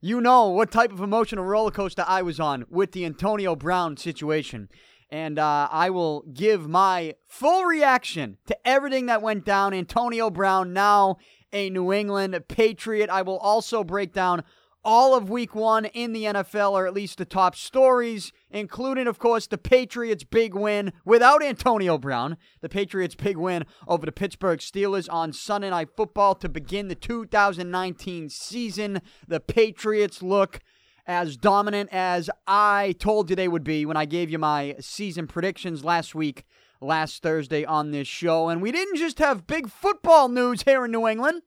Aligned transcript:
you 0.00 0.20
know 0.20 0.48
what 0.48 0.70
type 0.70 0.92
of 0.92 1.00
emotional 1.00 1.44
roller 1.44 1.70
coaster 1.70 2.04
I 2.06 2.22
was 2.22 2.38
on 2.38 2.64
with 2.68 2.92
the 2.92 3.04
Antonio 3.04 3.56
Brown 3.56 3.96
situation. 3.96 4.68
And 5.10 5.38
uh, 5.38 5.68
I 5.70 5.90
will 5.90 6.22
give 6.34 6.68
my 6.68 7.14
full 7.26 7.64
reaction 7.64 8.36
to 8.46 8.68
everything 8.68 9.06
that 9.06 9.22
went 9.22 9.44
down. 9.44 9.72
Antonio 9.72 10.28
Brown 10.28 10.72
now 10.72 11.16
a 11.52 11.70
New 11.70 11.92
England 11.92 12.38
Patriot. 12.48 13.10
I 13.10 13.22
will 13.22 13.38
also 13.38 13.84
break 13.84 14.12
down 14.12 14.42
all 14.84 15.14
of 15.14 15.28
week 15.28 15.54
one 15.54 15.84
in 15.86 16.12
the 16.12 16.24
NFL, 16.24 16.72
or 16.72 16.86
at 16.86 16.94
least 16.94 17.18
the 17.18 17.24
top 17.24 17.56
stories, 17.56 18.32
including, 18.50 19.06
of 19.06 19.18
course, 19.18 19.46
the 19.46 19.58
Patriots' 19.58 20.24
big 20.24 20.54
win 20.54 20.92
without 21.04 21.42
Antonio 21.42 21.98
Brown. 21.98 22.36
The 22.60 22.68
Patriots' 22.68 23.14
big 23.14 23.36
win 23.36 23.64
over 23.86 24.06
the 24.06 24.12
Pittsburgh 24.12 24.60
Steelers 24.60 25.12
on 25.12 25.32
Sunday 25.32 25.70
Night 25.70 25.88
Football 25.96 26.36
to 26.36 26.48
begin 26.48 26.88
the 26.88 26.94
2019 26.94 28.30
season. 28.30 29.02
The 29.26 29.40
Patriots 29.40 30.22
look 30.22 30.60
as 31.08 31.38
dominant 31.38 31.88
as 31.90 32.28
I 32.46 32.94
told 32.98 33.30
you 33.30 33.34
they 33.36 33.48
would 33.48 33.64
be 33.64 33.86
when 33.86 33.96
I 33.96 34.04
gave 34.04 34.30
you 34.30 34.38
my 34.38 34.76
season 34.78 35.26
predictions 35.26 35.84
last 35.84 36.14
week 36.14 36.44
last 36.80 37.22
Thursday 37.22 37.64
on 37.64 37.90
this 37.90 38.06
show. 38.06 38.48
And 38.48 38.62
we 38.62 38.70
didn't 38.70 38.96
just 38.96 39.18
have 39.18 39.46
big 39.46 39.68
football 39.68 40.28
news 40.28 40.62
here 40.62 40.84
in 40.84 40.92
New 40.92 41.08
England, 41.08 41.42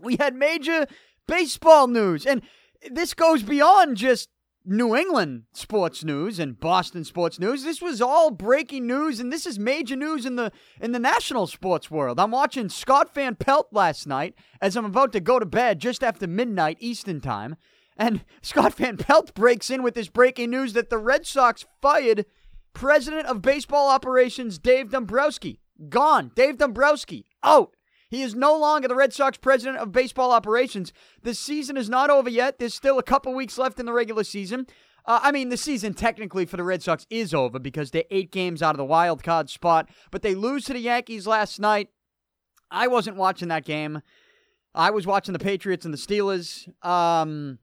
we 0.00 0.16
had 0.16 0.34
major 0.34 0.86
baseball 1.26 1.88
news. 1.88 2.24
And 2.24 2.42
this 2.90 3.14
goes 3.14 3.42
beyond 3.42 3.96
just 3.96 4.28
New 4.66 4.96
England 4.96 5.42
sports 5.52 6.04
news 6.04 6.38
and 6.38 6.58
Boston 6.58 7.04
sports 7.04 7.38
news. 7.38 7.64
This 7.64 7.82
was 7.82 8.00
all 8.00 8.30
breaking 8.30 8.86
news, 8.86 9.20
and 9.20 9.30
this 9.30 9.44
is 9.44 9.58
major 9.58 9.94
news 9.94 10.24
in 10.24 10.36
the 10.36 10.52
in 10.80 10.92
the 10.92 10.98
national 10.98 11.46
sports 11.46 11.90
world. 11.90 12.18
I'm 12.18 12.30
watching 12.30 12.70
Scott 12.70 13.12
Van 13.14 13.34
Pelt 13.34 13.68
last 13.72 14.06
night 14.06 14.34
as 14.62 14.74
I'm 14.74 14.86
about 14.86 15.12
to 15.12 15.20
go 15.20 15.38
to 15.38 15.44
bed 15.44 15.80
just 15.80 16.02
after 16.02 16.26
midnight 16.26 16.78
Eastern 16.80 17.20
time, 17.20 17.56
and 17.96 18.24
Scott 18.42 18.74
Van 18.74 18.96
Pelt 18.96 19.34
breaks 19.34 19.70
in 19.70 19.82
with 19.82 19.94
this 19.94 20.08
breaking 20.08 20.50
news 20.50 20.72
that 20.72 20.90
the 20.90 20.98
Red 20.98 21.26
Sox 21.26 21.64
fired 21.80 22.26
President 22.72 23.26
of 23.26 23.42
Baseball 23.42 23.88
Operations 23.88 24.58
Dave 24.58 24.90
Dombrowski. 24.90 25.60
Gone. 25.88 26.32
Dave 26.34 26.58
Dombrowski 26.58 27.26
out. 27.42 27.74
He 28.10 28.22
is 28.22 28.34
no 28.34 28.56
longer 28.56 28.86
the 28.86 28.94
Red 28.94 29.12
Sox 29.12 29.38
president 29.38 29.78
of 29.78 29.90
baseball 29.90 30.30
operations. 30.30 30.92
The 31.22 31.34
season 31.34 31.76
is 31.76 31.88
not 31.88 32.10
over 32.10 32.28
yet. 32.28 32.58
There's 32.58 32.74
still 32.74 32.98
a 32.98 33.02
couple 33.02 33.34
weeks 33.34 33.58
left 33.58 33.80
in 33.80 33.86
the 33.86 33.92
regular 33.92 34.22
season. 34.22 34.66
Uh, 35.06 35.20
I 35.22 35.32
mean, 35.32 35.48
the 35.48 35.56
season 35.56 35.94
technically 35.94 36.46
for 36.46 36.56
the 36.56 36.62
Red 36.62 36.82
Sox 36.82 37.06
is 37.10 37.34
over 37.34 37.58
because 37.58 37.90
they're 37.90 38.04
eight 38.10 38.30
games 38.30 38.62
out 38.62 38.74
of 38.74 38.78
the 38.78 38.84
wild 38.84 39.22
card 39.22 39.50
spot, 39.50 39.88
but 40.10 40.22
they 40.22 40.34
lose 40.34 40.64
to 40.66 40.72
the 40.72 40.78
Yankees 40.78 41.26
last 41.26 41.58
night. 41.58 41.88
I 42.70 42.86
wasn't 42.86 43.16
watching 43.16 43.48
that 43.48 43.64
game. 43.64 44.00
I 44.74 44.90
was 44.90 45.06
watching 45.06 45.32
the 45.32 45.38
Patriots 45.38 45.84
and 45.84 45.92
the 45.92 45.98
Steelers. 45.98 46.68
Um, 46.84 47.58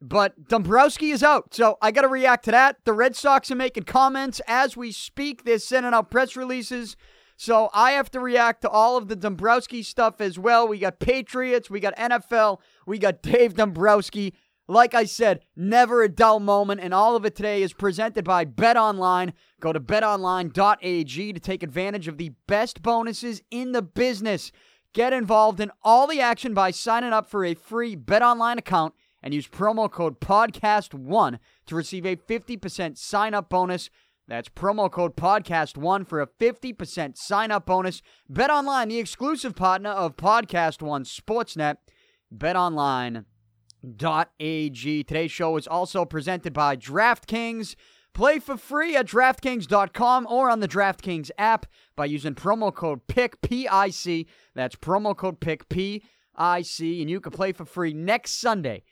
but 0.00 0.48
Dombrowski 0.48 1.10
is 1.10 1.22
out, 1.22 1.54
so 1.54 1.78
I 1.80 1.90
got 1.90 2.02
to 2.02 2.08
react 2.08 2.44
to 2.46 2.50
that. 2.50 2.76
The 2.84 2.92
Red 2.92 3.16
Sox 3.16 3.50
are 3.50 3.56
making 3.56 3.84
comments 3.84 4.40
as 4.46 4.76
we 4.76 4.92
speak. 4.92 5.44
They're 5.44 5.58
sending 5.58 5.94
out 5.94 6.10
press 6.10 6.36
releases. 6.36 6.96
So 7.36 7.68
I 7.74 7.92
have 7.92 8.10
to 8.12 8.20
react 8.20 8.62
to 8.62 8.68
all 8.68 8.96
of 8.96 9.08
the 9.08 9.16
Dombrowski 9.16 9.82
stuff 9.82 10.20
as 10.20 10.38
well. 10.38 10.66
We 10.68 10.78
got 10.78 10.98
Patriots, 10.98 11.70
we 11.70 11.80
got 11.80 11.96
NFL, 11.96 12.60
we 12.86 12.98
got 12.98 13.22
Dave 13.22 13.54
Dombrowski. 13.54 14.34
Like 14.68 14.94
I 14.94 15.04
said, 15.04 15.40
never 15.54 16.02
a 16.02 16.08
dull 16.08 16.40
moment, 16.40 16.80
and 16.80 16.92
all 16.92 17.14
of 17.14 17.24
it 17.24 17.36
today 17.36 17.62
is 17.62 17.72
presented 17.72 18.24
by 18.24 18.44
Bet 18.44 18.76
Online. 18.76 19.32
Go 19.60 19.72
to 19.72 19.78
betonline.ag 19.78 21.32
to 21.32 21.40
take 21.40 21.62
advantage 21.62 22.08
of 22.08 22.18
the 22.18 22.32
best 22.48 22.82
bonuses 22.82 23.42
in 23.50 23.72
the 23.72 23.82
business. 23.82 24.50
Get 24.92 25.12
involved 25.12 25.60
in 25.60 25.70
all 25.84 26.06
the 26.08 26.20
action 26.20 26.52
by 26.52 26.72
signing 26.72 27.12
up 27.12 27.30
for 27.30 27.44
a 27.44 27.54
free 27.54 27.94
Bet 27.94 28.22
Online 28.22 28.58
account 28.58 28.94
and 29.26 29.34
use 29.34 29.48
promo 29.48 29.90
code 29.90 30.20
PODCAST1 30.20 31.40
to 31.66 31.74
receive 31.74 32.06
a 32.06 32.14
50% 32.14 32.96
sign 32.96 33.34
up 33.34 33.48
bonus. 33.48 33.90
That's 34.28 34.48
promo 34.48 34.88
code 34.88 35.16
PODCAST1 35.16 36.06
for 36.06 36.20
a 36.20 36.28
50% 36.28 37.16
sign 37.16 37.50
up 37.50 37.66
bonus. 37.66 38.02
Bet 38.28 38.50
Online, 38.50 38.88
the 38.88 39.00
exclusive 39.00 39.56
partner 39.56 39.90
of 39.90 40.16
Podcast 40.16 40.80
One 40.80 41.02
Sportsnet. 41.02 41.78
BetOnline.ag. 42.32 43.24
Today's 45.02 45.32
show 45.32 45.56
is 45.56 45.66
also 45.66 46.04
presented 46.04 46.52
by 46.52 46.76
DraftKings. 46.76 47.74
Play 48.14 48.38
for 48.38 48.56
free 48.56 48.94
at 48.94 49.08
DraftKings.com 49.08 50.28
or 50.30 50.48
on 50.50 50.60
the 50.60 50.68
DraftKings 50.68 51.32
app 51.36 51.66
by 51.96 52.04
using 52.04 52.36
promo 52.36 52.72
code 52.72 53.08
PIC, 53.08 53.40
P-I-C. 53.42 54.28
That's 54.54 54.76
promo 54.76 55.16
code 55.16 55.40
PIC, 55.40 55.68
P-I-C. 55.68 57.00
And 57.00 57.10
you 57.10 57.20
can 57.20 57.32
play 57.32 57.50
for 57.50 57.64
free 57.64 57.92
next 57.92 58.40
Sunday 58.40 58.84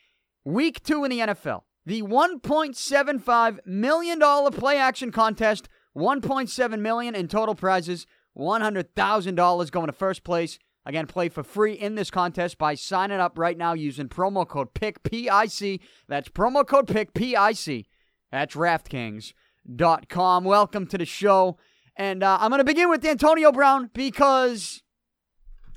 Week 0.44 0.82
two 0.82 1.04
in 1.04 1.10
the 1.10 1.20
NFL. 1.20 1.62
The 1.86 2.02
$1.75 2.02 3.58
million 3.66 4.20
play 4.52 4.76
action 4.76 5.10
contest, 5.10 5.68
1.7 5.96 6.78
million 6.80 7.14
in 7.14 7.28
total 7.28 7.54
prizes, 7.54 8.06
$100,000 8.36 9.70
going 9.70 9.86
to 9.86 9.92
first 9.92 10.22
place. 10.22 10.58
Again, 10.84 11.06
play 11.06 11.30
for 11.30 11.42
free 11.42 11.72
in 11.72 11.94
this 11.94 12.10
contest 12.10 12.58
by 12.58 12.74
signing 12.74 13.20
up 13.20 13.38
right 13.38 13.56
now 13.56 13.72
using 13.72 14.08
promo 14.08 14.46
code 14.46 14.74
PIC, 14.74 15.02
P-I-C. 15.02 15.80
That's 16.08 16.28
promo 16.28 16.66
code 16.66 16.88
PIC, 16.88 17.14
P-I-C 17.14 17.86
at 18.30 18.50
DraftKings.com. 18.50 20.44
Welcome 20.44 20.86
to 20.88 20.98
the 20.98 21.06
show. 21.06 21.56
And 21.96 22.22
uh, 22.22 22.36
I'm 22.38 22.50
going 22.50 22.58
to 22.58 22.64
begin 22.64 22.90
with 22.90 23.04
Antonio 23.04 23.50
Brown 23.50 23.88
because 23.94 24.82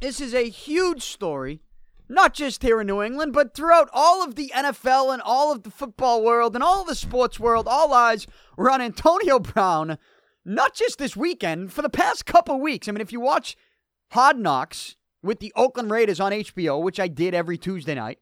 this 0.02 0.20
is 0.20 0.34
a 0.34 0.50
huge 0.50 1.04
story 1.04 1.62
not 2.10 2.34
just 2.34 2.62
here 2.62 2.80
in 2.82 2.88
New 2.88 3.02
England, 3.02 3.34
but 3.34 3.54
throughout 3.54 3.90
all 3.94 4.24
of 4.24 4.36
the 4.36 4.52
NFL 4.56 5.14
and 5.14 5.22
all 5.22 5.52
of 5.52 5.64
the 5.64 5.72
football 5.72 6.24
world 6.24 6.56
and 6.56 6.64
all 6.64 6.82
of 6.82 6.88
the 6.88 6.96
sports 6.96 7.40
world, 7.40 7.68
all 7.68 7.94
eyes 7.94 8.28
were 8.56 8.72
on 8.72 8.82
Antonio 8.82 9.40
Brown, 9.40 9.98
not 10.46 10.74
just 10.74 10.98
this 10.98 11.16
weekend, 11.16 11.74
for 11.74 11.82
the 11.82 11.90
past 11.90 12.26
couple 12.26 12.60
weeks. 12.60 12.88
I 12.88 12.92
mean, 12.92 13.02
if 13.02 13.12
you 13.12 13.20
watch 13.20 13.58
Hard 14.12 14.38
Knocks 14.38 14.96
with 15.22 15.40
the 15.40 15.52
Oakland 15.56 15.92
Raiders 15.92 16.20
on 16.20 16.32
HBO, 16.32 16.82
which 16.82 17.00
I 17.00 17.08
did 17.08 17.34
every 17.34 17.58
Tuesday 17.58 17.96
night, 17.96 18.20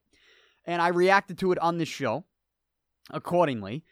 and 0.66 0.82
I 0.82 0.88
reacted 0.88 1.38
to 1.40 1.52
it 1.52 1.60
on 1.60 1.78
this 1.78 1.90
show 1.90 2.26
accordingly. 3.12 3.84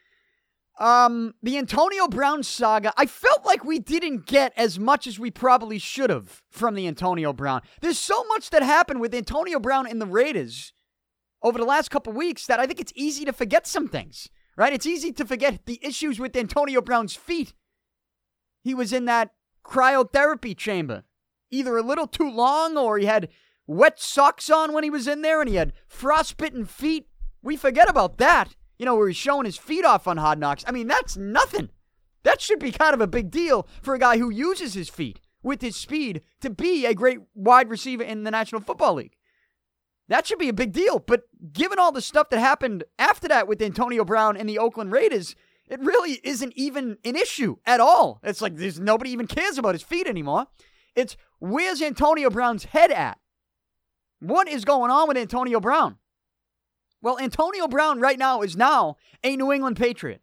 Um, 0.79 1.35
the 1.43 1.57
Antonio 1.57 2.07
Brown 2.07 2.41
saga, 2.41 2.93
I 2.97 3.05
felt 3.05 3.45
like 3.45 3.63
we 3.63 3.77
didn't 3.77 4.25
get 4.25 4.53
as 4.57 4.79
much 4.79 5.05
as 5.05 5.19
we 5.19 5.29
probably 5.29 5.77
should 5.77 6.09
have 6.09 6.41
from 6.49 6.73
the 6.73 6.87
Antonio 6.87 7.31
Brown. 7.31 7.61
There's 7.81 7.99
so 7.99 8.23
much 8.25 8.49
that 8.49 8.63
happened 8.63 8.99
with 8.99 9.13
Antonio 9.13 9.59
Brown 9.59 9.85
and 9.87 10.01
the 10.01 10.07
Raiders 10.07 10.73
over 11.43 11.59
the 11.59 11.65
last 11.65 11.91
couple 11.91 12.13
weeks 12.13 12.47
that 12.47 12.59
I 12.59 12.65
think 12.65 12.79
it's 12.79 12.93
easy 12.95 13.23
to 13.25 13.33
forget 13.33 13.67
some 13.67 13.87
things, 13.87 14.29
right? 14.57 14.73
It's 14.73 14.87
easy 14.87 15.11
to 15.11 15.25
forget 15.25 15.65
the 15.65 15.79
issues 15.83 16.19
with 16.19 16.35
Antonio 16.35 16.81
Brown's 16.81 17.15
feet. 17.15 17.53
He 18.63 18.73
was 18.73 18.91
in 18.91 19.05
that 19.05 19.31
cryotherapy 19.63 20.57
chamber, 20.57 21.03
either 21.51 21.77
a 21.77 21.83
little 21.83 22.07
too 22.07 22.31
long 22.31 22.77
or 22.77 22.97
he 22.97 23.05
had 23.05 23.29
wet 23.67 23.99
socks 23.99 24.49
on 24.49 24.73
when 24.73 24.83
he 24.83 24.89
was 24.89 25.07
in 25.07 25.21
there 25.21 25.39
and 25.39 25.49
he 25.49 25.55
had 25.55 25.73
frostbitten 25.87 26.65
feet. 26.65 27.07
We 27.43 27.57
forget 27.57 27.89
about 27.89 28.17
that 28.17 28.55
you 28.77 28.85
know, 28.85 28.95
where 28.95 29.07
he's 29.07 29.17
showing 29.17 29.45
his 29.45 29.57
feet 29.57 29.85
off 29.85 30.07
on 30.07 30.17
Hard 30.17 30.39
Knocks. 30.39 30.63
I 30.67 30.71
mean, 30.71 30.87
that's 30.87 31.17
nothing. 31.17 31.69
That 32.23 32.41
should 32.41 32.59
be 32.59 32.71
kind 32.71 32.93
of 32.93 33.01
a 33.01 33.07
big 33.07 33.31
deal 33.31 33.67
for 33.81 33.93
a 33.93 33.99
guy 33.99 34.17
who 34.17 34.29
uses 34.29 34.73
his 34.73 34.89
feet 34.89 35.19
with 35.41 35.61
his 35.61 35.75
speed 35.75 36.21
to 36.41 36.49
be 36.49 36.85
a 36.85 36.93
great 36.93 37.19
wide 37.35 37.69
receiver 37.69 38.03
in 38.03 38.23
the 38.23 38.31
National 38.31 38.61
Football 38.61 38.95
League. 38.95 39.15
That 40.07 40.25
should 40.25 40.39
be 40.39 40.49
a 40.49 40.53
big 40.53 40.71
deal. 40.71 40.99
But 40.99 41.23
given 41.51 41.79
all 41.79 41.91
the 41.91 42.01
stuff 42.01 42.29
that 42.29 42.39
happened 42.39 42.83
after 42.97 43.27
that 43.27 43.47
with 43.47 43.61
Antonio 43.61 44.05
Brown 44.05 44.37
and 44.37 44.47
the 44.47 44.59
Oakland 44.59 44.91
Raiders, 44.91 45.35
it 45.67 45.79
really 45.79 46.19
isn't 46.23 46.53
even 46.55 46.97
an 47.03 47.15
issue 47.15 47.57
at 47.65 47.79
all. 47.79 48.19
It's 48.23 48.41
like 48.41 48.55
there's 48.55 48.79
nobody 48.79 49.11
even 49.11 49.27
cares 49.27 49.57
about 49.57 49.75
his 49.75 49.83
feet 49.83 50.07
anymore. 50.07 50.47
It's 50.95 51.17
Where's 51.39 51.81
Antonio 51.81 52.29
Brown's 52.29 52.65
head 52.65 52.91
at? 52.91 53.19
What 54.19 54.47
is 54.47 54.63
going 54.63 54.91
on 54.91 55.09
with 55.09 55.17
Antonio 55.17 55.59
Brown? 55.59 55.97
Well, 57.03 57.19
Antonio 57.19 57.67
Brown 57.67 57.99
right 57.99 58.17
now 58.17 58.43
is 58.43 58.55
now 58.55 58.95
a 59.25 59.35
New 59.35 59.51
England 59.51 59.75
Patriot. 59.75 60.21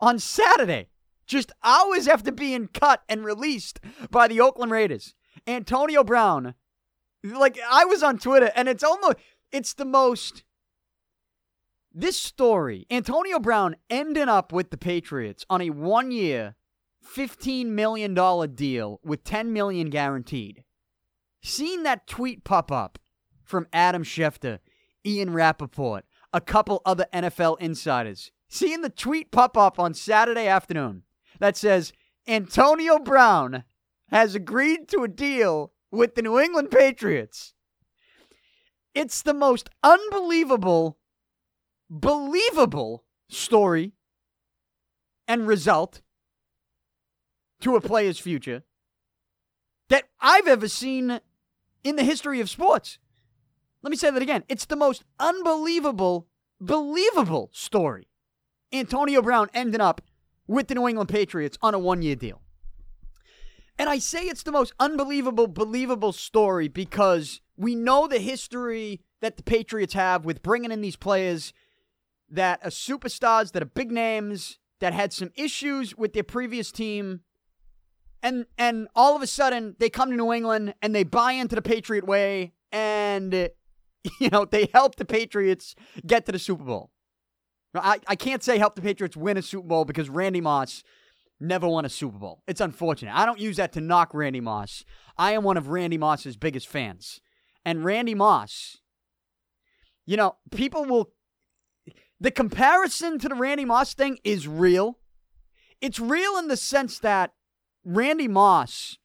On 0.00 0.18
Saturday, 0.18 0.88
just 1.28 1.52
hours 1.62 2.08
after 2.08 2.32
being 2.32 2.66
cut 2.66 3.04
and 3.08 3.24
released 3.24 3.78
by 4.10 4.26
the 4.26 4.40
Oakland 4.40 4.72
Raiders, 4.72 5.14
Antonio 5.46 6.02
Brown, 6.02 6.54
like 7.22 7.56
I 7.70 7.84
was 7.84 8.02
on 8.02 8.18
Twitter 8.18 8.50
and 8.56 8.68
it's 8.68 8.82
almost, 8.82 9.16
it's 9.52 9.74
the 9.74 9.84
most, 9.84 10.42
this 11.94 12.20
story, 12.20 12.84
Antonio 12.90 13.38
Brown 13.38 13.76
ending 13.88 14.28
up 14.28 14.52
with 14.52 14.70
the 14.70 14.76
Patriots 14.76 15.46
on 15.48 15.62
a 15.62 15.70
one 15.70 16.10
year, 16.10 16.56
$15 17.14 17.66
million 17.66 18.14
deal 18.56 18.98
with 19.04 19.22
10 19.22 19.52
million 19.52 19.88
guaranteed. 19.88 20.64
Seeing 21.44 21.84
that 21.84 22.08
tweet 22.08 22.42
pop 22.42 22.72
up 22.72 22.98
from 23.44 23.68
Adam 23.72 24.02
Schefter, 24.02 24.58
Ian 25.06 25.32
Rapoport, 25.32 26.04
a 26.32 26.40
couple 26.40 26.82
other 26.84 27.06
NFL 27.12 27.60
insiders. 27.60 28.30
Seeing 28.48 28.80
the 28.82 28.90
tweet 28.90 29.30
pop 29.30 29.56
up 29.56 29.78
on 29.78 29.94
Saturday 29.94 30.46
afternoon 30.46 31.02
that 31.38 31.56
says 31.56 31.92
Antonio 32.26 32.98
Brown 32.98 33.64
has 34.10 34.34
agreed 34.34 34.88
to 34.88 35.02
a 35.02 35.08
deal 35.08 35.72
with 35.90 36.14
the 36.14 36.22
New 36.22 36.38
England 36.38 36.70
Patriots. 36.70 37.54
It's 38.94 39.22
the 39.22 39.34
most 39.34 39.68
unbelievable, 39.82 40.98
believable 41.88 43.04
story 43.28 43.92
and 45.26 45.46
result 45.46 46.00
to 47.60 47.76
a 47.76 47.80
player's 47.80 48.18
future 48.18 48.62
that 49.88 50.04
I've 50.20 50.46
ever 50.46 50.68
seen 50.68 51.20
in 51.84 51.96
the 51.96 52.04
history 52.04 52.40
of 52.40 52.50
sports. 52.50 52.98
Let 53.82 53.90
me 53.90 53.96
say 53.96 54.10
that 54.10 54.22
again. 54.22 54.44
It's 54.48 54.66
the 54.66 54.76
most 54.76 55.04
unbelievable, 55.20 56.26
believable 56.60 57.50
story. 57.52 58.08
Antonio 58.72 59.22
Brown 59.22 59.48
ending 59.54 59.80
up 59.80 60.00
with 60.46 60.68
the 60.68 60.74
New 60.74 60.88
England 60.88 61.08
Patriots 61.08 61.56
on 61.62 61.74
a 61.74 61.78
one 61.78 62.02
year 62.02 62.16
deal. 62.16 62.40
And 63.78 63.88
I 63.88 63.98
say 63.98 64.24
it's 64.24 64.42
the 64.42 64.52
most 64.52 64.72
unbelievable, 64.80 65.46
believable 65.46 66.12
story 66.12 66.66
because 66.66 67.40
we 67.56 67.76
know 67.76 68.08
the 68.08 68.18
history 68.18 69.00
that 69.20 69.36
the 69.36 69.42
Patriots 69.44 69.94
have 69.94 70.24
with 70.24 70.42
bringing 70.42 70.72
in 70.72 70.80
these 70.80 70.96
players 70.96 71.52
that 72.28 72.60
are 72.64 72.70
superstars, 72.70 73.52
that 73.52 73.62
are 73.62 73.66
big 73.66 73.92
names, 73.92 74.58
that 74.80 74.92
had 74.92 75.12
some 75.12 75.30
issues 75.36 75.96
with 75.96 76.12
their 76.12 76.24
previous 76.24 76.72
team. 76.72 77.20
And 78.20 78.46
and 78.56 78.88
all 78.96 79.14
of 79.14 79.22
a 79.22 79.28
sudden 79.28 79.76
they 79.78 79.88
come 79.88 80.10
to 80.10 80.16
New 80.16 80.32
England 80.32 80.74
and 80.82 80.92
they 80.92 81.04
buy 81.04 81.32
into 81.32 81.54
the 81.54 81.62
Patriot 81.62 82.04
way 82.04 82.52
and 82.72 83.50
you 84.20 84.28
know, 84.30 84.44
they 84.44 84.68
helped 84.72 84.98
the 84.98 85.04
Patriots 85.04 85.74
get 86.06 86.26
to 86.26 86.32
the 86.32 86.38
Super 86.38 86.64
Bowl. 86.64 86.90
I, 87.74 87.98
I 88.06 88.16
can't 88.16 88.42
say 88.42 88.58
help 88.58 88.74
the 88.74 88.82
Patriots 88.82 89.16
win 89.16 89.36
a 89.36 89.42
Super 89.42 89.66
Bowl 89.66 89.84
because 89.84 90.08
Randy 90.08 90.40
Moss 90.40 90.82
never 91.40 91.68
won 91.68 91.84
a 91.84 91.88
Super 91.88 92.18
Bowl. 92.18 92.42
It's 92.46 92.60
unfortunate. 92.60 93.14
I 93.14 93.26
don't 93.26 93.38
use 93.38 93.56
that 93.56 93.72
to 93.74 93.80
knock 93.80 94.14
Randy 94.14 94.40
Moss. 94.40 94.84
I 95.16 95.32
am 95.32 95.44
one 95.44 95.56
of 95.56 95.68
Randy 95.68 95.98
Moss's 95.98 96.36
biggest 96.36 96.66
fans. 96.66 97.20
And 97.64 97.84
Randy 97.84 98.14
Moss, 98.14 98.78
you 100.06 100.16
know, 100.16 100.36
people 100.50 100.84
will. 100.84 101.10
The 102.20 102.30
comparison 102.32 103.18
to 103.20 103.28
the 103.28 103.36
Randy 103.36 103.64
Moss 103.64 103.94
thing 103.94 104.18
is 104.24 104.48
real. 104.48 104.98
It's 105.80 106.00
real 106.00 106.36
in 106.36 106.48
the 106.48 106.56
sense 106.56 106.98
that 106.98 107.32
Randy 107.84 108.26
Moss 108.26 108.98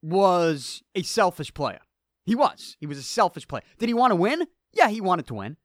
was 0.00 0.82
a 0.94 1.02
selfish 1.02 1.52
player. 1.52 1.80
He 2.24 2.34
was. 2.34 2.76
He 2.80 2.86
was 2.86 2.98
a 2.98 3.02
selfish 3.02 3.48
player. 3.48 3.62
Did 3.78 3.88
he 3.88 3.94
want 3.94 4.12
to 4.12 4.16
win? 4.16 4.46
Yeah, 4.72 4.88
he 4.88 5.00
wanted 5.00 5.26
to 5.26 5.34
win. 5.34 5.56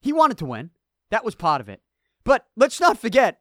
He 0.00 0.12
wanted 0.12 0.38
to 0.38 0.44
win. 0.44 0.70
That 1.10 1.24
was 1.24 1.34
part 1.34 1.60
of 1.60 1.68
it. 1.68 1.80
But 2.24 2.46
let's 2.56 2.80
not 2.80 2.98
forget 2.98 3.40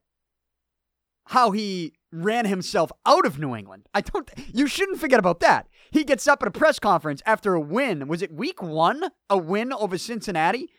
how 1.27 1.51
he 1.51 1.93
ran 2.11 2.45
himself 2.45 2.91
out 3.05 3.25
of 3.25 3.39
New 3.39 3.55
England. 3.55 3.87
I 3.93 4.01
don't 4.01 4.29
you 4.53 4.67
shouldn't 4.67 4.99
forget 4.99 5.19
about 5.19 5.39
that. 5.41 5.67
He 5.91 6.03
gets 6.03 6.27
up 6.27 6.41
at 6.41 6.47
a 6.47 6.51
press 6.51 6.79
conference 6.79 7.21
after 7.25 7.53
a 7.53 7.61
win. 7.61 8.07
Was 8.07 8.21
it 8.21 8.33
week 8.33 8.61
1? 8.61 9.03
A 9.29 9.37
win 9.37 9.71
over 9.73 9.97
Cincinnati? 9.97 10.69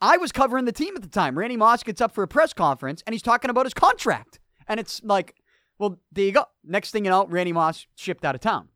I 0.00 0.16
was 0.16 0.32
covering 0.32 0.64
the 0.64 0.72
team 0.72 0.94
at 0.96 1.02
the 1.02 1.08
time. 1.08 1.38
Randy 1.38 1.56
Moss 1.56 1.82
gets 1.82 2.00
up 2.00 2.12
for 2.12 2.22
a 2.22 2.28
press 2.28 2.52
conference 2.52 3.02
and 3.06 3.14
he's 3.14 3.22
talking 3.22 3.50
about 3.50 3.66
his 3.66 3.74
contract. 3.74 4.40
And 4.68 4.80
it's 4.80 5.02
like, 5.02 5.34
well, 5.78 6.00
there 6.12 6.24
you 6.24 6.32
go. 6.32 6.46
Next 6.64 6.90
thing 6.90 7.04
you 7.04 7.10
know, 7.10 7.26
Randy 7.26 7.52
Moss 7.52 7.86
shipped 7.94 8.24
out 8.24 8.34
of 8.34 8.40
town. 8.40 8.68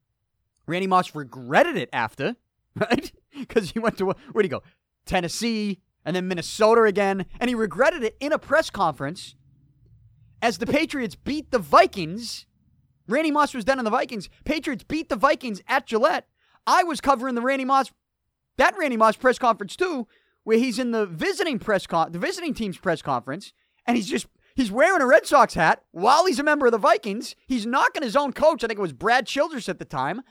Randy 0.70 0.86
Moss 0.86 1.14
regretted 1.14 1.76
it 1.76 1.88
after, 1.92 2.36
right? 2.76 3.12
Because 3.36 3.72
he 3.72 3.78
went 3.78 3.98
to, 3.98 4.06
where'd 4.06 4.44
he 4.44 4.48
go? 4.48 4.62
Tennessee 5.04 5.80
and 6.04 6.14
then 6.14 6.28
Minnesota 6.28 6.84
again. 6.84 7.26
And 7.40 7.48
he 7.48 7.54
regretted 7.54 8.04
it 8.04 8.16
in 8.20 8.32
a 8.32 8.38
press 8.38 8.70
conference 8.70 9.34
as 10.40 10.58
the 10.58 10.66
Patriots 10.66 11.16
beat 11.16 11.50
the 11.50 11.58
Vikings. 11.58 12.46
Randy 13.08 13.30
Moss 13.30 13.52
was 13.52 13.64
done 13.64 13.78
in 13.78 13.84
the 13.84 13.90
Vikings. 13.90 14.28
Patriots 14.44 14.84
beat 14.84 15.08
the 15.08 15.16
Vikings 15.16 15.60
at 15.66 15.86
Gillette. 15.86 16.28
I 16.66 16.84
was 16.84 17.00
covering 17.00 17.34
the 17.34 17.42
Randy 17.42 17.64
Moss, 17.64 17.90
that 18.56 18.76
Randy 18.78 18.96
Moss 18.96 19.16
press 19.16 19.38
conference 19.38 19.74
too, 19.74 20.06
where 20.44 20.58
he's 20.58 20.78
in 20.78 20.92
the 20.92 21.06
visiting 21.06 21.58
press 21.58 21.86
con, 21.86 22.12
the 22.12 22.18
visiting 22.18 22.54
team's 22.54 22.78
press 22.78 23.02
conference, 23.02 23.52
and 23.86 23.96
he's 23.96 24.08
just 24.08 24.26
he's 24.54 24.70
wearing 24.70 25.02
a 25.02 25.06
Red 25.06 25.26
Sox 25.26 25.54
hat 25.54 25.82
while 25.90 26.26
he's 26.26 26.38
a 26.38 26.44
member 26.44 26.66
of 26.66 26.72
the 26.72 26.78
Vikings. 26.78 27.34
He's 27.46 27.66
knocking 27.66 28.02
his 28.02 28.14
own 28.14 28.32
coach. 28.32 28.62
I 28.62 28.68
think 28.68 28.78
it 28.78 28.82
was 28.82 28.92
Brad 28.92 29.26
Childress 29.26 29.68
at 29.68 29.78
the 29.78 29.84
time 29.84 30.22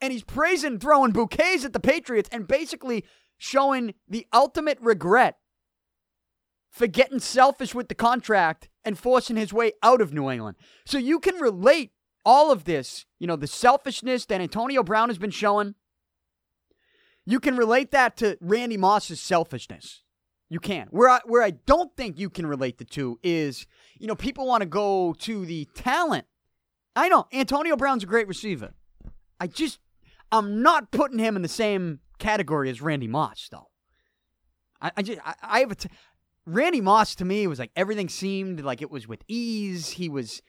and 0.00 0.12
he's 0.12 0.24
praising 0.24 0.78
throwing 0.78 1.12
bouquets 1.12 1.64
at 1.64 1.72
the 1.72 1.80
Patriots 1.80 2.28
and 2.32 2.46
basically 2.46 3.04
showing 3.38 3.94
the 4.08 4.26
ultimate 4.32 4.78
regret 4.80 5.38
for 6.70 6.86
getting 6.86 7.20
selfish 7.20 7.74
with 7.74 7.88
the 7.88 7.94
contract 7.94 8.68
and 8.84 8.98
forcing 8.98 9.36
his 9.36 9.52
way 9.52 9.72
out 9.82 10.00
of 10.00 10.12
New 10.12 10.30
England. 10.30 10.56
So 10.84 10.98
you 10.98 11.18
can 11.18 11.36
relate 11.36 11.92
all 12.24 12.50
of 12.52 12.64
this, 12.64 13.06
you 13.18 13.26
know, 13.26 13.36
the 13.36 13.46
selfishness 13.46 14.26
that 14.26 14.40
Antonio 14.40 14.82
Brown 14.82 15.08
has 15.08 15.18
been 15.18 15.30
showing. 15.30 15.74
You 17.24 17.40
can 17.40 17.56
relate 17.56 17.92
that 17.92 18.16
to 18.18 18.36
Randy 18.40 18.76
Moss's 18.76 19.20
selfishness. 19.20 20.02
You 20.48 20.60
can. 20.60 20.88
Where 20.90 21.08
I, 21.08 21.20
where 21.24 21.42
I 21.42 21.50
don't 21.50 21.96
think 21.96 22.18
you 22.18 22.30
can 22.30 22.46
relate 22.46 22.78
the 22.78 22.84
two 22.84 23.18
is, 23.22 23.66
you 23.98 24.06
know, 24.06 24.14
people 24.14 24.46
want 24.46 24.60
to 24.60 24.68
go 24.68 25.12
to 25.20 25.46
the 25.46 25.66
talent. 25.74 26.26
I 26.94 27.08
know 27.08 27.26
Antonio 27.32 27.76
Brown's 27.76 28.04
a 28.04 28.06
great 28.06 28.28
receiver. 28.28 28.74
I 29.40 29.48
just 29.48 29.80
I'm 30.32 30.62
not 30.62 30.90
putting 30.90 31.18
him 31.18 31.36
in 31.36 31.42
the 31.42 31.48
same 31.48 32.00
category 32.18 32.70
as 32.70 32.80
Randy 32.80 33.08
Moss, 33.08 33.48
though. 33.50 33.68
I, 34.80 34.90
I 34.96 35.02
just 35.02 35.20
I, 35.24 35.34
I 35.42 35.60
have 35.60 35.70
a 35.70 35.74
t- 35.74 35.88
Randy 36.46 36.80
Moss 36.80 37.14
to 37.16 37.24
me 37.24 37.46
was 37.46 37.58
like 37.58 37.72
everything 37.76 38.08
seemed 38.08 38.60
like 38.62 38.82
it 38.82 38.90
was 38.90 39.08
with 39.08 39.22
ease. 39.28 39.90
He 39.90 40.08
was, 40.08 40.42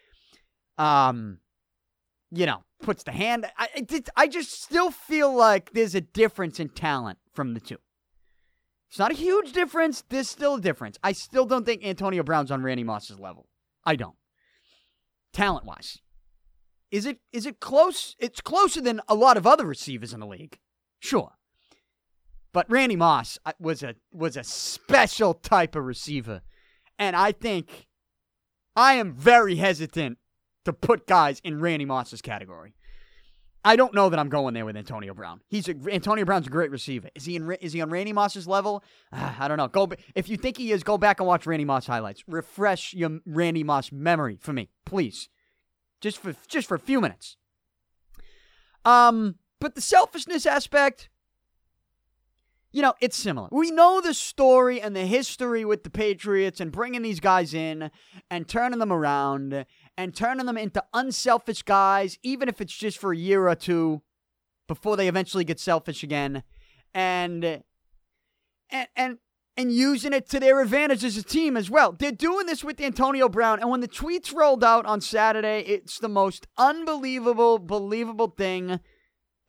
um, 0.78 1.40
you 2.32 2.46
know, 2.46 2.64
puts 2.82 3.04
the 3.04 3.12
hand. 3.12 3.46
I 3.58 3.70
it, 3.76 4.10
I 4.16 4.28
just 4.28 4.62
still 4.64 4.92
feel 4.92 5.34
like 5.34 5.72
there's 5.74 5.96
a 5.96 6.02
difference 6.02 6.60
in 6.60 6.70
talent 6.70 7.20
from 7.34 7.54
the 7.54 7.60
two. 7.60 7.78
It's 8.90 9.00
not 9.00 9.12
a 9.12 9.16
huge 9.16 9.52
difference. 9.52 10.04
There's 10.10 10.30
still 10.30 10.56
a 10.56 10.62
difference. 10.62 10.98
I 11.04 11.12
still 11.12 11.46
don't 11.46 11.66
think 11.66 11.86
Antonio 11.86 12.24
Brown's 12.24 12.52
on 12.52 12.64
Randy 12.64 12.84
Moss's 12.84 13.20
level. 13.20 13.48
I 13.86 13.96
don't. 13.96 14.16
Talent 15.34 15.66
wise. 15.66 16.00
Is 16.92 17.06
it 17.06 17.20
is 17.34 17.46
it 17.46 17.60
close? 17.60 18.16
It's 18.20 18.42
closer 18.42 18.82
than 18.82 19.02
a 19.08 19.16
lot 19.16 19.38
of 19.38 19.46
other 19.46 19.66
receivers 19.66 20.14
in 20.14 20.20
the 20.20 20.28
league. 20.28 20.58
Sure. 21.00 21.34
But 22.54 22.70
Randy 22.72 22.96
Moss 22.96 23.38
uh, 23.46 23.54
was 23.60 23.84
a 23.84 23.96
was 24.12 24.38
a 24.38 24.44
special 24.44 25.34
type 25.34 25.76
of 25.76 25.84
receiver. 25.84 26.42
And 26.98 27.16
I 27.16 27.32
think 27.32 27.88
I 28.76 28.94
am 28.94 29.14
very 29.14 29.58
hesitant 29.58 30.18
to 30.66 30.74
put 30.74 31.08
guys 31.08 31.40
in 31.44 31.60
Randy 31.60 31.86
Moss's 31.86 32.22
category. 32.22 32.74
I 33.66 33.76
don't 33.76 33.94
know 33.94 34.10
that 34.10 34.18
I'm 34.18 34.30
going 34.30 34.54
there 34.54 34.66
with 34.66 34.78
Antonio 34.78 35.14
Brown. 35.14 35.42
He's 35.50 35.68
a, 35.68 35.76
Antonio 35.92 36.24
Brown's 36.24 36.48
a 36.48 36.50
great 36.50 36.72
receiver. 36.72 37.10
Is 37.16 37.26
he 37.26 37.36
in 37.36 37.52
is 37.60 37.74
he 37.74 37.82
on 37.82 37.90
Randy 37.90 38.14
Moss's 38.14 38.48
level? 38.48 38.82
Uh, 39.12 39.34
I 39.38 39.50
don't 39.50 39.58
know. 39.58 39.68
Go 39.68 39.90
if 40.16 40.30
you 40.30 40.38
think 40.38 40.56
he 40.56 40.72
is, 40.72 40.84
go 40.84 40.98
back 40.98 41.20
and 41.20 41.28
watch 41.28 41.46
Randy 41.46 41.66
Moss 41.66 41.86
highlights. 41.86 42.24
Refresh 42.28 42.94
your 42.94 43.20
Randy 43.26 43.66
Moss 43.66 43.92
memory 43.92 44.38
for 44.40 44.54
me, 44.54 44.70
please 44.86 45.28
just 46.02 46.18
for 46.18 46.36
just 46.48 46.68
for 46.68 46.76
a 46.76 46.80
few 46.80 47.02
minutes. 47.02 47.38
Um, 48.86 49.36
but 49.60 49.76
the 49.76 49.82
selfishness 49.82 50.46
aspect, 50.46 51.10
you 52.72 52.82
know, 52.82 52.94
it's 53.02 53.18
similar. 53.18 53.50
We 53.52 53.72
know 53.72 54.02
the 54.02 54.14
story 54.14 54.80
and 54.80 54.96
the 54.96 55.06
history 55.06 55.66
with 55.66 55.84
the 55.84 55.90
Patriots 55.90 56.60
and 56.62 56.72
bringing 56.72 57.02
these 57.02 57.20
guys 57.20 57.54
in 57.54 57.92
and 58.30 58.48
turning 58.48 58.80
them 58.80 58.94
around 58.94 59.66
and 59.98 60.16
turning 60.16 60.46
them 60.46 60.58
into 60.58 60.84
unselfish 60.94 61.64
guys, 61.64 62.18
even 62.24 62.48
if 62.48 62.62
it's 62.62 62.76
just 62.76 62.98
for 62.98 63.12
a 63.12 63.18
year 63.18 63.48
or 63.48 63.56
two 63.56 64.02
before 64.68 64.96
they 64.96 65.08
eventually 65.08 65.44
get 65.44 65.60
selfish 65.60 66.04
again. 66.04 66.44
And 66.94 67.64
and 68.70 68.88
and 68.96 69.18
and 69.58 69.72
using 69.72 70.14
it 70.14 70.30
to 70.30 70.40
their 70.40 70.62
advantage 70.62 71.04
as 71.04 71.18
a 71.18 71.24
team 71.24 71.58
as 71.58 71.70
well. 71.70 71.92
They're 71.92 72.12
doing 72.12 72.46
this 72.46 72.64
with 72.64 72.80
Antonio 72.80 73.28
Brown, 73.28 73.60
and 73.60 73.70
when 73.70 73.80
the 73.82 73.88
tweets 73.88 74.34
rolled 74.34 74.64
out 74.64 74.86
on 74.86 75.02
Saturday, 75.02 75.62
it's 75.62 75.98
the 75.98 76.08
most 76.08 76.48
unbelievable, 76.58 77.58
believable 77.58 78.28
thing. 78.38 78.80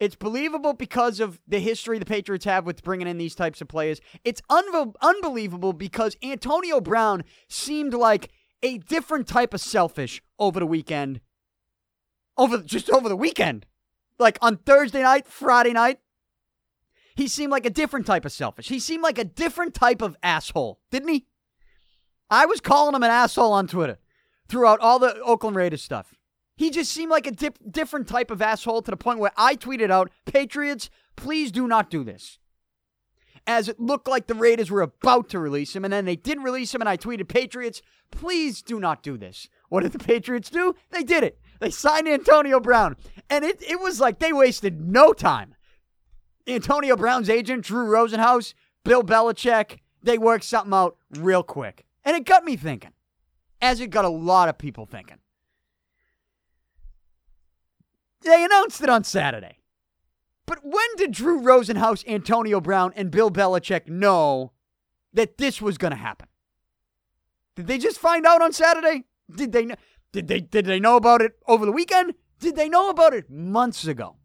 It's 0.00 0.16
believable 0.16 0.72
because 0.72 1.20
of 1.20 1.40
the 1.46 1.58
history 1.58 1.98
the 1.98 2.06
Patriots 2.06 2.44
have 2.44 2.64
with 2.64 2.84
bringing 2.84 3.08
in 3.08 3.18
these 3.18 3.34
types 3.34 3.60
of 3.60 3.68
players. 3.68 4.00
It's 4.24 4.40
un- 4.48 4.94
unbelievable 5.02 5.72
because 5.72 6.16
Antonio 6.22 6.80
Brown 6.80 7.24
seemed 7.48 7.94
like 7.94 8.30
a 8.62 8.78
different 8.78 9.26
type 9.26 9.52
of 9.52 9.60
selfish 9.60 10.22
over 10.38 10.60
the 10.60 10.66
weekend. 10.66 11.20
Over 12.36 12.58
just 12.58 12.88
over 12.90 13.08
the 13.08 13.16
weekend. 13.16 13.66
Like 14.18 14.38
on 14.40 14.56
Thursday 14.58 15.02
night, 15.02 15.26
Friday 15.26 15.72
night, 15.72 15.98
he 17.18 17.26
seemed 17.26 17.50
like 17.50 17.66
a 17.66 17.70
different 17.70 18.06
type 18.06 18.24
of 18.24 18.30
selfish. 18.30 18.68
He 18.68 18.78
seemed 18.78 19.02
like 19.02 19.18
a 19.18 19.24
different 19.24 19.74
type 19.74 20.02
of 20.02 20.16
asshole, 20.22 20.78
didn't 20.92 21.08
he? 21.08 21.26
I 22.30 22.46
was 22.46 22.60
calling 22.60 22.94
him 22.94 23.02
an 23.02 23.10
asshole 23.10 23.52
on 23.52 23.66
Twitter 23.66 23.98
throughout 24.48 24.78
all 24.78 25.00
the 25.00 25.20
Oakland 25.22 25.56
Raiders 25.56 25.82
stuff. 25.82 26.14
He 26.56 26.70
just 26.70 26.92
seemed 26.92 27.10
like 27.10 27.26
a 27.26 27.32
dip, 27.32 27.58
different 27.68 28.06
type 28.06 28.30
of 28.30 28.40
asshole 28.40 28.82
to 28.82 28.92
the 28.92 28.96
point 28.96 29.18
where 29.18 29.32
I 29.36 29.56
tweeted 29.56 29.90
out, 29.90 30.12
Patriots, 30.26 30.90
please 31.16 31.50
do 31.50 31.66
not 31.66 31.90
do 31.90 32.04
this. 32.04 32.38
As 33.48 33.68
it 33.68 33.80
looked 33.80 34.06
like 34.06 34.28
the 34.28 34.34
Raiders 34.34 34.70
were 34.70 34.82
about 34.82 35.28
to 35.30 35.40
release 35.40 35.74
him, 35.74 35.84
and 35.84 35.92
then 35.92 36.04
they 36.04 36.16
did 36.16 36.38
release 36.40 36.72
him, 36.72 36.82
and 36.82 36.88
I 36.88 36.96
tweeted, 36.96 37.26
Patriots, 37.26 37.82
please 38.12 38.62
do 38.62 38.78
not 38.78 39.02
do 39.02 39.16
this. 39.16 39.48
What 39.70 39.82
did 39.82 39.90
the 39.90 39.98
Patriots 39.98 40.50
do? 40.50 40.76
They 40.90 41.02
did 41.02 41.24
it. 41.24 41.40
They 41.58 41.70
signed 41.70 42.06
Antonio 42.06 42.60
Brown. 42.60 42.96
And 43.28 43.44
it, 43.44 43.60
it 43.62 43.80
was 43.80 43.98
like 43.98 44.20
they 44.20 44.32
wasted 44.32 44.80
no 44.80 45.12
time. 45.12 45.56
Antonio 46.48 46.96
Brown's 46.96 47.28
agent, 47.28 47.64
Drew 47.64 47.86
Rosenhaus, 47.86 48.54
Bill 48.84 49.02
Belichick, 49.02 49.78
they 50.02 50.18
worked 50.18 50.44
something 50.44 50.72
out 50.72 50.96
real 51.10 51.42
quick. 51.42 51.84
And 52.04 52.16
it 52.16 52.24
got 52.24 52.44
me 52.44 52.56
thinking, 52.56 52.92
as 53.60 53.80
it 53.80 53.88
got 53.88 54.04
a 54.04 54.10
lot 54.10 54.48
of 54.48 54.56
people 54.56 54.86
thinking. 54.86 55.18
They 58.22 58.44
announced 58.44 58.82
it 58.82 58.88
on 58.88 59.04
Saturday. 59.04 59.58
But 60.46 60.60
when 60.62 60.86
did 60.96 61.12
Drew 61.12 61.40
Rosenhaus, 61.42 62.06
Antonio 62.08 62.60
Brown, 62.60 62.92
and 62.96 63.10
Bill 63.10 63.30
Belichick 63.30 63.86
know 63.86 64.52
that 65.12 65.36
this 65.36 65.60
was 65.60 65.76
going 65.76 65.90
to 65.90 65.96
happen? 65.96 66.28
Did 67.54 67.66
they 67.66 67.78
just 67.78 67.98
find 67.98 68.24
out 68.24 68.40
on 68.40 68.52
Saturday? 68.52 69.04
Did 69.34 69.52
they 69.52 69.66
know? 69.66 69.74
Did 70.12 70.28
they 70.28 70.40
did 70.40 70.64
they 70.64 70.80
know 70.80 70.96
about 70.96 71.20
it 71.20 71.32
over 71.46 71.66
the 71.66 71.72
weekend? 71.72 72.14
Did 72.40 72.56
they 72.56 72.68
know 72.68 72.88
about 72.88 73.12
it 73.12 73.28
months 73.28 73.86
ago? 73.86 74.16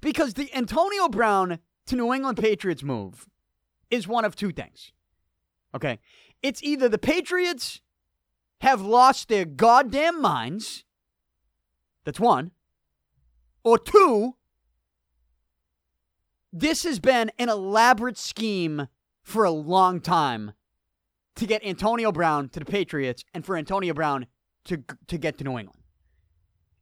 Because 0.00 0.34
the 0.34 0.54
Antonio 0.54 1.08
Brown 1.08 1.58
to 1.86 1.96
New 1.96 2.12
England 2.12 2.38
Patriots 2.38 2.82
move 2.82 3.26
is 3.90 4.06
one 4.06 4.24
of 4.24 4.36
two 4.36 4.52
things. 4.52 4.92
Okay. 5.74 5.98
It's 6.42 6.62
either 6.62 6.88
the 6.88 6.98
Patriots 6.98 7.80
have 8.60 8.80
lost 8.80 9.28
their 9.28 9.44
goddamn 9.44 10.20
minds. 10.20 10.84
That's 12.04 12.20
one. 12.20 12.52
Or 13.64 13.78
two, 13.78 14.36
this 16.52 16.84
has 16.84 17.00
been 17.00 17.30
an 17.38 17.48
elaborate 17.48 18.18
scheme 18.18 18.88
for 19.22 19.44
a 19.44 19.50
long 19.50 20.00
time 20.00 20.52
to 21.36 21.46
get 21.46 21.64
Antonio 21.64 22.10
Brown 22.10 22.48
to 22.50 22.60
the 22.60 22.64
Patriots 22.64 23.24
and 23.34 23.44
for 23.44 23.56
Antonio 23.56 23.94
Brown 23.94 24.26
to, 24.64 24.82
to 25.06 25.18
get 25.18 25.38
to 25.38 25.44
New 25.44 25.58
England. 25.58 25.82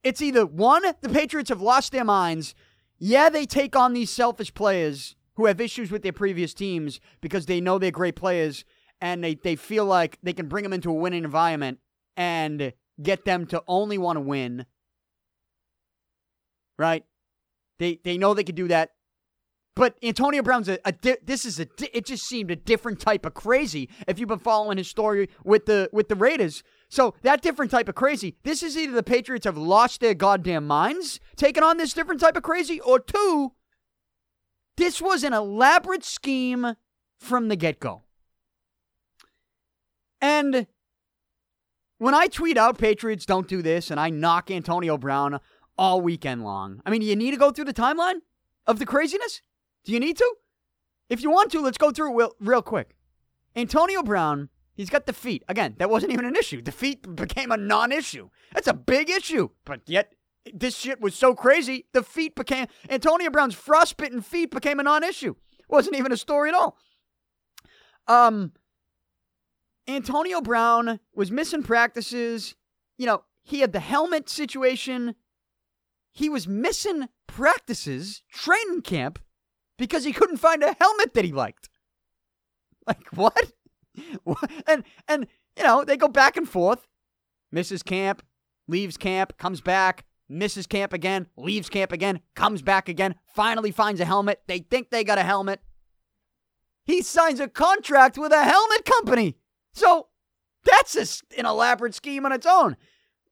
It's 0.03 0.23
either 0.23 0.47
one, 0.47 0.83
the 1.01 1.09
Patriots 1.09 1.51
have 1.51 1.61
lost 1.61 1.93
their 1.93 2.05
minds 2.05 2.55
yeah, 2.99 3.29
they 3.29 3.47
take 3.47 3.77
on 3.77 3.93
these 3.93 4.11
selfish 4.11 4.53
players 4.55 5.17
who 5.35 5.47
have 5.47 5.61
issues 5.61 5.91
with 5.91 6.03
their 6.03 6.13
previous 6.13 6.55
teams 6.55 7.01
because 7.21 7.47
they 7.47 7.61
know 7.61 7.79
they're 7.79 7.91
great 7.91 8.17
players 8.17 8.65
and 9.01 9.23
they, 9.23 9.35
they 9.35 9.57
feel 9.57 9.85
like 9.85 10.19
they 10.23 10.33
can 10.33 10.49
bring 10.49 10.63
them 10.63 10.73
into 10.73 10.91
a 10.91 10.95
winning 10.95 11.25
environment 11.25 11.79
and 12.17 12.73
get 13.03 13.25
them 13.25 13.47
to 13.47 13.63
only 13.69 13.99
want 13.99 14.17
to 14.17 14.21
win. 14.21 14.67
Right? 16.79 17.05
They 17.79 18.01
they 18.03 18.17
know 18.17 18.35
they 18.35 18.45
can 18.45 18.55
do 18.55 18.69
that. 18.69 18.93
But 19.75 19.97
Antonio 20.03 20.43
Brown's 20.43 20.69
a, 20.69 20.79
a 20.87 20.93
di- 20.93 21.19
this 21.23 21.45
is 21.45 21.61
a 21.61 21.67
di- 21.67 21.91
it 21.93 22.07
just 22.07 22.25
seemed 22.25 22.51
a 22.51 22.57
different 22.57 22.99
type 22.99 23.27
of 23.27 23.35
crazy 23.35 23.91
if 24.09 24.19
you've 24.19 24.31
been 24.31 24.39
following 24.39 24.79
his 24.79 24.89
story 24.89 25.29
with 25.45 25.67
the 25.67 25.91
with 25.93 26.09
the 26.09 26.15
Raiders 26.15 26.63
so 26.89 27.15
that 27.23 27.43
different 27.43 27.71
type 27.71 27.89
of 27.89 27.95
crazy. 27.95 28.37
This 28.45 28.63
is 28.63 28.77
either 28.77 28.93
the 28.93 29.03
Patriots 29.03 29.45
have 29.45 29.59
lost 29.59 30.01
their 30.01 30.15
goddamn 30.15 30.67
minds, 30.67 31.21
taking 31.37 31.63
on 31.63 31.77
this 31.77 31.93
different 31.93 32.21
type 32.21 32.37
of 32.37 32.43
crazy, 32.43 32.81
or 32.81 33.01
two, 33.01 33.53
this 34.77 35.01
was 35.01 35.25
an 35.25 35.33
elaborate 35.33 36.05
scheme 36.05 36.75
from 37.19 37.49
the 37.49 37.57
get 37.57 37.81
go. 37.81 38.03
And 40.21 40.67
when 41.99 42.15
I 42.15 42.27
tweet 42.27 42.59
out 42.59 42.79
Patriots 42.79 43.27
don't 43.27 43.49
do 43.49 43.63
this 43.63 43.91
and 43.91 43.99
I 43.99 44.11
knock 44.11 44.51
Antonio 44.51 44.99
Brown 44.99 45.41
all 45.79 46.01
weekend 46.01 46.45
long, 46.45 46.81
I 46.85 46.91
mean, 46.91 47.01
do 47.01 47.07
you 47.07 47.17
need 47.17 47.33
to 47.33 47.37
go 47.37 47.51
through 47.51 47.65
the 47.67 47.75
timeline 47.75 48.21
of 48.67 48.79
the 48.79 48.87
craziness? 48.87 49.41
Do 49.85 49.93
you 49.93 50.01
need 50.01 50.17
to? 50.19 50.35
If 51.09 51.23
you 51.23 51.31
want 51.31 51.53
to, 51.53 51.61
let's 51.61 51.79
go 51.79 51.91
through 51.91 52.13
it 52.13 52.17
real, 52.17 52.33
real 52.41 52.63
quick. 52.63 52.97
Antonio 53.55 54.03
Brown 54.03 54.51
He's 54.77 54.91
got 54.91 55.07
defeat. 55.07 55.43
Again, 55.49 55.75
that 55.79 55.89
wasn't 55.89 56.13
even 56.13 56.27
an 56.27 56.37
issue. 56.37 56.61
Defeat 56.61 57.17
became 57.17 57.51
a 57.51 57.57
non 57.57 57.93
issue. 57.93 58.29
That's 58.53 58.69
a 58.69 58.75
big 58.75 59.09
issue. 59.09 59.49
But 59.65 59.81
yet, 59.87 60.13
this 60.53 60.77
shit 60.77 61.01
was 61.01 61.15
so 61.15 61.35
crazy, 61.35 61.87
the 61.93 62.03
feet 62.03 62.37
became. 62.37 62.67
Antonio 62.91 63.31
Brown's 63.31 63.55
frostbitten 63.55 64.21
feet 64.21 64.51
became 64.51 64.79
a 64.79 64.83
non 64.83 65.03
issue. 65.03 65.35
Wasn't 65.69 65.97
even 65.97 66.13
a 66.13 66.17
story 66.17 66.51
at 66.51 66.55
all. 66.55 66.77
Um, 68.07 68.53
Antonio 69.89 70.43
Brown 70.43 71.01
was 71.15 71.33
missing 71.33 71.63
practices. 71.63 72.55
You 72.99 73.07
know, 73.07 73.25
he 73.43 73.61
had 73.61 73.73
the 73.73 73.81
helmet 73.81 74.29
situation. 74.29 75.15
He 76.13 76.29
was 76.29 76.47
missing 76.47 77.09
practices, 77.27 78.23
training 78.31 78.83
camp, 78.83 79.19
because 79.79 80.05
he 80.05 80.13
couldn't 80.13 80.39
find 80.39 80.63
a 80.63 80.77
helmet 80.79 81.15
that 81.15 81.25
he 81.25 81.33
liked. 81.33 81.71
Like, 82.87 83.09
what? 83.15 83.53
and 84.67 84.85
and 85.09 85.27
you 85.57 85.65
know 85.65 85.85
they 85.85 85.97
go 85.97 86.09
back 86.09 86.37
and 86.37 86.49
forth. 86.49 86.87
Misses 87.53 87.83
camp, 87.83 88.23
leaves 88.69 88.97
camp, 88.97 89.37
comes 89.39 89.61
back, 89.61 90.05
misses 90.29 90.67
camp 90.67 90.93
again, 90.93 91.27
leaves 91.37 91.69
camp 91.69 91.93
again, 91.93 92.21
comes 92.35 92.63
back 92.63 92.89
again, 92.89 93.15
finally 93.35 93.71
finds 93.71 94.01
a 94.01 94.05
helmet. 94.05 94.43
They 94.47 94.59
think 94.59 94.91
they 94.91 95.05
got 95.05 95.19
a 95.19 95.23
helmet. 95.23 95.61
He 96.85 97.03
signs 97.03 97.41
a 97.41 97.49
contract 97.49 98.17
with 98.19 98.33
a 98.33 98.45
helmet 98.45 98.85
company. 98.85 99.37
So 99.73 100.09
that's 100.65 100.97
a, 100.97 101.39
an 101.39 101.47
elaborate 101.47 101.95
scheme 101.95 102.25
on 102.25 102.33
its 102.33 102.47
own. 102.47 102.77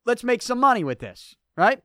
Let's 0.04 0.24
make 0.24 0.42
some 0.42 0.58
money 0.58 0.84
with 0.84 0.98
this, 0.98 1.36
right? 1.56 1.80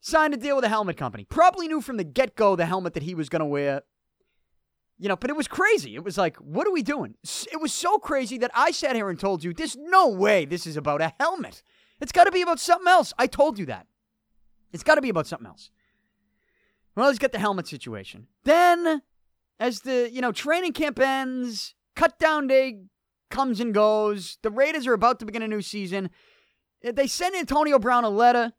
Signed 0.00 0.34
a 0.34 0.36
deal 0.36 0.56
with 0.56 0.64
a 0.64 0.68
helmet 0.68 0.96
company. 0.96 1.24
Probably 1.24 1.68
knew 1.68 1.80
from 1.80 1.96
the 1.96 2.04
get 2.04 2.36
go 2.36 2.56
the 2.56 2.66
helmet 2.66 2.94
that 2.94 3.02
he 3.02 3.14
was 3.14 3.28
going 3.28 3.40
to 3.40 3.46
wear 3.46 3.82
you 4.98 5.08
know, 5.08 5.16
but 5.16 5.30
it 5.30 5.36
was 5.36 5.48
crazy. 5.48 5.94
It 5.96 6.04
was 6.04 6.16
like, 6.16 6.36
what 6.36 6.66
are 6.66 6.72
we 6.72 6.82
doing? 6.82 7.14
It 7.52 7.60
was 7.60 7.72
so 7.72 7.98
crazy 7.98 8.38
that 8.38 8.50
I 8.54 8.70
sat 8.70 8.94
here 8.94 9.10
and 9.10 9.18
told 9.18 9.42
you, 9.42 9.52
there's 9.52 9.76
no 9.76 10.08
way 10.08 10.44
this 10.44 10.66
is 10.66 10.76
about 10.76 11.02
a 11.02 11.12
helmet. 11.18 11.62
It's 12.00 12.12
got 12.12 12.24
to 12.24 12.32
be 12.32 12.42
about 12.42 12.60
something 12.60 12.88
else. 12.88 13.12
I 13.18 13.26
told 13.26 13.58
you 13.58 13.66
that. 13.66 13.86
It's 14.72 14.82
got 14.82 14.96
to 14.96 15.00
be 15.00 15.08
about 15.08 15.26
something 15.26 15.46
else. 15.46 15.70
Well, 16.96 17.06
let's 17.06 17.18
get 17.18 17.32
the 17.32 17.38
helmet 17.38 17.66
situation. 17.66 18.28
Then, 18.44 19.02
as 19.58 19.80
the, 19.80 20.08
you 20.12 20.20
know, 20.20 20.32
training 20.32 20.72
camp 20.72 21.00
ends, 21.00 21.74
cut 21.96 22.18
down 22.18 22.46
day 22.46 22.82
comes 23.30 23.58
and 23.58 23.74
goes, 23.74 24.38
the 24.42 24.50
Raiders 24.50 24.86
are 24.86 24.92
about 24.92 25.18
to 25.18 25.26
begin 25.26 25.42
a 25.42 25.48
new 25.48 25.62
season. 25.62 26.10
They 26.82 27.06
send 27.06 27.34
Antonio 27.34 27.78
Brown 27.78 28.04
a 28.04 28.10
letter 28.10 28.52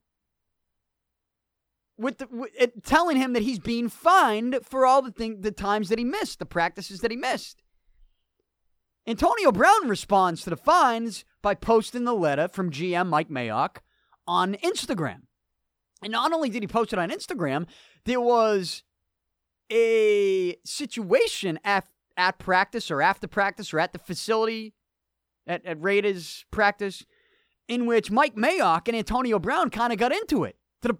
with, 1.97 2.17
the, 2.17 2.27
with 2.29 2.51
it, 2.57 2.83
telling 2.83 3.17
him 3.17 3.33
that 3.33 3.43
he's 3.43 3.59
being 3.59 3.89
fined 3.89 4.59
for 4.63 4.85
all 4.85 5.01
the 5.01 5.11
thing, 5.11 5.41
the 5.41 5.51
times 5.51 5.89
that 5.89 5.99
he 5.99 6.05
missed, 6.05 6.39
the 6.39 6.45
practices 6.45 6.99
that 7.01 7.11
he 7.11 7.17
missed. 7.17 7.61
Antonio 9.07 9.51
Brown 9.51 9.87
responds 9.87 10.43
to 10.43 10.49
the 10.49 10.57
fines 10.57 11.25
by 11.41 11.53
posting 11.53 12.05
the 12.05 12.15
letter 12.15 12.47
from 12.47 12.71
GM 12.71 13.07
Mike 13.07 13.29
Mayock 13.29 13.77
on 14.27 14.55
Instagram. 14.55 15.21
And 16.01 16.11
not 16.11 16.33
only 16.33 16.49
did 16.49 16.63
he 16.63 16.67
post 16.67 16.91
it 16.91 16.99
on 16.99 17.11
Instagram, 17.11 17.67
there 18.05 18.21
was 18.21 18.83
a 19.71 20.55
situation 20.65 21.59
at, 21.63 21.87
at 22.17 22.39
practice 22.39 22.89
or 22.89 23.01
after 23.01 23.27
practice 23.27 23.73
or 23.73 23.79
at 23.79 23.93
the 23.93 23.99
facility 23.99 24.73
at, 25.47 25.65
at 25.65 25.81
Raiders 25.81 26.45
practice 26.51 27.05
in 27.67 27.85
which 27.85 28.11
Mike 28.11 28.35
Mayock 28.35 28.87
and 28.87 28.97
Antonio 28.97 29.39
Brown 29.39 29.69
kind 29.69 29.91
of 29.91 29.99
got 29.99 30.11
into 30.11 30.43
it 30.43 30.57
to 30.81 30.89
the 30.89 30.97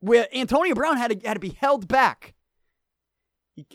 where 0.00 0.28
Antonio 0.34 0.74
Brown 0.74 0.96
had 0.96 1.20
to, 1.20 1.26
had 1.26 1.34
to 1.34 1.40
be 1.40 1.56
held 1.58 1.88
back. 1.88 2.34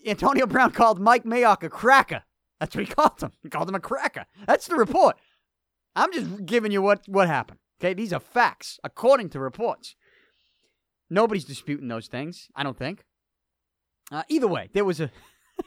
Antonio 0.06 0.46
Brown 0.46 0.72
called 0.74 1.00
Mike 1.00 1.24
Mayock 1.24 1.64
a 1.64 1.70
cracker. 1.70 2.24
That's 2.60 2.76
what 2.76 2.88
he 2.88 2.94
called 2.96 3.22
him. 3.22 3.32
He 3.42 3.50
called 3.50 3.70
him 3.70 3.76
a 3.76 3.80
cracker. 3.80 4.26
That's 4.48 4.68
the 4.68 4.76
report. 4.76 5.18
I'm 5.96 6.14
just 6.14 6.46
giving 6.46 6.72
you 6.72 6.82
what, 6.82 7.04
what 7.08 7.28
happened. 7.28 7.60
Okay, 7.82 7.94
these 7.94 8.14
are 8.14 8.20
facts 8.20 8.80
according 8.84 9.30
to 9.30 9.40
reports. 9.40 9.96
Nobody's 11.10 11.44
disputing 11.44 11.90
those 11.90 12.08
things, 12.08 12.48
I 12.56 12.64
don't 12.64 12.78
think. 12.78 13.04
Uh, 14.12 14.24
either 14.30 14.48
way, 14.48 14.70
there 14.74 14.86
was 14.86 15.00
a 15.02 15.12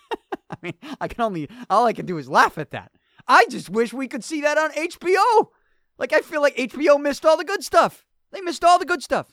I 0.51 0.57
mean, 0.63 0.75
I 1.01 1.09
can 1.09 1.21
only, 1.21 1.49
all 1.69 1.87
I 1.87 1.93
can 1.93 2.07
do 2.07 2.19
is 2.19 2.29
laugh 2.29 2.59
at 2.59 2.71
that. 2.71 2.93
I 3.27 3.47
just 3.47 3.71
wish 3.71 3.93
we 3.93 4.09
could 4.09 4.25
see 4.25 4.41
that 4.43 4.59
on 4.59 4.71
HBO. 4.73 5.49
Like, 5.99 6.13
I 6.13 6.21
feel 6.21 6.43
like 6.43 6.57
HBO 6.57 7.01
missed 7.01 7.25
all 7.25 7.37
the 7.37 7.45
good 7.45 7.65
stuff. 7.65 8.05
They 8.33 8.41
missed 8.41 8.65
all 8.65 8.79
the 8.79 8.85
good 8.85 9.03
stuff. 9.03 9.33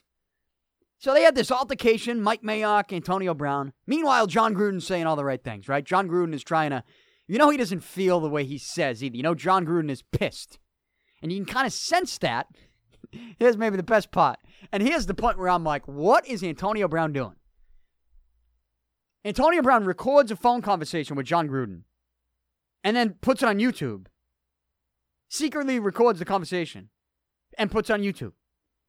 So 1.02 1.16
they 1.16 1.24
had 1.24 1.34
this 1.34 1.52
altercation, 1.52 2.22
Mike 2.22 2.44
Mayock, 2.44 2.94
Antonio 2.94 3.34
Brown. 3.34 3.74
Meanwhile, 3.88 4.28
Jon 4.28 4.54
Gruden's 4.54 4.86
saying 4.86 5.08
all 5.08 5.16
the 5.16 5.26
right 5.26 5.44
things, 5.44 5.68
right? 5.68 5.84
Jon 5.84 6.08
Gruden 6.08 6.32
is 6.32 6.44
trying 6.44 6.70
to, 6.70 6.84
you 7.28 7.40
know, 7.40 7.50
he 7.50 7.58
doesn't 7.58 7.80
feel 7.80 8.20
the 8.20 8.30
way 8.30 8.44
he 8.46 8.60
says 8.60 9.04
either. 9.04 9.18
You 9.18 9.24
know, 9.24 9.34
Jon 9.34 9.66
Gruden 9.66 9.90
is 9.90 10.04
pissed. 10.04 10.60
And 11.24 11.32
you 11.32 11.40
can 11.40 11.52
kind 11.52 11.66
of 11.66 11.74
sense 11.74 12.20
that. 12.20 12.46
Here's 13.40 13.58
maybe 13.58 13.78
the 13.78 13.84
best 13.84 14.12
part. 14.12 14.38
And 14.72 14.84
here's 14.84 15.08
the 15.08 15.16
point 15.16 15.40
where 15.40 15.50
I'm 15.50 15.64
like, 15.64 15.88
what 15.88 16.26
is 16.28 16.44
Antonio 16.44 16.88
Brown 16.88 17.12
doing? 17.14 17.36
Antonio 19.26 19.64
Brown 19.64 19.86
records 19.86 20.30
a 20.30 20.36
phone 20.36 20.62
conversation 20.62 21.16
with 21.16 21.26
Jon 21.26 21.50
Gruden 21.50 21.82
and 22.84 22.96
then 22.96 23.16
puts 23.22 23.42
it 23.42 23.50
on 23.50 23.58
YouTube. 23.58 24.06
Secretly 25.30 25.80
records 25.80 26.20
the 26.20 26.26
conversation 26.26 26.90
and 27.58 27.72
puts 27.72 27.90
on 27.90 28.02
YouTube. 28.02 28.34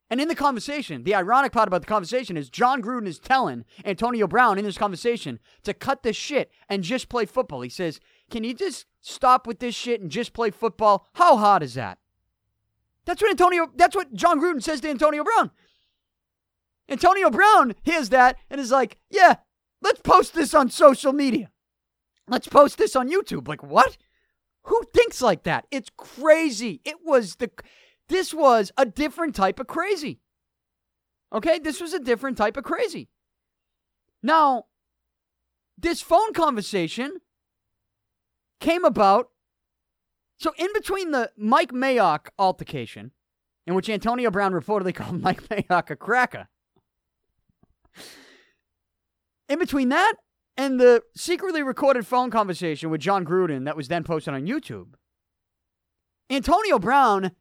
And 0.09 0.21
in 0.21 0.27
the 0.27 0.35
conversation, 0.35 1.03
the 1.03 1.15
ironic 1.15 1.51
part 1.51 1.67
about 1.67 1.81
the 1.81 1.87
conversation 1.87 2.37
is 2.37 2.49
Jon 2.49 2.81
Gruden 2.81 3.07
is 3.07 3.19
telling 3.19 3.65
Antonio 3.83 4.27
Brown 4.27 4.59
in 4.59 4.65
this 4.65 4.77
conversation 4.77 5.39
to 5.63 5.73
cut 5.73 6.03
this 6.03 6.15
shit 6.15 6.51
and 6.69 6.83
just 6.83 7.09
play 7.09 7.25
football. 7.25 7.61
He 7.61 7.69
says, 7.69 7.99
Can 8.29 8.43
you 8.43 8.53
just 8.53 8.85
stop 9.01 9.47
with 9.47 9.59
this 9.59 9.73
shit 9.73 10.01
and 10.01 10.11
just 10.11 10.33
play 10.33 10.51
football? 10.51 11.07
How 11.13 11.37
hard 11.37 11.63
is 11.63 11.73
that? 11.75 11.97
That's 13.05 13.21
what 13.21 13.31
Antonio 13.31 13.71
that's 13.75 13.95
what 13.95 14.13
Jon 14.13 14.39
Gruden 14.39 14.61
says 14.61 14.81
to 14.81 14.89
Antonio 14.89 15.23
Brown. 15.23 15.51
Antonio 16.89 17.29
Brown 17.29 17.73
hears 17.83 18.09
that 18.09 18.37
and 18.49 18.59
is 18.59 18.71
like, 18.71 18.97
Yeah, 19.09 19.37
let's 19.81 20.01
post 20.01 20.33
this 20.33 20.53
on 20.53 20.69
social 20.69 21.13
media. 21.13 21.49
Let's 22.27 22.47
post 22.47 22.77
this 22.77 22.95
on 22.95 23.09
YouTube. 23.09 23.47
Like, 23.47 23.63
what? 23.63 23.97
Who 24.63 24.81
thinks 24.93 25.21
like 25.21 25.43
that? 25.43 25.65
It's 25.71 25.89
crazy. 25.97 26.81
It 26.85 26.97
was 27.03 27.35
the 27.35 27.51
this 28.09 28.33
was 28.33 28.71
a 28.77 28.85
different 28.85 29.35
type 29.35 29.59
of 29.59 29.67
crazy. 29.67 30.19
Okay? 31.31 31.59
This 31.59 31.81
was 31.81 31.93
a 31.93 31.99
different 31.99 32.37
type 32.37 32.57
of 32.57 32.63
crazy. 32.63 33.09
Now, 34.21 34.65
this 35.77 36.01
phone 36.01 36.33
conversation 36.33 37.17
came 38.59 38.85
about. 38.85 39.29
So, 40.37 40.53
in 40.57 40.69
between 40.73 41.11
the 41.11 41.31
Mike 41.37 41.71
Mayock 41.71 42.27
altercation, 42.39 43.11
in 43.65 43.75
which 43.75 43.89
Antonio 43.89 44.31
Brown 44.31 44.53
reportedly 44.53 44.95
called 44.95 45.21
Mike 45.21 45.43
Mayock 45.49 45.89
a 45.89 45.95
cracker, 45.95 46.47
in 49.49 49.59
between 49.59 49.89
that 49.89 50.13
and 50.55 50.79
the 50.79 51.03
secretly 51.15 51.63
recorded 51.63 52.05
phone 52.05 52.29
conversation 52.29 52.89
with 52.89 53.01
Jon 53.01 53.25
Gruden 53.25 53.65
that 53.65 53.77
was 53.77 53.87
then 53.87 54.03
posted 54.03 54.33
on 54.33 54.45
YouTube, 54.45 54.93
Antonio 56.29 56.79
Brown 56.79 57.31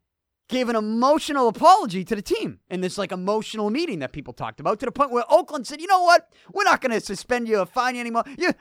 gave 0.52 0.68
an 0.68 0.76
emotional 0.76 1.48
apology 1.48 2.04
to 2.04 2.14
the 2.14 2.20
team 2.20 2.60
in 2.68 2.82
this 2.82 2.98
like 2.98 3.10
emotional 3.10 3.70
meeting 3.70 4.00
that 4.00 4.12
people 4.12 4.34
talked 4.34 4.60
about 4.60 4.78
to 4.78 4.86
the 4.86 4.92
point 4.92 5.10
where 5.10 5.24
Oakland 5.30 5.66
said, 5.66 5.80
"You 5.80 5.86
know 5.86 6.02
what? 6.02 6.30
We're 6.52 6.62
not 6.62 6.82
going 6.82 6.92
to 6.92 7.00
suspend 7.00 7.48
you 7.48 7.58
or 7.58 7.66
fine 7.66 7.94
you 7.94 8.02
anymore. 8.02 8.24
You, 8.36 8.52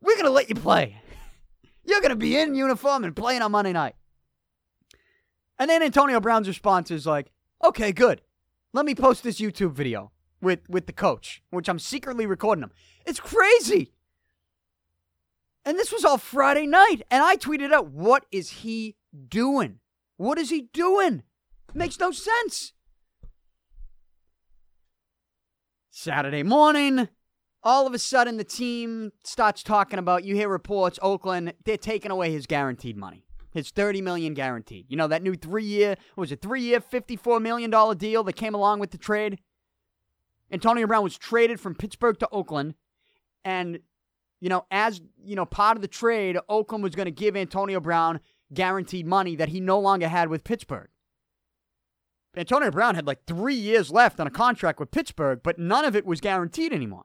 we're 0.00 0.14
going 0.14 0.26
to 0.26 0.30
let 0.30 0.48
you 0.48 0.54
play. 0.54 1.02
You're 1.84 2.00
going 2.00 2.10
to 2.10 2.16
be 2.16 2.36
in 2.36 2.54
uniform 2.54 3.02
and 3.02 3.16
playing 3.16 3.42
on 3.42 3.50
Monday 3.50 3.72
night." 3.72 3.96
And 5.58 5.68
then 5.68 5.82
Antonio 5.82 6.20
Brown's 6.20 6.46
response 6.46 6.92
is 6.92 7.04
like, 7.04 7.32
"Okay, 7.64 7.90
good. 7.90 8.22
Let 8.72 8.86
me 8.86 8.94
post 8.94 9.24
this 9.24 9.40
YouTube 9.40 9.72
video 9.72 10.12
with 10.40 10.60
with 10.68 10.86
the 10.86 10.92
coach, 10.92 11.42
which 11.50 11.68
I'm 11.68 11.80
secretly 11.80 12.26
recording 12.26 12.62
him. 12.62 12.72
It's 13.04 13.20
crazy." 13.20 13.92
And 15.64 15.76
this 15.76 15.92
was 15.92 16.04
all 16.04 16.16
Friday 16.16 16.66
night, 16.66 17.02
and 17.10 17.24
I 17.24 17.36
tweeted 17.36 17.72
out, 17.72 17.88
"What 17.88 18.24
is 18.30 18.50
he 18.62 18.94
doing?" 19.28 19.80
What 20.18 20.36
is 20.36 20.50
he 20.50 20.68
doing? 20.72 21.22
Makes 21.74 21.98
no 21.98 22.10
sense. 22.10 22.72
Saturday 25.90 26.42
morning, 26.42 27.08
all 27.62 27.86
of 27.86 27.94
a 27.94 27.98
sudden 27.98 28.36
the 28.36 28.44
team 28.44 29.12
starts 29.24 29.62
talking 29.62 29.98
about 29.98 30.24
you 30.24 30.34
hear 30.34 30.48
reports 30.48 30.98
Oakland 31.02 31.54
they're 31.64 31.76
taking 31.76 32.10
away 32.10 32.32
his 32.32 32.46
guaranteed 32.46 32.96
money. 32.96 33.24
His 33.52 33.70
30 33.70 34.02
million 34.02 34.34
guaranteed. 34.34 34.86
You 34.88 34.96
know 34.96 35.06
that 35.06 35.22
new 35.22 35.34
3-year 35.34 35.96
was 36.16 36.32
a 36.32 36.36
3-year 36.36 36.80
54 36.80 37.38
million 37.40 37.70
dollar 37.70 37.94
deal 37.94 38.24
that 38.24 38.34
came 38.34 38.54
along 38.54 38.80
with 38.80 38.90
the 38.90 38.98
trade. 38.98 39.38
Antonio 40.50 40.86
Brown 40.86 41.04
was 41.04 41.16
traded 41.16 41.60
from 41.60 41.76
Pittsburgh 41.76 42.18
to 42.18 42.28
Oakland 42.32 42.74
and 43.44 43.78
you 44.40 44.48
know 44.48 44.66
as 44.72 45.00
you 45.22 45.36
know 45.36 45.46
part 45.46 45.76
of 45.76 45.82
the 45.82 45.88
trade 45.88 46.36
Oakland 46.48 46.82
was 46.82 46.96
going 46.96 47.06
to 47.06 47.12
give 47.12 47.36
Antonio 47.36 47.78
Brown 47.78 48.20
guaranteed 48.52 49.06
money 49.06 49.36
that 49.36 49.50
he 49.50 49.60
no 49.60 49.78
longer 49.78 50.08
had 50.08 50.28
with 50.28 50.44
Pittsburgh. 50.44 50.88
Antonio 52.36 52.70
Brown 52.70 52.94
had 52.94 53.06
like 53.06 53.24
three 53.26 53.54
years 53.54 53.90
left 53.90 54.20
on 54.20 54.26
a 54.26 54.30
contract 54.30 54.78
with 54.78 54.90
Pittsburgh, 54.90 55.40
but 55.42 55.58
none 55.58 55.84
of 55.84 55.96
it 55.96 56.06
was 56.06 56.20
guaranteed 56.20 56.72
anymore. 56.72 57.04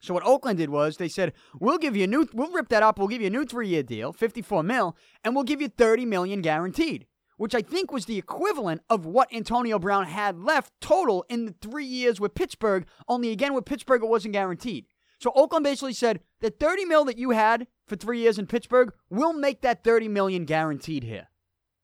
So 0.00 0.14
what 0.14 0.24
Oakland 0.24 0.58
did 0.58 0.70
was 0.70 0.96
they 0.96 1.08
said, 1.08 1.32
"We'll 1.58 1.78
give 1.78 1.96
you 1.96 2.04
a 2.04 2.06
new, 2.06 2.28
we'll 2.32 2.52
rip 2.52 2.68
that 2.68 2.82
up. 2.82 2.98
We'll 2.98 3.08
give 3.08 3.20
you 3.20 3.26
a 3.26 3.30
new 3.30 3.44
three-year 3.44 3.82
deal, 3.82 4.12
54 4.12 4.62
mil, 4.62 4.96
and 5.24 5.34
we'll 5.34 5.44
give 5.44 5.60
you 5.60 5.68
30 5.68 6.06
million 6.06 6.40
guaranteed." 6.40 7.06
Which 7.36 7.54
I 7.54 7.62
think 7.62 7.92
was 7.92 8.06
the 8.06 8.18
equivalent 8.18 8.82
of 8.90 9.06
what 9.06 9.32
Antonio 9.32 9.78
Brown 9.78 10.06
had 10.06 10.40
left 10.40 10.72
total 10.80 11.24
in 11.28 11.44
the 11.44 11.54
three 11.60 11.84
years 11.84 12.18
with 12.18 12.34
Pittsburgh. 12.34 12.84
Only 13.06 13.30
again 13.30 13.54
with 13.54 13.64
Pittsburgh 13.64 14.02
it 14.02 14.08
wasn't 14.08 14.32
guaranteed. 14.32 14.86
So 15.18 15.32
Oakland 15.34 15.64
basically 15.64 15.94
said 15.94 16.20
the 16.40 16.50
30 16.50 16.84
mil 16.84 17.04
that 17.06 17.18
you 17.18 17.30
had 17.30 17.66
for 17.86 17.96
three 17.96 18.20
years 18.20 18.38
in 18.38 18.46
Pittsburgh, 18.46 18.92
we'll 19.10 19.32
make 19.32 19.62
that 19.62 19.82
30 19.82 20.08
million 20.08 20.44
guaranteed 20.44 21.02
here 21.02 21.28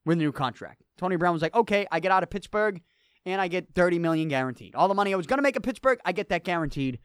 with 0.05 0.19
a 0.19 0.21
new 0.21 0.33
contract. 0.33 0.83
Tony 0.97 1.17
Brown 1.17 1.33
was 1.33 1.43
like, 1.43 1.55
okay, 1.55 1.87
I 1.91 2.01
get 2.01 2.13
out 2.13 2.23
of 2.23 2.31
Pittsburgh 2.31 2.81
and 3.27 3.41
I 3.41 3.49
get 3.49 3.75
30 3.75 3.99
million 3.99 4.29
guaranteed. 4.29 4.75
All 4.75 4.87
the 4.87 4.95
money 4.95 5.13
I 5.13 5.17
was 5.17 5.27
gonna 5.27 5.43
make 5.43 5.57
in 5.57 5.63
Pittsburgh, 5.63 5.99
I 6.05 6.13
get 6.13 6.29
that 6.29 6.45
guaranteed 6.45 7.01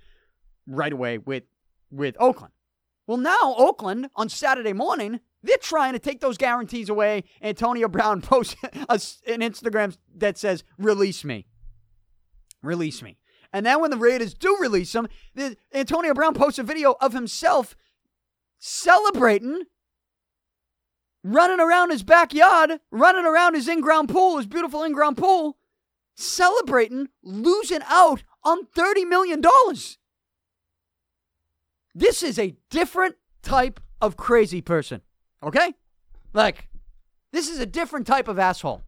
right 0.67 0.93
away 0.93 1.17
with 1.17 1.43
with 1.91 2.15
Oakland. 2.19 2.53
Well, 3.07 3.17
now 3.17 3.55
Oakland 3.57 4.09
on 4.15 4.29
Saturday 4.29 4.73
morning, 4.73 5.19
they're 5.41 5.57
trying 5.57 5.93
to 5.93 5.99
take 5.99 6.19
those 6.19 6.37
guarantees 6.37 6.89
away. 6.89 7.23
And 7.41 7.49
Antonio 7.49 7.87
Brown 7.87 8.21
posts 8.21 8.55
an 8.63 9.39
Instagram 9.39 9.97
that 10.15 10.37
says, 10.37 10.63
"Release 10.77 11.23
me, 11.23 11.47
release 12.61 13.01
me." 13.01 13.17
And 13.51 13.65
then 13.65 13.81
when 13.81 13.91
the 13.91 13.97
Raiders 13.97 14.33
do 14.33 14.57
release 14.59 14.93
him, 14.93 15.07
the, 15.33 15.57
Antonio 15.73 16.13
Brown 16.13 16.33
posts 16.33 16.59
a 16.59 16.63
video 16.63 16.95
of 17.01 17.13
himself 17.13 17.75
celebrating, 18.59 19.63
running 21.23 21.59
around 21.59 21.91
his 21.91 22.03
backyard, 22.03 22.79
running 22.91 23.25
around 23.25 23.55
his 23.55 23.67
in 23.67 23.81
ground 23.81 24.09
pool, 24.09 24.37
his 24.37 24.45
beautiful 24.45 24.83
in 24.83 24.93
ground 24.93 25.17
pool, 25.17 25.57
celebrating 26.15 27.07
losing 27.23 27.81
out 27.87 28.23
on 28.43 28.65
$30 28.67 29.07
million. 29.07 29.41
This 31.95 32.21
is 32.21 32.37
a 32.37 32.55
different 32.69 33.15
type 33.41 33.79
of 34.01 34.15
crazy 34.15 34.61
person, 34.61 35.01
okay? 35.41 35.73
Like, 36.33 36.69
this 37.31 37.49
is 37.49 37.59
a 37.59 37.65
different 37.65 38.05
type 38.05 38.27
of 38.27 38.37
asshole. 38.37 38.83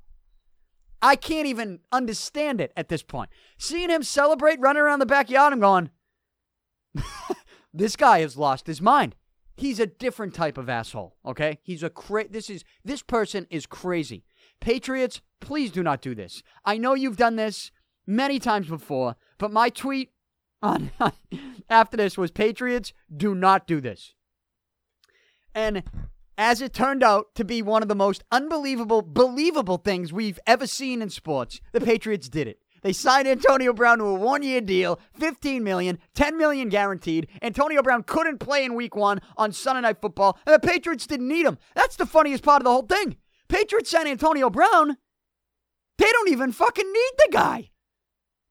I 1.02 1.16
can't 1.16 1.48
even 1.48 1.80
understand 1.92 2.62
it 2.62 2.72
at 2.78 2.90
this 2.90 3.04
point. 3.04 3.30
Seeing 3.58 3.90
him 3.90 4.04
celebrate 4.04 4.60
running 4.60 4.82
around 4.82 5.00
the 5.00 5.06
backyard, 5.06 5.54
I'm 5.54 5.60
going, 5.60 5.90
this 7.74 7.96
guy 7.96 8.20
has 8.20 8.38
lost 8.38 8.68
his 8.68 8.82
mind. 8.82 9.16
He's 9.58 9.80
a 9.80 9.86
different 9.86 10.34
type 10.34 10.58
of 10.58 10.70
asshole, 10.70 11.16
okay? 11.26 11.60
He's 11.64 11.84
a 11.84 11.90
cra- 11.90 12.30
this 12.30 12.50
is 12.50 12.64
this 12.84 13.02
person 13.02 13.48
is 13.50 13.66
crazy. 13.66 14.24
Patriots, 14.60 15.22
please 15.40 15.72
do 15.72 15.84
not 15.84 16.02
do 16.02 16.16
this. 16.16 16.42
I 16.66 16.78
know 16.78 16.94
you've 16.94 17.18
done 17.18 17.36
this 17.36 17.72
many 18.08 18.40
times 18.40 18.68
before, 18.68 19.16
but 19.38 19.52
my 19.52 19.70
tweet 19.70 20.12
on 20.62 20.92
after 21.70 21.98
this 21.98 22.18
was 22.18 22.32
Patriots, 22.32 22.94
do 23.16 23.36
not 23.36 23.68
do 23.68 23.82
this. 23.82 24.14
And 25.54 25.84
as 26.42 26.60
it 26.60 26.74
turned 26.74 27.04
out 27.04 27.28
to 27.36 27.46
be 27.46 27.62
one 27.62 27.84
of 27.84 27.88
the 27.88 27.94
most 27.94 28.24
unbelievable, 28.32 29.04
believable 29.04 29.78
things 29.78 30.12
we've 30.12 30.40
ever 30.48 30.66
seen 30.66 31.00
in 31.00 31.10
sports, 31.12 31.62
the 31.72 31.80
Patriots 31.80 32.28
did 32.30 32.48
it. 32.48 32.58
They 32.82 32.94
signed 32.94 33.28
Antonio 33.28 33.74
Brown 33.74 34.00
to 34.00 34.06
a 34.06 34.16
one-year 34.16 34.62
deal, 34.62 35.00
15 35.20 35.64
million, 35.64 36.00
10 36.16 36.40
million 36.40 36.70
guaranteed. 36.70 37.28
Antonio 37.44 37.84
Brown 37.84 38.02
couldn't 38.02 38.40
play 38.40 38.66
in 38.66 38.74
week 38.74 38.96
1 38.96 39.22
on 39.38 39.52
Sunday 39.52 39.82
Night 39.82 40.02
Football, 40.02 40.40
and 40.48 40.56
the 40.56 40.68
Patriots 40.68 41.06
didn't 41.06 41.28
need 41.28 41.46
him. 41.46 41.60
That's 41.76 41.96
the 41.96 42.08
funniest 42.08 42.42
part 42.42 42.62
of 42.62 42.64
the 42.64 42.72
whole 42.72 42.88
thing. 42.88 43.18
Patriots 43.48 43.92
signed 43.92 44.10
Antonio 44.10 44.50
Brown. 44.50 44.98
They 46.00 46.12
don't 46.12 46.30
even 46.30 46.52
fucking 46.52 46.92
need 46.92 47.12
the 47.20 47.30
guy. 47.32 47.70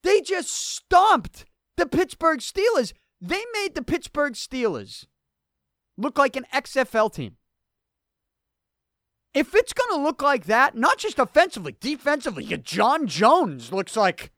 They 0.04 0.20
just 0.20 0.54
stomped 0.54 1.44
the 1.76 1.86
Pittsburgh 1.86 2.38
Steelers. 2.38 2.92
They 3.20 3.42
made 3.52 3.74
the 3.74 3.82
Pittsburgh 3.82 4.34
Steelers 4.34 5.06
look 5.98 6.16
like 6.16 6.36
an 6.36 6.46
XFL 6.54 7.12
team. 7.12 7.36
If 9.32 9.54
it's 9.54 9.72
going 9.72 9.96
to 9.96 10.02
look 10.02 10.22
like 10.22 10.46
that, 10.46 10.76
not 10.76 10.98
just 10.98 11.18
offensively, 11.18 11.76
defensively, 11.80 12.44
John 12.44 13.06
Jones 13.06 13.72
looks 13.72 13.96
like 13.96 14.32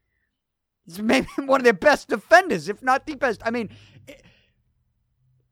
maybe 0.99 1.29
one 1.39 1.61
of 1.61 1.65
their 1.65 1.73
best 1.73 2.09
defenders, 2.09 2.69
if 2.69 2.83
not 2.83 3.07
the 3.07 3.15
best. 3.15 3.41
I 3.45 3.51
mean, 3.51 3.71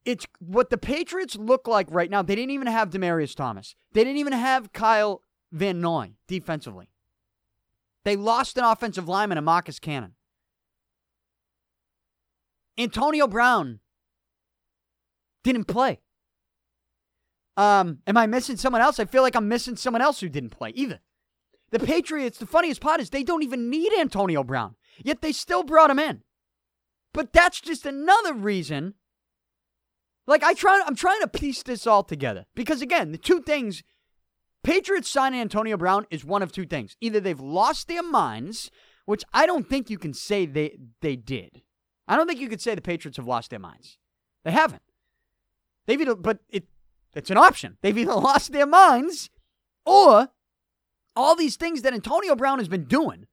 it's 0.05 0.27
what 0.41 0.71
the 0.71 0.79
Patriots 0.79 1.37
look 1.37 1.67
like 1.67 1.87
right 1.91 2.11
now. 2.11 2.23
They 2.23 2.35
didn't 2.35 2.51
even 2.51 2.67
have 2.67 2.91
Demaryius 2.91 3.35
Thomas. 3.35 3.75
They 3.93 4.05
didn't 4.05 4.19
even 4.19 4.33
have 4.33 4.73
Kyle 4.73 5.23
Van 5.53 5.81
Noy 5.81 6.13
defensively. 6.27 6.91
They 8.05 8.17
lost 8.17 8.57
an 8.57 8.65
offensive 8.65 9.09
lineman 9.09 9.39
in 9.39 9.45
Marcus 9.45 9.79
Cannon. 9.79 10.15
Antonio 12.79 13.27
Brown 13.27 13.81
didn't 15.45 15.65
play. 15.65 16.01
Um, 17.57 17.99
am 18.07 18.17
I 18.17 18.27
missing 18.27 18.57
someone 18.57 18.83
else? 18.83 18.99
I 18.99 19.05
feel 19.05 19.23
like 19.23 19.37
I'm 19.37 19.49
missing 19.49 19.77
someone 19.77 20.03
else 20.03 20.21
who 20.21 20.29
didn't 20.29 20.51
play 20.51 20.71
either. 20.75 21.01
The 21.71 21.79
Patriots, 21.79 22.39
the 22.39 22.47
funniest 22.47 22.81
part 22.81 23.01
is 23.01 23.11
they 23.11 23.23
don't 23.23 23.43
even 23.43 23.71
need 23.71 23.93
Antonio 23.99 24.43
Brown, 24.43 24.77
yet 25.03 25.21
they 25.21 25.33
still 25.33 25.63
brought 25.63 25.91
him 25.91 25.99
in. 25.99 26.23
But 27.13 27.33
that's 27.33 27.61
just 27.61 27.87
another 27.87 28.35
reason. 28.35 28.95
Like 30.27 30.43
I 30.43 30.55
try 30.55 30.83
I'm 30.87 30.97
trying 30.97 31.21
to 31.21 31.29
piece 31.29 31.63
this 31.63 31.87
all 31.87 32.05
together. 32.05 32.47
Because 32.55 32.83
again, 32.83 33.13
the 33.13 33.19
two 33.19 33.41
things 33.43 33.83
Patriots 34.63 35.09
signing 35.09 35.41
Antonio 35.41 35.77
Brown 35.77 36.07
is 36.11 36.25
one 36.25 36.43
of 36.43 36.53
two 36.53 36.67
things. 36.67 36.97
Either 37.01 37.21
they've 37.21 37.41
lost 37.41 37.89
their 37.89 38.03
minds, 38.03 38.71
which 39.07 39.25
I 39.33 39.47
don't 39.47 39.69
think 39.69 39.91
you 39.91 39.99
can 39.99 40.13
say 40.13 40.47
they 40.47 40.77
they 41.01 41.17
did. 41.17 41.63
I 42.07 42.17
don't 42.17 42.27
think 42.27 42.41
you 42.41 42.49
could 42.49 42.61
say 42.61 42.75
the 42.75 42.81
Patriots 42.81 43.17
have 43.17 43.27
lost 43.27 43.51
their 43.51 43.59
minds. 43.59 43.99
They 44.45 44.51
haven't. 44.51 44.83
They've 45.87 46.01
either, 46.01 46.15
but 46.15 46.41
it 46.49 46.65
it's 47.15 47.31
an 47.31 47.37
option. 47.37 47.77
They've 47.83 47.97
either 47.97 48.15
lost 48.15 48.53
their 48.53 48.67
minds 48.67 49.31
or 49.85 50.29
all 51.17 51.37
these 51.37 51.57
things 51.57 51.83
that 51.83 51.95
Antonio 51.95 52.35
Brown 52.37 52.59
has 52.59 52.69
been 52.69 52.85
doing, 52.85 53.27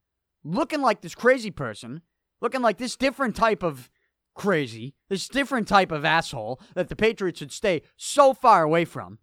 looking 0.43 0.81
like 0.81 1.01
this 1.01 1.15
crazy 1.15 1.51
person, 1.51 2.01
looking 2.41 2.61
like 2.61 2.77
this 2.77 2.95
different 2.95 3.35
type 3.35 3.63
of 3.63 3.89
crazy, 4.35 4.95
this 5.09 5.27
different 5.27 5.67
type 5.67 5.91
of 5.91 6.05
asshole 6.05 6.61
that 6.75 6.89
the 6.89 6.95
Patriots 6.95 7.39
should 7.39 7.51
stay 7.51 7.81
so 7.95 8.33
far 8.33 8.63
away 8.63 8.85
from. 8.85 9.19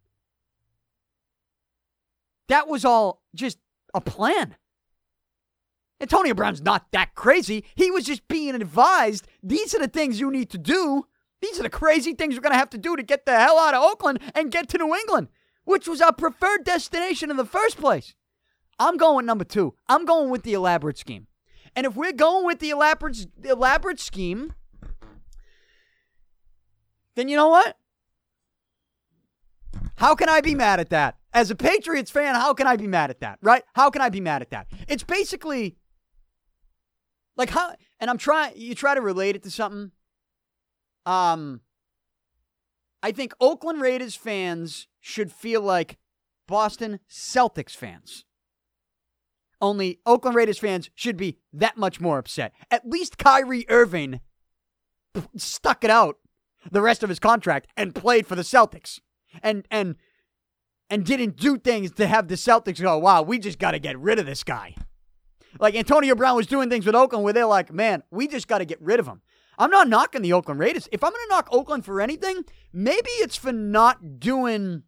That 2.49 2.69
was 2.69 2.85
all 2.85 3.23
just 3.35 3.59
a 3.95 4.01
plan. 4.01 4.57
Antonio 6.01 6.35
Brown's 6.35 6.61
not 6.61 6.87
that 6.93 7.15
crazy. 7.15 7.65
He 7.75 7.91
was 7.91 8.05
just 8.05 8.27
being 8.29 8.55
advised 8.55 9.27
these 9.43 9.75
are 9.75 9.79
the 9.79 9.89
things 9.89 10.21
you 10.21 10.31
need 10.31 10.51
to 10.51 10.59
do. 10.59 11.07
These 11.45 11.61
are 11.61 11.65
the 11.65 11.69
crazy 11.69 12.15
things 12.15 12.35
we're 12.35 12.41
going 12.41 12.55
to 12.55 12.59
have 12.59 12.71
to 12.71 12.79
do 12.79 12.97
to 12.97 13.03
get 13.03 13.27
the 13.27 13.39
hell 13.39 13.59
out 13.59 13.75
of 13.75 13.83
Oakland 13.83 14.19
and 14.35 14.51
get 14.51 14.67
to 14.71 14.79
New 14.79 14.95
England, 14.95 15.29
which 15.65 15.87
was 15.87 16.01
our 16.01 16.13
preferred 16.13 16.65
destination 16.65 17.31
in 17.31 17.37
the 17.37 17.45
first 17.45 17.77
place. 17.77 18.15
I'm 18.79 18.97
going 18.97 19.27
number 19.27 19.45
two. 19.45 19.75
I'm 19.87 20.07
going 20.07 20.31
with 20.31 20.43
the 20.43 20.55
elaborate 20.55 20.97
scheme. 20.97 21.27
And 21.77 21.85
if 21.85 21.97
we're 21.97 22.13
going 22.13 22.47
with 22.47 22.61
the 22.61 22.71
elaborate, 22.71 23.27
elaborate 23.45 24.01
scheme, 24.01 24.55
then 27.15 27.29
you 27.29 27.37
know 27.37 27.49
what? 27.49 27.77
How 29.97 30.15
can 30.15 30.31
I 30.31 30.41
be 30.41 30.55
mad 30.55 30.81
at 30.81 30.89
that? 30.91 31.19
As 31.35 31.51
a 31.51 31.55
Patriots 31.55 32.11
fan, 32.11 32.37
how 32.37 32.55
can 32.55 32.67
I 32.67 32.77
be 32.77 32.87
mad 32.87 33.11
at 33.11 33.21
that? 33.21 33.39
Right? 33.43 33.65
How 33.75 33.91
can 33.91 34.01
I 34.01 34.09
be 34.09 34.21
mad 34.21 34.41
at 34.41 34.49
that? 34.49 34.67
It's 34.89 35.05
basically 35.05 35.77
like 37.37 37.51
how 37.51 37.75
and 38.01 38.09
I'm 38.09 38.19
trying 38.19 38.55
you 38.57 38.75
try 38.75 38.95
to 38.95 39.03
relate 39.03 39.37
it 39.37 39.43
to 39.43 39.51
something. 39.51 39.93
Um 41.07 41.61
I 43.03 43.13
think 43.13 43.35
Oakland 43.41 43.83
Raiders 43.83 44.15
fans 44.15 44.89
should 45.01 45.31
feel 45.31 45.61
like 45.61 45.99
Boston 46.47 47.01
Celtics 47.11 47.77
fans. 47.77 48.25
Only 49.61 50.01
Oakland 50.07 50.37
Raiders 50.37 50.59
fans 50.59 50.91
should 50.95 51.17
be 51.17 51.39
that 51.53 51.77
much 51.77 52.01
more 52.01 52.19
upset. 52.19 52.53
At 52.71 52.89
least 52.89 53.19
Kyrie 53.19 53.67
Irving 53.69 54.21
stuck 55.37 55.85
it 55.85 55.91
out 55.91 56.17
the 56.71 56.81
rest 56.81 57.03
of 57.03 57.09
his 57.09 57.19
contract 57.19 57.69
and 57.77 57.95
played 57.95 58.27
for 58.27 58.37
the 58.37 58.43
Celtics. 58.43 59.01
And 59.43 59.67
and 59.71 59.97
and 60.91 61.05
didn't 61.05 61.37
do 61.37 61.59
things 61.59 61.91
to 61.93 62.07
have 62.07 62.29
the 62.29 62.35
Celtics 62.37 62.81
go, 62.81 62.99
"Wow, 62.99 63.23
we 63.23 63.39
just 63.39 63.59
got 63.59 63.73
to 63.73 63.79
get 63.79 63.99
rid 63.99 64.19
of 64.19 64.27
this 64.27 64.45
guy." 64.45 64.75
Like 65.59 65.75
Antonio 65.75 66.15
Brown 66.15 66.37
was 66.37 66.47
doing 66.47 66.69
things 66.69 66.87
with 66.87 66.95
Oakland 66.95 67.25
where 67.25 67.33
they're 67.33 67.47
like, 67.47 67.73
"Man, 67.73 68.03
we 68.11 68.29
just 68.29 68.49
got 68.49 68.59
to 68.59 68.65
get 68.65 68.81
rid 68.81 69.01
of 69.01 69.07
him." 69.07 69.23
I'm 69.59 69.71
not 69.71 69.89
knocking 69.89 70.23
the 70.23 70.33
Oakland 70.33 70.61
Raiders. 70.61 70.89
If 70.93 71.05
I'm 71.05 71.11
going 71.11 71.27
to 71.29 71.35
knock 71.35 71.49
Oakland 71.51 71.85
for 71.85 72.01
anything, 72.01 72.45
maybe 72.73 73.11
it's 73.21 73.37
for 73.37 73.53
not 73.53 74.19
doing 74.19 74.83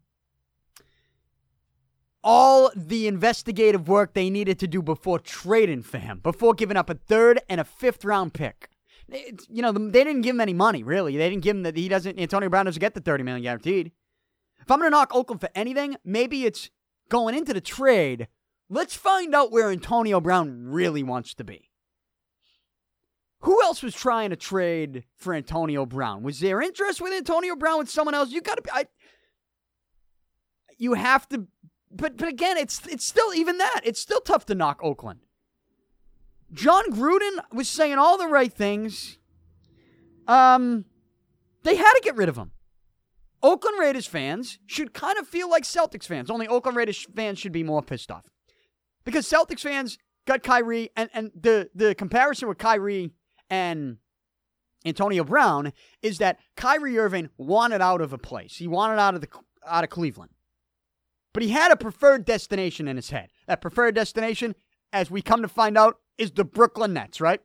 all 2.23 2.73
the 2.75 3.07
investigative 3.07 3.89
work 3.89 4.13
they 4.13 4.31
needed 4.31 4.59
to 4.59 4.67
do 4.67 4.83
before 4.83 5.21
trading 5.21 5.83
for 5.83 5.99
him, 5.99 6.19
before 6.19 6.55
giving 6.55 6.77
up 6.77 6.91
a 6.91 6.95
third 6.95 7.41
and 7.49 7.61
a 7.61 7.65
fifth 7.65 8.05
round 8.05 8.35
pick. 8.35 8.69
It's, 9.09 9.47
you 9.49 9.63
know, 9.63 9.71
they 9.71 10.03
didn't 10.03 10.23
give 10.23 10.35
him 10.35 10.41
any 10.41 10.53
money, 10.53 10.83
really. 10.83 11.17
They 11.17 11.31
didn't 11.31 11.45
give 11.45 11.57
him 11.57 11.63
that 11.63 11.77
he 11.77 11.89
doesn't, 11.89 12.19
Antonio 12.19 12.49
Brown 12.49 12.65
doesn't 12.65 12.81
get 12.81 12.95
the 12.95 13.01
30 13.01 13.23
million 13.23 13.43
guaranteed. 13.45 13.93
If 14.61 14.71
I'm 14.71 14.81
going 14.81 14.91
to 14.91 14.97
knock 14.97 15.15
Oakland 15.15 15.41
for 15.41 15.51
anything, 15.55 15.97
maybe 16.05 16.45
it's 16.45 16.71
going 17.09 17.37
into 17.37 17.55
the 17.55 17.61
trade. 17.61 18.27
Let's 18.69 18.97
find 18.97 19.33
out 19.33 19.53
where 19.53 19.71
Antonio 19.71 20.21
Brown 20.21 20.65
really 20.67 21.05
wants 21.05 21.35
to 21.35 21.45
be. 21.45 21.66
Who 23.41 23.63
else 23.63 23.83
was 23.83 23.95
trying 23.95 24.31
to 24.31 24.37
trade 24.37 25.05
for 25.17 25.35
Antonio 25.35 25.87
Brown? 25.87 26.23
Was 26.23 26.41
there 26.41 26.61
interest 26.61 27.01
with 27.01 27.13
Antonio 27.13 27.55
Brown 27.55 27.79
with 27.79 27.91
someone 27.91 28.15
else? 28.15 28.31
You 28.31 28.41
got 28.41 28.57
to 28.57 28.63
be. 28.63 28.71
I, 28.73 28.87
you 30.79 30.95
have 30.95 31.29
to 31.29 31.47
but 31.91 32.17
but 32.17 32.29
again, 32.29 32.57
it's 32.57 32.85
it's 32.87 33.05
still 33.05 33.33
even 33.35 33.59
that. 33.59 33.81
It's 33.85 34.01
still 34.01 34.21
tough 34.21 34.47
to 34.47 34.55
knock 34.55 34.81
Oakland. 34.83 35.21
Jon 36.53 36.91
Gruden 36.91 37.39
was 37.53 37.69
saying 37.69 37.99
all 37.99 38.19
the 38.19 38.27
right 38.27 38.53
things. 38.53 39.19
Um, 40.29 40.85
they 41.63 41.77
had 41.77 41.93
to 41.93 42.01
get 42.03 42.17
rid 42.17 42.29
of 42.29 42.37
him. 42.37 42.53
Oakland 43.43 43.79
Raiders 43.79 44.07
fans 44.07 44.59
should 44.67 44.93
kind 44.93 45.19
of 45.19 45.27
feel 45.27 45.49
like 45.49 45.65
Celtics 45.65 46.05
fans. 46.05 46.31
Only 46.31 46.49
Oakland 46.49 46.77
Raiders 46.77 47.07
fans 47.15 47.39
should 47.39 47.53
be 47.53 47.63
more 47.63 47.83
pissed 47.83 48.11
off 48.11 48.29
because 49.05 49.29
Celtics 49.29 49.61
fans 49.61 49.99
got 50.27 50.43
Kyrie, 50.43 50.91
and 50.97 51.11
and 51.15 51.31
the 51.39 51.71
the 51.75 51.95
comparison 51.95 52.49
with 52.49 52.59
Kyrie 52.59 53.13
and 53.51 53.99
Antonio 54.85 55.25
Brown 55.25 55.73
is 56.03 56.19
that 56.19 56.39
Kyrie 56.57 56.99
Irving 56.99 57.31
wanted 57.37 57.81
out 57.81 58.01
of 58.01 58.13
a 58.13 58.19
place. 58.19 58.57
He 58.57 58.69
wanted 58.69 59.01
out 59.01 59.15
of 59.15 59.21
the 59.21 59.29
out 59.67 59.85
of 59.85 59.91
Cleveland. 59.91 60.31
But 61.35 61.43
he 61.43 61.51
had 61.51 61.73
a 61.73 61.77
preferred 61.77 62.25
destination 62.25 62.89
in 62.89 62.97
his 62.97 63.11
head. 63.11 63.29
That 63.47 63.61
preferred 63.61 63.95
destination, 63.95 64.55
as 64.93 65.11
we 65.11 65.21
come 65.21 65.43
to 65.43 65.49
find 65.49 65.77
out, 65.77 65.99
is 66.17 66.31
the 66.31 66.45
Brooklyn 66.45 66.95
Nets, 66.95 67.21
right? 67.21 67.41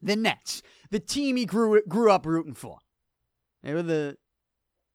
The 0.00 0.16
Nets, 0.16 0.62
the 0.90 0.98
team 0.98 1.36
he 1.36 1.44
grew 1.44 1.82
grew 1.88 2.10
up 2.10 2.26
rooting 2.26 2.54
for. 2.54 2.78
They 3.62 3.74
were 3.74 3.82
the, 3.82 4.16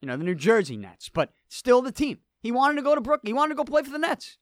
you 0.02 0.08
know, 0.08 0.18
the 0.18 0.26
New 0.26 0.36
Jersey 0.36 0.76
Nets, 0.76 1.10
but 1.10 1.32
still 1.48 1.82
the 1.82 1.92
team. 1.92 2.20
He 2.42 2.52
wanted 2.52 2.76
to 2.76 2.82
go 2.82 2.96
to 2.96 3.02
Brooklyn. 3.02 3.30
He 3.30 3.34
wanted 3.34 3.54
to 3.54 3.56
go 3.56 3.64
play 3.64 3.84
for 3.84 3.92
the 3.92 3.98
Nets. 3.98 4.38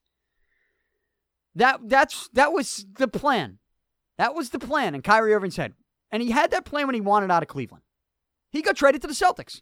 That 1.54 1.82
that's 1.84 2.30
that 2.34 2.52
was 2.52 2.86
the 2.98 3.08
plan. 3.08 3.60
That 4.18 4.34
was 4.34 4.50
the 4.50 4.60
plan 4.60 4.96
in 4.96 5.02
Kyrie 5.02 5.34
Irving's 5.34 5.58
head. 5.58 5.74
And 6.16 6.24
he 6.24 6.32
had 6.32 6.52
that 6.52 6.64
plan 6.64 6.88
when 6.88 6.96
he 6.96 7.02
wanted 7.02 7.30
out 7.30 7.44
of 7.44 7.50
Cleveland. 7.50 7.84
He 8.50 8.62
got 8.62 8.78
traded 8.78 9.02
to 9.02 9.08
the 9.10 9.14
Celtics. 9.14 9.60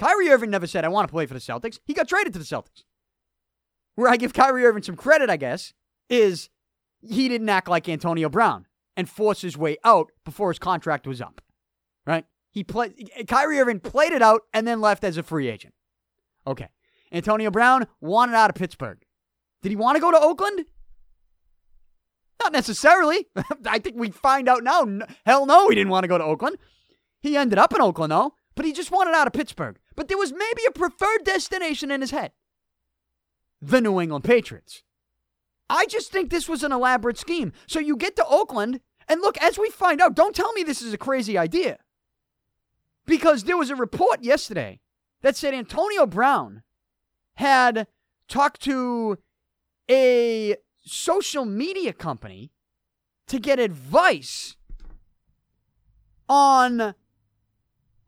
Kyrie 0.00 0.28
Irving 0.28 0.50
never 0.50 0.66
said, 0.66 0.84
I 0.84 0.88
want 0.88 1.06
to 1.06 1.12
play 1.12 1.26
for 1.26 1.34
the 1.34 1.38
Celtics. 1.38 1.78
He 1.84 1.94
got 1.94 2.08
traded 2.08 2.32
to 2.32 2.40
the 2.40 2.44
Celtics 2.44 2.82
where 3.94 4.10
I 4.10 4.16
give 4.16 4.34
Kyrie 4.34 4.64
Irving 4.64 4.82
some 4.82 4.96
credit, 4.96 5.30
I 5.30 5.36
guess, 5.36 5.72
is 6.08 6.48
he 7.00 7.28
didn't 7.28 7.48
act 7.48 7.68
like 7.68 7.88
Antonio 7.88 8.28
Brown 8.28 8.66
and 8.96 9.08
force 9.08 9.42
his 9.42 9.56
way 9.56 9.76
out 9.84 10.10
before 10.24 10.50
his 10.50 10.58
contract 10.58 11.06
was 11.06 11.20
up. 11.20 11.40
Right? 12.04 12.24
He 12.50 12.64
played 12.64 13.08
Kyrie 13.28 13.60
Irving 13.60 13.78
played 13.78 14.12
it 14.12 14.22
out 14.22 14.40
and 14.52 14.66
then 14.66 14.80
left 14.80 15.04
as 15.04 15.18
a 15.18 15.22
free 15.22 15.46
agent. 15.48 15.74
Okay. 16.48 16.70
Antonio 17.12 17.52
Brown 17.52 17.86
wanted 18.00 18.34
out 18.34 18.50
of 18.50 18.56
Pittsburgh. 18.56 19.04
Did 19.62 19.68
he 19.68 19.76
want 19.76 19.94
to 19.94 20.00
go 20.00 20.10
to 20.10 20.18
Oakland? 20.18 20.64
Not 22.40 22.52
necessarily. 22.52 23.26
I 23.66 23.78
think 23.78 23.96
we 23.96 24.10
find 24.10 24.48
out 24.48 24.64
now. 24.64 25.06
Hell 25.26 25.46
no, 25.46 25.68
he 25.68 25.74
didn't 25.74 25.90
want 25.90 26.04
to 26.04 26.08
go 26.08 26.18
to 26.18 26.24
Oakland. 26.24 26.56
He 27.20 27.36
ended 27.36 27.58
up 27.58 27.74
in 27.74 27.80
Oakland 27.80 28.12
though, 28.12 28.34
but 28.54 28.64
he 28.64 28.72
just 28.72 28.90
wanted 28.90 29.14
out 29.14 29.26
of 29.26 29.32
Pittsburgh. 29.32 29.78
But 29.94 30.08
there 30.08 30.18
was 30.18 30.32
maybe 30.32 30.62
a 30.66 30.72
preferred 30.72 31.24
destination 31.24 31.90
in 31.90 32.00
his 32.00 32.10
head 32.10 32.32
the 33.60 33.80
New 33.80 34.00
England 34.00 34.24
Patriots. 34.24 34.82
I 35.68 35.86
just 35.86 36.10
think 36.10 36.30
this 36.30 36.48
was 36.48 36.62
an 36.64 36.72
elaborate 36.72 37.18
scheme. 37.18 37.52
So 37.66 37.78
you 37.78 37.96
get 37.96 38.16
to 38.16 38.26
Oakland, 38.26 38.80
and 39.06 39.20
look, 39.20 39.36
as 39.38 39.58
we 39.58 39.68
find 39.70 40.00
out, 40.00 40.14
don't 40.14 40.34
tell 40.34 40.52
me 40.54 40.62
this 40.62 40.82
is 40.82 40.94
a 40.94 40.98
crazy 40.98 41.36
idea. 41.36 41.78
Because 43.06 43.44
there 43.44 43.56
was 43.56 43.70
a 43.70 43.76
report 43.76 44.24
yesterday 44.24 44.80
that 45.22 45.36
said 45.36 45.54
Antonio 45.54 46.06
Brown 46.06 46.62
had 47.34 47.86
talked 48.28 48.62
to 48.62 49.18
a 49.90 50.56
social 50.82 51.44
media 51.44 51.92
company 51.92 52.52
to 53.26 53.38
get 53.38 53.58
advice 53.58 54.56
on 56.28 56.94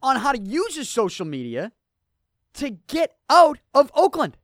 on 0.02 0.16
how 0.16 0.32
to 0.32 0.40
use 0.40 0.76
his 0.76 0.88
social 0.88 1.26
media 1.26 1.72
to 2.54 2.70
get 2.70 3.16
out 3.30 3.58
of 3.74 3.90
Oakland 3.94 4.36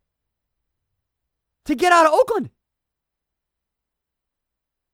to 1.69 1.75
get 1.75 1.93
out 1.93 2.07
of 2.07 2.12
Oakland. 2.12 2.49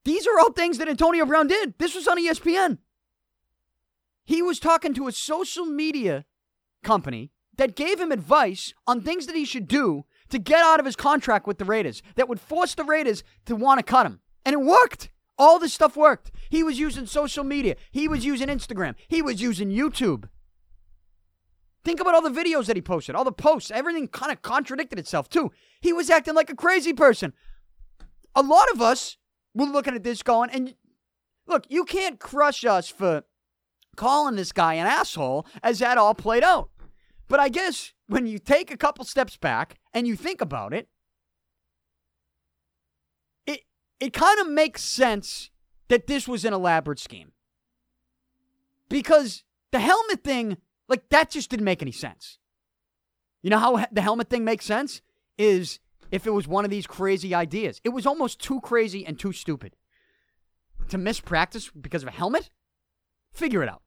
These 0.03 0.27
are 0.27 0.37
all 0.37 0.51
things 0.51 0.77
that 0.77 0.89
Antonio 0.89 1.25
Brown 1.25 1.47
did. 1.47 1.73
This 1.77 1.95
was 1.95 2.05
on 2.05 2.19
ESPN. 2.19 2.79
He 4.25 4.41
was 4.41 4.59
talking 4.59 4.93
to 4.95 5.07
a 5.07 5.13
social 5.13 5.65
media 5.65 6.25
company 6.83 7.31
that 7.55 7.77
gave 7.77 8.01
him 8.01 8.11
advice 8.11 8.73
on 8.85 8.99
things 8.99 9.25
that 9.25 9.37
he 9.37 9.45
should 9.45 9.69
do 9.69 10.03
to 10.29 10.39
get 10.39 10.63
out 10.63 10.79
of 10.79 10.85
his 10.85 10.95
contract 10.95 11.47
with 11.47 11.57
the 11.57 11.65
Raiders 11.65 12.01
that 12.15 12.27
would 12.27 12.39
force 12.39 12.75
the 12.75 12.83
Raiders 12.83 13.23
to 13.45 13.55
want 13.55 13.79
to 13.79 13.83
cut 13.83 14.05
him. 14.05 14.19
And 14.45 14.53
it 14.53 14.61
worked. 14.61 15.09
All 15.37 15.59
this 15.59 15.73
stuff 15.73 15.97
worked. 15.97 16.31
He 16.49 16.63
was 16.63 16.79
using 16.79 17.05
social 17.05 17.43
media, 17.43 17.75
he 17.91 18.07
was 18.07 18.25
using 18.25 18.47
Instagram, 18.47 18.95
he 19.07 19.21
was 19.21 19.41
using 19.41 19.69
YouTube. 19.69 20.29
Think 21.83 21.99
about 21.99 22.15
all 22.15 22.21
the 22.21 22.29
videos 22.29 22.65
that 22.65 22.75
he 22.75 22.81
posted, 22.81 23.15
all 23.15 23.23
the 23.23 23.31
posts, 23.31 23.69
everything 23.69 24.07
kind 24.07 24.31
of 24.31 24.41
contradicted 24.41 24.97
itself 24.97 25.29
too. 25.29 25.51
He 25.81 25.93
was 25.93 26.09
acting 26.09 26.33
like 26.33 26.49
a 26.49 26.55
crazy 26.55 26.93
person. 26.93 27.33
A 28.33 28.41
lot 28.41 28.71
of 28.71 28.81
us 28.81 29.17
were 29.53 29.65
looking 29.65 29.93
at 29.93 30.03
this 30.03 30.23
going, 30.23 30.49
and 30.49 30.73
look, 31.47 31.65
you 31.69 31.85
can't 31.85 32.19
crush 32.19 32.65
us 32.65 32.89
for 32.89 33.23
calling 33.95 34.35
this 34.35 34.51
guy 34.51 34.73
an 34.75 34.87
asshole 34.87 35.45
as 35.61 35.79
that 35.79 35.97
all 35.97 36.15
played 36.15 36.43
out. 36.43 36.69
But 37.27 37.39
I 37.39 37.49
guess 37.49 37.93
when 38.07 38.27
you 38.27 38.39
take 38.39 38.71
a 38.71 38.77
couple 38.77 39.03
steps 39.05 39.37
back 39.37 39.79
and 39.93 40.07
you 40.07 40.15
think 40.15 40.41
about 40.41 40.73
it, 40.73 40.87
it 43.45 43.61
it 43.99 44.13
kind 44.13 44.39
of 44.39 44.49
makes 44.49 44.83
sense 44.83 45.49
that 45.87 46.07
this 46.07 46.27
was 46.27 46.45
an 46.45 46.53
elaborate 46.53 46.99
scheme. 46.99 47.31
Because 48.89 49.43
the 49.71 49.79
helmet 49.79 50.23
thing, 50.23 50.57
like 50.87 51.09
that 51.09 51.31
just 51.31 51.49
didn't 51.49 51.65
make 51.65 51.81
any 51.81 51.91
sense. 51.91 52.37
You 53.41 53.49
know 53.49 53.59
how 53.59 53.85
the 53.91 54.01
helmet 54.01 54.29
thing 54.29 54.43
makes 54.43 54.65
sense 54.65 55.01
is 55.37 55.79
if 56.11 56.27
it 56.27 56.31
was 56.31 56.47
one 56.47 56.65
of 56.65 56.71
these 56.71 56.87
crazy 56.87 57.33
ideas. 57.33 57.81
It 57.83 57.89
was 57.89 58.05
almost 58.05 58.39
too 58.39 58.61
crazy 58.61 59.05
and 59.05 59.19
too 59.19 59.33
stupid. 59.33 59.75
To 60.89 60.97
miss 60.97 61.19
practice 61.19 61.69
because 61.69 62.03
of 62.03 62.09
a 62.09 62.11
helmet? 62.11 62.49
Figure 63.33 63.63
it 63.63 63.69
out. 63.69 63.81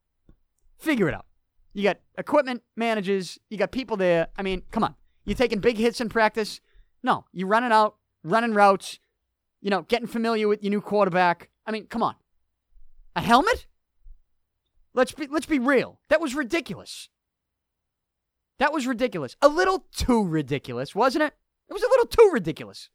Figure 0.76 1.08
it 1.08 1.14
out. 1.14 1.26
You 1.72 1.82
got 1.84 1.98
equipment 2.16 2.62
managers, 2.76 3.38
you 3.50 3.58
got 3.58 3.70
people 3.70 3.96
there. 3.96 4.28
I 4.36 4.42
mean, 4.42 4.62
come 4.70 4.84
on. 4.84 4.94
You 5.24 5.34
taking 5.34 5.60
big 5.60 5.76
hits 5.76 6.00
in 6.00 6.08
practice? 6.08 6.60
No, 7.02 7.26
you 7.32 7.46
running 7.46 7.72
out, 7.72 7.96
running 8.24 8.54
routes, 8.54 8.98
you 9.60 9.70
know, 9.70 9.82
getting 9.82 10.08
familiar 10.08 10.48
with 10.48 10.62
your 10.62 10.70
new 10.70 10.80
quarterback. 10.80 11.50
I 11.66 11.70
mean, 11.70 11.86
come 11.86 12.02
on. 12.02 12.14
A 13.14 13.20
helmet? 13.20 13.66
Let's 14.94 15.12
be 15.12 15.26
let's 15.26 15.46
be 15.46 15.58
real. 15.58 16.00
That 16.08 16.20
was 16.20 16.34
ridiculous. 16.34 17.08
That 18.58 18.72
was 18.72 18.86
ridiculous. 18.86 19.36
A 19.40 19.48
little 19.48 19.86
too 19.94 20.26
ridiculous, 20.26 20.94
wasn't 20.94 21.24
it? 21.24 21.34
It 21.68 21.72
was 21.72 21.82
a 21.82 21.88
little 21.88 22.06
too 22.06 22.30
ridiculous. 22.32 22.90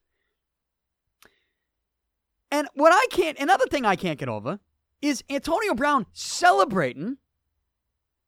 And 2.51 2.67
what 2.75 2.91
I 2.93 3.05
can't, 3.09 3.39
another 3.39 3.65
thing 3.65 3.85
I 3.85 3.95
can't 3.95 4.19
get 4.19 4.29
over 4.29 4.59
is 5.01 5.23
Antonio 5.29 5.73
Brown 5.73 6.05
celebrating 6.13 7.17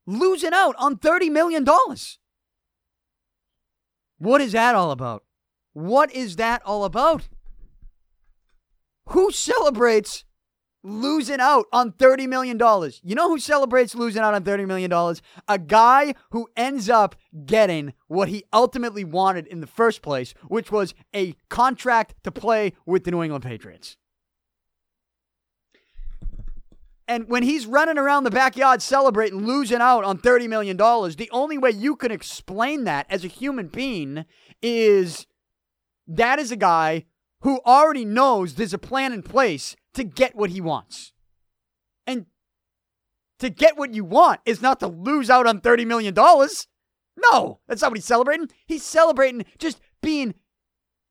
losing 0.05 0.53
out 0.53 0.75
on 0.77 0.97
$30 0.97 1.31
million. 1.31 1.65
What 4.17 4.41
is 4.41 4.53
that 4.53 4.75
all 4.75 4.91
about? 4.91 5.23
What 5.73 6.13
is 6.13 6.37
that 6.37 6.61
all 6.65 6.85
about? 6.85 7.27
Who 9.09 9.31
celebrates 9.31 10.23
losing 10.83 11.39
out 11.39 11.65
on 11.73 11.91
$30 11.91 12.27
million? 12.27 12.57
You 13.03 13.15
know 13.15 13.27
who 13.27 13.39
celebrates 13.39 13.93
losing 13.93 14.21
out 14.21 14.33
on 14.33 14.43
$30 14.43 14.65
million? 14.67 14.91
A 15.47 15.59
guy 15.59 16.13
who 16.31 16.47
ends 16.55 16.89
up 16.89 17.15
getting 17.45 17.93
what 18.07 18.29
he 18.29 18.45
ultimately 18.53 19.03
wanted 19.03 19.47
in 19.47 19.59
the 19.59 19.67
first 19.67 20.01
place, 20.01 20.33
which 20.47 20.71
was 20.71 20.93
a 21.13 21.35
contract 21.49 22.15
to 22.23 22.31
play 22.31 22.73
with 22.85 23.03
the 23.03 23.11
New 23.11 23.23
England 23.23 23.43
Patriots. 23.43 23.97
And 27.07 27.27
when 27.27 27.43
he's 27.43 27.67
running 27.67 27.97
around 27.97 28.23
the 28.23 28.31
backyard 28.31 28.81
celebrating 28.81 29.45
losing 29.45 29.79
out 29.79 30.03
on 30.03 30.17
$30 30.17 30.49
million, 30.49 30.75
the 30.75 31.29
only 31.31 31.57
way 31.57 31.69
you 31.69 31.95
can 31.95 32.11
explain 32.11 32.83
that 32.85 33.05
as 33.09 33.23
a 33.23 33.27
human 33.27 33.67
being 33.67 34.25
is 34.61 35.27
that 36.07 36.39
is 36.39 36.51
a 36.51 36.55
guy 36.55 37.05
who 37.41 37.61
already 37.65 38.05
knows 38.05 38.55
there's 38.55 38.73
a 38.73 38.79
plan 38.79 39.13
in 39.13 39.21
place 39.21 39.75
to 39.93 40.03
get 40.03 40.35
what 40.35 40.49
he 40.49 40.59
wants. 40.59 41.13
And 42.07 42.25
to 43.39 43.49
get 43.49 43.77
what 43.77 43.93
you 43.93 44.03
want 44.03 44.41
is 44.45 44.61
not 44.61 44.79
to 44.79 44.87
lose 44.87 45.29
out 45.29 45.45
on 45.45 45.61
$30 45.61 45.85
million. 45.85 46.13
No, 46.15 47.59
that's 47.67 47.81
not 47.81 47.91
what 47.91 47.97
he's 47.97 48.05
celebrating. 48.05 48.49
He's 48.65 48.83
celebrating 48.83 49.45
just 49.59 49.79
being 50.01 50.33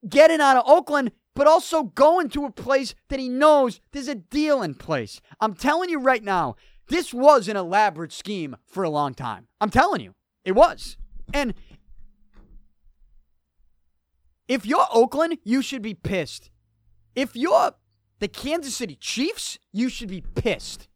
getting 0.08 0.40
out 0.40 0.56
of 0.56 0.64
Oakland 0.66 1.12
but 1.34 1.46
also 1.46 1.84
going 1.84 2.28
to 2.30 2.44
a 2.44 2.50
place 2.50 2.94
that 3.08 3.18
he 3.18 3.28
knows 3.28 3.80
there's 3.92 4.08
a 4.08 4.14
deal 4.14 4.62
in 4.62 4.74
place. 4.74 5.20
I'm 5.40 5.54
telling 5.54 5.90
you 5.90 5.98
right 5.98 6.22
now, 6.22 6.56
this 6.88 7.12
was 7.12 7.48
an 7.48 7.56
elaborate 7.56 8.12
scheme 8.12 8.56
for 8.66 8.84
a 8.84 8.90
long 8.90 9.14
time. 9.14 9.48
I'm 9.60 9.70
telling 9.70 10.00
you, 10.00 10.14
it 10.44 10.52
was. 10.52 10.96
And 11.32 11.54
if 14.46 14.66
you're 14.66 14.86
Oakland, 14.92 15.38
you 15.44 15.62
should 15.62 15.82
be 15.82 15.94
pissed. 15.94 16.50
If 17.14 17.34
you're 17.34 17.72
the 18.20 18.28
Kansas 18.28 18.76
City 18.76 18.96
Chiefs, 18.96 19.58
you 19.72 19.88
should 19.88 20.08
be 20.08 20.20
pissed. 20.20 20.88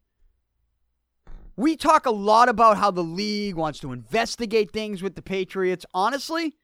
We 1.55 1.75
talk 1.75 2.05
a 2.05 2.11
lot 2.11 2.47
about 2.47 2.77
how 2.77 2.91
the 2.91 3.03
league 3.03 3.55
wants 3.55 3.79
to 3.79 3.91
investigate 3.91 4.71
things 4.71 5.03
with 5.03 5.15
the 5.15 5.21
Patriots. 5.21 5.85
Honestly, 5.93 6.55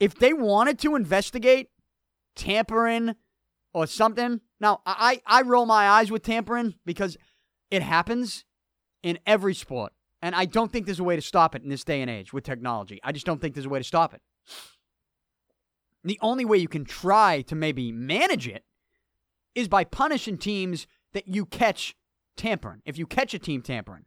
if 0.00 0.14
they 0.14 0.32
wanted 0.32 0.78
to 0.78 0.94
investigate 0.94 1.68
tampering 2.38 3.14
or 3.74 3.86
something. 3.86 4.40
Now, 4.60 4.80
I, 4.86 5.20
I 5.26 5.42
roll 5.42 5.66
my 5.66 5.88
eyes 5.88 6.10
with 6.10 6.22
tampering 6.22 6.74
because 6.86 7.18
it 7.70 7.82
happens 7.82 8.44
in 9.02 9.18
every 9.26 9.54
sport. 9.54 9.92
And 10.20 10.34
I 10.34 10.46
don't 10.46 10.72
think 10.72 10.86
there's 10.86 10.98
a 10.98 11.04
way 11.04 11.16
to 11.16 11.22
stop 11.22 11.54
it 11.54 11.62
in 11.62 11.68
this 11.68 11.84
day 11.84 12.00
and 12.00 12.10
age 12.10 12.32
with 12.32 12.44
technology. 12.44 12.98
I 13.04 13.12
just 13.12 13.26
don't 13.26 13.40
think 13.40 13.54
there's 13.54 13.66
a 13.66 13.70
way 13.70 13.78
to 13.78 13.84
stop 13.84 14.14
it. 14.14 14.22
The 16.02 16.18
only 16.22 16.44
way 16.44 16.58
you 16.58 16.68
can 16.68 16.84
try 16.84 17.42
to 17.42 17.54
maybe 17.54 17.92
manage 17.92 18.48
it 18.48 18.64
is 19.54 19.68
by 19.68 19.84
punishing 19.84 20.38
teams 20.38 20.86
that 21.12 21.28
you 21.28 21.44
catch 21.46 21.94
tampering. 22.36 22.82
If 22.84 22.98
you 22.98 23.06
catch 23.06 23.34
a 23.34 23.38
team 23.38 23.62
tampering. 23.62 24.06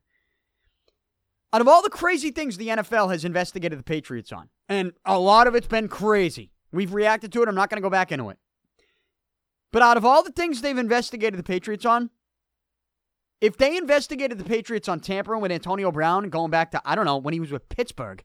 Out 1.53 1.61
of 1.61 1.67
all 1.67 1.81
the 1.81 1.89
crazy 1.89 2.31
things 2.31 2.57
the 2.57 2.69
NFL 2.69 3.11
has 3.11 3.25
investigated 3.25 3.77
the 3.77 3.83
Patriots 3.83 4.31
on, 4.31 4.49
and 4.69 4.93
a 5.05 5.19
lot 5.19 5.47
of 5.47 5.55
it's 5.55 5.67
been 5.67 5.89
crazy, 5.89 6.51
We've 6.71 6.93
reacted 6.93 7.31
to 7.33 7.43
it. 7.43 7.49
I'm 7.49 7.55
not 7.55 7.69
going 7.69 7.81
to 7.81 7.85
go 7.85 7.89
back 7.89 8.11
into 8.11 8.29
it. 8.29 8.37
But 9.71 9.81
out 9.81 9.97
of 9.97 10.05
all 10.05 10.23
the 10.23 10.31
things 10.31 10.61
they've 10.61 10.77
investigated 10.77 11.39
the 11.39 11.43
Patriots 11.43 11.85
on, 11.85 12.09
if 13.39 13.57
they 13.57 13.75
investigated 13.75 14.37
the 14.37 14.43
Patriots 14.43 14.87
on 14.87 14.99
tampering 14.99 15.41
with 15.41 15.51
Antonio 15.51 15.91
Brown 15.91 16.29
going 16.29 16.51
back 16.51 16.71
to, 16.71 16.81
I 16.85 16.95
don't 16.95 17.05
know, 17.05 17.17
when 17.17 17.33
he 17.33 17.39
was 17.39 17.51
with 17.51 17.67
Pittsburgh, 17.69 18.23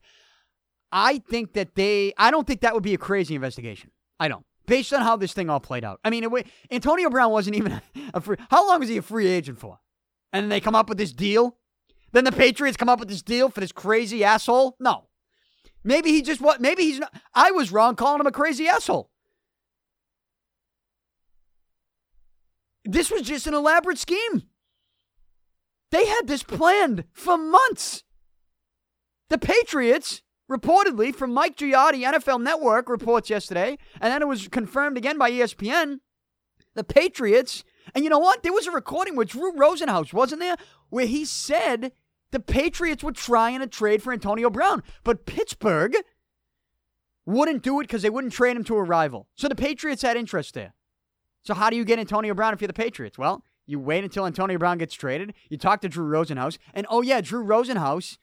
I 0.92 1.18
think 1.18 1.54
that 1.54 1.74
they, 1.74 2.12
I 2.18 2.30
don't 2.30 2.46
think 2.46 2.60
that 2.60 2.74
would 2.74 2.82
be 2.82 2.94
a 2.94 2.98
crazy 2.98 3.34
investigation. 3.34 3.90
I 4.20 4.28
don't. 4.28 4.44
Based 4.66 4.92
on 4.92 5.02
how 5.02 5.16
this 5.16 5.32
thing 5.32 5.48
all 5.48 5.60
played 5.60 5.84
out. 5.84 6.00
I 6.04 6.10
mean, 6.10 6.24
it, 6.24 6.46
Antonio 6.70 7.08
Brown 7.08 7.30
wasn't 7.30 7.56
even 7.56 7.80
a 8.12 8.20
free, 8.20 8.36
how 8.50 8.66
long 8.68 8.80
was 8.80 8.88
he 8.88 8.96
a 8.96 9.02
free 9.02 9.28
agent 9.28 9.58
for? 9.58 9.78
And 10.32 10.50
they 10.50 10.60
come 10.60 10.74
up 10.74 10.88
with 10.88 10.98
this 10.98 11.12
deal? 11.12 11.56
Then 12.12 12.24
the 12.24 12.32
Patriots 12.32 12.76
come 12.76 12.88
up 12.88 12.98
with 12.98 13.08
this 13.08 13.22
deal 13.22 13.48
for 13.48 13.60
this 13.60 13.72
crazy 13.72 14.24
asshole? 14.24 14.76
No. 14.80 15.06
Maybe 15.86 16.10
he 16.10 16.20
just 16.20 16.40
what? 16.40 16.60
Maybe 16.60 16.82
he's 16.82 16.98
not. 16.98 17.14
I 17.32 17.52
was 17.52 17.70
wrong 17.70 17.94
calling 17.94 18.20
him 18.20 18.26
a 18.26 18.32
crazy 18.32 18.66
asshole. 18.66 19.08
This 22.84 23.08
was 23.08 23.22
just 23.22 23.46
an 23.46 23.54
elaborate 23.54 23.98
scheme. 23.98 24.42
They 25.92 26.06
had 26.06 26.26
this 26.26 26.42
planned 26.42 27.04
for 27.12 27.38
months. 27.38 28.02
The 29.30 29.38
Patriots, 29.38 30.22
reportedly 30.50 31.14
from 31.14 31.32
Mike 31.32 31.56
Giardi, 31.56 32.02
NFL 32.02 32.42
Network 32.42 32.88
reports 32.88 33.30
yesterday, 33.30 33.78
and 34.00 34.12
then 34.12 34.22
it 34.22 34.28
was 34.28 34.48
confirmed 34.48 34.98
again 34.98 35.18
by 35.18 35.30
ESPN. 35.30 35.98
The 36.74 36.84
Patriots, 36.84 37.62
and 37.94 38.02
you 38.02 38.10
know 38.10 38.18
what? 38.18 38.42
There 38.42 38.52
was 38.52 38.66
a 38.66 38.72
recording 38.72 39.14
with 39.14 39.28
Drew 39.28 39.52
Rosenhaus, 39.52 40.12
wasn't 40.12 40.40
there? 40.40 40.56
Where 40.90 41.06
he 41.06 41.24
said 41.24 41.92
the 42.32 42.40
Patriots 42.40 43.04
would 43.04 43.14
try 43.14 43.36
trying 43.36 43.62
a 43.62 43.66
trade 43.66 44.02
for 44.02 44.12
Antonio 44.12 44.50
Brown, 44.50 44.82
but 45.04 45.26
Pittsburgh 45.26 45.94
wouldn't 47.26 47.62
do 47.62 47.80
it 47.80 47.84
because 47.84 48.02
they 48.02 48.10
wouldn't 48.10 48.32
trade 48.32 48.56
him 48.56 48.64
to 48.64 48.76
a 48.76 48.82
rival. 48.82 49.28
So 49.34 49.46
the 49.48 49.54
Patriots 49.54 50.02
had 50.02 50.16
interest 50.16 50.54
there. 50.54 50.74
So 51.42 51.54
how 51.54 51.70
do 51.70 51.76
you 51.76 51.84
get 51.84 51.98
Antonio 51.98 52.34
Brown 52.34 52.54
if 52.54 52.60
you're 52.60 52.66
the 52.66 52.72
Patriots? 52.72 53.18
Well, 53.18 53.44
you 53.66 53.78
wait 53.78 54.04
until 54.04 54.26
Antonio 54.26 54.58
Brown 54.58 54.78
gets 54.78 54.94
traded. 54.94 55.34
You 55.48 55.58
talk 55.58 55.80
to 55.82 55.88
Drew 55.88 56.06
Rosenhaus, 56.06 56.58
and 56.72 56.86
oh 56.88 57.02
yeah, 57.02 57.20
Drew 57.20 57.44
Rosenhaus, 57.44 58.18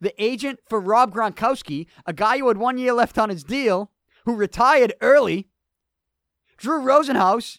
the 0.00 0.14
agent 0.22 0.60
for 0.68 0.80
Rob 0.80 1.12
Gronkowski, 1.12 1.86
a 2.06 2.12
guy 2.12 2.38
who 2.38 2.48
had 2.48 2.56
one 2.56 2.78
year 2.78 2.92
left 2.92 3.18
on 3.18 3.28
his 3.28 3.44
deal, 3.44 3.90
who 4.24 4.34
retired 4.34 4.94
early. 5.00 5.48
Drew 6.56 6.80
Rosenhaus, 6.80 7.58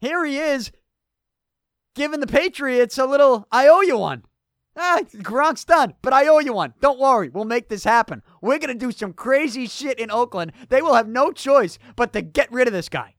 here 0.00 0.24
he 0.24 0.38
is, 0.38 0.72
giving 1.94 2.20
the 2.20 2.26
Patriots 2.26 2.98
a 2.98 3.06
little 3.06 3.46
I 3.52 3.68
owe 3.68 3.82
you 3.82 3.96
one. 3.98 4.24
Ah, 4.76 5.00
Gronk's 5.16 5.64
done, 5.64 5.94
but 6.00 6.12
I 6.12 6.26
owe 6.28 6.38
you 6.38 6.54
one. 6.54 6.72
Don't 6.80 6.98
worry, 6.98 7.28
we'll 7.28 7.44
make 7.44 7.68
this 7.68 7.84
happen. 7.84 8.22
We're 8.40 8.58
going 8.58 8.72
to 8.72 8.86
do 8.86 8.90
some 8.90 9.12
crazy 9.12 9.66
shit 9.66 9.98
in 9.98 10.10
Oakland. 10.10 10.52
They 10.70 10.80
will 10.80 10.94
have 10.94 11.08
no 11.08 11.30
choice 11.30 11.78
but 11.94 12.12
to 12.14 12.22
get 12.22 12.50
rid 12.50 12.68
of 12.68 12.72
this 12.72 12.88
guy, 12.88 13.14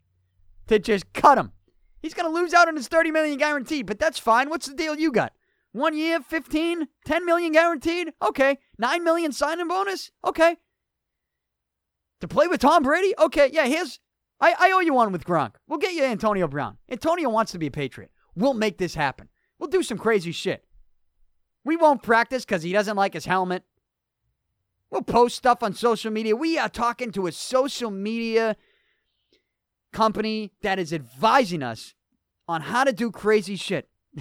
to 0.68 0.80
just 0.80 1.14
cut 1.14 1.38
him. 1.38 1.52
He's 2.02 2.16
going 2.16 2.32
to 2.32 2.42
lose 2.42 2.54
out 2.54 2.68
on 2.68 2.76
his 2.76 2.88
30 2.88 3.12
million 3.12 3.38
guaranteed, 3.38 3.86
but 3.86 4.00
that's 4.00 4.20
fine. 4.20 4.50
What's 4.50 4.66
the 4.68 4.74
deal 4.74 4.96
you 4.96 5.12
got? 5.12 5.34
One 5.74 5.96
year, 5.96 6.22
15, 6.22 6.88
10 7.06 7.26
million 7.26 7.52
guaranteed? 7.52 8.14
Okay. 8.22 8.60
9 8.78 9.04
million 9.04 9.32
signing 9.32 9.68
bonus? 9.68 10.12
Okay. 10.26 10.58
To 12.22 12.28
play 12.28 12.48
with 12.48 12.62
Tom 12.62 12.84
Brady? 12.84 13.14
Okay, 13.20 13.50
yeah, 13.52 13.66
here's 13.66 14.00
I, 14.40 14.56
I 14.60 14.72
owe 14.72 14.80
you 14.82 14.94
one 14.94 15.12
with 15.12 15.26
Gronk. 15.26 15.54
We'll 15.68 15.80
get 15.80 15.94
you 15.94 16.04
Antonio 16.04 16.48
Brown. 16.48 16.78
Antonio 16.90 17.30
wants 17.30 17.54
to 17.54 17.58
be 17.58 17.68
a 17.68 17.72
Patriot. 17.72 18.12
We'll 18.36 18.54
make 18.54 18.78
this 18.78 18.96
happen. 18.96 19.30
We'll 19.58 19.70
do 19.70 19.84
some 19.84 19.98
crazy 19.98 20.34
shit. 20.34 20.66
We 21.64 21.78
won't 21.78 22.04
practice 22.04 22.46
because 22.46 22.64
he 22.64 22.74
doesn't 22.74 22.98
like 22.98 23.14
his 23.14 23.26
helmet. 23.26 23.64
We'll 24.90 25.02
post 25.02 25.36
stuff 25.38 25.64
on 25.64 25.74
social 25.74 26.12
media. 26.12 26.36
We 26.36 26.58
are 26.58 26.70
talking 26.70 27.12
to 27.14 27.28
a 27.28 27.32
social 27.32 27.90
media 27.90 28.56
company 29.92 30.52
that 30.62 30.78
is 30.80 30.94
advising 30.94 31.64
us 31.64 31.94
on 32.48 32.62
how 32.62 32.84
to 32.84 32.92
do 32.92 33.10
crazy 33.12 33.56
shit. 33.56 33.90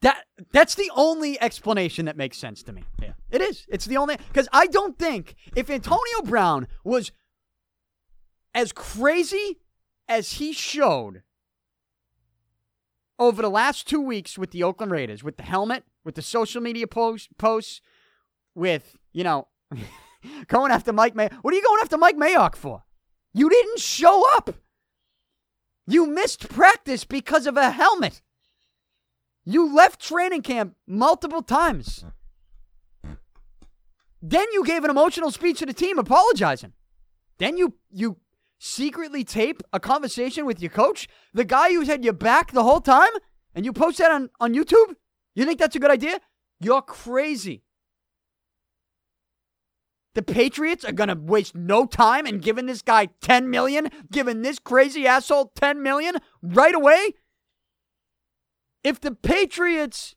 that 0.00 0.24
that's 0.50 0.74
the 0.74 0.90
only 0.96 1.40
explanation 1.40 2.06
that 2.06 2.16
makes 2.16 2.38
sense 2.38 2.62
to 2.64 2.72
me. 2.72 2.84
Yeah. 3.00 3.12
It 3.30 3.42
is. 3.42 3.66
It's 3.68 3.84
the 3.84 3.98
only 3.98 4.16
because 4.16 4.48
I 4.52 4.66
don't 4.66 4.98
think 4.98 5.34
if 5.54 5.68
Antonio 5.68 6.22
Brown 6.24 6.66
was 6.84 7.12
as 8.54 8.72
crazy 8.72 9.60
as 10.08 10.32
he 10.34 10.52
showed 10.52 11.22
over 13.18 13.42
the 13.42 13.50
last 13.50 13.88
two 13.88 14.00
weeks 14.00 14.38
with 14.38 14.50
the 14.50 14.62
Oakland 14.62 14.92
Raiders, 14.92 15.22
with 15.22 15.36
the 15.36 15.42
helmet, 15.42 15.84
with 16.04 16.14
the 16.14 16.22
social 16.22 16.60
media 16.60 16.86
posts, 16.86 17.28
posts 17.38 17.80
with, 18.54 18.96
you 19.12 19.24
know, 19.24 19.48
going 20.48 20.72
after 20.72 20.92
Mike 20.92 21.14
May. 21.14 21.28
What 21.42 21.52
are 21.52 21.56
you 21.56 21.62
going 21.62 21.80
after 21.82 21.98
Mike 21.98 22.16
Mayock 22.16 22.56
for? 22.56 22.84
You 23.32 23.48
didn't 23.48 23.80
show 23.80 24.24
up. 24.36 24.54
You 25.86 26.06
missed 26.06 26.48
practice 26.48 27.04
because 27.04 27.46
of 27.46 27.56
a 27.56 27.70
helmet. 27.70 28.22
You 29.44 29.72
left 29.72 30.00
training 30.00 30.42
camp 30.42 30.74
multiple 30.86 31.42
times. 31.42 32.04
Then 34.20 34.46
you 34.52 34.64
gave 34.64 34.82
an 34.82 34.90
emotional 34.90 35.30
speech 35.30 35.60
to 35.60 35.66
the 35.66 35.72
team 35.72 35.98
apologizing. 35.98 36.72
Then 37.38 37.56
you 37.56 37.74
you 37.90 38.16
secretly 38.58 39.24
tape 39.24 39.62
a 39.72 39.80
conversation 39.80 40.46
with 40.46 40.60
your 40.60 40.70
coach, 40.70 41.08
the 41.34 41.44
guy 41.44 41.72
who's 41.72 41.88
had 41.88 42.04
your 42.04 42.12
back 42.12 42.52
the 42.52 42.62
whole 42.62 42.80
time, 42.80 43.10
and 43.54 43.64
you 43.64 43.72
post 43.72 43.98
that 43.98 44.10
on, 44.10 44.30
on 44.40 44.54
YouTube? 44.54 44.94
You 45.34 45.44
think 45.44 45.58
that's 45.58 45.76
a 45.76 45.78
good 45.78 45.90
idea? 45.90 46.20
You're 46.60 46.82
crazy. 46.82 47.62
The 50.14 50.22
Patriots 50.22 50.82
are 50.82 50.92
going 50.92 51.10
to 51.10 51.14
waste 51.14 51.54
no 51.54 51.84
time 51.84 52.26
in 52.26 52.38
giving 52.38 52.64
this 52.64 52.80
guy 52.80 53.10
10 53.20 53.50
million, 53.50 53.90
giving 54.10 54.40
this 54.40 54.58
crazy 54.58 55.06
asshole 55.06 55.52
10 55.54 55.82
million 55.82 56.16
right 56.42 56.74
away. 56.74 57.12
If 58.82 58.98
the 58.98 59.10
Patriots 59.10 60.14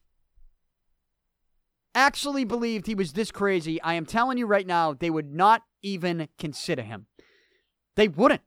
actually 1.93 2.45
believed 2.45 2.87
he 2.87 2.95
was 2.95 3.11
this 3.11 3.29
crazy, 3.29 3.81
I 3.81 3.95
am 3.95 4.05
telling 4.05 4.37
you 4.37 4.45
right 4.45 4.65
now, 4.65 4.93
they 4.93 5.09
would 5.09 5.33
not 5.33 5.63
even 5.81 6.29
consider 6.37 6.83
him. 6.83 7.07
They 7.99 8.07
wouldn't. 8.07 8.39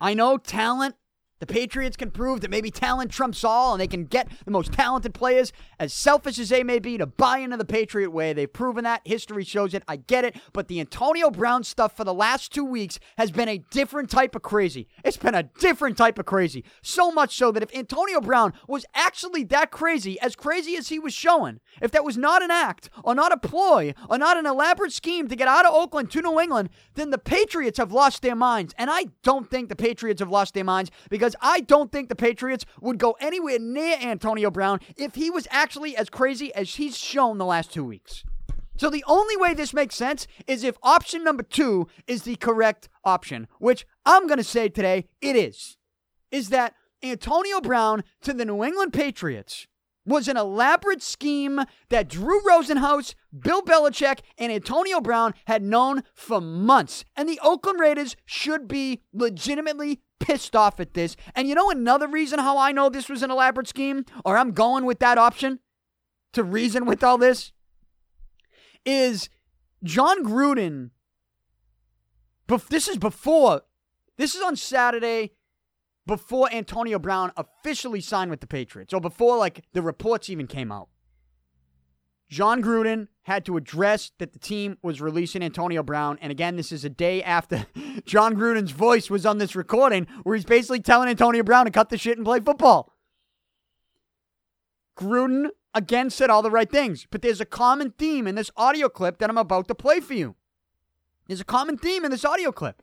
I 0.00 0.14
know 0.14 0.38
talent 0.38 0.96
the 1.38 1.46
Patriots 1.46 1.96
can 1.96 2.10
prove 2.10 2.40
that 2.40 2.50
maybe 2.50 2.70
talent 2.70 3.10
trumps 3.10 3.44
all 3.44 3.72
and 3.72 3.80
they 3.80 3.86
can 3.86 4.04
get 4.04 4.28
the 4.44 4.50
most 4.50 4.72
talented 4.72 5.14
players, 5.14 5.52
as 5.78 5.92
selfish 5.92 6.38
as 6.38 6.48
they 6.48 6.62
may 6.62 6.78
be, 6.78 6.96
to 6.96 7.06
buy 7.06 7.38
into 7.38 7.56
the 7.56 7.64
Patriot 7.64 8.10
way. 8.10 8.32
They've 8.32 8.52
proven 8.52 8.84
that. 8.84 9.02
History 9.04 9.44
shows 9.44 9.74
it. 9.74 9.82
I 9.86 9.96
get 9.96 10.24
it. 10.24 10.36
But 10.52 10.68
the 10.68 10.80
Antonio 10.80 11.30
Brown 11.30 11.64
stuff 11.64 11.96
for 11.96 12.04
the 12.04 12.14
last 12.14 12.52
two 12.52 12.64
weeks 12.64 12.98
has 13.18 13.30
been 13.30 13.48
a 13.48 13.58
different 13.70 14.10
type 14.10 14.34
of 14.34 14.42
crazy. 14.42 14.88
It's 15.04 15.16
been 15.16 15.34
a 15.34 15.42
different 15.42 15.98
type 15.98 16.18
of 16.18 16.26
crazy. 16.26 16.64
So 16.82 17.10
much 17.10 17.36
so 17.36 17.52
that 17.52 17.62
if 17.62 17.74
Antonio 17.74 18.20
Brown 18.20 18.52
was 18.66 18.86
actually 18.94 19.44
that 19.44 19.70
crazy, 19.70 20.18
as 20.20 20.36
crazy 20.36 20.76
as 20.76 20.88
he 20.88 20.98
was 20.98 21.12
showing, 21.12 21.60
if 21.82 21.90
that 21.90 22.04
was 22.04 22.16
not 22.16 22.42
an 22.42 22.50
act 22.50 22.88
or 23.04 23.14
not 23.14 23.32
a 23.32 23.36
ploy 23.36 23.94
or 24.08 24.18
not 24.18 24.36
an 24.36 24.46
elaborate 24.46 24.92
scheme 24.92 25.28
to 25.28 25.36
get 25.36 25.48
out 25.48 25.66
of 25.66 25.74
Oakland 25.74 26.10
to 26.12 26.22
New 26.22 26.40
England, 26.40 26.70
then 26.94 27.10
the 27.10 27.18
Patriots 27.18 27.78
have 27.78 27.92
lost 27.92 28.22
their 28.22 28.36
minds. 28.36 28.74
And 28.78 28.90
I 28.90 29.06
don't 29.22 29.50
think 29.50 29.68
the 29.68 29.76
Patriots 29.76 30.20
have 30.20 30.30
lost 30.30 30.54
their 30.54 30.64
minds 30.64 30.90
because 31.10 31.25
because 31.26 31.34
I 31.42 31.58
don't 31.58 31.90
think 31.90 32.08
the 32.08 32.14
Patriots 32.14 32.64
would 32.80 32.98
go 32.98 33.16
anywhere 33.20 33.58
near 33.58 33.96
Antonio 34.00 34.48
Brown 34.48 34.78
if 34.96 35.16
he 35.16 35.28
was 35.28 35.48
actually 35.50 35.96
as 35.96 36.08
crazy 36.08 36.54
as 36.54 36.76
he's 36.76 36.96
shown 36.96 37.38
the 37.38 37.44
last 37.44 37.72
two 37.72 37.82
weeks. 37.82 38.22
So 38.76 38.90
the 38.90 39.02
only 39.08 39.36
way 39.36 39.52
this 39.52 39.74
makes 39.74 39.96
sense 39.96 40.28
is 40.46 40.62
if 40.62 40.76
option 40.84 41.24
number 41.24 41.42
two 41.42 41.88
is 42.06 42.22
the 42.22 42.36
correct 42.36 42.88
option, 43.04 43.48
which 43.58 43.88
I'm 44.04 44.28
going 44.28 44.38
to 44.38 44.44
say 44.44 44.68
today 44.68 45.08
it 45.20 45.34
is. 45.34 45.76
Is 46.30 46.50
that 46.50 46.74
Antonio 47.02 47.60
Brown 47.60 48.04
to 48.22 48.32
the 48.32 48.44
New 48.44 48.62
England 48.62 48.92
Patriots 48.92 49.66
was 50.04 50.28
an 50.28 50.36
elaborate 50.36 51.02
scheme 51.02 51.60
that 51.88 52.08
Drew 52.08 52.40
Rosenhaus, 52.42 53.16
Bill 53.36 53.62
Belichick, 53.62 54.20
and 54.38 54.52
Antonio 54.52 55.00
Brown 55.00 55.34
had 55.46 55.64
known 55.64 56.04
for 56.14 56.40
months. 56.40 57.04
And 57.16 57.28
the 57.28 57.40
Oakland 57.42 57.80
Raiders 57.80 58.14
should 58.24 58.68
be 58.68 59.02
legitimately 59.12 60.00
pissed 60.20 60.56
off 60.56 60.80
at 60.80 60.94
this. 60.94 61.16
And 61.34 61.48
you 61.48 61.54
know 61.54 61.70
another 61.70 62.08
reason 62.08 62.38
how 62.38 62.58
I 62.58 62.72
know 62.72 62.88
this 62.88 63.08
was 63.08 63.22
an 63.22 63.30
elaborate 63.30 63.68
scheme, 63.68 64.04
or 64.24 64.36
I'm 64.36 64.52
going 64.52 64.84
with 64.84 64.98
that 65.00 65.18
option 65.18 65.60
to 66.32 66.42
reason 66.44 66.84
with 66.84 67.02
all 67.04 67.18
this, 67.18 67.52
is 68.84 69.28
Jon 69.82 70.24
Gruden. 70.24 70.90
This 72.68 72.88
is 72.88 72.98
before, 72.98 73.62
this 74.16 74.34
is 74.34 74.42
on 74.42 74.56
Saturday 74.56 75.32
before 76.06 76.48
Antonio 76.52 76.98
Brown 76.98 77.32
officially 77.36 78.00
signed 78.00 78.30
with 78.30 78.40
the 78.40 78.46
Patriots, 78.46 78.94
or 78.94 79.00
before 79.00 79.36
like 79.36 79.64
the 79.72 79.82
reports 79.82 80.30
even 80.30 80.46
came 80.46 80.70
out. 80.70 80.88
Jon 82.28 82.62
Gruden 82.62 83.08
had 83.22 83.44
to 83.46 83.56
address 83.56 84.10
that 84.18 84.32
the 84.32 84.38
team 84.38 84.78
was 84.82 85.00
releasing 85.00 85.42
Antonio 85.42 85.82
Brown. 85.82 86.18
And 86.20 86.30
again, 86.30 86.56
this 86.56 86.72
is 86.72 86.84
a 86.84 86.90
day 86.90 87.22
after 87.22 87.66
Jon 88.04 88.34
Gruden's 88.34 88.72
voice 88.72 89.08
was 89.08 89.24
on 89.24 89.38
this 89.38 89.54
recording 89.54 90.06
where 90.22 90.34
he's 90.34 90.44
basically 90.44 90.80
telling 90.80 91.08
Antonio 91.08 91.42
Brown 91.42 91.66
to 91.66 91.70
cut 91.70 91.88
the 91.88 91.98
shit 91.98 92.18
and 92.18 92.26
play 92.26 92.40
football. 92.40 92.92
Gruden 94.98 95.50
again 95.74 96.10
said 96.10 96.30
all 96.30 96.42
the 96.42 96.50
right 96.50 96.70
things, 96.70 97.06
but 97.10 97.22
there's 97.22 97.40
a 97.40 97.46
common 97.46 97.92
theme 97.92 98.26
in 98.26 98.34
this 98.34 98.50
audio 98.56 98.88
clip 98.88 99.18
that 99.18 99.30
I'm 99.30 99.38
about 99.38 99.68
to 99.68 99.74
play 99.74 100.00
for 100.00 100.14
you. 100.14 100.34
There's 101.26 101.40
a 101.40 101.44
common 101.44 101.76
theme 101.76 102.04
in 102.04 102.10
this 102.10 102.24
audio 102.24 102.50
clip. 102.50 102.82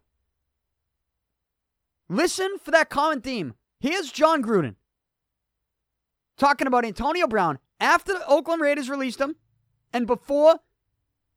Listen 2.08 2.58
for 2.62 2.72
that 2.72 2.90
common 2.90 3.22
theme. 3.22 3.56
Here's 3.80 4.12
Jon 4.12 4.44
Gruden 4.44 4.76
talking 6.38 6.68
about 6.68 6.86
Antonio 6.86 7.28
Brown 7.28 7.60
after 7.84 8.14
the 8.14 8.26
Oakland 8.28 8.62
Raiders 8.62 8.90
released 8.90 9.20
him 9.20 9.36
and 9.92 10.08
before 10.08 10.56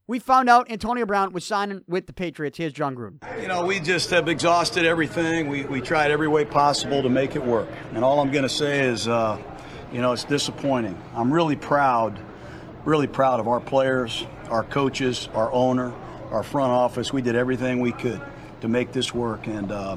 we 0.06 0.20
found 0.20 0.48
out 0.48 0.70
Antonio 0.70 1.04
Brown 1.04 1.32
was 1.32 1.44
signing 1.44 1.82
with 1.88 2.06
the 2.06 2.12
Patriots. 2.12 2.56
Here's 2.56 2.72
Jon 2.72 2.94
Gruden. 2.94 3.42
You 3.42 3.48
know, 3.48 3.66
we 3.66 3.80
just 3.80 4.10
have 4.10 4.28
exhausted 4.28 4.86
everything. 4.86 5.48
We, 5.48 5.64
we 5.64 5.80
tried 5.80 6.12
every 6.12 6.28
way 6.28 6.44
possible 6.44 7.02
to 7.02 7.08
make 7.08 7.34
it 7.34 7.44
work. 7.44 7.68
And 7.92 8.04
all 8.04 8.20
I'm 8.20 8.30
going 8.30 8.44
to 8.44 8.48
say 8.48 8.86
is, 8.86 9.08
uh, 9.08 9.42
you 9.92 10.00
know, 10.00 10.12
it's 10.12 10.22
disappointing. 10.22 10.96
I'm 11.16 11.32
really 11.32 11.56
proud, 11.56 12.16
really 12.84 13.08
proud 13.08 13.40
of 13.40 13.48
our 13.48 13.58
players, 13.58 14.24
our 14.48 14.62
coaches, 14.62 15.28
our 15.34 15.52
owner, 15.52 15.92
our 16.30 16.44
front 16.44 16.70
office. 16.70 17.12
We 17.12 17.22
did 17.22 17.34
everything 17.34 17.80
we 17.80 17.90
could 17.90 18.22
to 18.60 18.68
make 18.68 18.92
this 18.92 19.12
work. 19.12 19.48
And, 19.48 19.72
uh, 19.72 19.96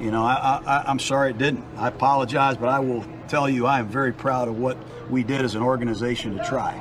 you 0.00 0.10
know, 0.10 0.24
I, 0.24 0.60
I, 0.66 0.84
I'm 0.86 0.98
sorry 0.98 1.30
it 1.30 1.38
didn't. 1.38 1.64
I 1.76 1.88
apologize, 1.88 2.56
but 2.56 2.68
I 2.68 2.78
will 2.80 3.04
tell 3.28 3.48
you 3.48 3.66
I 3.66 3.78
am 3.78 3.88
very 3.88 4.12
proud 4.12 4.48
of 4.48 4.58
what 4.58 4.76
we 5.10 5.22
did 5.22 5.42
as 5.42 5.54
an 5.54 5.62
organization 5.62 6.36
to 6.36 6.44
try. 6.44 6.74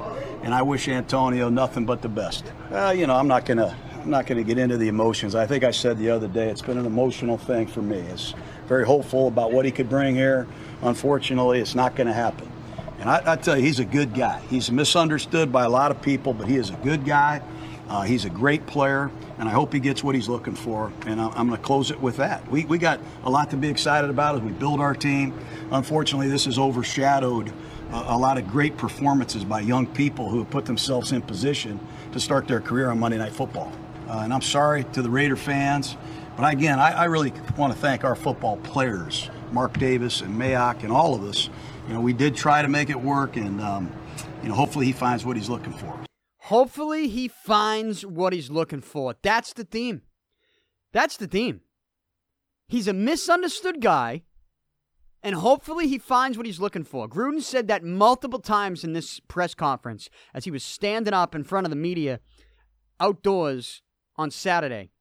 And 0.44 0.54
I 0.54 0.62
wish 0.62 0.88
Antonio 0.88 1.50
nothing 1.50 1.86
but 1.86 2.02
the 2.02 2.10
best. 2.10 2.46
Uh, 2.72 2.94
you 2.96 3.08
know, 3.08 3.16
I'm 3.16 3.28
not 3.28 3.46
gonna 3.46 3.76
I'm 4.02 4.10
not 4.10 4.28
gonna 4.28 4.44
get 4.44 4.58
into 4.58 4.78
the 4.78 4.88
emotions. 4.88 5.34
I 5.34 5.48
think 5.48 5.64
I 5.64 5.72
said 5.72 5.98
the 5.98 6.10
other 6.10 6.28
day 6.28 6.50
it's 6.50 6.62
been 6.62 6.78
an 6.78 6.86
emotional 6.86 7.38
thing 7.38 7.68
for 7.68 7.82
me. 7.82 7.98
It's 7.98 8.36
very 8.68 8.86
hopeful 8.86 9.28
about 9.28 9.52
what 9.52 9.66
he 9.66 9.72
could 9.72 9.90
bring 9.90 10.16
here. 10.16 10.48
Unfortunately, 10.82 11.60
it's 11.60 11.76
not 11.76 11.96
to 11.96 12.14
happen. 12.14 12.52
And 13.00 13.10
I, 13.10 13.34
I, 13.34 13.36
tell 13.36 13.58
you, 13.58 13.64
he's 13.64 13.80
a 13.80 13.86
good 13.86 14.14
guy. 14.14 14.40
He's 14.50 14.72
misunderstood 14.72 15.52
by 15.52 15.66
a 15.66 15.70
lot 15.70 15.92
of 15.92 16.02
people, 16.02 16.34
but 16.34 16.48
he 16.48 16.56
is 16.56 16.70
a 16.70 16.76
good 16.78 17.06
guy. 17.06 17.42
Uh, 17.88 18.02
he's 18.02 18.26
a 18.26 18.30
great 18.30 18.66
player, 18.66 19.12
and 19.38 19.48
I 19.48 19.52
hope 19.52 19.72
he 19.72 19.80
gets 19.80 20.04
what 20.04 20.16
he's 20.16 20.28
looking 20.28 20.56
for. 20.56 20.92
And 21.06 21.22
I'm, 21.22 21.32
I'm 21.32 21.48
going 21.48 21.60
to 21.60 21.66
close 21.66 21.92
it 21.92 22.02
with 22.02 22.18
that. 22.18 22.50
We, 22.50 22.66
we 22.66 22.78
got 22.78 23.00
a 23.24 23.30
lot 23.30 23.52
to 23.52 23.58
be 23.58 23.70
excited 23.70 24.10
about 24.10 24.36
as 24.36 24.42
we 24.42 24.52
build 24.52 24.80
our 24.80 24.96
team. 24.96 25.38
Unfortunately, 25.72 26.28
this 26.28 26.46
has 26.46 26.58
overshadowed 26.58 27.54
uh, 27.92 28.06
a 28.08 28.18
lot 28.18 28.38
of 28.38 28.48
great 28.48 28.78
performances 28.78 29.44
by 29.44 29.60
young 29.60 29.86
people 29.86 30.30
who 30.30 30.40
have 30.40 30.50
put 30.50 30.66
themselves 30.66 31.12
in 31.12 31.22
position 31.22 31.80
to 32.12 32.20
start 32.20 32.48
their 32.48 32.60
career 32.60 32.90
on 32.90 33.00
Monday 33.00 33.18
Night 33.18 33.34
Football. 33.34 33.72
Uh, 34.08 34.22
and 34.24 34.34
I'm 34.34 34.42
sorry 34.42 34.84
to 34.94 35.02
the 35.02 35.10
Raider 35.10 35.36
fans, 35.36 35.96
but 36.36 36.52
again, 36.52 36.80
I, 36.80 36.92
I 36.92 37.04
really 37.06 37.34
want 37.58 37.74
to 37.74 37.80
thank 37.80 38.04
our 38.04 38.16
football 38.16 38.58
players, 38.58 39.30
Mark 39.52 39.78
Davis 39.78 40.22
and 40.22 40.36
Mayock, 40.36 40.84
and 40.84 40.92
all 40.92 41.16
of 41.16 41.24
us. 41.24 41.50
You 41.88 41.94
know, 41.94 42.02
we 42.02 42.14
did 42.14 42.36
try 42.36 42.62
to 42.62 42.68
make 42.68 42.90
it 42.90 43.00
work, 43.00 43.36
and 43.38 43.62
um, 43.62 43.92
you 44.44 44.50
know, 44.50 44.56
hopefully 44.56 44.86
he 44.86 44.92
finds 44.92 45.26
what 45.26 45.38
he's 45.38 45.50
looking 45.50 45.74
for. 45.74 46.05
Hopefully 46.46 47.08
he 47.08 47.28
finds 47.28 48.06
what 48.06 48.32
he's 48.32 48.52
looking 48.52 48.82
for. 48.82 49.16
That's 49.24 49.52
the 49.54 49.64
theme. 49.64 50.04
That's 50.94 51.18
the 51.18 51.26
theme. 51.26 51.62
He's 52.68 52.88
a 52.88 52.94
misunderstood 52.94 53.82
guy, 53.82 54.24
And 55.26 55.34
hopefully 55.34 55.88
he 55.88 55.98
finds 55.98 56.38
what 56.38 56.46
he's 56.46 56.60
looking 56.60 56.84
for. 56.84 57.10
Gruden 57.10 57.42
said 57.42 57.68
that 57.68 57.84
multiple 57.84 58.38
times 58.38 58.84
in 58.84 58.94
this 58.94 59.20
press 59.22 59.56
conference 59.56 60.08
as 60.36 60.46
he 60.46 60.52
was 60.52 60.64
standing 60.64 61.16
up 61.16 61.34
in 61.34 61.44
front 61.44 61.66
of 61.66 61.72
the 61.72 61.76
media 61.76 62.20
outdoors 63.00 63.82
on 64.18 64.30
Saturday 64.30 64.92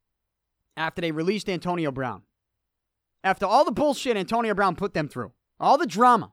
after 0.79 1.03
they 1.03 1.13
released 1.13 1.51
Antonio 1.51 1.93
Brown. 1.93 2.23
After 3.23 3.45
all 3.45 3.67
the 3.67 3.71
bullshit 3.71 4.17
Antonio 4.17 4.55
Brown 4.55 4.77
put 4.77 4.95
them 4.95 5.09
through, 5.09 5.33
all 5.61 5.77
the 5.77 5.87
drama, 5.87 6.33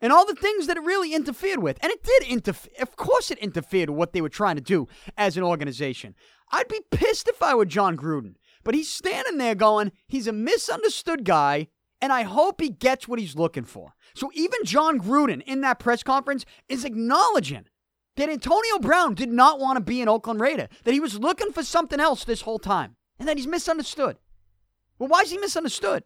and 0.00 0.12
all 0.12 0.26
the 0.26 0.34
things 0.34 0.66
that 0.66 0.76
it 0.76 0.82
really 0.82 1.14
interfered 1.14 1.60
with. 1.60 1.78
And 1.82 1.90
it 1.90 2.02
did 2.02 2.24
interfere. 2.24 2.72
Of 2.80 2.96
course, 2.96 3.30
it 3.30 3.38
interfered 3.38 3.90
with 3.90 3.98
what 3.98 4.12
they 4.12 4.20
were 4.20 4.28
trying 4.28 4.56
to 4.56 4.62
do 4.62 4.88
as 5.16 5.36
an 5.36 5.42
organization. 5.42 6.14
I'd 6.50 6.68
be 6.68 6.80
pissed 6.90 7.28
if 7.28 7.42
I 7.42 7.54
were 7.54 7.64
Jon 7.64 7.96
Gruden. 7.96 8.34
But 8.64 8.74
he's 8.74 8.90
standing 8.90 9.38
there 9.38 9.54
going, 9.54 9.92
he's 10.08 10.26
a 10.26 10.32
misunderstood 10.32 11.24
guy, 11.24 11.68
and 12.00 12.12
I 12.12 12.22
hope 12.22 12.60
he 12.60 12.70
gets 12.70 13.06
what 13.06 13.18
he's 13.18 13.36
looking 13.36 13.64
for. 13.64 13.94
So 14.14 14.30
even 14.34 14.64
Jon 14.64 14.98
Gruden 14.98 15.42
in 15.42 15.60
that 15.60 15.78
press 15.78 16.02
conference 16.02 16.44
is 16.68 16.84
acknowledging 16.84 17.66
that 18.16 18.28
Antonio 18.28 18.78
Brown 18.78 19.14
did 19.14 19.30
not 19.30 19.58
want 19.58 19.76
to 19.76 19.82
be 19.82 20.00
an 20.00 20.08
Oakland 20.08 20.40
Raider, 20.40 20.68
that 20.84 20.94
he 20.94 21.00
was 21.00 21.18
looking 21.18 21.52
for 21.52 21.62
something 21.62 22.00
else 22.00 22.24
this 22.24 22.42
whole 22.42 22.58
time, 22.58 22.96
and 23.18 23.28
that 23.28 23.36
he's 23.36 23.46
misunderstood. 23.46 24.16
Well, 24.98 25.08
why 25.08 25.22
is 25.22 25.30
he 25.30 25.38
misunderstood? 25.38 26.04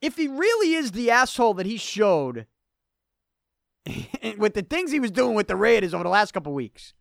If 0.00 0.16
he 0.16 0.28
really 0.28 0.74
is 0.74 0.92
the 0.92 1.10
asshole 1.10 1.54
that 1.54 1.66
he 1.66 1.76
showed 1.76 2.46
with 4.38 4.54
the 4.54 4.62
things 4.62 4.92
he 4.92 5.00
was 5.00 5.10
doing 5.10 5.34
with 5.34 5.48
the 5.48 5.56
Raiders 5.56 5.94
over 5.94 6.04
the 6.04 6.10
last 6.10 6.32
couple 6.32 6.52
weeks, 6.52 6.94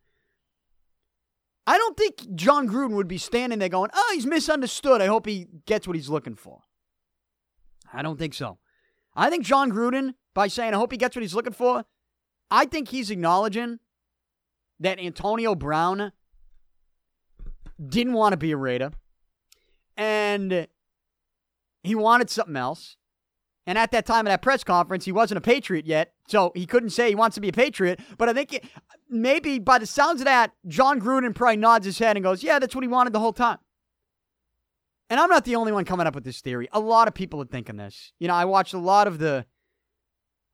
I 1.66 1.78
don't 1.78 1.98
think 1.98 2.36
Jon 2.36 2.68
Gruden 2.68 2.92
would 2.92 3.08
be 3.08 3.18
standing 3.18 3.60
there 3.60 3.70
going, 3.70 3.90
oh, 3.94 4.12
he's 4.14 4.26
misunderstood. 4.26 5.02
I 5.02 5.08
hope 5.08 5.26
he 5.26 5.48
gets 5.66 5.88
what 5.88 5.96
he's 5.96 6.10
looking 6.10 6.36
for. 6.36 6.62
I 7.94 8.02
don't 8.02 8.20
think 8.20 8.34
so. 8.34 8.58
I 9.16 9.30
think 9.30 9.46
Jon 9.46 9.72
Gruden, 9.72 10.16
by 10.34 10.48
saying, 10.48 10.74
I 10.74 10.78
hope 10.78 10.92
he 10.92 10.98
gets 10.98 11.16
what 11.16 11.22
he's 11.22 11.36
looking 11.36 11.54
for, 11.54 11.86
I 12.52 12.66
think 12.66 12.90
he's 12.90 13.10
acknowledging 13.12 13.80
that 14.80 15.00
Antonio 15.00 15.56
Brown 15.56 16.12
didn't 17.84 18.14
want 18.14 18.34
to 18.34 18.38
be 18.38 18.52
a 18.52 18.58
Raider 18.58 18.92
and 19.96 20.68
he 21.84 21.96
wanted 21.96 22.30
something 22.30 22.56
else. 22.56 22.98
And 23.66 23.78
at 23.78 23.92
that 23.92 24.06
time 24.06 24.26
of 24.26 24.32
that 24.32 24.42
press 24.42 24.64
conference, 24.64 25.06
he 25.06 25.12
wasn't 25.12 25.38
a 25.38 25.42
Patriot 25.42 25.86
yet, 25.86 26.14
so 26.28 26.52
he 26.54 26.66
couldn't 26.66 26.90
say 26.90 27.10
he 27.10 27.16
wants 27.16 27.36
to 27.36 27.42
be 27.42 27.50
a 27.50 27.54
Patriot. 27.54 28.00
But 28.18 28.28
I 28.28 28.34
think 28.34 28.54
it, 28.54 28.66
maybe 29.10 29.58
by 29.60 29.80
the 29.80 29.86
sounds 29.86 30.20
of 30.20 30.26
that, 30.26 30.52
Jon 30.68 31.00
Gruden 31.00 31.34
probably 31.34 31.58
nods 31.58 31.86
his 31.86 32.00
head 32.00 32.18
and 32.18 32.24
goes, 32.24 32.44
Yeah, 32.44 32.60
that's 32.60 32.76
what 32.76 32.84
he 32.84 32.90
wanted 32.90 33.14
the 33.14 33.20
whole 33.20 33.32
time. 33.32 33.60
And 35.10 35.20
I'm 35.20 35.30
not 35.30 35.46
the 35.46 35.56
only 35.56 35.72
one 35.72 35.86
coming 35.86 36.08
up 36.08 36.16
with 36.16 36.24
this 36.24 36.42
theory. 36.42 36.68
A 36.74 36.80
lot 36.80 37.08
of 37.08 37.14
people 37.14 37.42
are 37.42 37.46
thinking 37.46 37.78
this. 37.78 38.12
You 38.20 38.28
know, 38.28 38.34
I 38.34 38.46
watched 38.46 38.74
a 38.74 38.80
lot 38.80 39.08
of 39.08 39.20
the 39.20 39.46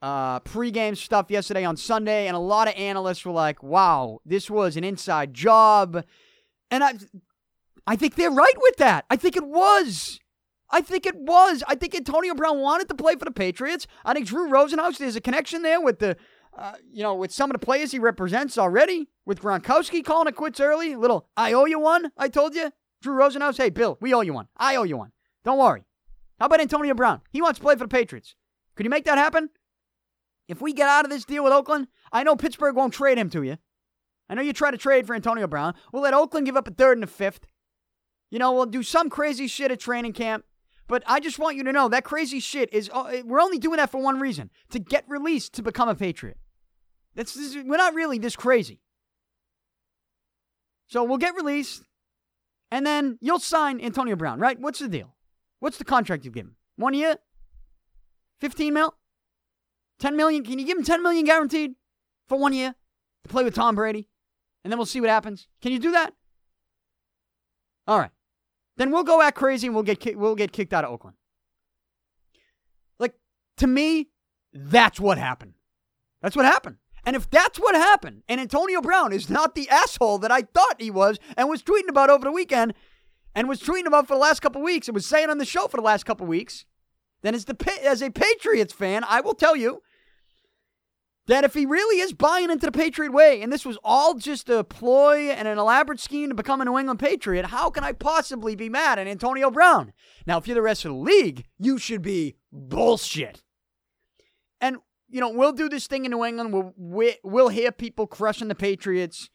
uh, 0.02 0.40
pregame 0.42 0.98
stuff 0.98 1.28
yesterday 1.30 1.64
on 1.64 1.78
Sunday, 1.78 2.28
and 2.28 2.36
a 2.36 2.40
lot 2.40 2.68
of 2.68 2.74
analysts 2.76 3.26
were 3.26 3.32
like, 3.32 3.64
wow, 3.64 4.20
this 4.26 4.50
was 4.50 4.78
an 4.78 4.84
inside 4.84 5.34
job. 5.34 6.04
And 6.72 6.84
I, 6.84 6.94
I 7.88 7.96
think 7.96 8.16
they're 8.16 8.32
right 8.32 8.54
with 8.58 8.78
that. 8.78 9.06
I 9.10 9.16
think 9.16 9.36
it 9.36 9.46
was. 9.46 10.20
I 10.72 10.82
think 10.82 11.06
it 11.06 11.16
was. 11.16 11.64
I 11.68 11.76
think 11.76 11.96
Antonio 11.96 12.36
Brown 12.36 12.60
wanted 12.60 12.88
to 12.90 12.96
play 12.96 13.16
for 13.16 13.26
the 13.26 13.32
Patriots. 13.32 13.88
I 14.06 14.14
think 14.14 14.28
Drew 14.28 14.50
Rosenhaus, 14.50 14.98
there's 14.98 15.16
a 15.16 15.22
connection 15.22 15.62
there 15.64 15.82
with 15.82 16.00
the, 16.00 16.16
uh, 16.58 16.74
you 16.92 17.02
know, 17.02 17.16
with 17.16 17.32
some 17.32 17.50
of 17.50 17.60
the 17.60 17.66
players 17.66 17.92
he 17.92 18.00
represents 18.00 18.58
already. 18.58 19.10
With 19.26 19.42
Gronkowski 19.42 20.04
calling 20.04 20.28
it 20.28 20.36
quits 20.36 20.60
early. 20.60 20.96
Little, 20.96 21.28
I 21.36 21.54
owe 21.54 21.66
you 21.66 21.80
one, 21.80 22.12
I 22.18 22.30
told 22.30 22.56
you. 22.56 22.72
Drew 23.02 23.16
Rosenhaus, 23.16 23.58
hey, 23.58 23.70
Bill, 23.70 23.98
we 24.02 24.14
owe 24.14 24.22
you 24.22 24.34
one. 24.34 24.48
I 24.58 24.76
owe 24.76 24.84
you 24.84 24.98
one. 24.98 25.12
Don't 25.46 25.58
worry. 25.58 25.86
How 26.40 26.46
about 26.46 26.62
Antonio 26.62 26.94
Brown? 26.94 27.22
He 27.32 27.42
wants 27.42 27.60
to 27.60 27.64
play 27.64 27.76
for 27.76 27.84
the 27.84 27.88
Patriots. 27.88 28.36
Could 28.76 28.86
you 28.86 28.90
make 28.90 29.06
that 29.06 29.18
happen? 29.18 29.50
If 30.48 30.62
we 30.62 30.74
get 30.74 30.90
out 30.90 31.06
of 31.06 31.12
this 31.12 31.26
deal 31.26 31.44
with 31.44 31.54
Oakland, 31.54 31.88
I 32.12 32.24
know 32.24 32.36
Pittsburgh 32.36 32.76
won't 32.76 32.94
trade 32.94 33.18
him 33.18 33.30
to 33.32 33.44
you. 33.44 33.58
I 34.30 34.36
know 34.36 34.42
you 34.42 34.54
try 34.54 34.72
to 34.72 34.78
trade 34.78 35.08
for 35.08 35.16
Antonio 35.16 35.48
Brown. 35.48 35.74
We'll 35.92 36.04
let 36.04 36.14
Oakland 36.14 36.46
give 36.46 36.58
up 36.58 36.68
a 36.68 36.72
third 36.72 36.98
and 36.98 37.04
a 37.04 37.08
fifth. 37.08 37.46
You 38.32 38.40
know, 38.40 38.52
we'll 38.52 38.66
do 38.66 38.84
some 38.84 39.10
crazy 39.10 39.48
shit 39.48 39.72
at 39.72 39.80
training 39.80 40.14
camp. 40.14 40.46
But 40.90 41.04
I 41.06 41.20
just 41.20 41.38
want 41.38 41.56
you 41.56 41.64
to 41.66 41.72
know 41.72 41.88
that 41.88 42.04
crazy 42.04 42.40
shit 42.40 42.74
is, 42.74 42.90
uh, 42.92 43.22
we're 43.24 43.40
only 43.40 43.60
doing 43.60 43.78
that 43.78 43.92
for 43.92 44.02
one 44.02 44.20
reason 44.20 44.50
to 44.72 44.80
get 44.80 45.06
released 45.08 45.54
to 45.54 45.62
become 45.62 45.88
a 45.88 45.94
Patriot. 45.94 46.38
That's, 47.14 47.36
this, 47.36 47.56
we're 47.56 47.78
not 47.78 47.94
really 47.94 48.18
this 48.18 48.36
crazy. 48.36 48.82
So 50.88 51.04
we'll 51.04 51.20
get 51.20 51.36
released, 51.36 51.84
and 52.72 52.88
then 52.88 53.20
you'll 53.22 53.40
sign 53.40 53.80
Antonio 53.80 54.16
Brown, 54.16 54.40
right? 54.40 54.60
What's 54.60 54.80
the 54.80 54.88
deal? 54.88 55.14
What's 55.60 55.78
the 55.78 55.86
contract 55.86 56.26
you 56.26 56.32
give 56.32 56.46
him? 56.46 56.56
One 56.76 56.96
year? 56.96 57.18
15 58.42 58.74
mil? 58.74 58.96
10 60.00 60.18
million? 60.18 60.44
Can 60.44 60.58
you 60.58 60.66
give 60.66 60.78
him 60.78 60.84
10 60.84 61.04
million 61.04 61.24
guaranteed 61.24 61.76
for 62.28 62.40
one 62.40 62.54
year 62.54 62.74
to 63.26 63.30
play 63.30 63.44
with 63.44 63.54
Tom 63.54 63.76
Brady? 63.76 64.10
And 64.64 64.74
then 64.74 64.80
we'll 64.80 64.88
see 64.88 65.02
what 65.02 65.12
happens. 65.12 65.48
Can 65.62 65.72
you 65.72 65.78
do 65.78 65.92
that? 65.92 66.16
All 67.86 68.00
right 68.00 68.12
then 68.80 68.92
we'll 68.92 69.04
go 69.04 69.22
act 69.22 69.38
crazy 69.38 69.68
and 69.68 69.76
we'll 69.76 69.84
get 69.84 70.00
ki- 70.00 70.16
we'll 70.16 70.36
get 70.36 70.54
kicked 70.54 70.74
out 70.74 70.86
of 70.86 70.92
Oakland. 70.92 71.18
Like 72.98 73.14
to 73.58 73.68
me, 73.68 74.08
that's 74.54 75.02
what 75.02 75.18
happened. 75.18 75.54
That's 76.22 76.36
what 76.36 76.46
happened. 76.46 76.78
And 77.06 77.16
if 77.16 77.30
that's 77.30 77.60
what 77.60 77.76
happened, 77.76 78.24
and 78.30 78.40
Antonio 78.40 78.82
Brown 78.82 79.12
is 79.12 79.30
not 79.30 79.54
the 79.54 79.70
asshole 79.70 80.18
that 80.20 80.32
I 80.32 80.44
thought 80.44 80.82
he 80.82 80.92
was 80.92 81.20
and 81.36 81.50
was 81.50 81.62
tweeting 81.62 81.90
about 81.90 82.10
over 82.10 82.24
the 82.24 82.32
weekend 82.32 82.74
and 83.36 83.50
was 83.50 83.62
tweeting 83.62 83.86
about 83.86 84.08
for 84.08 84.14
the 84.14 84.20
last 84.20 84.42
couple 84.42 84.62
weeks 84.62 84.88
and 84.88 84.96
was 84.96 85.06
saying 85.06 85.30
on 85.30 85.40
the 85.40 85.46
show 85.46 85.68
for 85.68 85.78
the 85.78 85.84
last 85.84 86.06
couple 86.06 86.26
weeks, 86.26 86.66
then 87.22 87.36
as 87.36 87.46
the 87.46 87.80
as 87.84 88.02
a 88.02 88.10
Patriots 88.10 88.74
fan, 88.74 89.04
I 89.06 89.20
will 89.20 89.34
tell 89.34 89.58
you 89.58 89.82
that 91.30 91.44
if 91.44 91.54
he 91.54 91.64
really 91.64 92.02
is 92.02 92.12
buying 92.12 92.50
into 92.50 92.66
the 92.66 92.72
Patriot 92.72 93.14
way, 93.14 93.44
and 93.44 93.54
this 93.54 93.64
was 93.64 93.78
all 93.84 94.16
just 94.16 94.50
a 94.50 94.64
ploy 94.64 95.30
and 95.30 95.48
an 95.48 95.60
elaborate 95.60 96.00
scheme 96.00 96.30
to 96.30 96.36
become 96.36 96.60
a 96.60 96.66
New 96.66 96.76
England 96.76 97.00
Patriot, 97.00 97.46
how 97.46 97.70
can 97.70 97.84
I 97.84 97.92
possibly 97.92 98.56
be 98.56 98.68
mad 98.68 98.98
at 98.98 99.06
Antonio 99.06 99.52
Brown? 99.52 99.94
Now, 100.26 100.40
if 100.40 100.48
you're 100.48 100.56
the 100.56 100.64
rest 100.64 100.86
of 100.86 100.92
the 100.92 100.98
league, 100.98 101.46
you 101.60 101.78
should 101.78 102.02
be 102.02 102.36
bullshit. 102.52 103.44
And, 104.60 104.78
you 105.08 105.22
know, 105.22 105.30
we'll 105.30 105.52
do 105.52 105.70
this 105.70 105.86
thing 105.86 106.04
in 106.04 106.10
New 106.10 106.26
England. 106.26 106.52
We'll, 106.52 107.14
we'll 107.24 107.50
hear 107.50 107.72
people 107.72 108.08
crushing 108.08 108.48
the 108.48 108.56
Patriots. 108.56 109.30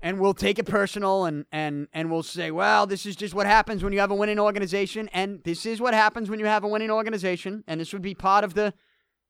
And 0.00 0.18
we'll 0.18 0.32
take 0.32 0.58
it 0.58 0.64
personal 0.64 1.26
and, 1.26 1.44
and, 1.52 1.86
and 1.92 2.10
we'll 2.10 2.22
say, 2.22 2.50
well, 2.50 2.86
this 2.86 3.04
is 3.04 3.14
just 3.14 3.34
what 3.34 3.46
happens 3.46 3.84
when 3.84 3.92
you 3.92 4.00
have 4.00 4.10
a 4.10 4.14
winning 4.14 4.38
organization. 4.38 5.10
And 5.12 5.44
this 5.44 5.66
is 5.66 5.82
what 5.82 5.92
happens 5.92 6.30
when 6.30 6.40
you 6.40 6.46
have 6.46 6.64
a 6.64 6.68
winning 6.68 6.90
organization. 6.90 7.62
And 7.66 7.78
this 7.78 7.92
would 7.92 8.00
be 8.00 8.14
part 8.14 8.42
of 8.42 8.54
the 8.54 8.72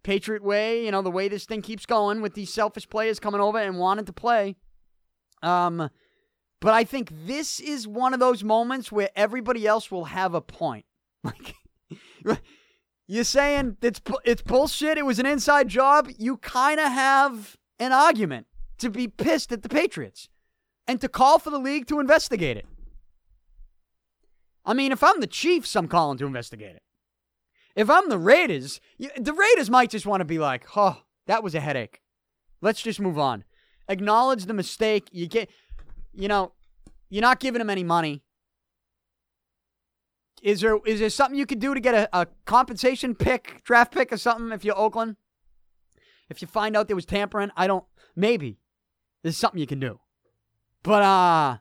Patriot 0.02 0.42
way, 0.42 0.84
you 0.84 0.90
know, 0.90 1.02
the 1.02 1.10
way 1.10 1.28
this 1.28 1.44
thing 1.44 1.62
keeps 1.62 1.86
going 1.86 2.20
with 2.22 2.34
these 2.34 2.52
selfish 2.52 2.88
players 2.88 3.20
coming 3.20 3.40
over 3.40 3.58
and 3.58 3.78
wanting 3.78 4.06
to 4.06 4.12
play. 4.12 4.56
Um, 5.42 5.90
but 6.60 6.74
I 6.74 6.84
think 6.84 7.10
this 7.26 7.60
is 7.60 7.88
one 7.88 8.12
of 8.12 8.20
those 8.20 8.44
moments 8.44 8.92
where 8.92 9.08
everybody 9.16 9.66
else 9.66 9.90
will 9.90 10.06
have 10.06 10.34
a 10.34 10.40
point. 10.40 10.84
Like, 12.24 12.38
you're 13.06 13.24
saying 13.24 13.78
it's 13.82 14.00
it's 14.24 14.42
bullshit. 14.42 14.96
It 14.96 15.04
was 15.04 15.18
an 15.18 15.26
inside 15.26 15.66
job. 15.66 16.08
You 16.16 16.36
kind 16.36 16.78
of 16.78 16.92
have 16.92 17.56
an 17.80 17.92
argument 17.92 18.46
to 18.78 18.88
be 18.88 19.08
pissed 19.08 19.50
at 19.50 19.62
the 19.62 19.68
Patriots 19.68 20.28
and 20.86 21.00
to 21.00 21.08
call 21.08 21.40
for 21.40 21.50
the 21.50 21.58
league 21.58 21.88
to 21.88 21.98
investigate 21.98 22.56
it. 22.56 22.66
I 24.64 24.74
mean, 24.74 24.92
if 24.92 25.02
I'm 25.02 25.20
the 25.20 25.26
Chiefs, 25.26 25.74
I'm 25.74 25.88
calling 25.88 26.18
to 26.18 26.26
investigate 26.26 26.76
it. 26.76 26.82
If 27.76 27.88
I'm 27.88 28.08
the 28.08 28.18
Raiders, 28.18 28.80
the 28.98 29.32
Raiders 29.32 29.70
might 29.70 29.90
just 29.90 30.06
want 30.06 30.20
to 30.20 30.24
be 30.24 30.38
like, 30.38 30.64
oh, 30.76 31.02
that 31.26 31.42
was 31.42 31.54
a 31.54 31.60
headache. 31.60 32.00
Let's 32.60 32.82
just 32.82 33.00
move 33.00 33.18
on. 33.18 33.44
Acknowledge 33.88 34.46
the 34.46 34.54
mistake. 34.54 35.08
You 35.12 35.26
get, 35.26 35.48
you 36.12 36.28
know, 36.28 36.52
you're 37.08 37.22
not 37.22 37.40
giving 37.40 37.60
him 37.60 37.70
any 37.70 37.84
money. 37.84 38.22
Is 40.42 40.60
there 40.60 40.78
is 40.86 41.00
there 41.00 41.10
something 41.10 41.38
you 41.38 41.46
could 41.46 41.58
do 41.58 41.74
to 41.74 41.80
get 41.80 41.94
a, 41.94 42.08
a 42.18 42.26
compensation 42.46 43.14
pick, 43.14 43.62
draft 43.62 43.92
pick 43.92 44.12
or 44.12 44.16
something 44.16 44.52
if 44.52 44.64
you're 44.64 44.78
Oakland? 44.78 45.16
If 46.30 46.40
you 46.40 46.48
find 46.48 46.76
out 46.76 46.86
there 46.86 46.96
was 46.96 47.04
tampering, 47.04 47.50
I 47.56 47.66
don't 47.66 47.84
maybe. 48.16 48.58
There's 49.22 49.36
something 49.36 49.60
you 49.60 49.66
can 49.66 49.80
do. 49.80 50.00
But 50.82 51.02
uh 51.02 51.58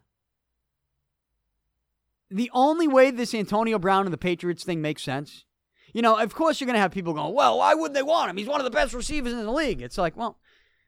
the 2.31 2.49
only 2.53 2.87
way 2.87 3.11
this 3.11 3.33
Antonio 3.33 3.79
Brown 3.79 4.05
and 4.05 4.13
the 4.13 4.17
Patriots 4.17 4.63
thing 4.63 4.81
makes 4.81 5.03
sense 5.03 5.45
you 5.93 6.01
know, 6.01 6.17
of 6.17 6.33
course 6.33 6.59
you're 6.59 6.65
going 6.65 6.75
to 6.75 6.81
have 6.81 6.91
people 6.91 7.13
going, 7.13 7.33
well, 7.33 7.57
why 7.57 7.73
wouldn't 7.73 7.95
they 7.95 8.03
want 8.03 8.29
him? 8.29 8.37
He's 8.37 8.47
one 8.47 8.59
of 8.59 8.65
the 8.65 8.71
best 8.71 8.93
receivers 8.93 9.33
in 9.33 9.43
the 9.43 9.51
league. 9.51 9.81
It's 9.81 9.97
like, 9.97 10.15
well, 10.15 10.37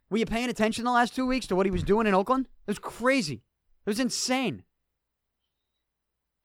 were 0.10 0.18
you 0.18 0.26
paying 0.26 0.50
attention 0.50 0.84
the 0.84 0.92
last 0.92 1.16
two 1.16 1.26
weeks 1.26 1.48
to 1.48 1.56
what 1.56 1.66
he 1.66 1.72
was 1.72 1.84
doing 1.84 2.08
in 2.08 2.14
Oakland? 2.14 2.48
It 2.68 2.72
was 2.72 2.80
crazy. 2.80 3.44
It 3.86 3.90
was 3.90 4.00
insane. 4.00 4.64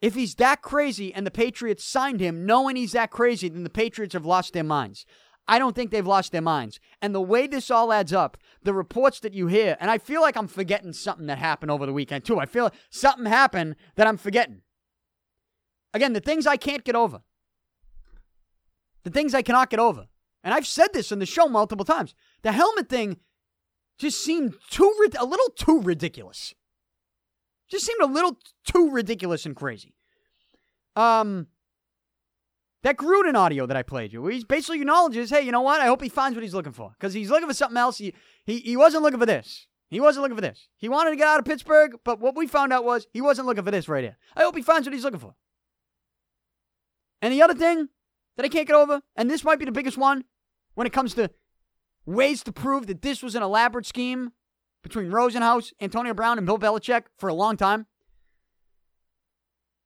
If 0.00 0.14
he's 0.14 0.34
that 0.36 0.62
crazy 0.62 1.12
and 1.12 1.26
the 1.26 1.30
Patriots 1.30 1.84
signed 1.84 2.20
him 2.20 2.46
knowing 2.46 2.76
he's 2.76 2.92
that 2.92 3.10
crazy, 3.10 3.48
then 3.48 3.64
the 3.64 3.70
Patriots 3.70 4.12
have 4.12 4.26
lost 4.26 4.52
their 4.52 4.64
minds. 4.64 5.06
I 5.48 5.58
don't 5.58 5.74
think 5.74 5.90
they've 5.90 6.06
lost 6.06 6.32
their 6.32 6.42
minds. 6.42 6.80
And 7.00 7.14
the 7.14 7.20
way 7.20 7.46
this 7.46 7.70
all 7.70 7.92
adds 7.92 8.12
up, 8.12 8.36
the 8.62 8.74
reports 8.74 9.20
that 9.20 9.32
you 9.32 9.46
hear, 9.46 9.76
and 9.80 9.90
I 9.90 9.98
feel 9.98 10.20
like 10.20 10.36
I'm 10.36 10.48
forgetting 10.48 10.92
something 10.92 11.26
that 11.26 11.38
happened 11.38 11.70
over 11.70 11.86
the 11.86 11.92
weekend 11.92 12.24
too. 12.24 12.40
I 12.40 12.46
feel 12.46 12.64
like 12.64 12.74
something 12.90 13.26
happened 13.26 13.76
that 13.94 14.06
I'm 14.06 14.16
forgetting. 14.16 14.62
Again, 15.94 16.12
the 16.12 16.20
things 16.20 16.46
I 16.46 16.56
can't 16.56 16.84
get 16.84 16.96
over. 16.96 17.20
The 19.06 19.12
things 19.12 19.34
I 19.34 19.42
cannot 19.42 19.70
get 19.70 19.78
over. 19.78 20.08
And 20.42 20.52
I've 20.52 20.66
said 20.66 20.88
this 20.92 21.12
in 21.12 21.20
the 21.20 21.26
show 21.26 21.46
multiple 21.46 21.84
times. 21.84 22.12
The 22.42 22.50
helmet 22.50 22.88
thing 22.88 23.18
just 23.98 24.20
seemed 24.20 24.54
too 24.68 24.92
a 25.16 25.24
little 25.24 25.48
too 25.50 25.80
ridiculous. 25.80 26.54
Just 27.70 27.86
seemed 27.86 28.02
a 28.02 28.06
little 28.06 28.36
too 28.64 28.90
ridiculous 28.90 29.46
and 29.46 29.54
crazy. 29.54 29.94
Um, 30.96 31.46
that 32.82 32.96
Gruden 32.96 33.36
audio 33.36 33.64
that 33.66 33.76
I 33.76 33.84
played 33.84 34.12
you, 34.12 34.26
he 34.26 34.42
basically 34.42 34.80
acknowledges, 34.80 35.30
hey, 35.30 35.42
you 35.42 35.52
know 35.52 35.60
what? 35.60 35.80
I 35.80 35.86
hope 35.86 36.02
he 36.02 36.08
finds 36.08 36.34
what 36.34 36.42
he's 36.42 36.54
looking 36.54 36.72
for 36.72 36.90
because 36.98 37.14
he's 37.14 37.30
looking 37.30 37.46
for 37.46 37.54
something 37.54 37.78
else. 37.78 37.98
He, 37.98 38.12
he 38.44 38.58
he 38.58 38.76
wasn't 38.76 39.04
looking 39.04 39.20
for 39.20 39.26
this. 39.26 39.68
He 39.88 40.00
wasn't 40.00 40.24
looking 40.24 40.36
for 40.36 40.42
this. 40.42 40.66
He 40.78 40.88
wanted 40.88 41.10
to 41.10 41.16
get 41.16 41.28
out 41.28 41.38
of 41.38 41.44
Pittsburgh, 41.44 41.92
but 42.02 42.18
what 42.18 42.34
we 42.34 42.48
found 42.48 42.72
out 42.72 42.84
was 42.84 43.06
he 43.12 43.20
wasn't 43.20 43.46
looking 43.46 43.62
for 43.62 43.70
this 43.70 43.88
right 43.88 44.02
here. 44.02 44.16
I 44.34 44.42
hope 44.42 44.56
he 44.56 44.62
finds 44.62 44.88
what 44.88 44.94
he's 44.94 45.04
looking 45.04 45.20
for. 45.20 45.36
And 47.22 47.32
the 47.32 47.42
other 47.42 47.54
thing 47.54 47.88
that 48.36 48.44
I 48.44 48.48
can't 48.48 48.66
get 48.66 48.76
over, 48.76 49.02
and 49.16 49.30
this 49.30 49.44
might 49.44 49.58
be 49.58 49.64
the 49.64 49.72
biggest 49.72 49.96
one 49.96 50.24
when 50.74 50.86
it 50.86 50.92
comes 50.92 51.14
to 51.14 51.30
ways 52.04 52.42
to 52.44 52.52
prove 52.52 52.86
that 52.86 53.02
this 53.02 53.22
was 53.22 53.34
an 53.34 53.42
elaborate 53.42 53.86
scheme 53.86 54.32
between 54.82 55.10
Rosenhaus, 55.10 55.72
Antonio 55.80 56.14
Brown, 56.14 56.38
and 56.38 56.46
Bill 56.46 56.58
Belichick 56.58 57.04
for 57.18 57.28
a 57.28 57.34
long 57.34 57.56
time, 57.56 57.86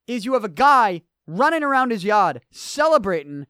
is 0.06 0.24
you 0.24 0.34
have 0.34 0.44
a 0.44 0.48
guy 0.48 1.02
running 1.26 1.62
around 1.62 1.90
his 1.90 2.04
yard 2.04 2.40
celebrating 2.50 3.46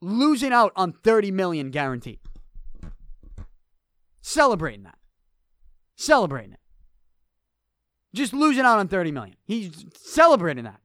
losing 0.00 0.52
out 0.52 0.72
on 0.76 0.92
30 0.92 1.30
million 1.30 1.70
guaranteed. 1.70 2.20
Celebrating 4.20 4.84
that. 4.84 4.98
Celebrating 5.96 6.52
it. 6.52 6.60
Just 8.14 8.32
losing 8.32 8.64
out 8.64 8.78
on 8.78 8.88
30 8.88 9.12
million. 9.12 9.36
He's 9.44 9.84
celebrating 9.96 10.64
that. 10.64 10.80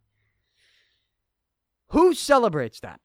Who 1.89 2.13
celebrates 2.13 2.79
that? 2.81 2.99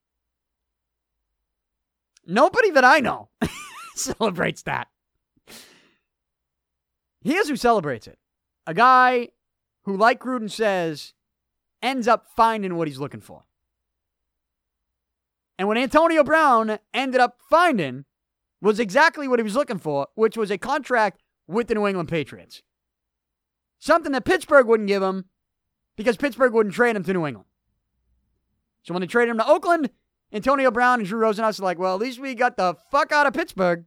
Nobody 2.27 2.70
that 2.70 2.85
I 2.85 3.01
know 3.01 3.29
celebrates 3.95 4.62
that. 4.62 4.89
Here's 7.22 7.49
who 7.49 7.57
celebrates 7.57 8.07
it 8.07 8.18
a 8.66 8.75
guy 8.75 9.29
who, 9.85 9.97
like 9.97 10.20
Gruden 10.20 10.51
says, 10.51 11.14
ends 11.83 12.09
up 12.09 12.27
finding 12.35 12.77
what 12.77 12.89
he's 12.89 12.99
looking 12.99 13.20
for. 13.20 13.45
And 15.59 15.68
what 15.68 15.79
Antonio 15.79 16.25
Brown 16.25 16.79
ended 16.93 17.20
up 17.20 17.39
finding 17.49 18.05
was 18.61 18.81
exactly 18.81 19.29
what 19.29 19.39
he 19.39 19.45
was 19.45 19.55
looking 19.55 19.79
for, 19.79 20.09
which 20.14 20.37
was 20.37 20.51
a 20.51 20.59
contract 20.59 21.22
with 21.47 21.68
the 21.68 21.75
New 21.75 21.87
England 21.87 22.09
Patriots. 22.09 22.62
Something 23.79 24.12
that 24.12 24.25
Pittsburgh 24.25 24.66
wouldn't 24.66 24.89
give 24.89 25.03
him 25.03 25.27
because 25.97 26.16
Pittsburgh 26.16 26.53
wouldn't 26.53 26.75
trade 26.75 26.97
him 26.97 27.05
to 27.05 27.12
New 27.12 27.27
England. 27.27 27.47
So 28.83 28.95
when 28.95 29.03
they 29.03 29.07
traded 29.07 29.33
him 29.33 29.39
to 29.39 29.47
Oakland, 29.47 29.91
Antonio 30.35 30.72
Brown 30.72 30.99
and 30.99 31.09
Drew 31.09 31.20
Rosenhaus 31.20 31.61
are 31.61 31.62
like, 31.62 31.78
well, 31.78 31.95
at 31.95 32.01
least 32.01 32.18
we 32.18 32.35
got 32.35 32.57
the 32.57 32.74
fuck 32.91 33.12
out 33.12 33.26
of 33.26 33.32
Pittsburgh. 33.32 33.85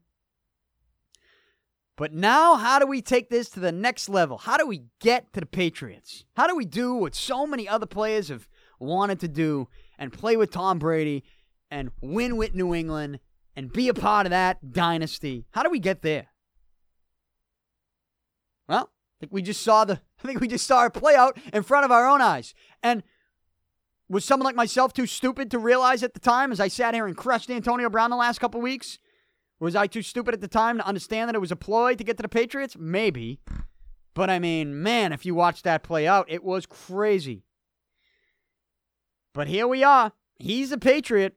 But 1.97 2.13
now, 2.13 2.55
how 2.55 2.79
do 2.79 2.87
we 2.87 3.01
take 3.01 3.29
this 3.29 3.49
to 3.49 3.59
the 3.59 3.71
next 3.71 4.07
level? 4.07 4.37
How 4.37 4.55
do 4.55 4.65
we 4.65 4.83
get 5.01 5.33
to 5.33 5.41
the 5.41 5.45
Patriots? 5.45 6.23
How 6.37 6.47
do 6.47 6.55
we 6.55 6.63
do 6.63 6.93
what 6.93 7.15
so 7.15 7.45
many 7.45 7.67
other 7.67 7.85
players 7.85 8.29
have 8.29 8.47
wanted 8.79 9.19
to 9.21 9.27
do 9.27 9.67
and 9.97 10.13
play 10.13 10.37
with 10.37 10.51
Tom 10.51 10.79
Brady 10.79 11.23
and 11.69 11.91
win 12.01 12.37
with 12.37 12.53
New 12.53 12.73
England 12.73 13.19
and 13.55 13.73
be 13.73 13.89
a 13.89 13.93
part 13.93 14.25
of 14.25 14.29
that 14.29 14.71
dynasty? 14.71 15.47
How 15.51 15.63
do 15.63 15.69
we 15.69 15.79
get 15.79 16.01
there? 16.01 16.27
Well, 18.69 18.91
I 18.91 19.15
think 19.19 19.33
we 19.33 19.41
just 19.41 19.63
saw 19.63 19.83
the 19.83 19.99
I 20.23 20.27
think 20.27 20.39
we 20.39 20.47
just 20.47 20.67
saw 20.67 20.85
it 20.85 20.93
play 20.93 21.15
out 21.15 21.37
in 21.51 21.63
front 21.63 21.83
of 21.83 21.91
our 21.91 22.07
own 22.07 22.21
eyes. 22.21 22.53
And 22.81 23.03
was 24.10 24.24
someone 24.24 24.45
like 24.45 24.55
myself 24.55 24.93
too 24.93 25.05
stupid 25.05 25.51
to 25.51 25.60
realize 25.60 26.03
at 26.03 26.14
the 26.14 26.20
time 26.20 26.51
as 26.51 26.60
I 26.60 26.68
sat 26.68 26.93
here 26.93 27.08
and 27.08 27.16
crushed 27.16 27.49
Antonio 27.49 27.89
Brown 27.89 28.10
the 28.10 28.16
last 28.16 28.39
couple 28.39 28.62
weeks? 28.62 28.99
Was 29.60 29.76
I 29.76 29.88
too 29.88 30.01
stupid 30.01 30.34
at 30.34 30.41
the 30.41 30.47
time 30.47 30.78
to 30.78 30.86
understand 30.86 31.28
that 31.28 31.36
it 31.36 31.41
was 31.41 31.51
a 31.51 31.55
ploy 31.55 31.95
to 31.95 32.03
get 32.03 32.18
to 32.18 32.24
the 32.24 32.30
Patriots? 32.30 32.78
Maybe. 32.78 33.39
But 34.14 34.30
I 34.30 34.39
mean, 34.39 34.82
man, 34.82 35.14
if 35.14 35.26
you 35.26 35.36
watch 35.36 35.64
that 35.64 35.84
play 35.84 36.08
out, 36.08 36.26
it 36.30 36.43
was 36.43 36.66
crazy. 36.66 37.43
But 39.34 39.47
here 39.47 39.68
we 39.68 39.84
are. 39.84 40.14
He's 40.36 40.72
a 40.72 40.78
Patriot. 40.78 41.36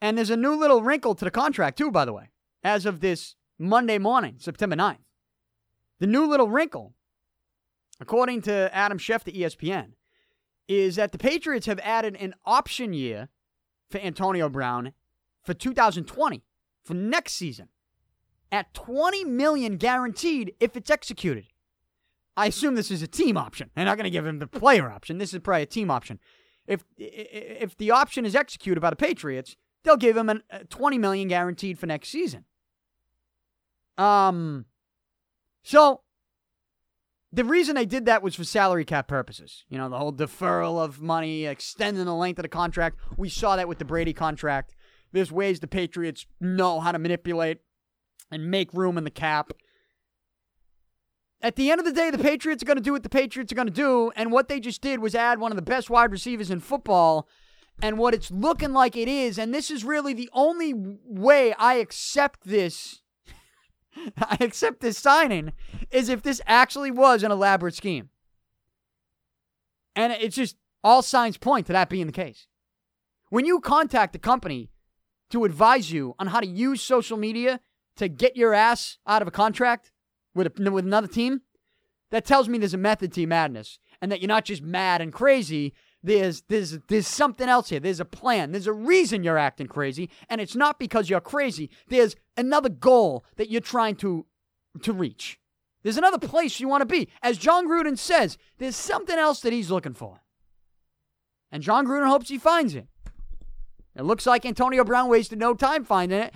And 0.00 0.16
there's 0.16 0.30
a 0.30 0.36
new 0.36 0.54
little 0.54 0.82
wrinkle 0.82 1.14
to 1.14 1.24
the 1.24 1.30
contract, 1.30 1.76
too, 1.76 1.90
by 1.90 2.04
the 2.04 2.12
way, 2.12 2.30
as 2.64 2.86
of 2.86 3.00
this 3.00 3.34
Monday 3.58 3.98
morning, 3.98 4.36
September 4.38 4.76
9th. 4.76 4.98
The 5.98 6.06
new 6.06 6.26
little 6.26 6.48
wrinkle, 6.48 6.94
according 8.00 8.42
to 8.42 8.74
Adam 8.74 8.98
Schefter 8.98 9.36
ESPN, 9.36 9.92
is 10.70 10.94
that 10.94 11.10
the 11.10 11.18
Patriots 11.18 11.66
have 11.66 11.80
added 11.80 12.16
an 12.20 12.32
option 12.46 12.92
year 12.92 13.28
for 13.90 13.98
Antonio 13.98 14.48
Brown 14.48 14.92
for 15.42 15.52
2020 15.52 16.44
for 16.84 16.94
next 16.94 17.32
season 17.32 17.70
at 18.52 18.72
20 18.72 19.24
million 19.24 19.78
guaranteed 19.78 20.54
if 20.60 20.76
it's 20.76 20.88
executed. 20.88 21.46
I 22.36 22.46
assume 22.46 22.76
this 22.76 22.92
is 22.92 23.02
a 23.02 23.08
team 23.08 23.36
option. 23.36 23.70
They're 23.74 23.84
not 23.84 23.96
going 23.96 24.04
to 24.04 24.10
give 24.10 24.24
him 24.24 24.38
the 24.38 24.46
player 24.46 24.88
option. 24.88 25.18
This 25.18 25.34
is 25.34 25.40
probably 25.40 25.62
a 25.62 25.66
team 25.66 25.90
option. 25.90 26.20
If 26.68 26.84
if 26.96 27.76
the 27.76 27.90
option 27.90 28.24
is 28.24 28.36
executed 28.36 28.80
by 28.80 28.90
the 28.90 28.96
Patriots, 28.96 29.56
they'll 29.82 29.96
give 29.96 30.16
him 30.16 30.30
a 30.30 30.64
20 30.66 30.98
million 30.98 31.26
guaranteed 31.26 31.80
for 31.80 31.86
next 31.86 32.10
season. 32.10 32.44
Um 33.98 34.66
so 35.64 36.02
the 37.32 37.44
reason 37.44 37.76
they 37.76 37.86
did 37.86 38.06
that 38.06 38.22
was 38.22 38.34
for 38.34 38.44
salary 38.44 38.84
cap 38.84 39.06
purposes. 39.06 39.64
You 39.68 39.78
know, 39.78 39.88
the 39.88 39.98
whole 39.98 40.12
deferral 40.12 40.82
of 40.82 41.00
money, 41.00 41.46
extending 41.46 42.04
the 42.04 42.14
length 42.14 42.38
of 42.38 42.42
the 42.42 42.48
contract. 42.48 42.98
We 43.16 43.28
saw 43.28 43.56
that 43.56 43.68
with 43.68 43.78
the 43.78 43.84
Brady 43.84 44.12
contract. 44.12 44.74
There's 45.12 45.30
ways 45.32 45.60
the 45.60 45.66
Patriots 45.66 46.26
know 46.40 46.80
how 46.80 46.92
to 46.92 46.98
manipulate 46.98 47.58
and 48.30 48.50
make 48.50 48.72
room 48.72 48.98
in 48.98 49.04
the 49.04 49.10
cap. 49.10 49.52
At 51.42 51.56
the 51.56 51.70
end 51.70 51.78
of 51.78 51.86
the 51.86 51.92
day, 51.92 52.10
the 52.10 52.18
Patriots 52.18 52.62
are 52.62 52.66
going 52.66 52.76
to 52.76 52.82
do 52.82 52.92
what 52.92 53.02
the 53.02 53.08
Patriots 53.08 53.50
are 53.52 53.56
going 53.56 53.68
to 53.68 53.72
do. 53.72 54.12
And 54.14 54.30
what 54.30 54.48
they 54.48 54.60
just 54.60 54.82
did 54.82 55.00
was 55.00 55.14
add 55.14 55.38
one 55.38 55.52
of 55.52 55.56
the 55.56 55.62
best 55.62 55.88
wide 55.88 56.12
receivers 56.12 56.50
in 56.50 56.60
football. 56.60 57.28
And 57.82 57.96
what 57.96 58.12
it's 58.12 58.30
looking 58.30 58.72
like 58.72 58.96
it 58.96 59.08
is, 59.08 59.38
and 59.38 59.54
this 59.54 59.70
is 59.70 59.84
really 59.84 60.12
the 60.12 60.28
only 60.32 60.74
way 60.74 61.54
I 61.54 61.74
accept 61.74 62.40
this, 62.44 62.99
I 64.18 64.38
accept 64.40 64.80
this 64.80 64.98
signing, 64.98 65.52
is 65.90 66.08
if 66.08 66.22
this 66.22 66.40
actually 66.46 66.90
was 66.90 67.22
an 67.22 67.30
elaborate 67.30 67.74
scheme. 67.74 68.10
And 69.96 70.12
it's 70.12 70.36
just 70.36 70.56
all 70.82 71.02
signs 71.02 71.36
point 71.36 71.66
to 71.66 71.72
that 71.72 71.88
being 71.88 72.06
the 72.06 72.12
case. 72.12 72.46
When 73.28 73.44
you 73.44 73.60
contact 73.60 74.14
a 74.14 74.18
company 74.18 74.70
to 75.30 75.44
advise 75.44 75.92
you 75.92 76.14
on 76.18 76.28
how 76.28 76.40
to 76.40 76.46
use 76.46 76.82
social 76.82 77.16
media 77.16 77.60
to 77.96 78.08
get 78.08 78.36
your 78.36 78.54
ass 78.54 78.98
out 79.06 79.22
of 79.22 79.28
a 79.28 79.32
contract 79.32 79.92
with, 80.34 80.46
a, 80.46 80.70
with 80.70 80.84
another 80.84 81.06
team, 81.06 81.42
that 82.10 82.24
tells 82.24 82.48
me 82.48 82.58
there's 82.58 82.74
a 82.74 82.78
method 82.78 83.12
to 83.12 83.20
your 83.20 83.28
madness 83.28 83.78
and 84.02 84.10
that 84.10 84.20
you're 84.20 84.28
not 84.28 84.44
just 84.44 84.62
mad 84.62 85.00
and 85.00 85.12
crazy. 85.12 85.74
There's, 86.02 86.42
there's, 86.48 86.78
there's 86.88 87.06
something 87.06 87.48
else 87.48 87.68
here. 87.68 87.80
There's 87.80 88.00
a 88.00 88.06
plan. 88.06 88.52
There's 88.52 88.66
a 88.66 88.72
reason 88.72 89.22
you're 89.22 89.36
acting 89.36 89.66
crazy, 89.66 90.08
and 90.28 90.40
it's 90.40 90.56
not 90.56 90.78
because 90.78 91.10
you're 91.10 91.20
crazy. 91.20 91.70
There's 91.88 92.16
another 92.36 92.70
goal 92.70 93.24
that 93.36 93.50
you're 93.50 93.60
trying 93.60 93.96
to, 93.96 94.26
to 94.82 94.92
reach. 94.92 95.38
There's 95.82 95.98
another 95.98 96.18
place 96.18 96.60
you 96.60 96.68
want 96.68 96.82
to 96.82 96.86
be. 96.86 97.08
As 97.22 97.38
Jon 97.38 97.68
Gruden 97.68 97.98
says, 97.98 98.38
there's 98.58 98.76
something 98.76 99.18
else 99.18 99.40
that 99.40 99.52
he's 99.52 99.70
looking 99.70 99.94
for. 99.94 100.22
And 101.52 101.62
Jon 101.62 101.86
Gruden 101.86 102.08
hopes 102.08 102.28
he 102.28 102.38
finds 102.38 102.74
it. 102.74 102.86
It 103.96 104.02
looks 104.02 104.24
like 104.24 104.46
Antonio 104.46 104.84
Brown 104.84 105.08
wasted 105.08 105.38
no 105.38 105.52
time 105.52 105.84
finding 105.84 106.20
it 106.20 106.34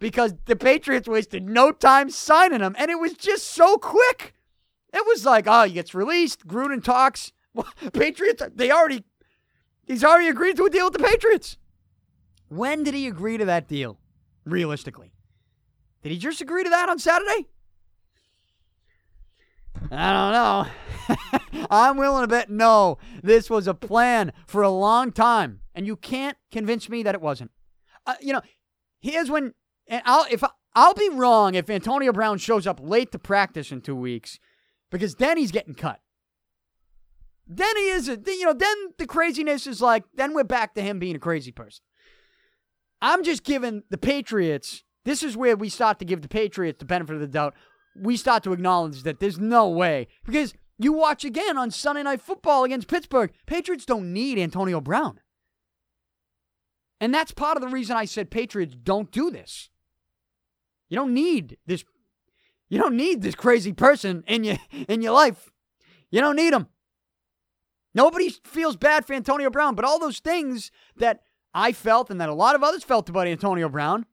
because 0.00 0.34
the 0.46 0.56
Patriots 0.56 1.08
wasted 1.08 1.48
no 1.48 1.70
time 1.70 2.10
signing 2.10 2.60
him. 2.60 2.74
And 2.78 2.90
it 2.90 2.98
was 2.98 3.14
just 3.14 3.46
so 3.46 3.76
quick. 3.76 4.34
It 4.92 5.04
was 5.06 5.24
like, 5.24 5.44
oh, 5.46 5.64
he 5.64 5.74
gets 5.74 5.94
released. 5.94 6.46
Gruden 6.46 6.82
talks. 6.82 7.32
Patriots, 7.92 8.42
they 8.54 8.70
already, 8.70 9.04
he's 9.84 10.04
already 10.04 10.28
agreed 10.28 10.56
to 10.56 10.64
a 10.64 10.70
deal 10.70 10.86
with 10.86 10.94
the 10.94 11.04
Patriots. 11.04 11.58
When 12.48 12.82
did 12.82 12.94
he 12.94 13.06
agree 13.06 13.38
to 13.38 13.44
that 13.46 13.68
deal, 13.68 13.98
realistically? 14.44 15.12
Did 16.02 16.12
he 16.12 16.18
just 16.18 16.40
agree 16.40 16.64
to 16.64 16.70
that 16.70 16.88
on 16.88 16.98
Saturday? 16.98 17.48
I 19.90 20.12
don't 20.12 20.32
know. 20.32 21.66
I'm 21.70 21.96
willing 21.96 22.22
to 22.22 22.28
bet 22.28 22.50
no. 22.50 22.98
This 23.22 23.50
was 23.50 23.66
a 23.66 23.74
plan 23.74 24.32
for 24.46 24.62
a 24.62 24.70
long 24.70 25.12
time, 25.12 25.60
and 25.74 25.86
you 25.86 25.96
can't 25.96 26.36
convince 26.50 26.88
me 26.88 27.02
that 27.02 27.14
it 27.14 27.20
wasn't. 27.20 27.50
Uh, 28.06 28.14
you 28.20 28.32
know, 28.32 28.42
here's 29.00 29.30
when, 29.30 29.54
and 29.86 30.02
I'll 30.04 30.26
if 30.30 30.44
I, 30.44 30.50
I'll 30.74 30.94
be 30.94 31.08
wrong 31.08 31.54
if 31.54 31.70
Antonio 31.70 32.12
Brown 32.12 32.38
shows 32.38 32.66
up 32.66 32.80
late 32.82 33.12
to 33.12 33.18
practice 33.18 33.72
in 33.72 33.80
two 33.80 33.96
weeks, 33.96 34.38
because 34.90 35.16
then 35.16 35.36
he's 35.36 35.52
getting 35.52 35.74
cut. 35.74 36.00
Then 37.46 37.76
he 37.76 37.88
is, 37.90 38.08
a, 38.08 38.18
you 38.26 38.44
know, 38.44 38.54
then 38.54 38.76
the 38.98 39.06
craziness 39.06 39.66
is 39.66 39.82
like, 39.82 40.04
then 40.14 40.34
we're 40.34 40.44
back 40.44 40.74
to 40.74 40.82
him 40.82 40.98
being 40.98 41.16
a 41.16 41.20
crazy 41.20 41.52
person. 41.52 41.82
I'm 43.02 43.22
just 43.22 43.44
giving 43.44 43.82
the 43.90 43.98
Patriots. 43.98 44.82
This 45.04 45.22
is 45.22 45.36
where 45.36 45.56
we 45.56 45.68
start 45.68 45.98
to 45.98 46.06
give 46.06 46.22
the 46.22 46.28
Patriots 46.28 46.78
the 46.78 46.86
benefit 46.86 47.14
of 47.14 47.20
the 47.20 47.26
doubt 47.26 47.54
we 47.96 48.16
start 48.16 48.42
to 48.44 48.52
acknowledge 48.52 49.02
that 49.02 49.20
there's 49.20 49.38
no 49.38 49.68
way. 49.68 50.08
Because 50.24 50.54
you 50.78 50.92
watch 50.92 51.24
again 51.24 51.56
on 51.56 51.70
Sunday 51.70 52.02
Night 52.02 52.20
Football 52.20 52.64
against 52.64 52.88
Pittsburgh, 52.88 53.32
Patriots 53.46 53.84
don't 53.84 54.12
need 54.12 54.38
Antonio 54.38 54.80
Brown. 54.80 55.20
And 57.00 57.12
that's 57.12 57.32
part 57.32 57.56
of 57.56 57.62
the 57.62 57.68
reason 57.68 57.96
I 57.96 58.04
said 58.04 58.30
Patriots 58.30 58.74
don't 58.74 59.10
do 59.10 59.30
this. 59.30 59.68
You 60.88 60.96
don't 60.96 61.14
need 61.14 61.58
this 61.66 61.84
you 62.70 62.78
don't 62.78 62.96
need 62.96 63.22
this 63.22 63.34
crazy 63.34 63.72
person 63.72 64.24
in 64.26 64.42
your 64.42 64.56
in 64.88 65.02
your 65.02 65.12
life. 65.12 65.50
You 66.10 66.20
don't 66.20 66.36
need 66.36 66.52
him. 66.52 66.68
Nobody 67.94 68.30
feels 68.44 68.76
bad 68.76 69.06
for 69.06 69.14
Antonio 69.14 69.50
Brown, 69.50 69.74
but 69.74 69.84
all 69.84 69.98
those 69.98 70.18
things 70.18 70.70
that 70.96 71.22
I 71.54 71.72
felt 71.72 72.10
and 72.10 72.20
that 72.20 72.28
a 72.28 72.34
lot 72.34 72.56
of 72.56 72.62
others 72.62 72.82
felt 72.82 73.08
about 73.08 73.28
Antonio 73.28 73.68
Brown 73.68 74.06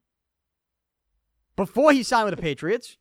before 1.56 1.92
he 1.92 2.02
signed 2.02 2.26
with 2.26 2.36
the 2.36 2.42
Patriots, 2.42 2.96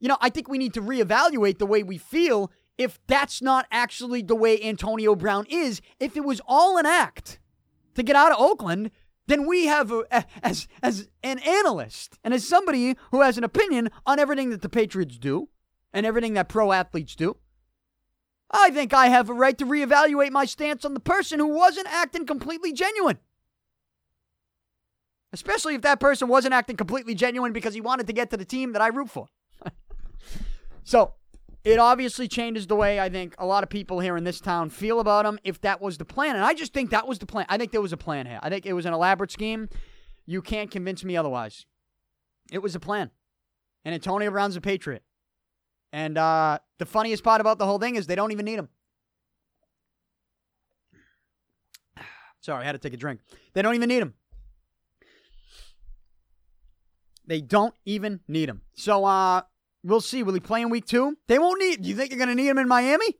you 0.00 0.08
know, 0.08 0.18
I 0.20 0.28
think 0.28 0.48
we 0.48 0.58
need 0.58 0.74
to 0.74 0.82
reevaluate 0.82 1.58
the 1.58 1.66
way 1.66 1.82
we 1.82 1.98
feel 1.98 2.50
if 2.76 2.98
that's 3.06 3.40
not 3.40 3.66
actually 3.70 4.22
the 4.22 4.34
way 4.34 4.62
Antonio 4.62 5.14
Brown 5.14 5.46
is. 5.48 5.80
If 6.00 6.16
it 6.16 6.24
was 6.24 6.40
all 6.46 6.76
an 6.76 6.86
act 6.86 7.38
to 7.94 8.02
get 8.02 8.16
out 8.16 8.32
of 8.32 8.40
Oakland, 8.40 8.90
then 9.26 9.46
we 9.46 9.66
have, 9.66 9.90
a, 9.92 10.26
as, 10.42 10.68
as 10.82 11.08
an 11.22 11.38
analyst 11.38 12.18
and 12.22 12.34
as 12.34 12.46
somebody 12.46 12.96
who 13.12 13.22
has 13.22 13.38
an 13.38 13.44
opinion 13.44 13.90
on 14.04 14.18
everything 14.18 14.50
that 14.50 14.62
the 14.62 14.68
Patriots 14.68 15.16
do 15.16 15.48
and 15.92 16.04
everything 16.04 16.34
that 16.34 16.48
pro 16.48 16.72
athletes 16.72 17.14
do, 17.14 17.36
I 18.50 18.70
think 18.70 18.94
I 18.94 19.08
have 19.08 19.28
a 19.28 19.34
right 19.34 19.56
to 19.58 19.66
reevaluate 19.66 20.30
my 20.30 20.44
stance 20.44 20.84
on 20.84 20.94
the 20.94 21.00
person 21.00 21.38
who 21.38 21.48
wasn't 21.48 21.88
acting 21.88 22.26
completely 22.26 22.72
genuine. 22.72 23.18
Especially 25.32 25.74
if 25.74 25.82
that 25.82 25.98
person 25.98 26.28
wasn't 26.28 26.54
acting 26.54 26.76
completely 26.76 27.14
genuine 27.14 27.52
because 27.52 27.74
he 27.74 27.80
wanted 27.80 28.06
to 28.06 28.12
get 28.12 28.30
to 28.30 28.36
the 28.36 28.44
team 28.44 28.72
that 28.72 28.82
I 28.82 28.88
root 28.88 29.10
for. 29.10 29.26
so, 30.84 31.14
it 31.64 31.78
obviously 31.78 32.28
changes 32.28 32.66
the 32.66 32.76
way 32.76 33.00
I 33.00 33.08
think 33.08 33.34
a 33.38 33.46
lot 33.46 33.64
of 33.64 33.70
people 33.70 33.98
here 33.98 34.16
in 34.16 34.24
this 34.24 34.38
town 34.38 34.68
feel 34.68 35.00
about 35.00 35.24
him 35.24 35.38
if 35.42 35.60
that 35.62 35.80
was 35.80 35.96
the 35.96 36.04
plan. 36.04 36.36
And 36.36 36.44
I 36.44 36.52
just 36.52 36.74
think 36.74 36.90
that 36.90 37.08
was 37.08 37.18
the 37.18 37.26
plan. 37.26 37.46
I 37.48 37.56
think 37.56 37.72
there 37.72 37.80
was 37.80 37.92
a 37.92 37.96
plan 37.96 38.26
here. 38.26 38.38
I 38.42 38.50
think 38.50 38.66
it 38.66 38.74
was 38.74 38.84
an 38.84 38.92
elaborate 38.92 39.32
scheme. 39.32 39.68
You 40.26 40.42
can't 40.42 40.70
convince 40.70 41.02
me 41.02 41.16
otherwise. 41.16 41.64
It 42.52 42.58
was 42.58 42.74
a 42.74 42.80
plan. 42.80 43.10
And 43.84 43.94
Antonio 43.94 44.30
Brown's 44.30 44.56
a 44.56 44.60
Patriot. 44.60 45.02
And 45.94 46.18
uh, 46.18 46.58
the 46.78 46.86
funniest 46.86 47.22
part 47.22 47.40
about 47.40 47.58
the 47.58 47.66
whole 47.66 47.78
thing 47.78 47.94
is 47.94 48.08
they 48.08 48.16
don't 48.16 48.32
even 48.32 48.44
need 48.44 48.58
him. 48.58 48.68
Sorry, 52.40 52.62
I 52.62 52.66
had 52.66 52.72
to 52.72 52.78
take 52.78 52.94
a 52.94 52.96
drink. 52.96 53.20
They 53.52 53.62
don't 53.62 53.76
even 53.76 53.88
need 53.88 54.02
him. 54.02 54.14
They 57.24 57.40
don't 57.40 57.74
even 57.84 58.18
need 58.26 58.48
him. 58.48 58.62
So 58.74 59.04
uh, 59.04 59.42
we'll 59.84 60.00
see. 60.00 60.24
Will 60.24 60.34
he 60.34 60.40
play 60.40 60.62
in 60.62 60.68
week 60.68 60.84
two? 60.84 61.16
They 61.28 61.38
won't 61.38 61.60
need. 61.60 61.82
Do 61.82 61.88
you 61.88 61.94
think 61.94 62.10
you're 62.10 62.18
going 62.18 62.28
to 62.28 62.34
need 62.34 62.48
him 62.48 62.58
in 62.58 62.66
Miami? 62.66 63.16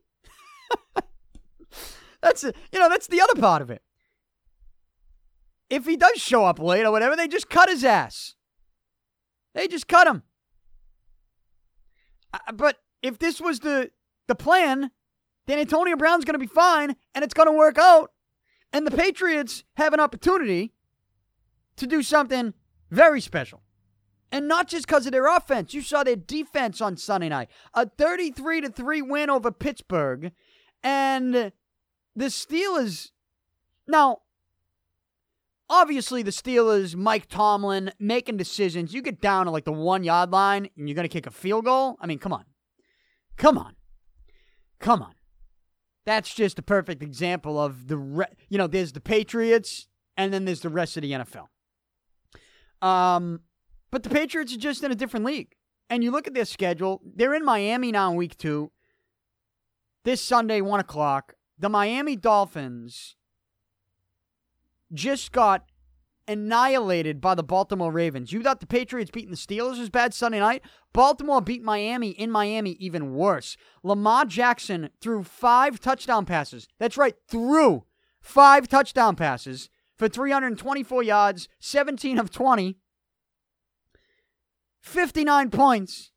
that's 2.20 2.42
you 2.42 2.80
know 2.80 2.88
that's 2.88 3.06
the 3.06 3.20
other 3.20 3.40
part 3.40 3.62
of 3.62 3.70
it. 3.70 3.82
If 5.70 5.86
he 5.86 5.96
does 5.96 6.20
show 6.20 6.44
up 6.44 6.58
late 6.58 6.84
or 6.84 6.90
whatever, 6.90 7.14
they 7.14 7.28
just 7.28 7.48
cut 7.48 7.68
his 7.68 7.84
ass. 7.84 8.34
They 9.54 9.68
just 9.68 9.86
cut 9.86 10.08
him. 10.08 10.24
Uh, 12.34 12.52
but 12.52 12.78
if 13.02 13.18
this 13.18 13.40
was 13.40 13.60
the 13.60 13.90
the 14.26 14.34
plan, 14.34 14.90
then 15.46 15.58
Antonio 15.58 15.96
Brown's 15.96 16.24
going 16.24 16.34
to 16.34 16.38
be 16.38 16.46
fine 16.46 16.96
and 17.14 17.24
it's 17.24 17.34
going 17.34 17.48
to 17.48 17.52
work 17.52 17.78
out. 17.78 18.12
And 18.72 18.86
the 18.86 18.96
Patriots 18.96 19.64
have 19.76 19.92
an 19.92 20.00
opportunity 20.00 20.72
to 21.76 21.86
do 21.86 22.02
something 22.02 22.54
very 22.90 23.20
special. 23.20 23.62
And 24.32 24.48
not 24.48 24.66
just 24.66 24.86
because 24.86 25.06
of 25.06 25.12
their 25.12 25.26
offense. 25.26 25.74
You 25.74 25.82
saw 25.82 26.02
their 26.02 26.16
defense 26.16 26.80
on 26.80 26.96
Sunday 26.96 27.28
night. 27.28 27.50
A 27.74 27.88
33 27.88 28.62
to 28.62 28.68
3 28.68 29.02
win 29.02 29.30
over 29.30 29.52
Pittsburgh. 29.52 30.32
And 30.82 31.52
the 32.16 32.24
Steelers 32.26 33.10
now 33.86 34.22
obviously 35.68 36.22
the 36.22 36.30
Steelers, 36.30 36.94
Mike 36.94 37.26
Tomlin 37.28 37.92
making 37.98 38.36
decisions. 38.36 38.94
You 38.94 39.02
get 39.02 39.20
down 39.20 39.46
to 39.46 39.50
like 39.50 39.64
the 39.64 39.72
one 39.72 40.04
yard 40.04 40.30
line 40.30 40.68
and 40.76 40.88
you're 40.88 40.96
going 40.96 41.08
to 41.08 41.12
kick 41.12 41.26
a 41.26 41.30
field 41.30 41.64
goal. 41.64 41.96
I 42.00 42.06
mean, 42.06 42.18
come 42.18 42.32
on. 42.32 42.44
Come 43.36 43.58
on. 43.58 43.76
Come 44.78 45.02
on. 45.02 45.14
That's 46.06 46.34
just 46.34 46.58
a 46.58 46.62
perfect 46.62 47.02
example 47.02 47.58
of 47.58 47.88
the, 47.88 47.96
re- 47.96 48.26
you 48.48 48.58
know, 48.58 48.66
there's 48.66 48.92
the 48.92 49.00
Patriots 49.00 49.88
and 50.16 50.32
then 50.32 50.44
there's 50.44 50.60
the 50.60 50.68
rest 50.68 50.96
of 50.96 51.02
the 51.02 51.12
NFL. 51.12 51.46
Um, 52.86 53.40
but 53.90 54.02
the 54.02 54.10
Patriots 54.10 54.54
are 54.54 54.58
just 54.58 54.84
in 54.84 54.92
a 54.92 54.94
different 54.94 55.24
league. 55.24 55.54
And 55.88 56.02
you 56.02 56.10
look 56.10 56.26
at 56.26 56.34
their 56.34 56.44
schedule, 56.44 57.00
they're 57.04 57.34
in 57.34 57.44
Miami 57.44 57.92
now 57.92 58.10
in 58.10 58.16
week 58.16 58.36
two. 58.36 58.70
This 60.04 60.20
Sunday, 60.20 60.60
1 60.60 60.80
o'clock. 60.80 61.34
The 61.58 61.68
Miami 61.68 62.16
Dolphins 62.16 63.16
just 64.92 65.32
got 65.32 65.64
annihilated 66.26 67.20
by 67.20 67.34
the 67.34 67.42
Baltimore 67.42 67.92
Ravens. 67.92 68.32
You 68.32 68.42
thought 68.42 68.60
the 68.60 68.66
Patriots 68.66 69.10
beating 69.10 69.30
the 69.30 69.36
Steelers 69.36 69.78
was 69.78 69.90
bad 69.90 70.14
Sunday 70.14 70.40
night? 70.40 70.62
Baltimore 70.92 71.40
beat 71.40 71.62
Miami 71.62 72.10
in 72.10 72.30
Miami 72.30 72.72
even 72.72 73.14
worse. 73.14 73.56
Lamar 73.82 74.24
Jackson 74.24 74.90
threw 75.00 75.22
five 75.22 75.80
touchdown 75.80 76.24
passes. 76.24 76.68
That's 76.78 76.96
right, 76.96 77.14
threw 77.28 77.84
five 78.20 78.68
touchdown 78.68 79.16
passes 79.16 79.68
for 79.96 80.08
324 80.08 81.02
yards, 81.02 81.48
17 81.60 82.18
of 82.18 82.30
20, 82.30 82.78
59 84.80 85.50
points. 85.50 86.10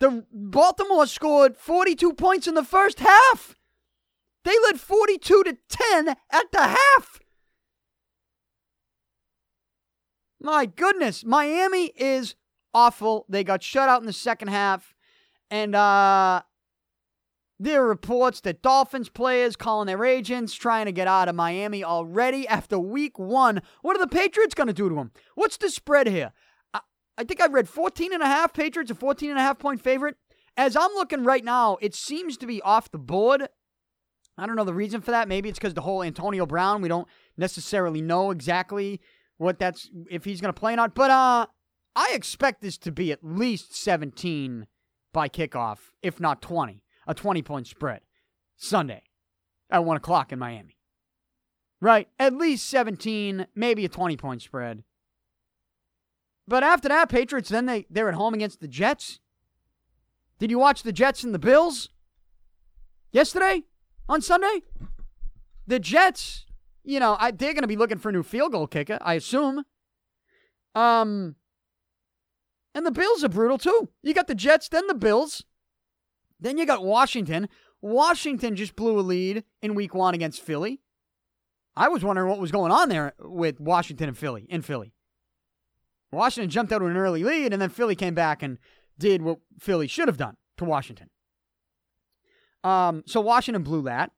The 0.00 0.24
Baltimore 0.32 1.06
scored 1.06 1.56
42 1.56 2.12
points 2.14 2.46
in 2.46 2.54
the 2.54 2.64
first 2.64 3.00
half. 3.00 3.56
They 4.44 4.54
led 4.66 4.80
42 4.80 5.44
to 5.44 5.56
10 5.68 6.08
at 6.08 6.52
the 6.52 6.60
half. 6.60 7.20
My 10.44 10.66
goodness, 10.66 11.24
Miami 11.24 11.86
is 11.96 12.34
awful. 12.74 13.24
They 13.30 13.42
got 13.44 13.62
shut 13.62 13.88
out 13.88 14.02
in 14.02 14.06
the 14.06 14.12
second 14.12 14.48
half. 14.48 14.94
And 15.50 15.74
uh 15.74 16.42
there 17.58 17.82
are 17.82 17.88
reports 17.88 18.40
that 18.40 18.60
Dolphins 18.60 19.08
players 19.08 19.56
calling 19.56 19.86
their 19.86 20.04
agents 20.04 20.52
trying 20.52 20.84
to 20.84 20.92
get 20.92 21.08
out 21.08 21.28
of 21.28 21.34
Miami 21.34 21.82
already 21.82 22.46
after 22.46 22.78
week 22.78 23.18
1. 23.18 23.62
What 23.80 23.96
are 23.96 24.00
the 24.00 24.06
Patriots 24.06 24.54
going 24.54 24.66
to 24.66 24.74
do 24.74 24.88
to 24.88 24.94
them? 24.96 25.12
What's 25.34 25.56
the 25.56 25.70
spread 25.70 26.08
here? 26.08 26.32
I, 26.74 26.80
I 27.16 27.24
think 27.24 27.40
I 27.40 27.46
read 27.46 27.68
14 27.68 28.12
and 28.12 28.22
a 28.22 28.26
half 28.26 28.52
Patriots 28.52 28.90
a 28.90 28.94
14 28.94 29.30
and 29.30 29.38
a 29.38 29.42
half 29.42 29.58
point 29.58 29.80
favorite. 29.80 30.16
As 30.58 30.76
I'm 30.76 30.92
looking 30.94 31.24
right 31.24 31.44
now, 31.44 31.78
it 31.80 31.94
seems 31.94 32.36
to 32.36 32.46
be 32.46 32.60
off 32.60 32.90
the 32.90 32.98
board. 32.98 33.48
I 34.36 34.46
don't 34.46 34.56
know 34.56 34.64
the 34.64 34.74
reason 34.74 35.00
for 35.00 35.12
that. 35.12 35.28
Maybe 35.28 35.48
it's 35.48 35.58
because 35.58 35.74
the 35.74 35.80
whole 35.80 36.02
Antonio 36.02 36.44
Brown, 36.44 36.82
we 36.82 36.88
don't 36.88 37.08
necessarily 37.38 38.02
know 38.02 38.30
exactly 38.30 39.00
what 39.38 39.58
that's 39.58 39.90
if 40.10 40.24
he's 40.24 40.40
going 40.40 40.52
to 40.52 40.58
play 40.58 40.74
or 40.74 40.76
not. 40.76 40.94
But 40.94 41.10
uh, 41.10 41.46
I 41.96 42.12
expect 42.12 42.60
this 42.62 42.78
to 42.78 42.92
be 42.92 43.12
at 43.12 43.24
least 43.24 43.74
17 43.74 44.66
by 45.12 45.28
kickoff, 45.28 45.78
if 46.02 46.20
not 46.20 46.42
20, 46.42 46.82
a 47.06 47.14
20 47.14 47.42
point 47.42 47.66
spread 47.66 48.00
Sunday 48.56 49.02
at 49.70 49.84
1 49.84 49.96
o'clock 49.96 50.32
in 50.32 50.38
Miami. 50.38 50.78
Right? 51.80 52.08
At 52.18 52.34
least 52.34 52.68
17, 52.68 53.46
maybe 53.54 53.84
a 53.84 53.88
20 53.88 54.16
point 54.16 54.42
spread. 54.42 54.82
But 56.46 56.62
after 56.62 56.88
that, 56.88 57.08
Patriots, 57.08 57.48
then 57.48 57.66
they, 57.66 57.86
they're 57.88 58.08
at 58.08 58.14
home 58.14 58.34
against 58.34 58.60
the 58.60 58.68
Jets. 58.68 59.20
Did 60.38 60.50
you 60.50 60.58
watch 60.58 60.82
the 60.82 60.92
Jets 60.92 61.24
and 61.24 61.34
the 61.34 61.38
Bills 61.38 61.88
yesterday 63.12 63.62
on 64.08 64.20
Sunday? 64.20 64.62
The 65.66 65.78
Jets 65.78 66.43
you 66.84 67.00
know, 67.00 67.16
I, 67.18 67.30
they're 67.30 67.54
going 67.54 67.62
to 67.62 67.68
be 67.68 67.76
looking 67.76 67.98
for 67.98 68.10
a 68.10 68.12
new 68.12 68.22
field 68.22 68.52
goal 68.52 68.66
kicker, 68.66 68.98
I 69.00 69.14
assume. 69.14 69.64
Um, 70.74 71.36
and 72.74 72.84
the 72.84 72.92
Bills 72.92 73.24
are 73.24 73.28
brutal 73.28 73.58
too. 73.58 73.88
You 74.02 74.14
got 74.14 74.26
the 74.26 74.34
Jets, 74.34 74.68
then 74.68 74.86
the 74.86 74.94
Bills, 74.94 75.44
then 76.38 76.58
you 76.58 76.66
got 76.66 76.84
Washington. 76.84 77.48
Washington 77.80 78.56
just 78.56 78.76
blew 78.76 78.98
a 78.98 79.02
lead 79.02 79.44
in 79.62 79.74
Week 79.74 79.94
One 79.94 80.14
against 80.14 80.42
Philly. 80.42 80.80
I 81.76 81.88
was 81.88 82.04
wondering 82.04 82.28
what 82.28 82.38
was 82.38 82.52
going 82.52 82.72
on 82.72 82.88
there 82.88 83.14
with 83.18 83.60
Washington 83.60 84.08
and 84.08 84.18
Philly. 84.18 84.46
In 84.48 84.62
Philly, 84.62 84.94
Washington 86.12 86.50
jumped 86.50 86.72
out 86.72 86.78
to 86.78 86.86
an 86.86 86.96
early 86.96 87.24
lead, 87.24 87.52
and 87.52 87.60
then 87.60 87.70
Philly 87.70 87.96
came 87.96 88.14
back 88.14 88.42
and 88.42 88.58
did 88.98 89.22
what 89.22 89.38
Philly 89.58 89.88
should 89.88 90.08
have 90.08 90.16
done 90.16 90.36
to 90.56 90.64
Washington. 90.64 91.10
Um, 92.62 93.02
so 93.06 93.20
Washington 93.20 93.62
blew 93.62 93.82
that. 93.82 94.12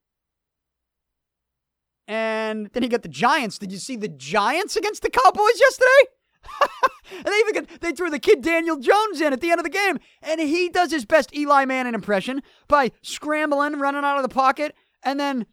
And 2.08 2.70
then 2.72 2.82
he 2.82 2.88
got 2.88 3.02
the 3.02 3.08
Giants. 3.08 3.58
Did 3.58 3.72
you 3.72 3.78
see 3.78 3.96
the 3.96 4.08
Giants 4.08 4.76
against 4.76 5.02
the 5.02 5.10
Cowboys 5.10 5.60
yesterday? 5.60 6.10
and 7.16 7.24
they 7.24 7.38
even 7.38 7.54
got, 7.54 7.80
they 7.80 7.92
threw 7.92 8.10
the 8.10 8.18
kid 8.18 8.42
Daniel 8.42 8.78
Jones 8.78 9.20
in 9.20 9.32
at 9.32 9.40
the 9.40 9.50
end 9.50 9.58
of 9.58 9.64
the 9.64 9.70
game, 9.70 9.98
and 10.22 10.40
he 10.40 10.68
does 10.68 10.92
his 10.92 11.04
best 11.04 11.34
Eli 11.34 11.64
Manning 11.64 11.94
impression 11.94 12.42
by 12.68 12.92
scrambling, 13.02 13.78
running 13.78 14.04
out 14.04 14.16
of 14.16 14.22
the 14.22 14.28
pocket, 14.28 14.74
and 15.02 15.18
then 15.18 15.46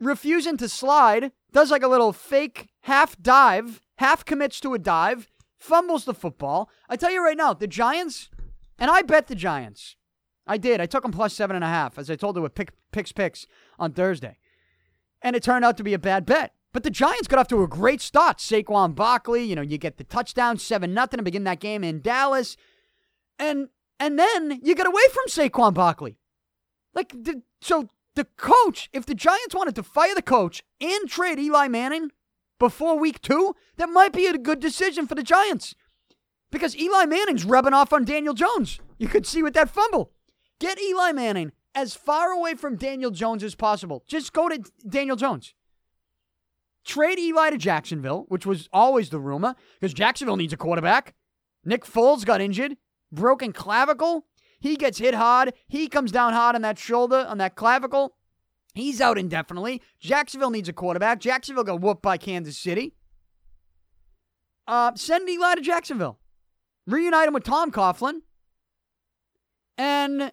refusing 0.00 0.56
to 0.56 0.68
slide. 0.68 1.32
Does 1.52 1.70
like 1.70 1.82
a 1.82 1.88
little 1.88 2.12
fake 2.12 2.68
half 2.82 3.20
dive, 3.20 3.80
half 3.98 4.24
commits 4.24 4.60
to 4.60 4.74
a 4.74 4.78
dive, 4.78 5.30
fumbles 5.56 6.04
the 6.04 6.14
football. 6.14 6.68
I 6.88 6.96
tell 6.96 7.10
you 7.10 7.24
right 7.24 7.36
now, 7.36 7.54
the 7.54 7.66
Giants, 7.66 8.28
and 8.78 8.90
I 8.90 9.02
bet 9.02 9.28
the 9.28 9.34
Giants. 9.34 9.96
I 10.46 10.58
did. 10.58 10.80
I 10.80 10.86
took 10.86 11.02
them 11.02 11.12
plus 11.12 11.32
seven 11.32 11.56
and 11.56 11.64
a 11.64 11.68
half, 11.68 11.98
as 11.98 12.10
I 12.10 12.16
told 12.16 12.36
you 12.36 12.42
with 12.42 12.54
pick, 12.54 12.72
picks 12.92 13.12
picks 13.12 13.46
on 13.78 13.92
Thursday. 13.92 14.36
And 15.24 15.34
it 15.34 15.42
turned 15.42 15.64
out 15.64 15.76
to 15.78 15.82
be 15.82 15.94
a 15.94 15.98
bad 15.98 16.26
bet 16.26 16.52
But 16.72 16.82
the 16.82 16.90
Giants 16.90 17.26
got 17.26 17.38
off 17.38 17.48
to 17.48 17.62
a 17.62 17.68
great 17.68 18.00
start. 18.00 18.38
Saquon 18.38 18.94
Barkley, 18.94 19.42
you 19.42 19.56
know, 19.56 19.62
you 19.62 19.78
get 19.78 19.96
the 19.96 20.04
touchdown, 20.04 20.58
7 20.58 20.92
nothing 20.92 21.18
to 21.18 21.24
begin 21.24 21.44
that 21.44 21.60
game 21.60 21.82
in 21.82 22.00
Dallas. 22.00 22.56
And 23.38 23.68
and 23.98 24.18
then 24.18 24.60
you 24.62 24.74
get 24.74 24.86
away 24.86 25.02
from 25.12 25.24
Saquon 25.28 25.72
Barkley. 25.72 26.18
Like 26.94 27.10
the, 27.10 27.42
so 27.60 27.88
the 28.14 28.26
coach, 28.36 28.90
if 28.92 29.06
the 29.06 29.14
Giants 29.14 29.54
wanted 29.54 29.74
to 29.76 29.82
fire 29.82 30.14
the 30.14 30.22
coach 30.22 30.62
and 30.80 31.08
trade 31.08 31.38
Eli 31.38 31.68
Manning 31.68 32.10
before 32.58 32.98
week 32.98 33.20
2, 33.22 33.54
that 33.76 33.88
might 33.88 34.12
be 34.12 34.26
a 34.26 34.38
good 34.38 34.60
decision 34.60 35.06
for 35.06 35.14
the 35.14 35.22
Giants. 35.22 35.74
Because 36.50 36.76
Eli 36.76 37.06
Manning's 37.06 37.44
rubbing 37.44 37.72
off 37.72 37.92
on 37.92 38.04
Daniel 38.04 38.34
Jones. 38.34 38.78
You 38.98 39.08
could 39.08 39.26
see 39.26 39.42
with 39.42 39.54
that 39.54 39.70
fumble. 39.70 40.12
Get 40.60 40.80
Eli 40.80 41.12
Manning 41.12 41.52
as 41.74 41.94
far 41.94 42.30
away 42.30 42.54
from 42.54 42.76
Daniel 42.76 43.10
Jones 43.10 43.42
as 43.42 43.54
possible. 43.54 44.04
Just 44.06 44.32
go 44.32 44.48
to 44.48 44.62
Daniel 44.88 45.16
Jones. 45.16 45.54
Trade 46.84 47.18
Eli 47.18 47.50
to 47.50 47.58
Jacksonville, 47.58 48.26
which 48.28 48.44
was 48.44 48.68
always 48.72 49.08
the 49.10 49.18
rumor, 49.18 49.54
because 49.80 49.94
Jacksonville 49.94 50.36
needs 50.36 50.52
a 50.52 50.56
quarterback. 50.56 51.14
Nick 51.64 51.84
Foles 51.84 52.26
got 52.26 52.40
injured, 52.40 52.76
broken 53.10 53.52
clavicle. 53.52 54.26
He 54.60 54.76
gets 54.76 54.98
hit 54.98 55.14
hard. 55.14 55.54
He 55.66 55.88
comes 55.88 56.12
down 56.12 56.32
hard 56.32 56.54
on 56.54 56.62
that 56.62 56.78
shoulder, 56.78 57.26
on 57.28 57.38
that 57.38 57.54
clavicle. 57.56 58.16
He's 58.74 59.00
out 59.00 59.18
indefinitely. 59.18 59.80
Jacksonville 60.00 60.50
needs 60.50 60.68
a 60.68 60.72
quarterback. 60.72 61.20
Jacksonville 61.20 61.64
got 61.64 61.80
whooped 61.80 62.02
by 62.02 62.16
Kansas 62.18 62.58
City. 62.58 62.94
Uh, 64.66 64.92
send 64.94 65.28
Eli 65.28 65.54
to 65.54 65.60
Jacksonville. 65.60 66.18
Reunite 66.86 67.28
him 67.28 67.34
with 67.34 67.44
Tom 67.44 67.70
Coughlin. 67.70 68.20
And 69.78 70.32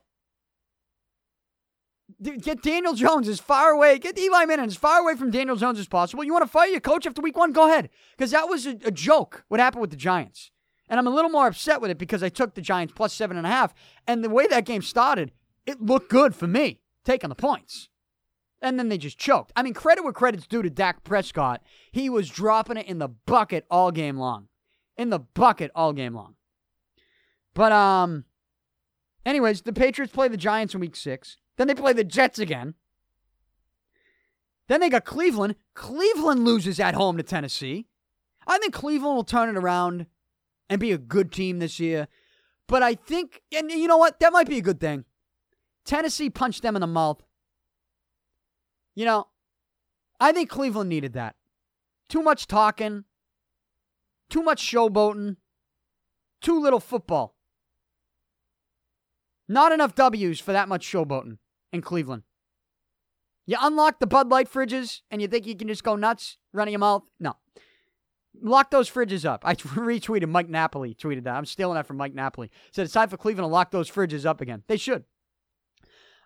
Get 2.21 2.61
Daniel 2.61 2.93
Jones 2.93 3.27
as 3.27 3.39
far 3.39 3.71
away. 3.71 3.97
Get 3.97 4.17
Eli 4.17 4.45
Manning 4.45 4.67
as 4.67 4.75
far 4.75 4.99
away 4.99 5.15
from 5.15 5.31
Daniel 5.31 5.55
Jones 5.55 5.79
as 5.79 5.87
possible. 5.87 6.23
You 6.23 6.33
want 6.33 6.43
to 6.43 6.51
fire 6.51 6.67
your 6.67 6.79
coach 6.79 7.07
after 7.07 7.21
week 7.21 7.37
one? 7.37 7.51
Go 7.51 7.67
ahead. 7.67 7.89
Because 8.15 8.29
that 8.31 8.47
was 8.47 8.67
a, 8.67 8.77
a, 8.85 8.91
joke, 8.91 9.43
what 9.47 9.59
happened 9.59 9.81
with 9.81 9.89
the 9.89 9.95
Giants. 9.95 10.51
And 10.87 10.99
I'm 10.99 11.07
a 11.07 11.11
little 11.11 11.31
more 11.31 11.47
upset 11.47 11.81
with 11.81 11.89
it 11.89 11.97
because 11.97 12.21
I 12.21 12.29
took 12.29 12.53
the 12.53 12.61
Giants 12.61 12.93
plus 12.95 13.13
seven 13.13 13.37
and 13.37 13.47
a 13.47 13.49
half. 13.49 13.73
And 14.05 14.23
the 14.23 14.29
way 14.29 14.45
that 14.47 14.65
game 14.65 14.83
started, 14.83 15.31
it 15.65 15.81
looked 15.81 16.11
good 16.11 16.35
for 16.35 16.45
me, 16.45 16.81
taking 17.05 17.29
the 17.29 17.35
points. 17.35 17.89
And 18.61 18.77
then 18.77 18.89
they 18.89 18.99
just 18.99 19.17
choked. 19.17 19.51
I 19.55 19.63
mean, 19.63 19.73
credit 19.73 20.03
where 20.03 20.13
credit's 20.13 20.45
due 20.45 20.61
to 20.61 20.69
Dak 20.69 21.03
Prescott. 21.03 21.63
He 21.91 22.07
was 22.07 22.29
dropping 22.29 22.77
it 22.77 22.85
in 22.85 22.99
the 22.99 23.07
bucket 23.07 23.65
all 23.71 23.89
game 23.89 24.17
long. 24.17 24.47
In 24.95 25.09
the 25.09 25.19
bucket 25.19 25.71
all 25.73 25.93
game 25.93 26.13
long. 26.13 26.35
But, 27.55 27.71
um, 27.71 28.25
anyways, 29.25 29.63
the 29.63 29.73
Patriots 29.73 30.13
play 30.13 30.27
the 30.27 30.37
Giants 30.37 30.75
in 30.75 30.79
week 30.79 30.95
six. 30.95 31.37
Then 31.57 31.67
they 31.67 31.75
play 31.75 31.93
the 31.93 32.03
Jets 32.03 32.39
again. 32.39 32.75
Then 34.67 34.79
they 34.79 34.89
got 34.89 35.05
Cleveland. 35.05 35.55
Cleveland 35.73 36.45
loses 36.45 36.79
at 36.79 36.95
home 36.95 37.17
to 37.17 37.23
Tennessee. 37.23 37.87
I 38.47 38.57
think 38.57 38.73
Cleveland 38.73 39.15
will 39.15 39.23
turn 39.23 39.49
it 39.49 39.57
around 39.57 40.05
and 40.69 40.79
be 40.79 40.91
a 40.91 40.97
good 40.97 41.31
team 41.31 41.59
this 41.59 41.79
year. 41.79 42.07
But 42.67 42.81
I 42.81 42.95
think, 42.95 43.41
and 43.53 43.69
you 43.69 43.87
know 43.87 43.97
what? 43.97 44.19
That 44.21 44.31
might 44.31 44.47
be 44.47 44.57
a 44.57 44.61
good 44.61 44.79
thing. 44.79 45.05
Tennessee 45.85 46.29
punched 46.29 46.61
them 46.61 46.75
in 46.75 46.81
the 46.81 46.87
mouth. 46.87 47.21
You 48.95 49.05
know, 49.05 49.27
I 50.19 50.31
think 50.31 50.49
Cleveland 50.49 50.89
needed 50.89 51.13
that. 51.13 51.35
Too 52.07 52.21
much 52.21 52.47
talking, 52.47 53.05
too 54.29 54.43
much 54.43 54.63
showboating, 54.63 55.37
too 56.41 56.61
little 56.61 56.79
football. 56.79 57.35
Not 59.51 59.73
enough 59.73 59.95
W's 59.95 60.39
for 60.39 60.53
that 60.53 60.69
much 60.69 60.89
showboating 60.89 61.37
in 61.73 61.81
Cleveland. 61.81 62.23
You 63.45 63.57
unlock 63.59 63.99
the 63.99 64.07
Bud 64.07 64.29
Light 64.29 64.49
fridges 64.49 65.01
and 65.11 65.21
you 65.21 65.27
think 65.27 65.45
you 65.45 65.57
can 65.57 65.67
just 65.67 65.83
go 65.83 65.97
nuts 65.97 66.37
running 66.53 66.71
your 66.71 66.79
mouth? 66.79 67.03
No. 67.19 67.35
Lock 68.41 68.71
those 68.71 68.89
fridges 68.89 69.25
up. 69.25 69.41
I 69.43 69.55
retweeted 69.55 70.29
Mike 70.29 70.47
Napoli, 70.47 70.95
tweeted 70.95 71.25
that. 71.25 71.35
I'm 71.35 71.45
stealing 71.45 71.75
that 71.75 71.85
from 71.85 71.97
Mike 71.97 72.13
Napoli. 72.13 72.49
Said 72.71 72.85
it's 72.85 72.93
time 72.93 73.09
for 73.09 73.17
Cleveland 73.17 73.43
to 73.43 73.51
lock 73.51 73.71
those 73.71 73.91
fridges 73.91 74.25
up 74.25 74.39
again. 74.39 74.63
They 74.69 74.77
should. 74.77 75.03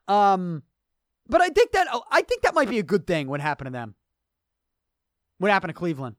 Um, 0.07 0.61
but 1.28 1.41
I 1.41 1.49
think 1.49 1.71
that 1.71 1.88
I 2.11 2.21
think 2.21 2.43
that 2.43 2.53
might 2.53 2.69
be 2.69 2.78
a 2.78 2.84
good 2.84 3.07
thing. 3.07 3.28
What 3.28 3.41
happened 3.41 3.65
to 3.65 3.71
them? 3.71 3.95
What 5.39 5.49
happened 5.49 5.69
to 5.69 5.73
Cleveland? 5.73 6.17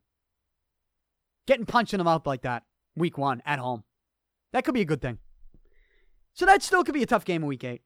Getting 1.46 1.66
punched 1.66 1.94
in 1.94 1.98
the 1.98 2.04
mouth 2.04 2.26
like 2.26 2.42
that, 2.42 2.64
week 2.96 3.16
one 3.16 3.42
at 3.46 3.60
home. 3.60 3.84
That 4.52 4.64
could 4.64 4.74
be 4.74 4.80
a 4.80 4.84
good 4.84 5.00
thing. 5.00 5.18
So 6.36 6.44
that 6.44 6.62
still 6.62 6.84
could 6.84 6.94
be 6.94 7.02
a 7.02 7.06
tough 7.06 7.24
game 7.24 7.42
in 7.42 7.48
week 7.48 7.64
eight. 7.64 7.80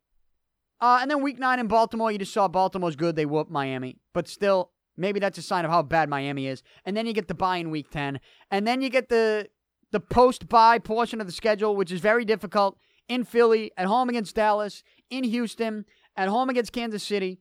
Uh, 0.81 0.99
and 1.01 1.11
then 1.11 1.23
week 1.23 1.39
nine 1.39 1.61
in 1.61 1.69
Baltimore, 1.69 2.11
you 2.11 2.19
just 2.19 2.33
saw 2.33 2.49
Baltimore's 2.49 2.97
good. 2.97 3.15
They 3.15 3.27
whooped 3.27 3.51
Miami. 3.51 3.99
But 4.13 4.27
still, 4.27 4.73
maybe 4.97 5.21
that's 5.21 5.39
a 5.39 5.43
sign 5.43 5.65
of 5.65 5.71
how 5.71 5.83
bad 5.83 6.09
Miami 6.09 6.49
is. 6.49 6.63
And 6.85 6.97
then 6.97 7.07
you 7.07 7.13
get 7.13 7.29
the 7.29 7.35
bye 7.35 7.59
in 7.59 7.71
week 7.71 7.91
10. 7.91 8.19
And 8.51 8.67
then 8.67 8.83
you 8.83 8.91
get 8.91 9.09
the 9.09 9.49
the 9.93 10.01
post 10.01 10.49
bye 10.49 10.79
portion 10.79 11.21
of 11.21 11.27
the 11.27 11.33
schedule, 11.33 11.77
which 11.77 11.93
is 11.93 12.01
very 12.01 12.25
difficult 12.25 12.77
in 13.09 13.25
Philly, 13.25 13.73
at 13.77 13.87
home 13.87 14.09
against 14.09 14.37
Dallas, 14.37 14.85
in 15.11 15.25
Houston, 15.25 15.85
at 16.17 16.29
home 16.29 16.49
against 16.49 16.73
Kansas 16.73 17.03
City. 17.03 17.41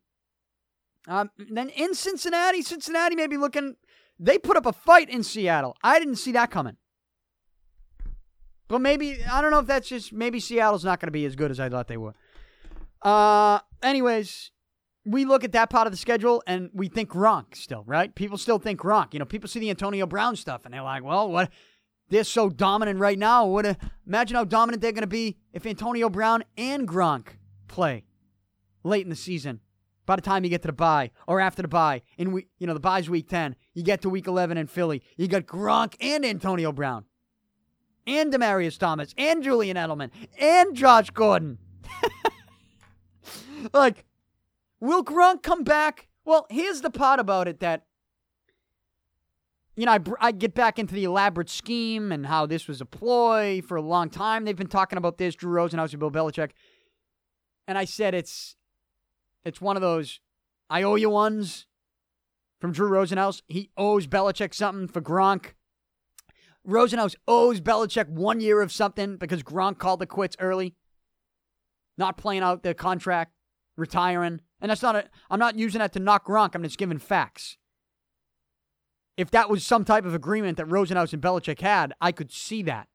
Um, 1.07 1.29
then 1.37 1.69
in 1.69 1.93
Cincinnati, 1.93 2.61
Cincinnati 2.61 3.15
may 3.15 3.27
be 3.27 3.37
looking. 3.37 3.75
They 4.19 4.37
put 4.37 4.57
up 4.57 4.65
a 4.65 4.73
fight 4.73 5.09
in 5.09 5.23
Seattle. 5.23 5.75
I 5.83 5.97
didn't 5.97 6.17
see 6.17 6.31
that 6.33 6.51
coming. 6.51 6.77
But 8.69 8.79
maybe 8.79 9.21
I 9.25 9.41
don't 9.41 9.51
know 9.51 9.59
if 9.59 9.67
that's 9.67 9.89
just 9.89 10.13
maybe 10.13 10.39
Seattle's 10.39 10.85
not 10.85 11.01
going 11.01 11.07
to 11.07 11.11
be 11.11 11.25
as 11.25 11.35
good 11.35 11.51
as 11.51 11.59
I 11.59 11.67
thought 11.67 11.87
they 11.87 11.97
were. 11.97 12.13
Uh, 13.01 13.59
anyways, 13.83 14.51
we 15.05 15.25
look 15.25 15.43
at 15.43 15.51
that 15.53 15.69
part 15.69 15.87
of 15.87 15.91
the 15.91 15.97
schedule 15.97 16.43
and 16.45 16.69
we 16.73 16.87
think 16.87 17.09
Gronk 17.09 17.55
still, 17.55 17.83
right? 17.87 18.13
People 18.13 18.37
still 18.37 18.59
think 18.59 18.79
Gronk. 18.79 19.13
You 19.13 19.19
know, 19.19 19.25
people 19.25 19.49
see 19.49 19.59
the 19.59 19.71
Antonio 19.71 20.05
Brown 20.05 20.35
stuff 20.35 20.65
and 20.65 20.73
they're 20.73 20.83
like, 20.83 21.03
well, 21.03 21.29
what? 21.29 21.51
They're 22.09 22.23
so 22.23 22.49
dominant 22.49 22.99
right 22.99 23.17
now. 23.17 23.45
What? 23.45 23.65
A, 23.65 23.77
imagine 24.05 24.35
how 24.35 24.43
dominant 24.43 24.81
they're 24.81 24.91
going 24.91 25.01
to 25.01 25.07
be 25.07 25.37
if 25.51 25.65
Antonio 25.65 26.09
Brown 26.09 26.43
and 26.55 26.87
Gronk 26.87 27.29
play 27.67 28.05
late 28.83 29.03
in 29.03 29.09
the 29.09 29.15
season. 29.15 29.61
By 30.05 30.15
the 30.15 30.21
time 30.23 30.43
you 30.43 30.49
get 30.49 30.63
to 30.63 30.67
the 30.67 30.73
bye 30.73 31.11
or 31.27 31.39
after 31.39 31.61
the 31.61 31.67
bye, 31.67 32.01
in 32.17 32.31
we, 32.31 32.47
you 32.57 32.65
know, 32.65 32.73
the 32.73 32.79
bye's 32.79 33.09
week 33.09 33.29
ten, 33.29 33.55
you 33.73 33.83
get 33.83 34.01
to 34.01 34.09
week 34.09 34.27
eleven 34.27 34.57
in 34.57 34.65
Philly, 34.65 35.03
you 35.17 35.27
got 35.27 35.45
Gronk 35.45 35.95
and 36.01 36.25
Antonio 36.25 36.71
Brown 36.71 37.05
and 38.07 38.33
Demaryius 38.33 38.77
Thomas 38.77 39.13
and 39.17 39.43
Julian 39.43 39.77
Edelman 39.77 40.11
and 40.39 40.75
Josh 40.75 41.09
Gordon. 41.09 41.57
like, 43.73 44.05
will 44.79 45.03
Gronk 45.03 45.43
come 45.43 45.63
back? 45.63 46.07
Well, 46.25 46.47
here's 46.49 46.81
the 46.81 46.89
part 46.89 47.19
about 47.19 47.47
it 47.47 47.59
that, 47.59 47.85
you 49.75 49.85
know, 49.85 49.93
I, 49.93 49.99
I 50.19 50.31
get 50.31 50.53
back 50.53 50.77
into 50.77 50.93
the 50.93 51.05
elaborate 51.05 51.49
scheme 51.49 52.11
and 52.11 52.25
how 52.25 52.45
this 52.45 52.67
was 52.67 52.81
a 52.81 52.85
ploy 52.85 53.61
for 53.61 53.77
a 53.77 53.81
long 53.81 54.09
time. 54.09 54.45
They've 54.45 54.55
been 54.55 54.67
talking 54.67 54.97
about 54.97 55.17
this, 55.17 55.35
Drew 55.35 55.51
Rosenhaus 55.51 55.91
and 55.91 55.99
Bill 55.99 56.11
Belichick. 56.11 56.51
And 57.67 57.77
I 57.77 57.85
said 57.85 58.13
it's 58.13 58.55
it's 59.45 59.61
one 59.61 59.75
of 59.75 59.81
those 59.81 60.19
I 60.69 60.83
owe 60.83 60.95
you 60.95 61.09
ones 61.09 61.65
from 62.59 62.71
Drew 62.71 62.89
Rosenhaus. 62.89 63.41
He 63.47 63.69
owes 63.77 64.07
Belichick 64.07 64.53
something 64.53 64.87
for 64.87 65.01
Gronk. 65.01 65.53
Rosenhaus 66.69 67.15
owes 67.27 67.61
Belichick 67.61 68.09
one 68.09 68.39
year 68.39 68.61
of 68.61 68.71
something 68.71 69.17
because 69.17 69.43
Gronk 69.43 69.77
called 69.77 69.99
the 69.99 70.05
quits 70.05 70.35
early, 70.39 70.75
not 71.97 72.17
playing 72.17 72.43
out 72.43 72.63
the 72.63 72.73
contract, 72.73 73.33
retiring. 73.77 74.41
And 74.61 74.69
that's 74.69 74.81
not 74.81 74.95
a, 74.95 75.05
I'm 75.29 75.39
not 75.39 75.57
using 75.57 75.79
that 75.79 75.93
to 75.93 75.99
knock 75.99 76.27
Gronk. 76.27 76.53
I'm 76.53 76.63
just 76.63 76.77
giving 76.77 76.99
facts. 76.99 77.57
If 79.17 79.31
that 79.31 79.49
was 79.49 79.65
some 79.65 79.83
type 79.83 80.05
of 80.05 80.13
agreement 80.13 80.57
that 80.57 80.67
Rosenhaus 80.67 81.11
and 81.11 81.21
Belichick 81.21 81.59
had, 81.59 81.93
I 81.99 82.11
could 82.11 82.31
see 82.31 82.61
that. 82.63 82.87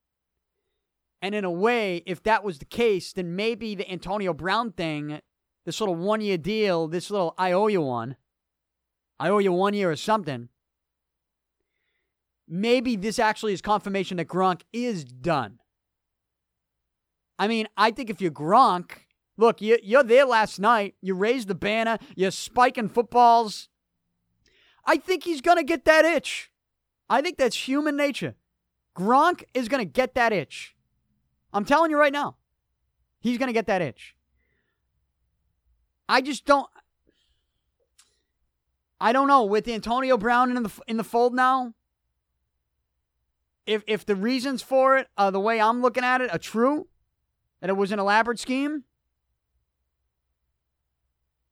And 1.21 1.35
in 1.35 1.45
a 1.45 1.51
way, 1.51 2.03
if 2.07 2.23
that 2.25 2.45
was 2.45 2.59
the 2.59 2.65
case, 2.65 3.13
then 3.13 3.35
maybe 3.35 3.75
the 3.75 3.91
Antonio 3.91 4.33
Brown 4.35 4.73
thing, 4.73 5.21
this 5.65 5.81
little 5.81 5.95
one 5.95 6.21
year 6.21 6.37
deal, 6.37 6.87
this 6.87 7.11
little 7.11 7.35
I 7.39 7.53
owe 7.53 7.69
you 7.69 7.81
one, 7.81 8.17
I 9.19 9.31
owe 9.31 9.39
you 9.39 9.53
one 9.53 9.75
year 9.75 9.91
or 9.91 9.97
something, 9.97 10.49
maybe 12.49 12.97
this 12.97 13.19
actually 13.19 13.53
is 13.53 13.61
confirmation 13.61 14.17
that 14.19 14.29
Gronk 14.29 14.63
is 14.73 15.05
done. 15.05 15.59
I 17.39 17.49
mean, 17.49 17.67
I 17.77 17.91
think 17.91 18.11
if 18.11 18.21
you're 18.21 18.31
Gronk, 18.31 18.93
look, 19.37 19.61
you, 19.61 19.79
you're 19.83 20.05
there 20.05 20.25
last 20.25 20.59
night, 20.59 20.95
you 21.01 21.15
raised 21.15 21.49
the 21.49 21.55
banner, 21.55 21.99
you're 22.15 22.31
spiking 22.31 22.89
footballs. 22.89 23.69
I 24.87 24.97
think 24.97 25.25
he's 25.25 25.41
going 25.41 25.57
to 25.57 25.65
get 25.65 25.85
that 25.87 26.05
itch. 26.05 26.51
I 27.09 27.23
think 27.23 27.39
that's 27.39 27.69
human 27.69 27.97
nature. 27.97 28.35
Gronk 28.97 29.45
is 29.53 29.69
going 29.69 29.85
to 29.85 29.91
get 29.91 30.15
that 30.15 30.33
itch. 30.33 30.77
I'm 31.53 31.65
telling 31.65 31.91
you 31.91 31.99
right 31.99 32.13
now. 32.13 32.37
He's 33.21 33.39
going 33.39 33.49
to 33.49 33.53
get 33.53 33.67
that 33.67 33.83
itch. 33.83 34.15
I 36.09 36.21
just 36.21 36.45
don't. 36.45 36.69
I 39.01 39.13
don't 39.13 39.29
know 39.29 39.45
with 39.45 39.67
Antonio 39.67 40.17
Brown 40.17 40.57
in 40.57 40.63
the 40.63 40.73
in 40.87 40.97
the 40.99 41.05
fold 41.05 41.35
now 41.35 41.75
if 43.67 43.83
if 43.87 44.05
the 44.05 44.17
reasons 44.17 44.63
for 44.63 44.99
it, 44.99 45.09
uh, 45.17 45.31
the 45.31 45.41
way 45.41 45.61
I'm 45.61 45.81
looking 45.81 46.05
at 46.05 46.21
it, 46.21 46.33
are 46.33 46.39
true, 46.39 46.89
that 47.61 47.71
it 47.71 47.77
was 47.77 47.93
an 47.93 47.99
elaborate 47.99 48.39
scheme, 48.39 48.85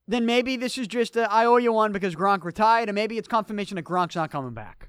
then 0.07 0.27
maybe 0.27 0.57
this 0.57 0.77
is 0.77 0.87
just 0.87 1.17
a, 1.17 1.31
I 1.33 1.47
owe 1.47 1.57
you 1.57 1.73
one 1.73 1.93
because 1.93 2.15
Gronk 2.15 2.45
retired, 2.45 2.89
and 2.89 2.95
maybe 2.95 3.19
it's 3.19 3.29
confirmation 3.29 3.77
that 3.77 3.85
Gronk's 3.85 4.17
not 4.17 4.31
coming 4.31 4.53
back. 4.53 4.89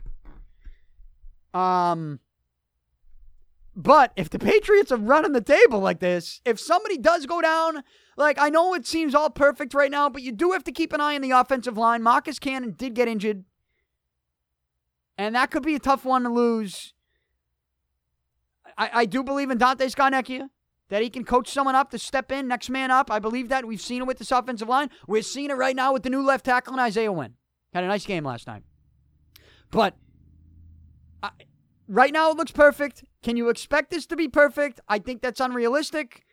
Um, 1.53 2.19
but 3.75 4.11
if 4.15 4.29
the 4.29 4.39
Patriots 4.39 4.91
are 4.91 4.97
running 4.97 5.31
the 5.31 5.41
table 5.41 5.79
like 5.79 5.99
this, 5.99 6.41
if 6.45 6.59
somebody 6.59 6.97
does 6.97 7.25
go 7.25 7.41
down, 7.41 7.83
like 8.17 8.37
I 8.39 8.49
know 8.49 8.73
it 8.73 8.85
seems 8.85 9.15
all 9.15 9.29
perfect 9.29 9.73
right 9.73 9.91
now, 9.91 10.09
but 10.09 10.21
you 10.21 10.31
do 10.31 10.51
have 10.51 10.63
to 10.65 10.71
keep 10.71 10.93
an 10.93 11.01
eye 11.01 11.15
on 11.15 11.21
the 11.21 11.31
offensive 11.31 11.77
line. 11.77 12.03
Marcus 12.03 12.37
Cannon 12.37 12.71
did 12.71 12.93
get 12.93 13.07
injured, 13.07 13.45
and 15.17 15.35
that 15.35 15.51
could 15.51 15.63
be 15.63 15.75
a 15.75 15.79
tough 15.79 16.05
one 16.05 16.23
to 16.23 16.29
lose. 16.29 16.93
I, 18.77 18.89
I 18.93 19.05
do 19.05 19.23
believe 19.23 19.49
in 19.49 19.57
Dante 19.57 19.87
Scarnecchia 19.87 20.49
that 20.89 21.01
he 21.01 21.09
can 21.09 21.23
coach 21.23 21.49
someone 21.49 21.75
up 21.75 21.89
to 21.91 21.99
step 21.99 22.31
in, 22.31 22.47
next 22.47 22.69
man 22.69 22.91
up. 22.91 23.11
I 23.11 23.19
believe 23.19 23.49
that. 23.49 23.65
We've 23.65 23.81
seen 23.81 24.01
it 24.01 24.07
with 24.07 24.19
this 24.19 24.31
offensive 24.31 24.69
line. 24.69 24.89
We're 25.07 25.21
seeing 25.21 25.49
it 25.49 25.55
right 25.55 25.75
now 25.75 25.93
with 25.93 26.03
the 26.03 26.09
new 26.09 26.21
left 26.21 26.45
tackle 26.45 26.73
and 26.73 26.81
Isaiah 26.81 27.11
Wynn. 27.11 27.35
Had 27.73 27.83
a 27.83 27.87
nice 27.87 28.05
game 28.05 28.25
last 28.25 28.47
night. 28.47 28.63
But 29.71 29.95
I, 31.23 31.31
right 31.87 32.13
now 32.13 32.29
it 32.31 32.37
looks 32.37 32.51
perfect. 32.51 33.03
Can 33.23 33.37
you 33.37 33.49
expect 33.49 33.89
this 33.89 34.05
to 34.07 34.15
be 34.15 34.27
perfect? 34.27 34.79
I 34.87 34.99
think 34.99 35.21
that's 35.21 35.39
unrealistic. 35.39 36.23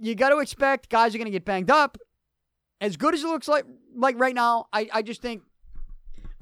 You 0.00 0.14
got 0.14 0.30
to 0.30 0.38
expect 0.38 0.90
guys 0.90 1.14
are 1.14 1.18
going 1.18 1.26
to 1.26 1.30
get 1.30 1.44
banged 1.44 1.70
up. 1.70 1.96
As 2.80 2.98
good 2.98 3.14
as 3.14 3.22
it 3.22 3.26
looks 3.26 3.48
like 3.48 3.64
like 3.96 4.18
right 4.18 4.34
now, 4.34 4.66
I, 4.72 4.88
I 4.92 5.02
just 5.02 5.22
think 5.22 5.42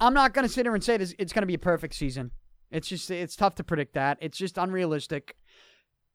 I'm 0.00 0.14
not 0.14 0.34
going 0.34 0.46
to 0.46 0.52
sit 0.52 0.66
here 0.66 0.74
and 0.74 0.82
say 0.82 0.96
it's 0.96 1.32
going 1.32 1.42
to 1.42 1.46
be 1.46 1.54
a 1.54 1.58
perfect 1.58 1.94
season. 1.94 2.32
It's 2.74 2.88
just 2.88 3.08
it's 3.08 3.36
tough 3.36 3.54
to 3.54 3.64
predict 3.64 3.94
that. 3.94 4.18
It's 4.20 4.36
just 4.36 4.58
unrealistic. 4.58 5.36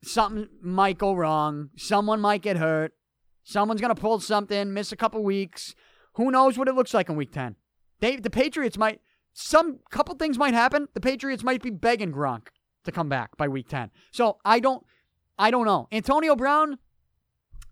Something 0.04 0.50
might 0.62 0.98
go 0.98 1.14
wrong. 1.14 1.70
Someone 1.78 2.20
might 2.20 2.42
get 2.42 2.58
hurt. 2.58 2.94
Someone's 3.44 3.82
to 3.82 3.96
pull 3.96 4.20
something, 4.20 4.74
miss 4.74 4.92
a 4.92 4.98
couple 4.98 5.24
weeks. 5.24 5.74
Who 6.16 6.32
knows 6.32 6.58
what 6.58 6.68
it 6.68 6.76
looks 6.76 6.94
like 6.94 7.10
in 7.10 7.16
week 7.16 7.32
10? 7.32 7.56
They 8.02 8.18
the 8.18 8.30
Patriots 8.30 8.78
might 8.78 9.00
some 9.32 9.80
couple 9.90 10.16
things 10.16 10.38
might 10.38 10.54
happen. 10.54 10.90
The 10.94 11.00
Patriots 11.00 11.44
might 11.44 11.64
be 11.64 11.70
begging 11.70 12.12
Gronk 12.12 12.48
to 12.84 12.92
come 12.92 13.08
back 13.08 13.38
by 13.38 13.48
week 13.48 13.70
10. 13.70 13.90
So 14.12 14.38
I 14.44 14.60
don't 14.60 14.86
I 15.38 15.52
don't 15.52 15.66
know. 15.66 15.88
Antonio 15.94 16.36
Brown, 16.36 16.78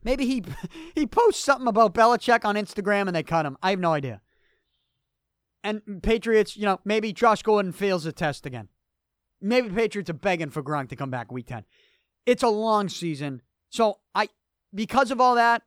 maybe 0.01 0.25
he 0.25 0.45
he 0.95 1.05
posts 1.05 1.43
something 1.43 1.67
about 1.67 1.93
Belichick 1.93 2.45
on 2.45 2.55
Instagram 2.55 3.07
and 3.07 3.15
they 3.15 3.23
cut 3.23 3.45
him. 3.45 3.57
I 3.61 3.71
have 3.71 3.79
no 3.79 3.91
idea. 3.91 4.21
And 5.61 6.01
Patriots, 6.01 6.55
you 6.55 6.63
know, 6.63 6.79
maybe 6.85 7.11
Josh 7.11 7.43
Gordon 7.43 7.73
fails 7.73 8.05
the 8.05 8.13
test 8.13 8.45
again. 8.45 8.69
Maybe 9.41 9.67
the 9.69 9.75
Patriots 9.75 10.09
are 10.09 10.13
begging 10.13 10.49
for 10.49 10.63
Gronk 10.63 10.89
to 10.89 10.95
come 10.95 11.11
back 11.11 11.31
week 11.31 11.47
10. 11.47 11.63
It's 12.25 12.43
a 12.43 12.49
long 12.49 12.89
season. 12.89 13.41
So 13.69 13.99
I 14.15 14.29
because 14.73 15.11
of 15.11 15.21
all 15.21 15.35
that, 15.35 15.63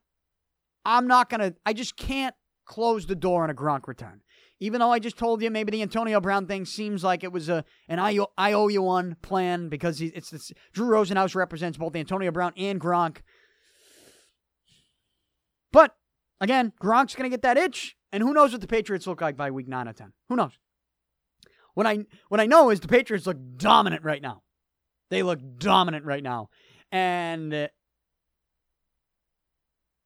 I'm 0.85 1.07
not 1.07 1.29
gonna 1.29 1.53
I 1.65 1.73
just 1.73 1.95
can't 1.95 2.35
close 2.65 3.05
the 3.05 3.15
door 3.15 3.43
on 3.43 3.49
a 3.49 3.53
Gronk 3.53 3.87
return. 3.87 4.21
Even 4.59 4.79
though 4.79 4.91
I 4.91 4.99
just 4.99 5.17
told 5.17 5.41
you 5.41 5.49
maybe 5.49 5.71
the 5.71 5.81
Antonio 5.81 6.21
Brown 6.21 6.45
thing 6.45 6.65
seems 6.65 7.03
like 7.03 7.23
it 7.23 7.31
was 7.31 7.49
a 7.49 7.65
an 7.87 7.99
I, 7.99 8.19
I 8.37 8.53
owe 8.53 8.67
you 8.67 8.83
one 8.83 9.17
plan 9.21 9.69
because 9.69 10.01
it's 10.01 10.29
this, 10.29 10.51
Drew 10.71 10.87
Rosenhaus 10.87 11.33
represents 11.33 11.77
both 11.77 11.95
Antonio 11.95 12.31
Brown 12.31 12.53
and 12.55 12.79
Gronk. 12.79 13.17
But 15.71 15.95
again, 16.39 16.73
Gronk's 16.81 17.15
to 17.15 17.29
get 17.29 17.41
that 17.41 17.57
itch, 17.57 17.95
and 18.11 18.21
who 18.21 18.33
knows 18.33 18.51
what 18.51 18.61
the 18.61 18.67
Patriots 18.67 19.07
look 19.07 19.21
like 19.21 19.37
by 19.37 19.49
week 19.49 19.67
nine 19.67 19.87
or 19.87 19.93
ten? 19.93 20.13
Who 20.29 20.35
knows? 20.35 20.57
What 21.73 21.87
I 21.87 22.05
what 22.29 22.39
I 22.39 22.45
know 22.45 22.69
is 22.69 22.79
the 22.79 22.87
Patriots 22.87 23.25
look 23.25 23.37
dominant 23.57 24.03
right 24.03 24.21
now. 24.21 24.41
They 25.09 25.23
look 25.23 25.39
dominant 25.57 26.05
right 26.05 26.23
now, 26.23 26.49
and 26.91 27.53
uh, 27.53 27.67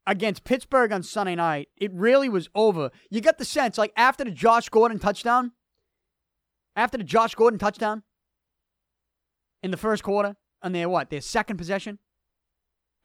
against 0.08 0.44
Pittsburgh 0.44 0.92
on 0.92 1.04
Sunday 1.04 1.36
night, 1.36 1.70
it 1.78 1.92
really 1.94 2.30
was 2.30 2.50
over. 2.56 2.92
You 3.10 3.22
get 3.22 3.38
the 3.38 3.46
sense, 3.46 3.78
like 3.78 3.94
after 3.96 4.24
the 4.24 4.32
Josh 4.32 4.70
Gordon 4.70 5.00
touchdown, 5.00 5.52
after 6.76 6.98
the 6.98 7.04
Josh 7.04 7.36
Gordon 7.36 7.60
touchdown 7.60 8.04
in 9.64 9.72
the 9.72 9.78
first 9.78 10.04
quarter, 10.04 10.36
and 10.62 10.74
their 10.74 10.90
what, 10.90 11.10
their 11.10 11.22
second 11.22 11.58
possession, 11.58 12.00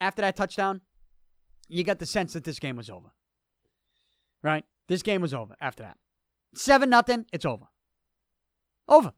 after 0.00 0.22
that 0.22 0.36
touchdown, 0.36 0.80
you 1.68 1.84
got 1.84 1.98
the 1.98 2.06
sense 2.06 2.32
that 2.32 2.44
this 2.44 2.58
game 2.58 2.76
was 2.76 2.90
over. 2.90 3.12
Right? 4.42 4.64
This 4.88 5.02
game 5.02 5.20
was 5.20 5.34
over 5.34 5.54
after 5.60 5.82
that. 5.82 5.96
Seven 6.54 6.90
nothing, 6.90 7.26
it's 7.32 7.44
over. 7.44 7.66
Over. 8.90 9.12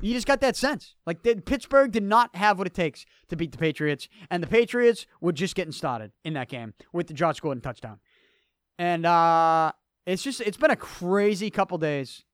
You 0.00 0.14
just 0.14 0.26
got 0.26 0.40
that 0.40 0.56
sense. 0.56 0.96
Like 1.06 1.22
the, 1.22 1.36
Pittsburgh 1.36 1.92
did 1.92 2.02
not 2.02 2.34
have 2.36 2.58
what 2.58 2.66
it 2.66 2.74
takes 2.74 3.04
to 3.28 3.36
beat 3.36 3.52
the 3.52 3.58
Patriots, 3.58 4.08
and 4.30 4.42
the 4.42 4.48
Patriots 4.48 5.06
were 5.20 5.32
just 5.32 5.54
getting 5.54 5.72
started 5.72 6.12
in 6.24 6.34
that 6.34 6.48
game 6.48 6.74
with 6.92 7.06
the 7.06 7.14
Josh 7.14 7.40
Gordon 7.40 7.62
touchdown. 7.62 7.98
And 8.78 9.06
uh 9.06 9.72
it's 10.06 10.22
just 10.22 10.40
it's 10.40 10.56
been 10.56 10.70
a 10.70 10.76
crazy 10.76 11.50
couple 11.50 11.78
days. 11.78 12.24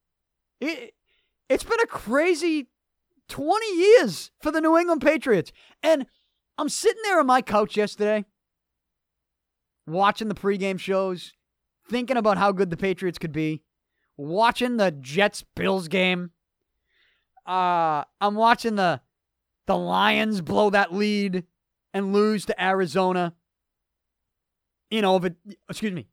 It 0.59 0.95
it's 1.47 1.63
been 1.63 1.79
a 1.79 1.87
crazy 1.87 2.69
20 3.27 3.77
years 3.77 4.31
for 4.41 4.51
the 4.51 4.61
New 4.61 4.77
England 4.77 5.01
Patriots. 5.01 5.51
And 5.83 6.07
I'm 6.57 6.69
sitting 6.69 7.01
there 7.03 7.19
on 7.19 7.27
my 7.27 7.41
couch 7.41 7.77
yesterday 7.77 8.25
watching 9.87 10.27
the 10.27 10.35
pregame 10.35 10.79
shows, 10.79 11.33
thinking 11.87 12.17
about 12.17 12.37
how 12.37 12.51
good 12.51 12.69
the 12.69 12.77
Patriots 12.77 13.17
could 13.17 13.31
be, 13.31 13.63
watching 14.17 14.77
the 14.77 14.91
Jets 14.91 15.43
Bills 15.55 15.87
game 15.87 16.31
uh, 17.49 18.03
I'm 18.21 18.35
watching 18.35 18.75
the 18.75 19.01
the 19.65 19.75
Lions 19.75 20.41
blow 20.41 20.69
that 20.69 20.93
lead 20.93 21.43
and 21.93 22.13
lose 22.13 22.45
to 22.45 22.63
Arizona 22.63 23.33
in 24.91 25.03
over. 25.03 25.31
Excuse 25.67 25.93
me, 25.93 26.07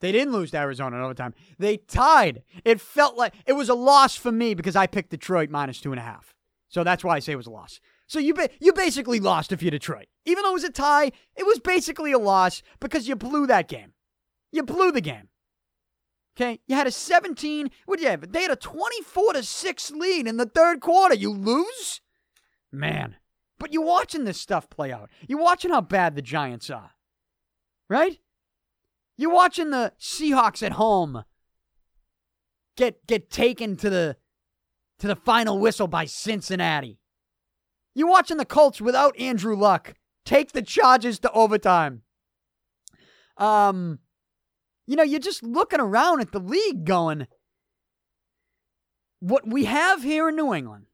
they 0.00 0.12
didn't 0.12 0.32
lose 0.32 0.50
to 0.52 0.58
Arizona 0.58 0.96
in 0.96 1.02
overtime. 1.02 1.34
They 1.58 1.76
tied. 1.76 2.42
It 2.64 2.80
felt 2.80 3.16
like 3.16 3.34
it 3.46 3.52
was 3.52 3.68
a 3.68 3.74
loss 3.74 4.16
for 4.16 4.32
me 4.32 4.54
because 4.54 4.76
I 4.76 4.86
picked 4.86 5.10
Detroit 5.10 5.50
minus 5.50 5.80
two 5.80 5.92
and 5.92 6.00
a 6.00 6.04
half. 6.04 6.34
So 6.68 6.84
that's 6.84 7.04
why 7.04 7.16
I 7.16 7.18
say 7.18 7.32
it 7.32 7.36
was 7.36 7.46
a 7.46 7.50
loss. 7.50 7.80
So 8.06 8.18
you 8.18 8.32
ba- 8.32 8.50
you 8.58 8.72
basically 8.72 9.20
lost 9.20 9.52
if 9.52 9.62
you're 9.62 9.70
Detroit. 9.70 10.06
Even 10.24 10.42
though 10.42 10.50
it 10.50 10.54
was 10.54 10.64
a 10.64 10.70
tie, 10.70 11.12
it 11.36 11.46
was 11.46 11.60
basically 11.60 12.12
a 12.12 12.18
loss 12.18 12.62
because 12.80 13.08
you 13.08 13.16
blew 13.16 13.46
that 13.46 13.68
game. 13.68 13.92
You 14.52 14.62
blew 14.62 14.90
the 14.92 15.02
game. 15.02 15.27
Okay, 16.40 16.60
you 16.68 16.76
had 16.76 16.86
a 16.86 16.92
17. 16.92 17.68
What 17.86 17.96
did 17.96 18.04
you 18.04 18.10
have? 18.10 18.30
They 18.30 18.42
had 18.42 18.52
a 18.52 18.56
24 18.56 19.32
to 19.32 19.42
six 19.42 19.90
lead 19.90 20.28
in 20.28 20.36
the 20.36 20.46
third 20.46 20.80
quarter. 20.80 21.16
You 21.16 21.32
lose, 21.32 22.00
man. 22.70 23.16
But 23.58 23.72
you're 23.72 23.84
watching 23.84 24.22
this 24.22 24.40
stuff 24.40 24.70
play 24.70 24.92
out. 24.92 25.10
You're 25.26 25.42
watching 25.42 25.72
how 25.72 25.80
bad 25.80 26.14
the 26.14 26.22
Giants 26.22 26.70
are, 26.70 26.92
right? 27.90 28.20
You're 29.16 29.32
watching 29.34 29.70
the 29.70 29.92
Seahawks 30.00 30.62
at 30.62 30.72
home 30.72 31.24
get 32.76 33.04
get 33.08 33.30
taken 33.30 33.76
to 33.78 33.90
the 33.90 34.16
to 35.00 35.08
the 35.08 35.16
final 35.16 35.58
whistle 35.58 35.88
by 35.88 36.04
Cincinnati. 36.04 37.00
You're 37.96 38.08
watching 38.08 38.36
the 38.36 38.44
Colts 38.44 38.80
without 38.80 39.18
Andrew 39.18 39.56
Luck 39.56 39.94
take 40.24 40.52
the 40.52 40.62
Chargers 40.62 41.18
to 41.18 41.32
overtime. 41.32 42.02
Um, 43.36 43.98
you 44.88 44.96
know, 44.96 45.02
you're 45.02 45.20
just 45.20 45.42
looking 45.42 45.80
around 45.80 46.22
at 46.22 46.32
the 46.32 46.40
league 46.40 46.86
going, 46.86 47.26
what 49.20 49.46
we 49.46 49.66
have 49.66 50.02
here 50.02 50.30
in 50.30 50.36
New 50.36 50.54
England 50.54 50.86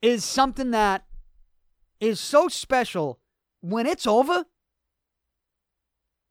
is 0.00 0.24
something 0.24 0.70
that 0.70 1.04
is 1.98 2.20
so 2.20 2.46
special 2.46 3.18
when 3.60 3.88
it's 3.88 4.06
over. 4.06 4.44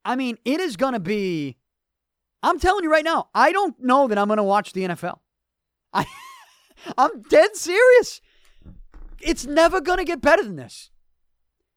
I 0.05 0.16
mean, 0.16 0.38
it 0.45 0.62
is 0.62 0.78
going 0.78 0.93
to 0.93 1.01
be. 1.01 1.58
I'm 2.41 2.58
telling 2.58 2.86
you 2.86 2.91
right 2.91 3.03
now, 3.03 3.28
I 3.36 3.51
don't 3.51 3.76
know 3.78 4.08
that 4.08 4.18
I'm 4.18 4.28
going 4.28 4.38
to 4.38 4.43
watch 4.43 4.72
the 4.72 4.84
NFL. 4.84 5.20
I, 5.91 6.05
I'm 6.97 7.22
dead 7.24 7.58
serious. 7.58 8.22
It's 9.20 9.45
never 9.45 9.82
going 9.82 9.97
to 9.97 10.05
get 10.05 10.22
better 10.22 10.43
than 10.43 10.55
this. 10.55 10.89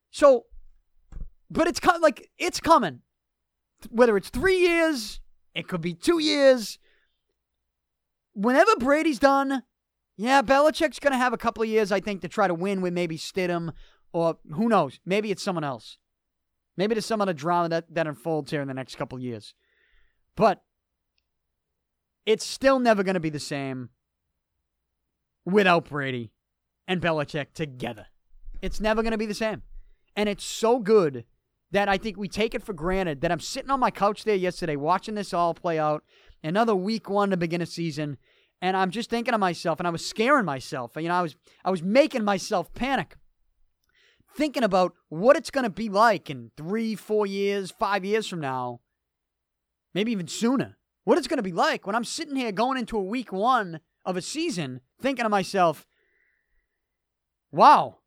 So, 0.09 0.45
but 1.49 1.67
it's 1.67 1.81
kind 1.81 2.01
like 2.01 2.29
it's 2.37 2.61
coming 2.61 3.01
whether 3.89 4.17
it's 4.17 4.29
three 4.29 4.57
years, 4.57 5.19
it 5.53 5.67
could 5.67 5.81
be 5.81 5.93
two 5.93 6.19
years. 6.19 6.79
Whenever 8.33 8.75
Brady's 8.77 9.19
done, 9.19 9.63
yeah, 10.17 10.41
Belichick's 10.41 10.99
going 10.99 11.13
to 11.13 11.17
have 11.17 11.33
a 11.33 11.37
couple 11.37 11.63
of 11.63 11.69
years, 11.69 11.91
I 11.91 11.99
think, 11.99 12.21
to 12.21 12.27
try 12.27 12.47
to 12.47 12.53
win 12.53 12.81
with 12.81 12.93
maybe 12.93 13.17
Stidham 13.17 13.73
or 14.13 14.37
who 14.53 14.69
knows. 14.69 14.99
Maybe 15.05 15.31
it's 15.31 15.43
someone 15.43 15.63
else. 15.63 15.97
Maybe 16.77 16.93
there's 16.93 17.05
some 17.05 17.21
other 17.21 17.33
drama 17.33 17.69
that, 17.69 17.93
that 17.93 18.07
unfolds 18.07 18.51
here 18.51 18.61
in 18.61 18.67
the 18.67 18.73
next 18.73 18.95
couple 18.95 19.17
of 19.17 19.23
years. 19.23 19.53
But 20.35 20.61
it's 22.25 22.45
still 22.45 22.79
never 22.79 23.03
going 23.03 23.15
to 23.15 23.19
be 23.19 23.29
the 23.29 23.39
same 23.39 23.89
without 25.45 25.89
Brady 25.89 26.31
and 26.87 27.01
Belichick 27.01 27.53
together. 27.53 28.07
It's 28.61 28.79
never 28.79 29.01
going 29.01 29.11
to 29.11 29.17
be 29.17 29.25
the 29.25 29.33
same. 29.33 29.63
And 30.15 30.29
it's 30.29 30.43
so 30.43 30.79
good 30.79 31.25
that 31.71 31.89
I 31.89 31.97
think 31.97 32.17
we 32.17 32.27
take 32.27 32.53
it 32.53 32.63
for 32.63 32.73
granted 32.73 33.21
that 33.21 33.31
I'm 33.31 33.39
sitting 33.39 33.71
on 33.71 33.79
my 33.79 33.91
couch 33.91 34.23
there 34.23 34.35
yesterday 34.35 34.75
watching 34.75 35.15
this 35.15 35.33
all 35.33 35.53
play 35.53 35.79
out. 35.79 36.03
Another 36.43 36.75
week 36.75 37.09
one 37.09 37.29
to 37.29 37.37
begin 37.37 37.61
a 37.61 37.65
season. 37.65 38.17
And 38.61 38.77
I'm 38.77 38.91
just 38.91 39.09
thinking 39.09 39.31
to 39.31 39.37
myself, 39.37 39.79
and 39.79 39.87
I 39.87 39.91
was 39.91 40.05
scaring 40.05 40.45
myself. 40.45 40.91
You 40.95 41.07
know, 41.07 41.15
I 41.15 41.21
was 41.21 41.35
I 41.65 41.71
was 41.71 41.81
making 41.81 42.23
myself 42.23 42.73
panic. 42.73 43.15
Thinking 44.35 44.63
about 44.63 44.93
what 45.09 45.35
it's 45.35 45.49
gonna 45.49 45.69
be 45.69 45.89
like 45.89 46.29
in 46.29 46.51
three, 46.55 46.95
four 46.95 47.25
years, 47.25 47.71
five 47.71 48.05
years 48.05 48.27
from 48.27 48.39
now 48.39 48.81
maybe 49.93 50.11
even 50.11 50.27
sooner. 50.27 50.77
What 51.03 51.17
it's 51.17 51.27
to 51.27 51.41
be 51.41 51.51
like 51.51 51.87
when 51.87 51.95
I'm 51.95 52.03
sitting 52.03 52.35
here 52.35 52.51
going 52.51 52.77
into 52.77 52.97
a 52.97 53.03
week 53.03 53.31
one 53.33 53.79
of 54.05 54.17
a 54.17 54.21
season 54.21 54.81
thinking 55.01 55.23
to 55.23 55.29
myself, 55.29 55.87
wow, 57.51 57.97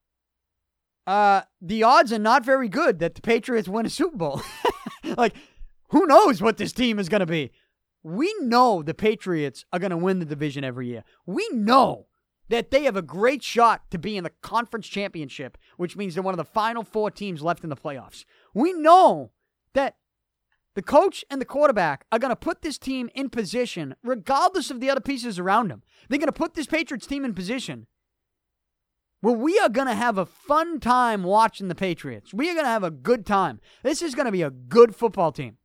uh, 1.07 1.42
the 1.61 1.82
odds 1.82 2.12
are 2.12 2.18
not 2.18 2.44
very 2.44 2.68
good 2.68 2.98
that 2.98 3.14
the 3.14 3.20
Patriots 3.20 3.68
win 3.68 3.86
a 3.86 3.90
Super 3.90 4.16
Bowl. 4.16 4.42
like, 5.16 5.34
who 5.90 6.07
knows 6.07 6.40
what 6.40 6.57
this 6.57 6.72
team 6.72 6.98
is 6.98 7.09
going 7.09 7.20
to 7.20 7.26
be? 7.26 7.52
We 8.02 8.34
know 8.40 8.82
the 8.82 8.94
Patriots 8.94 9.64
are 9.72 9.78
going 9.78 9.90
to 9.90 9.96
win 9.96 10.18
the 10.18 10.24
division 10.24 10.64
every 10.64 10.88
year. 10.88 11.05
We 11.26 11.48
know 11.52 12.07
that 12.48 12.70
they 12.70 12.84
have 12.84 12.96
a 12.96 13.02
great 13.02 13.42
shot 13.42 13.90
to 13.90 13.98
be 13.98 14.16
in 14.16 14.24
the 14.24 14.32
conference 14.42 14.86
championship, 14.86 15.57
which 15.76 15.96
means 15.96 16.14
they're 16.14 16.22
one 16.22 16.34
of 16.34 16.38
the 16.38 16.44
final 16.44 16.82
four 16.82 17.11
teams 17.11 17.42
left 17.42 17.64
in 17.64 17.70
the 17.70 17.76
playoffs. 17.76 18.24
We 18.52 18.72
know 18.72 19.32
that 19.72 19.96
the 20.74 20.82
coach 20.82 21.24
and 21.30 21.40
the 21.40 21.46
quarterback 21.46 22.05
are 22.11 22.18
going 22.18 22.30
to 22.30 22.36
put 22.36 22.62
this 22.62 22.78
team 22.78 23.09
in 23.14 23.30
position, 23.30 23.94
regardless 24.02 24.70
of 24.70 24.80
the 24.80 24.90
other 24.90 25.00
pieces 25.00 25.38
around 25.38 25.70
them. 25.70 25.82
They're 26.09 26.18
going 26.18 26.26
to 26.26 26.32
put 26.32 26.55
this 26.55 26.66
Patriots 26.66 27.07
team 27.07 27.24
in 27.24 27.32
position 27.34 27.86
where 29.25 29.35
we 29.35 29.59
are 29.59 29.70
going 29.70 29.87
to 29.87 29.95
have 29.95 30.18
a 30.18 30.27
fun 30.27 30.79
time 30.79 31.22
watching 31.22 31.68
the 31.68 31.75
Patriots. 31.75 32.35
We 32.35 32.51
are 32.51 32.53
going 32.53 32.66
to 32.66 32.70
have 32.70 32.85
a 32.85 32.91
good 32.91 33.25
time. 33.25 33.59
This 33.83 34.03
is 34.03 34.14
going 34.14 34.27
to 34.27 34.33
be 34.33 34.43
a 34.43 34.51
good 34.51 34.95
football 34.95 35.33
team. 35.33 35.57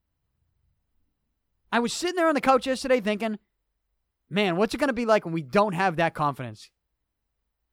I 1.70 1.80
was 1.80 1.92
sitting 1.92 2.16
there 2.16 2.30
on 2.30 2.36
the 2.36 2.40
couch 2.40 2.68
yesterday 2.68 3.02
thinking, 3.02 3.38
man, 4.30 4.56
what's 4.56 4.74
it 4.74 4.78
going 4.78 4.88
to 4.88 4.94
be 4.94 5.06
like 5.06 5.26
when 5.26 5.34
we 5.34 5.42
don't 5.42 5.74
have 5.74 5.98
that 5.98 6.14
confidence? 6.14 6.72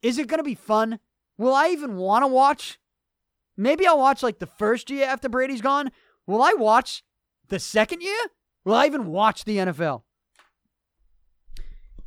Is 0.03 0.19
it 0.19 0.27
going 0.27 0.41
to 0.41 0.45
be 0.45 0.57
fun? 0.57 0.99
Will 1.39 1.55
I 1.55 1.69
even 1.69 1.95
want 1.95 2.25
to 2.25 2.27
watch? 2.27 2.81
Maybe 3.57 3.87
I'll 3.87 4.01
watch 4.01 4.25
like 4.25 4.41
the 4.41 4.47
first 4.47 4.91
year 4.91 5.07
after 5.07 5.29
Brady's 5.29 5.61
gone. 5.61 5.93
Will 6.27 6.43
I 6.43 6.55
watch 6.59 7.05
the 7.47 7.61
second 7.61 8.03
year? 8.03 8.19
Will 8.65 8.75
I 8.75 8.87
even 8.87 9.07
watch 9.07 9.45
the 9.45 9.59
NFL? 9.59 10.03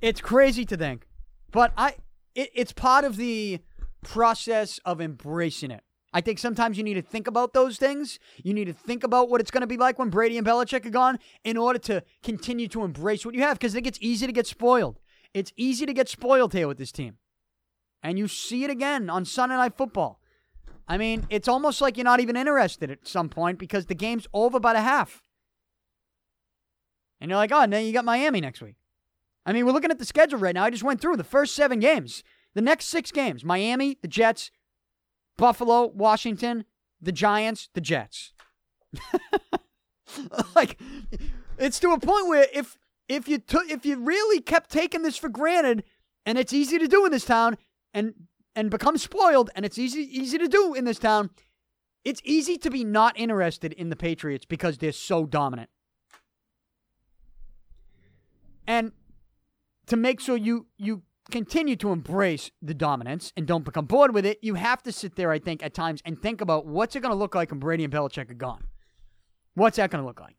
It's 0.01 0.19
crazy 0.19 0.65
to 0.65 0.75
think, 0.75 1.07
but 1.49 1.71
I 1.77 1.95
it, 2.35 2.49
it's 2.53 2.73
part 2.73 3.05
of 3.05 3.15
the 3.15 3.61
process 4.01 4.79
of 4.85 5.01
embracing 5.01 5.71
it. 5.71 5.83
I 6.11 6.21
think 6.21 6.39
sometimes 6.39 6.77
you 6.77 6.83
need 6.83 6.95
to 6.95 7.01
think 7.01 7.27
about 7.27 7.53
those 7.53 7.77
things. 7.77 8.17
You 8.43 8.53
need 8.53 8.65
to 8.65 8.73
think 8.73 9.03
about 9.03 9.29
what 9.29 9.41
it's 9.41 9.51
going 9.51 9.61
to 9.61 9.67
be 9.67 9.77
like 9.77 9.99
when 9.99 10.09
Brady 10.09 10.37
and 10.37 10.47
Belichick 10.47 10.85
are 10.85 10.89
gone 10.89 11.19
in 11.43 11.55
order 11.55 11.77
to 11.79 12.03
continue 12.23 12.67
to 12.69 12.83
embrace 12.83 13.25
what 13.25 13.35
you 13.35 13.41
have 13.41 13.59
because 13.59 13.73
I 13.73 13.77
think 13.77 13.87
it's 13.87 13.99
easy 14.01 14.25
to 14.25 14.33
get 14.33 14.47
spoiled. 14.47 14.99
It's 15.33 15.53
easy 15.55 15.85
to 15.85 15.93
get 15.93 16.09
spoiled 16.09 16.53
here 16.53 16.67
with 16.67 16.79
this 16.79 16.91
team. 16.91 17.17
And 18.01 18.17
you 18.17 18.27
see 18.27 18.63
it 18.63 18.71
again 18.71 19.09
on 19.09 19.25
Sunday 19.25 19.55
Night 19.55 19.77
Football. 19.77 20.19
I 20.87 20.97
mean, 20.97 21.27
it's 21.29 21.47
almost 21.47 21.81
like 21.81 21.97
you're 21.97 22.03
not 22.03 22.19
even 22.19 22.35
interested 22.35 22.89
at 22.89 23.07
some 23.07 23.29
point 23.29 23.59
because 23.59 23.85
the 23.85 23.93
game's 23.93 24.25
over 24.33 24.59
by 24.59 24.73
the 24.73 24.81
half. 24.81 25.21
And 27.21 27.29
you're 27.29 27.37
like, 27.37 27.51
oh, 27.51 27.65
now 27.65 27.77
you 27.77 27.93
got 27.93 28.05
Miami 28.05 28.41
next 28.41 28.61
week. 28.61 28.75
I 29.45 29.53
mean, 29.53 29.65
we're 29.65 29.71
looking 29.71 29.91
at 29.91 29.99
the 29.99 30.05
schedule 30.05 30.39
right 30.39 30.55
now. 30.55 30.63
I 30.63 30.69
just 30.71 30.83
went 30.83 31.01
through 31.01 31.17
the 31.17 31.23
first 31.23 31.55
seven 31.55 31.79
games. 31.79 32.23
The 32.55 32.61
next 32.61 32.85
six 32.85 33.11
games 33.11 33.43
Miami, 33.43 33.97
the 34.01 34.07
Jets, 34.07 34.51
Buffalo, 35.37 35.87
Washington, 35.87 36.65
the 37.01 37.11
Giants, 37.11 37.69
the 37.73 37.81
Jets. 37.81 38.33
like, 40.55 40.79
it's 41.57 41.79
to 41.79 41.91
a 41.91 41.99
point 41.99 42.27
where 42.27 42.47
if 42.53 42.77
if 43.07 43.27
you 43.27 43.37
took 43.37 43.69
if 43.69 43.85
you 43.85 43.97
really 43.97 44.41
kept 44.41 44.69
taking 44.69 45.01
this 45.01 45.17
for 45.17 45.29
granted, 45.29 45.83
and 46.25 46.37
it's 46.37 46.53
easy 46.53 46.77
to 46.77 46.87
do 46.87 47.05
in 47.05 47.11
this 47.11 47.25
town, 47.25 47.57
and 47.93 48.13
and 48.55 48.69
become 48.69 48.97
spoiled, 48.97 49.49
and 49.55 49.65
it's 49.65 49.77
easy 49.77 50.01
easy 50.01 50.37
to 50.37 50.47
do 50.47 50.73
in 50.73 50.85
this 50.85 50.99
town, 50.99 51.29
it's 52.03 52.21
easy 52.23 52.57
to 52.57 52.69
be 52.69 52.83
not 52.83 53.17
interested 53.17 53.73
in 53.73 53.89
the 53.89 53.95
Patriots 53.95 54.45
because 54.45 54.77
they're 54.77 54.91
so 54.91 55.25
dominant. 55.25 55.69
And 58.67 58.91
to 59.87 59.97
make 59.97 60.19
sure 60.19 60.37
you 60.37 60.67
you 60.77 61.03
continue 61.31 61.75
to 61.77 61.91
embrace 61.91 62.51
the 62.61 62.73
dominance 62.73 63.31
and 63.37 63.47
don't 63.47 63.63
become 63.63 63.85
bored 63.85 64.13
with 64.13 64.25
it, 64.25 64.39
you 64.41 64.55
have 64.55 64.83
to 64.83 64.91
sit 64.91 65.15
there, 65.15 65.31
I 65.31 65.39
think, 65.39 65.63
at 65.63 65.73
times 65.73 66.01
and 66.05 66.21
think 66.21 66.41
about 66.41 66.65
what's 66.65 66.95
it 66.95 67.01
going 67.01 67.13
to 67.13 67.17
look 67.17 67.35
like 67.35 67.51
when 67.51 67.59
Brady 67.59 67.83
and 67.83 67.93
Belichick 67.93 68.29
are 68.29 68.35
gone. 68.35 68.65
What's 69.53 69.77
that 69.77 69.89
going 69.89 70.01
to 70.01 70.07
look 70.07 70.19
like? 70.19 70.35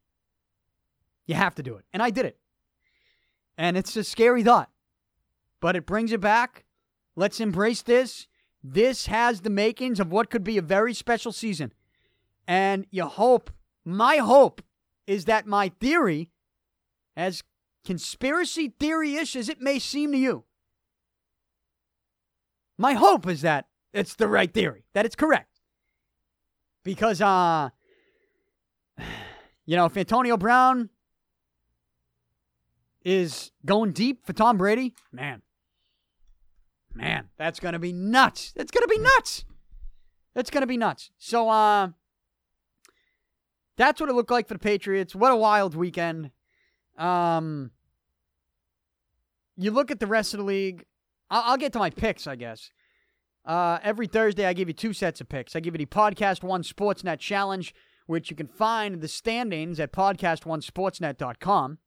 You 1.27 1.35
have 1.35 1.55
to 1.57 1.63
do 1.63 1.77
it. 1.77 1.85
And 1.93 2.03
I 2.03 2.11
did 2.11 2.27
it. 2.27 2.39
And 3.57 3.77
it's 3.77 3.97
a 3.97 4.05
scary 4.05 4.43
thought, 4.43 4.71
but 5.61 5.77
it 5.77 5.87
brings 5.87 6.13
it 6.13 6.21
back. 6.21 6.65
Let's 7.17 7.41
embrace 7.41 7.83
this. 7.83 8.27
This 8.63 9.07
has 9.07 9.41
the 9.41 9.51
makings 9.51 10.01
of 10.01 10.11
what 10.11 10.31
could 10.31 10.45
be 10.45 10.59
a 10.59 10.63
very 10.63 10.95
special 10.95 11.33
season. 11.33 11.73
And 12.47 12.87
you 12.91 13.05
hope, 13.05 13.51
my 13.85 14.17
hope 14.17 14.63
is 15.07 15.27
that 15.27 15.47
my 15.47 15.69
theory, 15.81 16.31
as 17.17 17.43
conspiracy 17.85 18.73
theory 18.81 19.17
ish 19.17 19.37
as 19.37 19.49
it 19.49 19.61
may 19.61 19.79
seem 19.79 20.13
to 20.13 20.19
you, 20.19 20.45
my 22.81 22.95
hope 22.95 23.27
is 23.27 23.43
that 23.43 23.67
it's 23.93 24.15
the 24.15 24.27
right 24.27 24.53
theory, 24.53 24.87
that 24.95 25.05
it's 25.05 25.15
correct. 25.15 25.61
Because, 26.83 27.21
uh, 27.21 27.69
you 29.67 29.77
know, 29.77 29.85
if 29.85 29.95
Antonio 29.99 30.39
Brown 30.39 30.89
is 33.05 33.53
going 33.67 33.93
deep 33.93 34.25
for 34.25 34.33
Tom 34.33 34.57
Brady, 34.57 34.95
man, 35.13 35.43
man, 36.95 37.29
that's 37.37 37.61
going 37.61 37.75
to 37.75 37.79
be 37.79 37.93
nuts. 37.93 38.53
That's 38.57 38.71
going 38.71 38.85
to 38.85 38.89
be 38.89 38.99
nuts. 38.99 39.45
That's 40.35 40.49
going 40.49 40.63
to 40.63 40.67
be 40.67 40.79
nuts. 40.79 41.11
So, 41.19 41.51
uh, 41.51 41.89
that's 43.77 44.01
what 44.01 44.09
it 44.09 44.15
looked 44.15 44.31
like 44.31 44.49
for 44.49 44.55
the 44.55 44.59
Patriots. 44.59 45.15
What 45.15 45.33
a 45.33 45.37
wild 45.37 45.75
weekend. 45.75 46.31
Um, 46.97 47.73
you 49.59 49.71
look 49.71 49.91
at 49.91 50.01
the 50.01 50.07
rest 50.07 50.33
of 50.33 50.39
the 50.39 50.45
league. 50.45 50.87
I'll, 51.31 51.43
I'll 51.53 51.57
get 51.57 51.73
to 51.75 51.79
my 51.79 51.91
picks, 51.91 52.27
I 52.27 52.37
guess. 52.37 52.71
Uh, 53.45 53.79
every 53.83 54.07
Thursday, 54.07 54.47
I 54.47 54.53
give 54.53 54.69
you 54.69 54.75
two 54.75 54.93
sets 54.93 55.21
of 55.21 55.29
picks. 55.29 55.57
I 55.57 55.61
give 55.61 55.75
you 55.75 55.79
the 55.79 55.87
Podcast 55.87 56.43
One 56.43 56.63
Sportsnet 56.63 57.19
Challenge, 57.19 57.75
which 58.07 58.31
you 58.31 58.37
can 58.37 58.49
find 58.49 59.01
the 59.01 59.09
standings 59.09 59.81
at 59.81 59.93
podcastonesportsnet.com. 59.93 61.79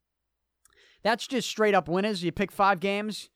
That's 1.03 1.27
just 1.27 1.49
straight 1.49 1.75
up 1.75 1.87
winners. 1.87 2.23
You 2.23 2.31
pick 2.31 2.51
five 2.51 2.79
games. 2.79 3.29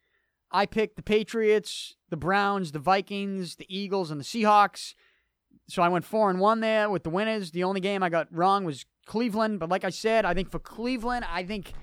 I 0.51 0.65
picked 0.65 0.95
the 0.95 1.03
Patriots, 1.03 1.95
the 2.09 2.17
Browns, 2.17 2.71
the 2.71 2.79
Vikings, 2.79 3.57
the 3.57 3.65
Eagles, 3.67 4.09
and 4.09 4.19
the 4.19 4.25
Seahawks. 4.25 4.93
So 5.67 5.81
I 5.81 5.89
went 5.89 6.05
four 6.05 6.29
and 6.29 6.39
one 6.39 6.61
there 6.61 6.89
with 6.89 7.03
the 7.03 7.09
winners. 7.09 7.51
The 7.51 7.65
only 7.65 7.81
game 7.81 8.01
I 8.01 8.09
got 8.09 8.27
wrong 8.31 8.63
was 8.63 8.85
Cleveland. 9.05 9.59
But 9.59 9.69
like 9.69 9.83
I 9.83 9.89
said, 9.89 10.23
I 10.23 10.33
think 10.33 10.49
for 10.49 10.59
Cleveland, 10.59 11.25
I 11.29 11.43
think 11.43 11.73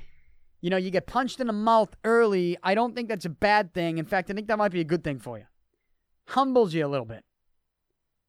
you 0.64 0.70
know, 0.70 0.78
you 0.78 0.90
get 0.90 1.06
punched 1.06 1.40
in 1.40 1.46
the 1.46 1.52
mouth 1.52 1.94
early. 2.04 2.56
I 2.62 2.74
don't 2.74 2.94
think 2.94 3.10
that's 3.10 3.26
a 3.26 3.28
bad 3.28 3.74
thing. 3.74 3.98
In 3.98 4.06
fact, 4.06 4.30
I 4.30 4.32
think 4.32 4.48
that 4.48 4.56
might 4.56 4.72
be 4.72 4.80
a 4.80 4.84
good 4.84 5.04
thing 5.04 5.18
for 5.18 5.36
you. 5.36 5.44
Humbles 6.28 6.72
you 6.72 6.86
a 6.86 6.88
little 6.88 7.04
bit. 7.04 7.22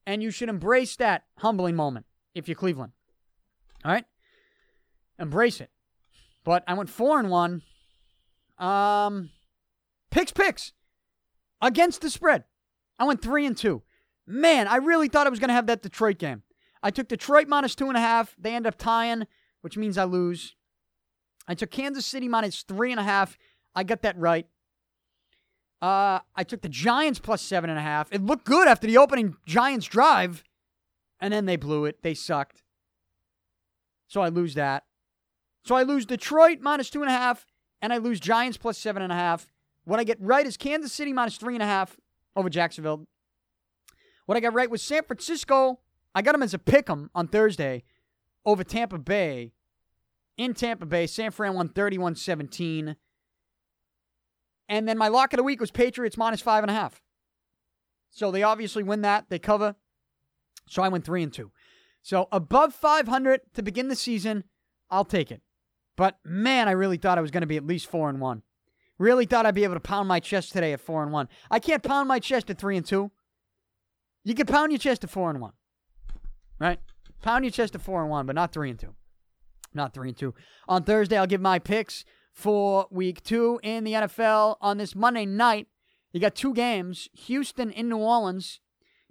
And 0.06 0.22
you 0.22 0.32
should 0.32 0.50
embrace 0.50 0.98
that 0.98 1.24
humbling 1.38 1.78
moment 1.78 2.08
if 2.34 2.50
you're 2.50 2.56
Cleveland. 2.56 2.92
All 3.86 3.94
right? 3.94 4.04
Embrace 5.18 5.62
it. 5.62 5.70
But 6.44 6.66
I 6.68 6.74
went 6.74 6.90
4 6.90 7.22
and 7.22 7.30
1. 7.30 7.62
Um 8.58 9.30
picks 10.12 10.34
picks 10.34 10.74
against 11.62 12.02
the 12.02 12.10
spread. 12.10 12.44
I 13.00 13.06
went 13.06 13.22
3 13.22 13.46
and 13.46 13.56
2. 13.56 13.82
Man, 14.28 14.68
I 14.68 14.76
really 14.76 15.08
thought 15.08 15.26
I 15.26 15.30
was 15.30 15.40
going 15.40 15.48
to 15.48 15.54
have 15.54 15.68
that 15.68 15.82
Detroit 15.82 16.18
game. 16.18 16.44
I 16.84 16.92
took 16.92 17.08
Detroit 17.08 17.48
minus 17.48 17.76
two 17.76 17.88
and 17.88 17.96
a 17.96 18.02
half. 18.02 18.36
They 18.38 18.54
end 18.54 18.68
up 18.68 18.78
tying, 18.78 19.26
which 19.62 19.78
means 19.78 19.98
I 19.98 20.04
lose. 20.04 20.54
I 21.48 21.56
took 21.56 21.72
Kansas 21.72 22.06
City 22.06 22.28
minus 22.28 22.64
three 22.64 22.92
and 22.92 23.00
a 23.00 23.04
half. 23.04 23.38
I 23.76 23.84
got 23.84 24.02
that 24.02 24.18
right. 24.18 24.48
Uh, 25.82 26.20
I 26.36 26.44
took 26.44 26.62
the 26.62 26.70
Giants 26.70 27.20
plus 27.20 27.42
seven 27.42 27.70
and 27.70 27.78
a 27.78 27.82
half. 27.82 28.12
It 28.12 28.24
looked 28.24 28.46
good 28.46 28.68
after 28.68 28.88
the 28.88 28.98
opening 28.98 29.36
Giants 29.46 29.86
drive, 29.86 30.44
and 31.20 31.34
then 31.34 31.46
they 31.46 31.58
blew 31.58 31.86
it. 31.86 32.02
They 32.02 32.14
sucked. 32.14 32.64
So 34.08 34.22
I 34.22 34.30
lose 34.30 34.56
that. 34.56 34.86
So 35.64 35.76
I 35.76 35.84
lose 35.84 36.06
Detroit 36.06 36.60
minus 36.62 36.90
two 36.90 37.02
and 37.02 37.10
a 37.10 37.14
half, 37.14 37.46
and 37.82 37.92
I 37.92 37.98
lose 37.98 38.20
Giants 38.20 38.58
plus 38.58 38.78
seven 38.78 39.02
and 39.02 39.12
a 39.12 39.16
half. 39.16 39.52
What 39.84 40.00
I 40.00 40.04
get 40.04 40.20
right 40.20 40.46
is 40.46 40.58
Kansas 40.58 40.94
City 40.94 41.14
minus 41.14 41.38
three 41.38 41.56
and 41.56 41.64
a 41.64 41.68
half 41.68 41.98
over 42.36 42.50
Jacksonville. 42.50 43.08
What 44.26 44.38
I 44.38 44.40
got 44.40 44.54
right 44.54 44.70
was 44.70 44.82
San 44.82 45.04
Francisco. 45.04 45.80
I 46.16 46.22
got 46.22 46.32
them 46.32 46.44
as 46.44 46.54
a 46.54 46.60
pick 46.60 46.90
'em 46.90 47.12
on 47.14 47.28
Thursday 47.28 47.84
over 48.46 48.64
Tampa 48.64 48.98
Bay 48.98 49.54
in 50.38 50.54
Tampa 50.54 50.86
Bay. 50.86 51.08
San 51.08 51.32
Fran 51.32 51.54
won 51.54 51.70
31 51.70 52.16
17. 52.16 52.96
And 54.68 54.88
then 54.88 54.98
my 54.98 55.08
lock 55.08 55.34
of 55.34 55.38
the 55.38 55.44
week 55.44 55.62
was 55.62 55.72
Patriots 55.72 56.18
minus 56.18 56.42
five 56.42 56.64
and 56.64 56.72
a 56.72 56.74
half. 56.74 57.02
So 58.10 58.32
they 58.32 58.44
obviously 58.44 58.84
win 58.84 59.02
that. 59.02 59.26
They 59.30 59.40
cover. 59.40 59.76
So 60.68 60.82
I 60.82 60.88
went 60.88 61.06
three 61.06 61.22
and 61.22 61.34
two. 61.34 61.52
So 62.02 62.28
above 62.32 62.74
500 62.74 63.42
to 63.54 63.64
begin 63.64 63.88
the 63.88 63.96
season, 63.96 64.44
I'll 64.90 65.06
take 65.06 65.32
it. 65.32 65.42
But 65.96 66.18
man, 66.24 66.68
I 66.68 66.72
really 66.72 66.98
thought 66.98 67.18
I 67.18 67.22
was 67.22 67.32
going 67.32 67.42
to 67.42 67.48
be 67.48 67.58
at 67.58 67.66
least 67.66 67.88
four 67.88 68.10
and 68.10 68.20
one. 68.20 68.44
Really 68.98 69.26
thought 69.26 69.46
I'd 69.46 69.56
be 69.56 69.64
able 69.64 69.74
to 69.76 69.80
pound 69.80 70.08
my 70.08 70.20
chest 70.20 70.54
today 70.54 70.74
at 70.74 70.80
four 70.80 71.04
and 71.04 71.12
one. 71.12 71.28
I 71.52 71.60
can't 71.60 71.84
pound 71.84 72.08
my 72.08 72.20
chest 72.20 72.50
at 72.50 72.58
three 72.58 72.78
and 72.78 72.86
two. 72.86 73.12
You 74.24 74.34
can 74.34 74.46
pound 74.46 74.72
your 74.72 74.80
chest 74.80 75.04
at 75.04 75.10
four 75.10 75.30
and 75.30 75.42
one, 75.42 75.54
right? 76.60 76.80
Pound 77.22 77.44
your 77.44 77.52
chest 77.52 77.76
at 77.76 77.82
four 77.82 78.02
and 78.02 78.10
one, 78.10 78.26
but 78.26 78.36
not 78.36 78.52
three 78.54 78.70
and 78.70 78.80
two. 78.80 78.96
Not 79.76 79.94
three 79.94 80.10
and 80.10 80.18
two. 80.18 80.34
On 80.68 80.84
Thursday, 80.84 81.18
I'll 81.18 81.28
give 81.28 81.42
my 81.42 81.60
picks 81.60 82.06
for 82.34 82.88
week 82.90 83.24
two 83.24 83.60
in 83.64 83.84
the 83.84 83.94
NFL. 83.94 84.58
On 84.62 84.78
this 84.78 84.96
Monday 84.96 85.26
night, 85.26 85.68
you 86.12 86.20
got 86.20 86.36
two 86.36 86.54
games 86.54 87.10
Houston 87.14 87.72
in 87.72 87.90
New 87.90 87.98
Orleans. 87.98 88.60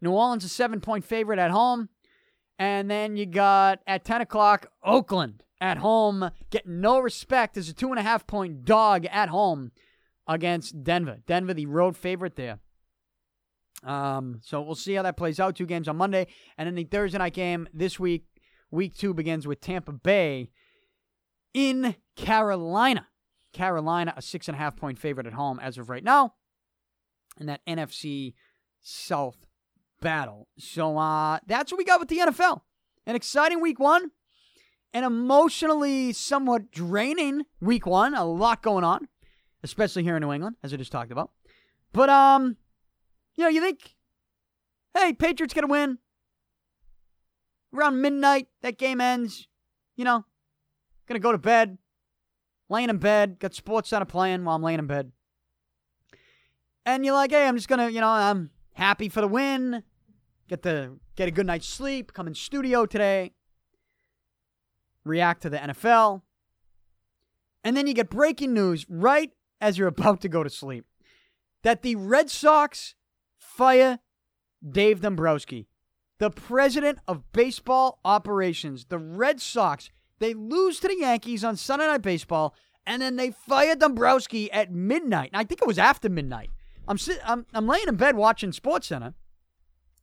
New 0.01 0.13
Orleans, 0.13 0.45
a 0.45 0.49
seven 0.49 0.81
point 0.81 1.05
favorite 1.05 1.39
at 1.39 1.51
home. 1.51 1.89
And 2.59 2.91
then 2.91 3.17
you 3.17 3.27
got 3.27 3.81
at 3.87 4.05
10 4.05 4.21
o'clock, 4.21 4.71
Oakland 4.83 5.43
at 5.61 5.79
home, 5.79 6.31
getting 6.51 6.81
no 6.81 7.01
respect 7.01 7.57
as 7.57 7.69
a 7.69 7.73
two 7.73 7.91
and 7.91 7.99
a 7.99 8.03
half 8.03 8.27
point 8.27 8.65
dog 8.65 9.07
at 9.07 9.29
home 9.29 9.73
against 10.29 10.85
Denver. 10.85 11.19
Denver, 11.27 11.55
the 11.55 11.67
road 11.67 11.97
favorite 11.97 12.37
there. 12.37 12.59
Um, 13.83 14.41
so 14.43 14.63
we'll 14.63 14.75
see 14.75 14.95
how 14.95 15.03
that 15.03 15.17
plays 15.17 15.41
out. 15.41 15.57
Two 15.57 15.67
games 15.67 15.89
on 15.89 15.97
Monday. 15.97 16.27
And 16.57 16.67
then 16.67 16.75
the 16.75 16.85
Thursday 16.85 17.19
night 17.19 17.35
game 17.35 17.69
this 17.73 17.99
week, 17.99 18.25
week 18.75 18.95
two, 18.95 19.15
begins 19.15 19.47
with 19.47 19.61
Tampa 19.61 19.93
Bay 19.93 20.51
in 21.55 21.97
Carolina. 22.17 23.07
Carolina, 23.53 24.13
a 24.17 24.23
six 24.23 24.49
and 24.49 24.57
a 24.57 24.59
half 24.59 24.77
point 24.77 24.99
favorite 24.99 25.27
at 25.27 25.33
home 25.33 25.61
as 25.61 25.79
of 25.79 25.89
right 25.89 26.05
now. 26.05 26.35
And 27.39 27.49
that 27.49 27.65
NFC 27.67 28.35
South 28.81 29.47
battle. 30.01 30.49
So 30.59 30.99
uh, 30.99 31.39
that's 31.47 31.73
what 31.73 31.79
we 31.79 31.85
got 31.85 32.01
with 32.01 32.09
the 32.09 32.19
NFL. 32.19 32.61
An 33.07 33.17
exciting 33.17 33.61
week 33.61 33.79
one, 33.79 34.11
an 34.93 35.05
emotionally 35.05 36.13
somewhat 36.13 36.71
draining 36.71 37.43
week 37.61 37.87
one. 37.87 38.15
A 38.15 38.25
lot 38.25 38.63
going 38.63 38.85
on, 38.85 39.09
especially 39.63 40.03
here 40.03 40.17
in 40.17 40.23
New 40.23 40.33
England, 40.33 40.57
as 40.63 40.73
I 40.73 40.77
just 40.77 40.93
talked 40.93 41.13
about. 41.13 41.31
But 41.93 42.09
um, 42.09 42.57
you 43.37 43.45
know, 43.45 43.51
you 43.51 43.61
think, 43.61 43.95
hey, 44.95 45.13
Patriots 45.13 45.55
gonna 45.55 45.67
win. 45.67 45.99
Around 47.75 48.01
midnight, 48.01 48.49
that 48.63 48.79
game 48.79 49.01
ends. 49.01 49.49
You 49.97 50.05
know, 50.05 50.25
gonna 51.07 51.21
go 51.21 51.33
to 51.33 51.39
bed, 51.39 51.79
laying 52.69 52.91
in 52.91 52.99
bed, 52.99 53.39
got 53.39 53.55
Sports 53.55 53.91
Center 53.91 54.05
playing 54.05 54.45
while 54.45 54.57
I'm 54.57 54.63
laying 54.63 54.79
in 54.79 54.87
bed. 54.87 55.13
And 56.87 57.05
you're 57.05 57.15
like, 57.15 57.31
hey, 57.31 57.47
I'm 57.47 57.57
just 57.57 57.69
gonna, 57.69 57.89
you 57.89 58.01
know, 58.01 58.09
I'm 58.09 58.51
happy 58.75 59.09
for 59.09 59.21
the 59.21 59.29
win. 59.29 59.83
Get 60.49 60.63
the 60.63 60.99
get 61.17 61.29
a 61.29 61.31
good 61.31 61.47
night's 61.47 61.69
sleep. 61.69 62.13
Come 62.13 62.27
in 62.27 62.35
studio 62.35 62.87
today. 62.87 63.33
React 65.05 65.43
to 65.43 65.51
the 65.51 65.59
NFL. 65.59 66.23
And 67.63 67.77
then 67.77 67.87
you 67.87 67.95
get 67.95 68.11
breaking 68.11 68.53
news 68.53 68.87
right 68.89 69.31
as 69.61 69.79
you're 69.79 69.89
about 69.89 70.21
to 70.21 70.29
go 70.29 70.43
to 70.43 70.51
sleep 70.51 70.85
that 71.65 71.83
the 71.83 71.97
Red 71.97 72.31
Sox 72.31 72.95
fire 73.37 73.99
Dave 74.67 75.01
Dombrowski, 75.01 75.67
the 76.19 76.31
president 76.31 76.99
of 77.09 77.33
baseball 77.33 77.99
operations. 78.05 78.87
The 78.87 78.99
Red 78.99 79.41
Sox, 79.41 79.91
they 80.19 80.35
lose 80.35 80.81
to 80.81 80.89
the 80.89 80.99
Yankees 80.99 81.45
on 81.45 81.57
Sunday 81.57 81.87
Night 81.87 82.03
Baseball, 82.03 82.55
and 82.87 83.03
then 83.03 83.17
they 83.17 83.31
fire 83.31 83.75
Dombrowski 83.75 84.51
at 84.53 84.73
midnight. 84.73 85.31
I 85.33 85.45
think 85.45 85.63
it 85.63 85.69
was 85.69 85.79
after 85.79 86.09
midnight. 86.09 86.51
I'm, 86.87 86.99
sit- 86.99 87.21
I'm, 87.25 87.47
I'm 87.55 87.67
laying 87.67 87.89
in 87.89 87.97
bed 87.97 88.17
watching 88.17 88.53
Sports 88.53 88.89
Center, 88.89 89.15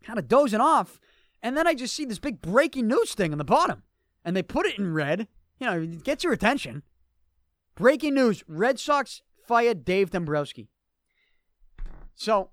kind 0.04 0.20
of 0.20 0.28
dozing 0.28 0.62
off, 0.62 1.00
and 1.44 1.56
then 1.56 1.68
I 1.68 1.74
just 1.74 1.96
see 1.96 2.06
this 2.06 2.20
big 2.20 2.42
breaking 2.42 2.88
news 2.88 3.14
thing 3.14 3.32
on 3.32 3.38
the 3.38 3.44
bottom, 3.44 3.84
and 4.26 4.36
they 4.36 4.44
put 4.44 4.66
it 4.66 4.78
in 4.78 4.94
red. 4.94 5.28
You 5.60 5.68
know, 5.68 5.82
it 5.82 6.04
gets 6.04 6.24
your 6.24 6.34
attention. 6.34 6.84
Breaking 7.76 8.16
news: 8.16 8.44
Red 8.48 8.80
Sox 8.80 9.22
fired 9.48 9.86
Dave 9.86 10.10
Dombrowski. 10.10 10.70
So, 12.16 12.50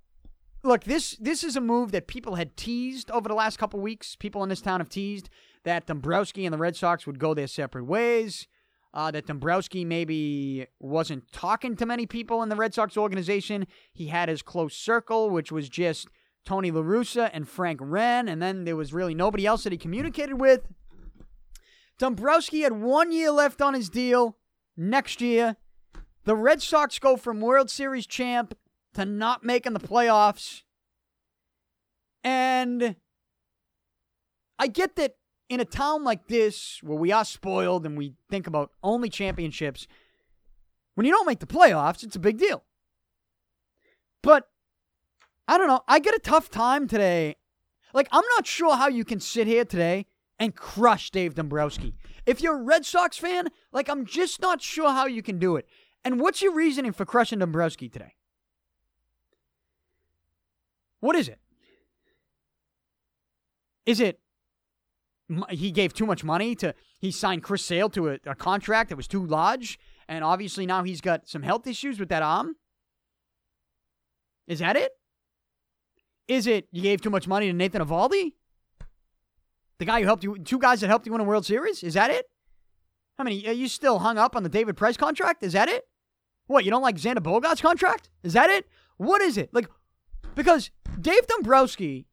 look, 0.69 0.85
this 0.85 1.17
this 1.19 1.43
is 1.43 1.57
a 1.57 1.61
move 1.61 1.91
that 1.93 2.07
people 2.07 2.37
had 2.37 2.57
teased 2.57 3.11
over 3.11 3.29
the 3.29 3.35
last 3.35 3.59
couple 3.59 3.81
weeks. 3.81 4.15
People 4.15 4.43
in 4.43 4.49
this 4.49 4.61
town 4.61 4.79
have 4.79 4.89
teased 4.89 5.29
that 5.65 5.87
Dombrowski 5.87 6.47
and 6.47 6.53
the 6.53 6.59
Red 6.59 6.77
Sox 6.77 7.07
would 7.07 7.19
go 7.19 7.35
their 7.35 7.49
separate 7.49 7.87
ways. 7.87 8.47
Uh, 8.95 9.11
that 9.11 9.27
Dombrowski 9.27 9.85
maybe 9.85 10.67
wasn't 10.81 11.31
talking 11.31 11.77
to 11.77 11.85
many 11.85 12.07
people 12.07 12.43
in 12.43 12.49
the 12.49 12.57
Red 12.57 12.73
Sox 12.73 12.97
organization. 12.97 13.67
He 13.93 14.07
had 14.07 14.31
his 14.31 14.41
close 14.41 14.75
circle, 14.75 15.29
which 15.29 15.53
was 15.53 15.69
just 15.69 16.09
Tony 16.45 16.71
La 16.71 16.81
Russa 16.81 17.29
and 17.35 17.47
Frank 17.47 17.81
Wren, 17.83 18.29
and 18.29 18.41
then 18.41 18.65
there 18.65 18.77
was 18.77 18.95
really 18.95 19.15
nobody 19.15 19.45
else 19.45 19.65
that 19.65 19.73
he 19.73 19.79
communicated 19.79 20.41
with. 20.41 20.63
Dombrowski 21.99 22.63
had 22.63 22.73
one 22.73 23.13
year 23.13 23.31
left 23.31 23.61
on 23.61 23.75
his 23.75 23.91
deal. 23.91 24.39
Next 24.75 25.21
year, 25.21 25.57
the 26.25 26.35
Red 26.35 26.63
Sox 26.63 26.99
go 26.99 27.17
from 27.19 27.41
World 27.41 27.69
Series 27.69 28.07
champ 28.07 28.55
to 28.95 29.05
not 29.05 29.45
making 29.45 29.73
the 29.73 29.81
playoffs. 29.81 30.63
And 32.25 32.97
I 34.59 34.67
get 34.67 34.97
that 34.97 35.17
in 35.49 35.61
a 35.61 35.65
town 35.65 36.05
like 36.05 36.29
this, 36.29 36.81
where 36.83 36.99
we 36.99 37.13
are 37.13 37.25
spoiled 37.25 37.87
and 37.87 37.97
we 37.97 38.15
think 38.29 38.47
about 38.47 38.71
only 38.83 39.09
championships, 39.09 39.87
when 40.95 41.07
you 41.07 41.13
don't 41.13 41.27
make 41.27 41.39
the 41.39 41.47
playoffs, 41.47 42.03
it's 42.03 42.17
a 42.17 42.21
big 42.21 42.39
deal. 42.39 42.65
But 44.23 44.49
I 45.47 45.57
don't 45.57 45.69
know. 45.69 45.81
I 45.89 46.01
get 46.01 46.15
a 46.15 46.19
tough 46.19 46.51
time 46.51 46.89
today. 46.89 47.37
Like, 47.95 48.09
I'm 48.13 48.25
not 48.37 48.47
sure 48.47 48.77
how 48.77 48.89
you 48.89 49.05
can 49.05 49.21
sit 49.21 49.47
here 49.47 49.65
today 49.65 50.07
and 50.39 50.55
crush 50.55 51.11
Dave 51.11 51.35
Dombrowski. 51.35 51.95
If 52.27 52.43
you're 52.43 52.59
a 52.59 52.63
Red 52.63 52.85
Sox 52.85 53.17
fan, 53.17 53.49
like, 53.73 53.89
I'm 53.89 54.05
just 54.05 54.43
not 54.43 54.61
sure 54.61 54.91
how 54.91 55.07
you 55.07 55.23
can 55.23 55.39
do 55.39 55.57
it. 55.57 55.67
And 56.05 56.21
what's 56.21 56.43
your 56.43 56.53
reasoning 56.53 56.93
for 56.93 57.07
crushing 57.07 57.39
Dombrowski 57.39 57.89
today? 57.89 58.15
What 61.01 61.17
is 61.17 61.29
it? 61.29 61.39
Is 63.87 64.01
it 64.01 64.21
he 65.51 65.71
gave 65.71 65.93
too 65.93 66.07
much 66.07 66.25
money 66.25 66.55
to 66.57 66.75
he 67.01 67.11
signed 67.11 67.43
Chris 67.43 67.65
Sale 67.65 67.91
to 67.91 68.11
a, 68.11 68.19
a, 68.27 68.35
contract 68.35 68.89
that 68.89 68.97
was 68.97 69.07
too 69.07 69.25
large, 69.25 69.79
and 70.09 70.25
obviously 70.25 70.65
now 70.65 70.83
he's 70.83 71.01
got 71.01 71.29
some 71.29 71.43
health 71.43 71.67
issues 71.67 72.01
with 72.01 72.09
that 72.09 72.23
arm. 72.23 72.57
Is 74.47 74.61
that 74.61 74.77
it? 74.77 74.93
Is 76.27 76.47
it 76.47 76.67
you 76.73 76.83
gave 76.83 77.01
too 77.01 77.11
much 77.11 77.29
money 77.29 77.47
to 77.47 77.53
Nathan 77.53 77.83
Eovaldi? 77.83 78.33
The 79.79 79.85
guy 79.85 80.01
who 80.01 80.07
helped 80.07 80.25
you, 80.25 80.39
two 80.39 80.59
guys 80.59 80.81
that 80.81 80.89
helped 80.89 81.07
you 81.07 81.13
win 81.13 81.21
a 81.21 81.25
World 81.25 81.47
Series? 81.47 81.83
Is 81.83 81.95
that 81.95 82.11
it? 82.11 82.27
I 83.19 83.25
mean, 83.25 83.47
are 83.47 83.53
you 83.53 83.69
still 83.69 83.99
hung 83.99 84.19
up 84.19 84.35
on 84.35 84.43
the 84.43 84.49
David 84.49 84.77
Price 84.77 84.97
contract? 84.97 85.43
Is 85.43 85.53
that 85.53 85.69
it? 85.69 85.85
What, 86.47 86.65
you 86.65 86.71
don't 86.71 86.83
like 86.83 86.97
Xander 86.97 87.19
Bogaerts' 87.19 87.61
contract? 87.61 88.11
Is 88.23 88.33
that 88.33 88.49
it? 88.49 88.67
What 88.97 89.21
is 89.21 89.37
it? 89.37 89.53
Like, 89.53 89.69
because 90.39 90.71
Dave 91.01 91.27
Dombrowski, 91.27 92.07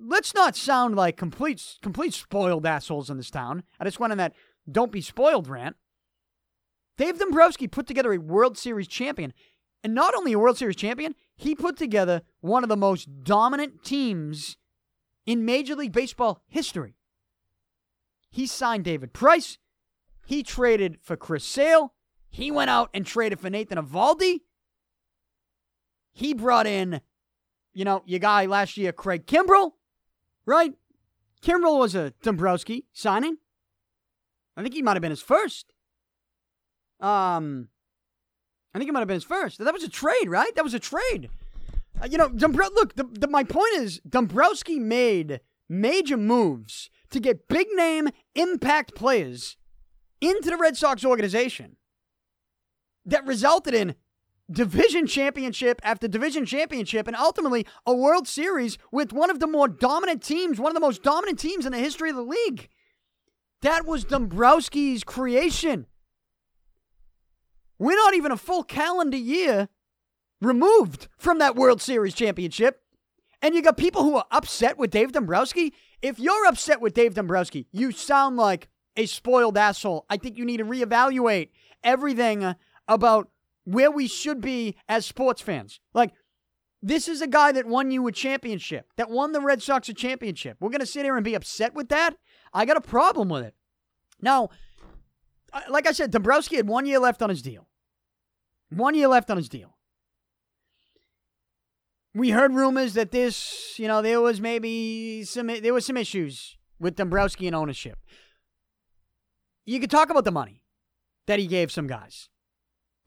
let's 0.00 0.34
not 0.34 0.54
sound 0.54 0.94
like 0.94 1.16
complete 1.16 1.78
complete 1.82 2.14
spoiled 2.14 2.64
assholes 2.64 3.10
in 3.10 3.16
this 3.16 3.28
town. 3.28 3.64
I 3.80 3.84
just 3.84 3.98
went 3.98 4.12
on 4.12 4.18
that 4.18 4.34
don't 4.70 4.92
be 4.92 5.00
spoiled 5.00 5.48
rant. 5.48 5.74
Dave 6.96 7.18
Dombrowski 7.18 7.66
put 7.66 7.88
together 7.88 8.12
a 8.12 8.18
World 8.20 8.56
Series 8.56 8.86
champion. 8.86 9.32
And 9.82 9.94
not 9.94 10.14
only 10.14 10.32
a 10.32 10.38
World 10.38 10.58
Series 10.58 10.76
champion, 10.76 11.16
he 11.34 11.56
put 11.56 11.76
together 11.76 12.22
one 12.40 12.62
of 12.62 12.68
the 12.68 12.76
most 12.76 13.24
dominant 13.24 13.82
teams 13.82 14.56
in 15.26 15.44
Major 15.44 15.74
League 15.74 15.92
Baseball 15.92 16.42
history. 16.46 16.94
He 18.30 18.46
signed 18.46 18.84
David 18.84 19.12
Price. 19.12 19.58
He 20.24 20.44
traded 20.44 20.98
for 21.02 21.16
Chris 21.16 21.44
Sale. 21.44 21.94
He 22.28 22.52
went 22.52 22.70
out 22.70 22.90
and 22.94 23.04
traded 23.04 23.40
for 23.40 23.50
Nathan 23.50 23.78
Eovaldi. 23.78 24.42
He 26.12 26.32
brought 26.32 26.68
in 26.68 27.00
you 27.80 27.84
know, 27.86 28.02
your 28.04 28.18
guy 28.18 28.44
last 28.44 28.76
year, 28.76 28.92
Craig 28.92 29.24
Kimbrel, 29.24 29.70
right? 30.44 30.74
Kimbrel 31.42 31.78
was 31.78 31.94
a 31.94 32.12
Dombrowski 32.22 32.84
signing. 32.92 33.38
I 34.54 34.60
think 34.60 34.74
he 34.74 34.82
might 34.82 34.96
have 34.96 35.00
been 35.00 35.08
his 35.08 35.22
first. 35.22 35.72
Um, 37.00 37.68
I 38.74 38.78
think 38.78 38.90
it 38.90 38.92
might 38.92 38.98
have 38.98 39.08
been 39.08 39.14
his 39.14 39.24
first. 39.24 39.60
That 39.60 39.72
was 39.72 39.82
a 39.82 39.88
trade, 39.88 40.26
right? 40.28 40.54
That 40.56 40.62
was 40.62 40.74
a 40.74 40.78
trade. 40.78 41.30
Uh, 41.98 42.08
you 42.10 42.18
know, 42.18 42.28
Dombrow- 42.28 42.74
look, 42.74 42.96
the, 42.96 43.04
the, 43.04 43.28
my 43.28 43.44
point 43.44 43.72
is 43.76 43.98
Dombrowski 44.06 44.78
made 44.78 45.40
major 45.66 46.18
moves 46.18 46.90
to 47.10 47.18
get 47.18 47.48
big 47.48 47.68
name 47.72 48.10
impact 48.34 48.94
players 48.94 49.56
into 50.20 50.50
the 50.50 50.58
Red 50.58 50.76
Sox 50.76 51.02
organization 51.02 51.76
that 53.06 53.24
resulted 53.24 53.72
in 53.72 53.94
division 54.50 55.06
championship 55.06 55.80
after 55.82 56.08
division 56.08 56.44
championship 56.46 57.06
and 57.06 57.16
ultimately 57.16 57.66
a 57.86 57.94
World 57.94 58.26
Series 58.26 58.78
with 58.90 59.12
one 59.12 59.30
of 59.30 59.40
the 59.40 59.46
more 59.46 59.68
dominant 59.68 60.22
teams, 60.22 60.58
one 60.58 60.70
of 60.70 60.74
the 60.74 60.80
most 60.80 61.02
dominant 61.02 61.38
teams 61.38 61.66
in 61.66 61.72
the 61.72 61.78
history 61.78 62.10
of 62.10 62.16
the 62.16 62.22
league. 62.22 62.68
That 63.62 63.86
was 63.86 64.04
Dombrowski's 64.04 65.04
creation. 65.04 65.86
We're 67.78 67.96
not 67.96 68.14
even 68.14 68.32
a 68.32 68.36
full 68.36 68.62
calendar 68.62 69.16
year 69.16 69.68
removed 70.40 71.08
from 71.18 71.38
that 71.38 71.56
World 71.56 71.80
Series 71.80 72.14
championship. 72.14 72.82
And 73.42 73.54
you 73.54 73.62
got 73.62 73.76
people 73.76 74.02
who 74.02 74.16
are 74.16 74.26
upset 74.30 74.78
with 74.78 74.90
Dave 74.90 75.12
Dombrowski. 75.12 75.72
If 76.02 76.18
you're 76.18 76.46
upset 76.46 76.80
with 76.80 76.94
Dave 76.94 77.14
Dombrowski, 77.14 77.66
you 77.72 77.90
sound 77.90 78.36
like 78.36 78.68
a 78.96 79.06
spoiled 79.06 79.56
asshole. 79.56 80.04
I 80.10 80.16
think 80.18 80.36
you 80.36 80.44
need 80.44 80.58
to 80.58 80.64
reevaluate 80.64 81.48
everything 81.82 82.54
about 82.86 83.30
where 83.70 83.90
we 83.90 84.08
should 84.08 84.40
be 84.40 84.76
as 84.88 85.06
sports 85.06 85.40
fans. 85.40 85.78
Like, 85.94 86.12
this 86.82 87.06
is 87.06 87.20
a 87.20 87.26
guy 87.26 87.52
that 87.52 87.66
won 87.66 87.90
you 87.90 88.06
a 88.08 88.12
championship, 88.12 88.86
that 88.96 89.10
won 89.10 89.32
the 89.32 89.40
Red 89.40 89.62
Sox 89.62 89.88
a 89.88 89.94
championship. 89.94 90.56
We're 90.60 90.70
going 90.70 90.80
to 90.80 90.86
sit 90.86 91.04
here 91.04 91.14
and 91.14 91.24
be 91.24 91.34
upset 91.34 91.74
with 91.74 91.88
that? 91.90 92.16
I 92.52 92.64
got 92.64 92.76
a 92.76 92.80
problem 92.80 93.28
with 93.28 93.44
it. 93.44 93.54
Now, 94.20 94.48
like 95.68 95.86
I 95.86 95.92
said, 95.92 96.10
Dombrowski 96.10 96.56
had 96.56 96.66
one 96.66 96.84
year 96.84 96.98
left 96.98 97.22
on 97.22 97.28
his 97.28 97.42
deal. 97.42 97.68
One 98.70 98.94
year 98.94 99.08
left 99.08 99.30
on 99.30 99.36
his 99.36 99.48
deal. 99.48 99.76
We 102.12 102.30
heard 102.30 102.52
rumors 102.52 102.94
that 102.94 103.12
this, 103.12 103.78
you 103.78 103.86
know, 103.86 104.02
there 104.02 104.20
was 104.20 104.40
maybe 104.40 105.22
some 105.24 105.46
there 105.46 105.72
was 105.72 105.86
some 105.86 105.96
issues 105.96 106.56
with 106.80 106.96
Dombrowski 106.96 107.46
and 107.46 107.54
ownership. 107.54 107.98
You 109.64 109.78
could 109.78 109.90
talk 109.90 110.10
about 110.10 110.24
the 110.24 110.32
money 110.32 110.64
that 111.26 111.38
he 111.38 111.46
gave 111.46 111.70
some 111.70 111.86
guys. 111.86 112.28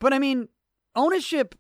But 0.04 0.12
I 0.14 0.20
mean, 0.20 0.50
ownership 0.98 1.56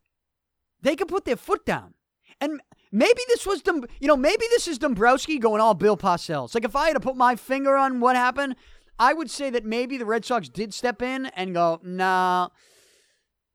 they 0.81 0.97
could 0.97 1.07
put 1.07 1.23
their 1.23 1.37
foot 1.37 1.65
down. 1.65 1.93
And 2.41 2.59
maybe 2.91 3.21
this 3.29 3.45
was 3.45 3.61
Dom, 3.61 3.85
you 4.01 4.07
know, 4.09 4.17
maybe 4.17 4.45
this 4.49 4.67
is 4.67 4.77
Dombrowski 4.77 5.39
going 5.39 5.61
all 5.61 5.73
Bill 5.73 5.95
Parcells. 5.95 6.53
Like 6.53 6.65
if 6.65 6.75
I 6.75 6.87
had 6.87 6.95
to 6.95 6.99
put 6.99 7.15
my 7.15 7.37
finger 7.37 7.77
on 7.77 8.01
what 8.01 8.17
happened, 8.17 8.57
I 8.99 9.13
would 9.13 9.31
say 9.31 9.49
that 9.51 9.63
maybe 9.63 9.97
the 9.97 10.05
Red 10.05 10.25
Sox 10.25 10.49
did 10.49 10.73
step 10.73 11.01
in 11.01 11.27
and 11.27 11.53
go, 11.53 11.79
nah, 11.83 12.49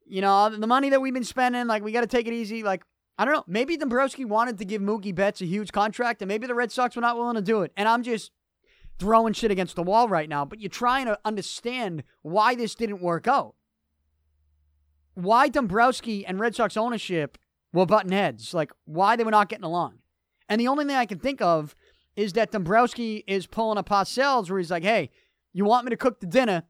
you 0.07 0.23
know, 0.23 0.49
the 0.49 0.67
money 0.67 0.89
that 0.89 1.03
we've 1.03 1.13
been 1.13 1.23
spending, 1.23 1.67
like 1.67 1.85
we 1.85 1.93
got 1.93 2.01
to 2.01 2.07
take 2.07 2.27
it 2.27 2.33
easy. 2.33 2.63
Like 2.63 2.83
I 3.19 3.27
don't 3.27 3.35
know, 3.35 3.45
maybe 3.47 3.77
Dombrowski 3.77 4.25
wanted 4.25 4.57
to 4.57 4.65
give 4.65 4.81
Mookie 4.81 5.15
Betts 5.15 5.43
a 5.43 5.47
huge 5.47 5.71
contract, 5.71 6.23
and 6.23 6.31
maybe 6.31 6.47
the 6.47 6.55
Red 6.55 6.73
Sox 6.73 6.97
were 6.97 7.03
not 7.03 7.19
willing 7.19 7.37
to 7.37 7.43
do 7.43 7.61
it. 7.61 7.73
And 7.77 7.87
I'm 7.87 8.03
just 8.03 8.31
throwing 8.99 9.35
shit 9.35 9.51
against 9.51 9.77
the 9.77 9.83
wall 9.83 10.09
right 10.09 10.31
now. 10.31 10.47
But 10.47 10.61
you're 10.61 10.71
trying 10.71 11.05
to 11.05 11.19
understand 11.27 12.05
why 12.23 12.55
this 12.55 12.75
didn't 12.75 13.03
work 13.03 13.29
out. 13.29 13.55
Why 15.19 15.49
Dombrowski 15.49 16.25
and 16.25 16.39
Red 16.39 16.55
Sox 16.55 16.77
ownership 16.77 17.39
were 17.73 17.87
button 17.87 18.13
heads. 18.13 18.55
Like 18.55 18.71
why 18.85 19.17
they 19.17 19.25
were 19.25 19.33
not 19.33 19.49
getting 19.49 19.65
along. 19.65 19.99
And 20.49 20.61
the 20.61 20.69
only 20.69 20.85
thing 20.85 20.95
I 20.95 21.07
can 21.07 21.19
think 21.19 21.43
of 21.43 21.75
is 22.17 22.35
that 22.35 22.53
Dombrowski 22.53 23.25
is 23.27 23.47
pulling 23.47 23.79
a 23.79 23.83
Parcells 23.83 24.49
where 24.49 24.59
he's 24.59 24.71
like, 24.71 24.85
hey, 24.85 25.11
you 25.53 25.65
want 25.65 25.85
me 25.85 25.91
to 25.91 25.97
cook 25.97 26.21
the 26.21 26.27
dinner? 26.27 26.63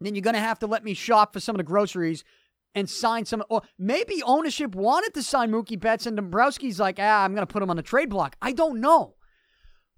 Then 0.00 0.14
you're 0.14 0.22
going 0.22 0.34
to 0.34 0.40
have 0.40 0.58
to 0.60 0.66
let 0.66 0.84
me 0.84 0.94
shop 0.94 1.32
for 1.32 1.40
some 1.40 1.54
of 1.54 1.58
the 1.58 1.64
groceries 1.64 2.24
and 2.74 2.88
sign 2.88 3.24
some. 3.24 3.44
Or 3.48 3.62
maybe 3.78 4.22
ownership 4.22 4.74
wanted 4.74 5.14
to 5.14 5.22
sign 5.22 5.50
Mookie 5.50 5.78
Betts, 5.78 6.06
and 6.06 6.18
Dombrowski's 6.18 6.80
like, 6.80 6.96
ah, 6.98 7.24
I'm 7.24 7.34
going 7.34 7.46
to 7.46 7.52
put 7.52 7.62
him 7.62 7.70
on 7.70 7.76
the 7.76 7.82
trade 7.82 8.10
block. 8.10 8.36
I 8.42 8.52
don't 8.52 8.80
know, 8.80 9.14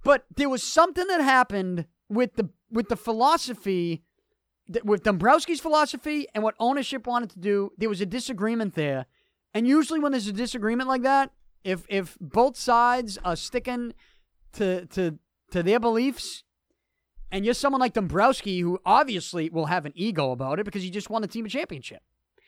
but 0.04 0.24
there 0.36 0.48
was 0.48 0.62
something 0.62 1.06
that 1.08 1.20
happened 1.20 1.86
with 2.08 2.34
the 2.34 2.50
with 2.70 2.88
the 2.88 2.96
philosophy, 2.96 4.04
with 4.84 5.02
Dombrowski's 5.02 5.60
philosophy 5.60 6.26
and 6.34 6.44
what 6.44 6.54
ownership 6.58 7.06
wanted 7.06 7.30
to 7.30 7.38
do. 7.38 7.72
There 7.78 7.88
was 7.88 8.00
a 8.00 8.06
disagreement 8.06 8.74
there, 8.74 9.06
and 9.54 9.66
usually 9.66 10.00
when 10.00 10.12
there's 10.12 10.26
a 10.26 10.32
disagreement 10.32 10.88
like 10.88 11.02
that, 11.02 11.30
if 11.64 11.84
if 11.88 12.16
both 12.20 12.56
sides 12.56 13.18
are 13.24 13.36
sticking 13.36 13.94
to 14.54 14.86
to 14.86 15.18
to 15.50 15.62
their 15.62 15.80
beliefs 15.80 16.44
and 17.30 17.44
you're 17.44 17.54
someone 17.54 17.80
like 17.80 17.92
Dombrowski, 17.92 18.60
who 18.60 18.78
obviously 18.84 19.50
will 19.50 19.66
have 19.66 19.86
an 19.86 19.92
ego 19.94 20.30
about 20.30 20.58
it 20.58 20.64
because 20.64 20.82
he 20.82 20.90
just 20.90 21.10
won 21.10 21.22
the 21.22 21.28
team 21.28 21.46
a 21.46 21.48
championship. 21.48 22.02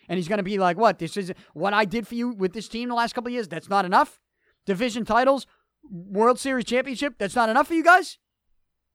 And 0.09 0.17
he's 0.17 0.29
going 0.29 0.39
to 0.39 0.43
be 0.43 0.59
like, 0.59 0.77
what? 0.77 0.99
This 0.99 1.17
is 1.17 1.33
what 1.53 1.75
I 1.75 1.85
did 1.85 2.07
for 2.07 2.15
you 2.15 2.31
with 2.31 2.53
this 2.53 2.69
team 2.69 2.89
the 2.89 2.95
last 2.95 3.15
couple 3.15 3.29
of 3.29 3.33
years. 3.33 3.47
That's 3.47 3.69
not 3.69 3.85
enough? 3.85 4.19
Division 4.67 5.05
titles, 5.05 5.47
World 5.89 6.39
Series 6.39 6.65
championship, 6.65 7.15
that's 7.19 7.37
not 7.37 7.49
enough 7.49 7.69
for 7.69 7.75
you 7.75 7.85
guys? 7.85 8.19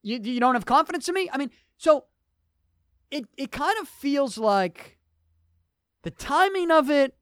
You, 0.02 0.20
you 0.22 0.40
don't 0.40 0.56
have 0.56 0.66
confidence 0.66 1.08
in 1.08 1.16
me? 1.16 1.30
I 1.32 1.38
mean, 1.38 1.52
so 1.78 2.06
it, 3.12 3.26
it 3.38 3.52
kind 3.52 3.78
of 3.82 3.88
feels 3.88 4.38
like 4.38 4.98
the 6.04 6.12
timing 6.12 6.72
of 6.72 6.90
it, 6.90 7.16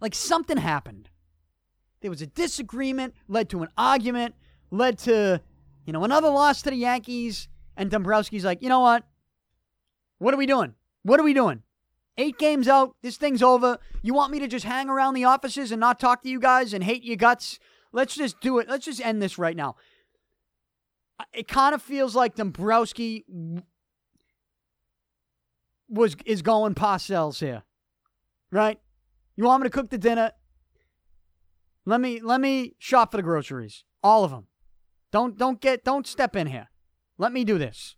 like 0.00 0.14
something 0.14 0.56
happened. 0.56 1.10
There 2.00 2.10
was 2.10 2.22
a 2.22 2.26
disagreement, 2.26 3.14
led 3.26 3.48
to 3.50 3.62
an 3.62 3.68
argument, 3.76 4.34
led 4.70 4.98
to 5.00 5.40
you 5.88 5.92
know, 5.92 6.04
another 6.04 6.28
loss 6.28 6.60
to 6.60 6.68
the 6.68 6.76
Yankees, 6.76 7.48
and 7.74 7.90
Dombrowski's 7.90 8.44
like, 8.44 8.60
you 8.60 8.68
know 8.68 8.80
what? 8.80 9.04
What 10.18 10.34
are 10.34 10.36
we 10.36 10.44
doing? 10.44 10.74
What 11.02 11.18
are 11.18 11.22
we 11.22 11.32
doing? 11.32 11.62
Eight 12.18 12.36
games 12.36 12.68
out. 12.68 12.94
This 13.00 13.16
thing's 13.16 13.42
over. 13.42 13.78
You 14.02 14.12
want 14.12 14.30
me 14.30 14.38
to 14.40 14.48
just 14.48 14.66
hang 14.66 14.90
around 14.90 15.14
the 15.14 15.24
offices 15.24 15.72
and 15.72 15.80
not 15.80 15.98
talk 15.98 16.22
to 16.24 16.28
you 16.28 16.40
guys 16.40 16.74
and 16.74 16.84
hate 16.84 17.04
your 17.04 17.16
guts? 17.16 17.58
Let's 17.90 18.14
just 18.14 18.38
do 18.42 18.58
it. 18.58 18.68
Let's 18.68 18.84
just 18.84 19.00
end 19.00 19.22
this 19.22 19.38
right 19.38 19.56
now. 19.56 19.76
It 21.32 21.48
kind 21.48 21.74
of 21.74 21.80
feels 21.80 22.14
like 22.14 22.34
Dombrowski 22.34 23.24
was 25.88 26.16
is 26.26 26.42
going 26.42 26.74
Parcells 26.74 27.40
here, 27.40 27.62
right? 28.50 28.78
You 29.36 29.44
want 29.44 29.62
me 29.62 29.68
to 29.68 29.70
cook 29.70 29.90
the 29.90 29.98
dinner? 29.98 30.32
Let 31.86 32.00
me 32.00 32.20
let 32.20 32.40
me 32.40 32.74
shop 32.78 33.12
for 33.12 33.16
the 33.16 33.22
groceries, 33.22 33.84
all 34.02 34.24
of 34.24 34.30
them. 34.30 34.46
Don't 35.10 35.38
don't 35.38 35.60
get 35.60 35.84
don't 35.84 36.06
step 36.06 36.36
in 36.36 36.48
here. 36.48 36.68
Let 37.16 37.32
me 37.32 37.44
do 37.44 37.58
this. 37.58 37.96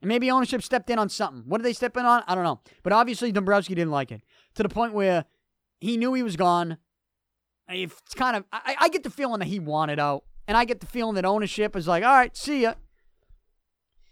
And 0.00 0.08
maybe 0.08 0.30
ownership 0.30 0.62
stepped 0.62 0.88
in 0.88 0.98
on 0.98 1.08
something. 1.08 1.42
What 1.46 1.58
did 1.58 1.64
they 1.64 1.72
step 1.72 1.96
in 1.96 2.06
on? 2.06 2.22
I 2.26 2.34
don't 2.34 2.44
know. 2.44 2.60
But 2.82 2.92
obviously 2.92 3.32
Dombrowski 3.32 3.74
didn't 3.74 3.90
like 3.90 4.10
it 4.12 4.22
to 4.54 4.62
the 4.62 4.68
point 4.68 4.94
where 4.94 5.26
he 5.80 5.96
knew 5.96 6.14
he 6.14 6.22
was 6.22 6.36
gone. 6.36 6.78
It's 7.68 8.14
kind 8.14 8.36
of 8.36 8.44
I, 8.52 8.76
I 8.80 8.88
get 8.88 9.02
the 9.02 9.10
feeling 9.10 9.40
that 9.40 9.48
he 9.48 9.58
wanted 9.58 9.98
out, 9.98 10.24
and 10.46 10.56
I 10.56 10.64
get 10.64 10.80
the 10.80 10.86
feeling 10.86 11.14
that 11.16 11.24
ownership 11.24 11.76
is 11.76 11.86
like, 11.86 12.02
all 12.02 12.14
right, 12.14 12.36
see 12.36 12.62
ya. 12.62 12.74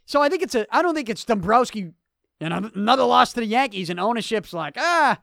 So 0.05 0.23
I 0.23 0.29
think 0.29 0.43
it's 0.43 0.55
a 0.55 0.67
I 0.75 0.83
don't 0.83 0.95
think 0.95 1.09
it's 1.09 1.25
Dombrowski 1.25 1.93
and 2.41 2.53
another 2.75 3.05
loss 3.05 3.33
to 3.33 3.41
the 3.41 3.47
Yankees, 3.47 3.91
and 3.91 3.99
ownership's 3.99 4.53
like, 4.53 4.75
ah, 4.77 5.19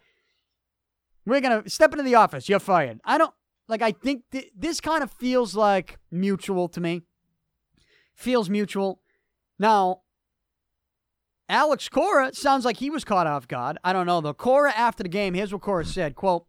we're 1.26 1.42
gonna 1.42 1.70
step 1.70 1.92
into 1.92 2.04
the 2.04 2.16
office. 2.16 2.50
You're 2.50 2.60
fired. 2.60 3.00
I 3.06 3.18
don't. 3.18 3.34
Like, 3.68 3.82
I 3.82 3.92
think 3.94 4.24
th- 4.32 4.52
this 4.56 4.80
kind 4.80 5.02
of 5.02 5.12
feels 5.12 5.56
like 5.56 5.98
mutual 6.12 6.68
to 6.70 6.80
me. 6.80 7.02
Feels 8.14 8.48
mutual. 8.48 9.02
Now, 9.58 10.02
Alex 11.50 11.90
Cora 11.90 12.34
sounds 12.34 12.66
like 12.66 12.78
he 12.78 12.90
was 12.90 13.04
caught 13.04 13.28
off 13.28 13.48
guard. 13.48 13.78
I 13.84 13.94
don't 13.94 14.06
know 14.06 14.22
though. 14.22 14.34
Cora 14.34 14.72
after 14.72 15.04
the 15.04 15.10
game, 15.10 15.34
here's 15.34 15.54
what 15.54 15.62
Cora 15.62 15.86
said. 15.86 16.16
Quote, 16.16 16.46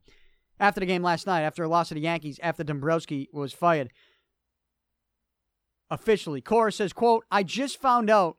after 0.58 0.80
the 0.80 0.86
game 0.86 1.02
last 1.02 1.26
night, 1.26 1.42
after 1.42 1.62
a 1.64 1.68
loss 1.68 1.88
to 1.88 1.94
the 1.94 2.00
Yankees, 2.00 2.40
after 2.42 2.64
Dombrowski 2.64 3.28
was 3.32 3.52
fired. 3.52 3.90
Officially, 5.90 6.40
Cora 6.40 6.72
says, 6.72 6.92
quote, 6.92 7.24
I 7.30 7.42
just 7.42 7.80
found 7.80 8.10
out. 8.10 8.36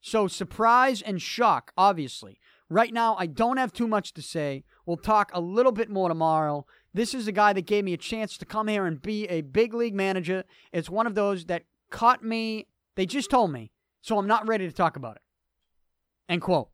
So 0.00 0.28
surprise 0.28 1.02
and 1.02 1.20
shock, 1.20 1.72
obviously. 1.76 2.38
Right 2.70 2.92
now, 2.92 3.16
I 3.18 3.26
don't 3.26 3.56
have 3.56 3.72
too 3.72 3.88
much 3.88 4.12
to 4.14 4.22
say. 4.22 4.64
We'll 4.84 4.98
talk 4.98 5.30
a 5.32 5.40
little 5.40 5.72
bit 5.72 5.88
more 5.88 6.08
tomorrow. 6.08 6.66
This 6.92 7.14
is 7.14 7.26
a 7.26 7.32
guy 7.32 7.52
that 7.54 7.66
gave 7.66 7.84
me 7.84 7.94
a 7.94 7.98
chance 7.98 8.36
to 8.38 8.44
come 8.44 8.68
here 8.68 8.86
and 8.86 9.00
be 9.00 9.26
a 9.26 9.40
big 9.40 9.72
league 9.72 9.94
manager. 9.94 10.44
It's 10.72 10.90
one 10.90 11.06
of 11.06 11.14
those 11.14 11.46
that 11.46 11.64
caught 11.90 12.22
me. 12.22 12.66
They 12.94 13.06
just 13.06 13.30
told 13.30 13.52
me, 13.52 13.70
so 14.02 14.18
I'm 14.18 14.26
not 14.26 14.46
ready 14.46 14.66
to 14.66 14.72
talk 14.72 14.96
about 14.96 15.16
it. 15.16 15.22
End 16.28 16.42
quote. 16.42 16.68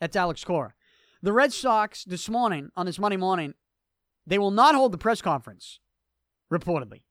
That's 0.00 0.16
Alex 0.16 0.42
Cora. 0.44 0.74
The 1.22 1.32
Red 1.32 1.52
Sox 1.52 2.04
this 2.04 2.28
morning, 2.28 2.70
on 2.76 2.86
this 2.86 2.98
Monday 2.98 3.18
morning, 3.18 3.54
they 4.26 4.38
will 4.38 4.50
not 4.50 4.74
hold 4.74 4.92
the 4.92 4.98
press 4.98 5.20
conference, 5.20 5.78
reportedly. 6.52 7.02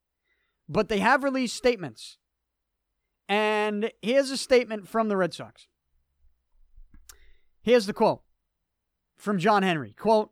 But 0.68 0.90
they 0.90 1.00
have 1.00 1.24
released 1.24 1.56
statements. 1.56 2.18
And 3.30 3.92
here's 4.02 4.32
a 4.32 4.38
statement 4.38 4.88
from 4.88 5.08
the 5.08 5.16
Red 5.16 5.36
Sox. 5.36 5.68
Here's 7.62 7.86
the 7.86 7.94
quote 7.94 8.22
from 9.18 9.38
John 9.38 9.62
Henry. 9.62 9.94
Quote, 9.94 10.32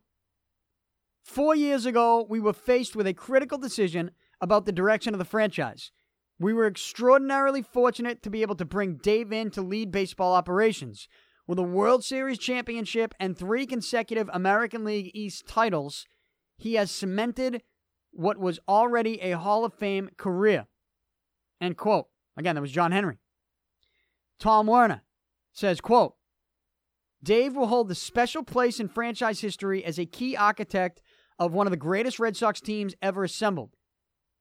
Four 1.22 1.54
years 1.54 1.86
ago, 1.86 2.26
we 2.28 2.40
were 2.40 2.52
faced 2.52 2.96
with 2.96 3.06
a 3.06 3.14
critical 3.14 3.58
decision 3.58 4.10
about 4.40 4.66
the 4.66 4.72
direction 4.72 5.14
of 5.14 5.18
the 5.18 5.24
franchise. 5.24 5.92
We 6.40 6.52
were 6.52 6.66
extraordinarily 6.66 7.62
fortunate 7.62 8.22
to 8.22 8.30
be 8.30 8.42
able 8.42 8.54
to 8.56 8.64
bring 8.64 8.96
Dave 8.96 9.32
in 9.32 9.50
to 9.52 9.62
lead 9.62 9.92
baseball 9.92 10.34
operations. 10.34 11.06
With 11.46 11.58
a 11.58 11.62
World 11.62 12.04
Series 12.04 12.38
championship 12.38 13.14
and 13.20 13.36
three 13.36 13.66
consecutive 13.66 14.28
American 14.32 14.84
League 14.84 15.10
East 15.14 15.46
titles, 15.46 16.06
he 16.56 16.74
has 16.74 16.90
cemented 16.90 17.62
what 18.10 18.38
was 18.38 18.58
already 18.68 19.20
a 19.20 19.38
Hall 19.38 19.64
of 19.64 19.74
Fame 19.74 20.10
career. 20.16 20.66
End 21.60 21.76
quote. 21.76 22.08
Again, 22.38 22.54
that 22.54 22.62
was 22.62 22.72
John 22.72 22.92
Henry. 22.92 23.18
Tom 24.38 24.68
Werner 24.68 25.02
says, 25.52 25.80
quote, 25.80 26.14
Dave 27.22 27.56
will 27.56 27.66
hold 27.66 27.88
the 27.88 27.96
special 27.96 28.44
place 28.44 28.78
in 28.78 28.88
franchise 28.88 29.40
history 29.40 29.84
as 29.84 29.98
a 29.98 30.06
key 30.06 30.36
architect 30.36 31.02
of 31.38 31.52
one 31.52 31.66
of 31.66 31.72
the 31.72 31.76
greatest 31.76 32.20
Red 32.20 32.36
Sox 32.36 32.60
teams 32.60 32.94
ever 33.02 33.24
assembled. 33.24 33.70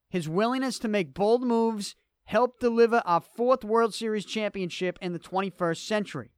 His 0.10 0.30
willingness 0.30 0.78
to 0.80 0.88
make 0.88 1.15
bold 1.15 1.41
moves 1.41 1.95
helped 2.26 2.60
deliver 2.60 3.02
our 3.03 3.22
fourth 3.22 3.64
World 3.64 3.95
Series 3.95 4.26
championship 4.26 4.99
in 5.02 5.14
the 5.14 5.19
21st 5.19 5.86
century. 5.86 6.30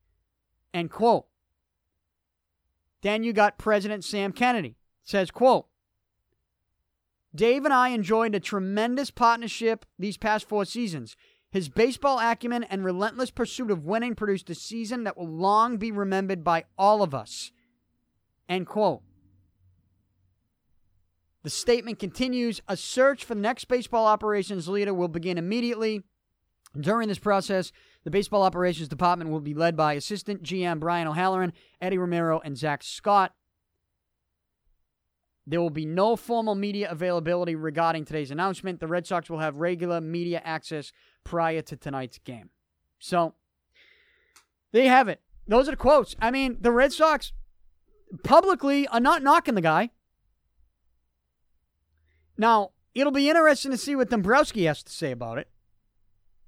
End 0.74 0.90
quote. 0.90 1.26
Then 3.02 3.24
you 3.24 3.34
got 3.34 3.58
President 3.58 4.06
Sam 4.06 4.32
Kennedy 4.32 4.78
says, 5.04 5.32
quote, 5.32 5.66
Dave 7.34 7.66
and 7.66 7.74
I 7.74 7.90
enjoyed 7.90 8.34
a 8.34 8.40
tremendous 8.40 9.12
partnership 9.12 9.86
these 9.98 10.18
past 10.18 10.48
four 10.48 10.66
seasons. 10.66 11.16
His 11.52 11.68
baseball 11.68 12.20
acumen 12.20 12.64
and 12.64 12.86
relentless 12.86 13.32
pursuit 13.32 13.72
of 13.72 13.86
winning 13.86 14.14
produced 14.14 14.50
a 14.50 14.56
season 14.56 15.04
that 15.04 15.18
will 15.18 15.28
long 15.28 15.78
be 15.78 15.92
remembered 15.92 16.44
by 16.44 16.66
all 16.78 17.02
of 17.02 17.16
us. 17.16 17.52
End 18.48 18.68
quote. 18.68 19.02
The 21.44 21.50
statement 21.50 22.00
continues 22.00 22.62
A 22.68 22.78
search 22.78 23.26
for 23.26 23.34
the 23.34 23.42
next 23.42 23.66
baseball 23.66 24.06
operations 24.06 24.68
leader 24.68 24.94
will 24.94 25.08
begin 25.08 25.38
immediately. 25.38 26.04
During 26.80 27.08
this 27.08 27.20
process, 27.20 27.72
The 28.04 28.12
baseball 28.12 28.44
operations 28.44 28.88
department 28.88 29.30
will 29.30 29.40
be 29.40 29.54
led 29.54 29.76
by 29.76 29.94
assistant 29.94 30.44
GM 30.44 30.80
Brian 30.80 31.08
O'Halloran, 31.08 31.54
Eddie 31.82 31.98
Romero, 31.98 32.40
and 32.44 32.58
Zach 32.58 32.84
Scott. 32.84 33.34
There 35.50 35.60
will 35.60 35.72
be 35.72 35.88
no 35.88 36.16
formal 36.16 36.54
media 36.54 36.92
availability 36.92 37.56
regarding 37.56 38.06
today's 38.06 38.30
announcement. 38.30 38.80
The 38.80 38.86
Red 38.86 39.08
Sox 39.08 39.32
will 39.32 39.40
have 39.40 39.56
regular 39.56 40.00
media 40.00 40.44
access 40.46 40.92
prior 41.24 41.64
to 41.64 41.76
tonight's 41.76 42.20
game. 42.20 42.52
So, 43.00 43.34
there 44.72 44.84
you 44.84 44.90
have 44.90 45.08
it. 45.08 45.22
Those 45.48 45.68
are 45.68 45.72
the 45.72 45.78
quotes. 45.78 46.16
I 46.22 46.30
mean, 46.30 46.58
the 46.62 46.72
Red 46.72 46.94
Sox 46.94 47.34
publicly 48.24 48.88
are 48.90 49.00
not 49.00 49.24
knocking 49.24 49.56
the 49.56 49.62
guy. 49.62 49.90
Now, 52.38 52.74
it'll 52.94 53.12
be 53.12 53.28
interesting 53.28 53.72
to 53.72 53.78
see 53.78 53.96
what 53.96 54.12
Dombrowski 54.12 54.66
has 54.66 54.84
to 54.84 54.94
say 54.94 55.10
about 55.12 55.40
it. 55.40 55.48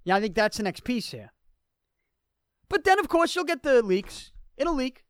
Yeah, 0.03 0.18
I 0.18 0.22
think 0.22 0.36
that's 0.36 0.57
the 0.57 0.64
next 0.64 0.84
piece 0.84 1.10
here. 1.10 1.34
But 2.69 2.84
then, 2.84 2.99
of 2.99 3.10
course, 3.10 3.36
you'll 3.36 3.45
get 3.45 3.64
the 3.64 3.82
leaks. 3.82 4.32
It'll 4.57 4.76
leak. 4.76 5.06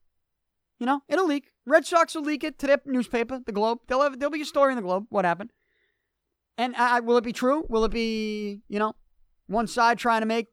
You 0.81 0.87
know, 0.87 1.03
it'll 1.07 1.27
leak. 1.27 1.51
Red 1.67 1.85
Sox 1.85 2.15
will 2.15 2.23
leak 2.23 2.43
it 2.43 2.57
to 2.57 2.65
their 2.65 2.81
newspaper, 2.87 3.39
the 3.45 3.51
Globe. 3.51 3.81
They'll 3.87 4.01
have 4.01 4.17
there'll 4.17 4.31
be 4.31 4.41
a 4.41 4.45
story 4.45 4.71
in 4.71 4.77
the 4.77 4.81
Globe. 4.81 5.05
What 5.09 5.25
happened? 5.25 5.51
And 6.57 6.73
uh, 6.75 7.01
will 7.03 7.17
it 7.17 7.23
be 7.23 7.33
true? 7.33 7.65
Will 7.69 7.85
it 7.85 7.91
be 7.91 8.61
you 8.67 8.79
know 8.79 8.95
one 9.45 9.67
side 9.67 9.99
trying 9.99 10.21
to 10.21 10.25
make? 10.25 10.47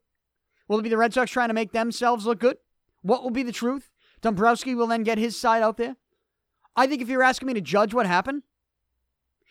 Will 0.67 0.77
it 0.77 0.83
be 0.83 0.89
the 0.89 0.97
Red 0.97 1.15
Sox 1.15 1.31
trying 1.31 1.47
to 1.47 1.55
make 1.55 1.71
themselves 1.71 2.27
look 2.27 2.39
good? 2.39 2.57
What 3.01 3.23
will 3.23 3.31
be 3.31 3.41
the 3.41 3.51
truth? 3.51 3.89
Dombrowski 4.21 4.75
will 4.75 4.85
then 4.85 5.01
get 5.01 5.17
his 5.17 5.35
side 5.35 5.63
out 5.63 5.77
there. 5.77 5.95
I 6.75 6.85
think 6.85 7.01
if 7.01 7.09
you're 7.09 7.23
asking 7.23 7.47
me 7.47 7.55
to 7.55 7.61
judge 7.61 7.95
what 7.95 8.05
happened, 8.05 8.43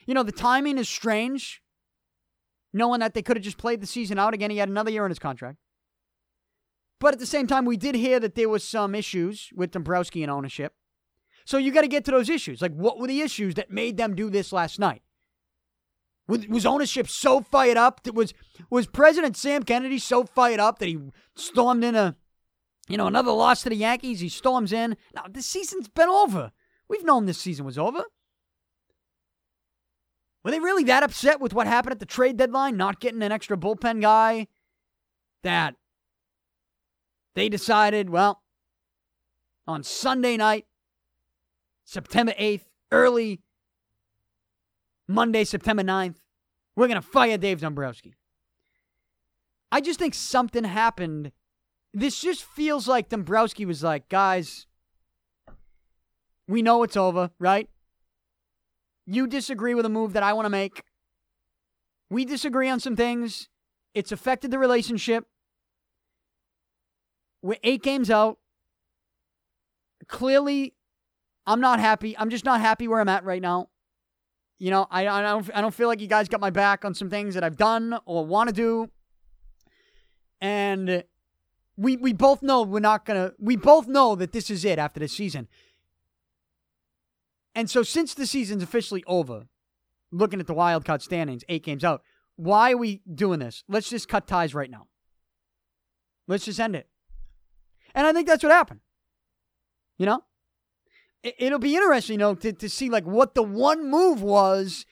you 0.06 0.14
know 0.14 0.22
the 0.22 0.30
timing 0.30 0.78
is 0.78 0.88
strange. 0.88 1.60
Knowing 2.72 3.00
that 3.00 3.14
they 3.14 3.22
could 3.22 3.36
have 3.36 3.44
just 3.44 3.59
played 3.59 3.80
the 3.80 3.86
season 3.86 4.16
out 4.16 4.32
again, 4.32 4.50
he 4.50 4.59
had 4.59 4.68
another 4.68 4.92
year 4.92 5.05
in 5.05 5.10
his 5.10 5.18
contract. 5.18 5.59
But 7.01 7.15
at 7.15 7.20
the 7.20 7.27
same 7.27 7.47
time, 7.47 7.65
we 7.65 7.77
did 7.77 7.95
hear 7.95 8.19
that 8.20 8.35
there 8.35 8.49
was 8.49 8.65
some 8.65 8.95
issues 8.95 9.51
with 9.55 9.70
Dombrowski 9.70 10.23
and 10.23 10.31
ownership. 10.31 10.75
So 11.45 11.57
you 11.57 11.73
got 11.73 11.83
to 11.83 11.89
get 11.89 12.05
to 12.07 12.11
those 12.11 12.29
issues. 12.29 12.61
Like, 12.61 12.75
what 12.75 12.99
were 12.99 13.07
the 13.07 13.20
issues 13.20 13.55
that 13.55 13.70
made 13.70 13.97
them 13.97 14.15
do 14.15 14.29
this 14.29 14.53
last 14.53 14.79
night? 14.79 15.03
Was 16.27 16.66
ownership 16.66 17.09
so 17.09 17.41
fired 17.41 17.79
up? 17.79 18.03
That 18.03 18.15
was 18.15 18.35
was 18.69 18.87
President 18.87 19.35
Sam 19.35 19.62
Kennedy 19.62 19.99
so 19.99 20.25
fired 20.25 20.61
up 20.61 20.79
that 20.79 20.87
he 20.87 20.99
stormed 21.35 21.85
in 21.85 21.95
a, 21.95 22.16
you 22.87 22.99
know, 22.99 23.07
another 23.07 23.31
loss 23.31 23.62
to 23.62 23.70
the 23.70 23.77
Yankees? 23.77 24.20
He 24.20 24.29
storms 24.29 24.70
in. 24.70 24.95
Now 25.15 25.25
the 25.31 25.41
season's 25.41 25.89
been 25.89 26.11
over. 26.11 26.53
We've 26.87 27.05
known 27.05 27.25
this 27.25 27.39
season 27.39 27.65
was 27.65 27.79
over. 27.79 28.05
Were 30.45 30.51
they 30.51 30.61
really 30.61 30.85
that 30.85 31.03
upset 31.03 31.41
with 31.41 31.55
what 31.55 31.66
happened 31.66 31.93
at 31.93 31.99
the 31.99 32.05
trade 32.05 32.37
deadline, 32.37 32.77
not 32.77 33.01
getting 33.01 33.23
an 33.23 33.33
extra 33.33 33.57
bullpen 33.57 34.03
guy? 34.03 34.49
That 35.45 35.77
they 37.34 37.48
decided, 37.48 38.10
well, 38.10 38.42
on 39.66 39.82
Sunday 39.82 40.36
night, 40.36 40.66
September 41.84 42.32
8th, 42.38 42.64
early 42.90 43.40
Monday, 45.06 45.44
September 45.44 45.82
9th, 45.82 46.16
we're 46.76 46.88
going 46.88 47.00
to 47.00 47.06
fire 47.06 47.38
Dave 47.38 47.60
Dombrowski. 47.60 48.14
I 49.70 49.80
just 49.80 49.98
think 49.98 50.14
something 50.14 50.64
happened. 50.64 51.32
This 51.92 52.20
just 52.20 52.44
feels 52.44 52.86
like 52.86 53.09
Dombrowski 53.09 53.64
was 53.64 53.82
like, 53.82 54.09
guys, 54.09 54.66
we 56.46 56.62
know 56.62 56.82
it's 56.82 56.96
over, 56.96 57.30
right? 57.38 57.68
You 59.06 59.26
disagree 59.26 59.74
with 59.74 59.86
a 59.86 59.90
move 59.90 60.12
that 60.12 60.22
I 60.22 60.32
want 60.32 60.46
to 60.46 60.50
make. 60.50 60.82
We 62.10 62.24
disagree 62.24 62.68
on 62.68 62.80
some 62.80 62.96
things. 62.96 63.48
It's 63.94 64.12
affected 64.12 64.50
the 64.50 64.59
relationship. 64.59 65.26
We're 67.43 67.59
eight 67.62 67.82
games 67.82 68.10
out. 68.10 68.39
Clearly, 70.06 70.74
I'm 71.47 71.60
not 71.60 71.81
happy. 71.81 72.16
I'm 72.16 72.31
just 72.31 72.44
not 72.44 72.60
happy 72.60 72.89
where 72.89 73.01
I'm 73.01 73.09
at 73.09 73.24
right 73.24 73.43
now. 73.43 73.69
You 74.59 74.70
know, 74.70 74.86
I, 74.90 75.06
I 75.06 75.23
don't 75.23 75.51
I 75.55 75.60
don't 75.60 75.74
feel 75.74 75.89
like 75.89 76.01
you 76.01 76.09
guys 76.09 76.28
got 76.28 76.40
my 76.40 76.51
back 76.51 76.85
on 76.85 76.94
some 76.94 77.10
things 77.10 77.35
that 77.35 77.44
I've 77.44 77.56
done 77.56 77.98
or 78.06 78.24
want 78.27 78.48
to 78.48 78.55
do. 78.55 78.90
And 80.40 81.05
we 81.77 81.97
we 81.97 82.12
both 82.12 82.43
know 82.43 82.62
we're 82.62 82.81
not 82.81 83.05
gonna. 83.05 83.32
We 83.39 83.56
both 83.56 83.86
know 83.86 84.16
that 84.16 84.32
this 84.32 84.51
is 84.51 84.65
it 84.65 84.78
after 84.78 84.98
this 84.98 85.12
season. 85.12 85.48
And 87.55 87.70
so, 87.70 87.82
since 87.82 88.15
the 88.15 88.27
season's 88.27 88.62
officially 88.62 89.05
over, 89.06 89.47
looking 90.10 90.40
at 90.40 90.47
the 90.47 90.55
wild 90.55 90.85
card 90.85 91.02
standings, 91.02 91.44
eight 91.48 91.65
games 91.65 91.85
out, 91.85 92.02
why 92.36 92.73
are 92.73 92.77
we 92.77 93.02
doing 93.12 93.39
this? 93.39 93.65
Let's 93.69 93.89
just 93.89 94.09
cut 94.09 94.27
ties 94.27 94.55
right 94.55 94.70
now. 94.70 94.89
Let's 96.27 96.44
just 96.44 96.60
end 96.60 96.77
it. 96.77 96.89
And 97.99 98.07
I 98.07 98.12
think 98.12 98.29
that's 98.29 98.45
what 98.45 98.53
happened. 98.53 98.79
You 99.99 100.07
know? 100.07 100.23
It'll 101.25 101.59
be 101.59 101.75
interesting, 101.75 102.15
you 102.15 102.19
know, 102.19 102.37
to, 102.37 102.53
to 102.53 102.69
see 102.69 102.89
like 102.89 103.05
what 103.05 103.35
the 103.35 103.43
one 103.43 103.91
move 103.91 104.23
was 104.23 104.87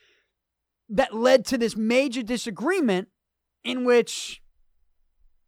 that 0.89 1.15
led 1.15 1.45
to 1.45 1.57
this 1.57 1.77
major 1.77 2.21
disagreement 2.21 3.07
in 3.63 3.85
which 3.85 4.41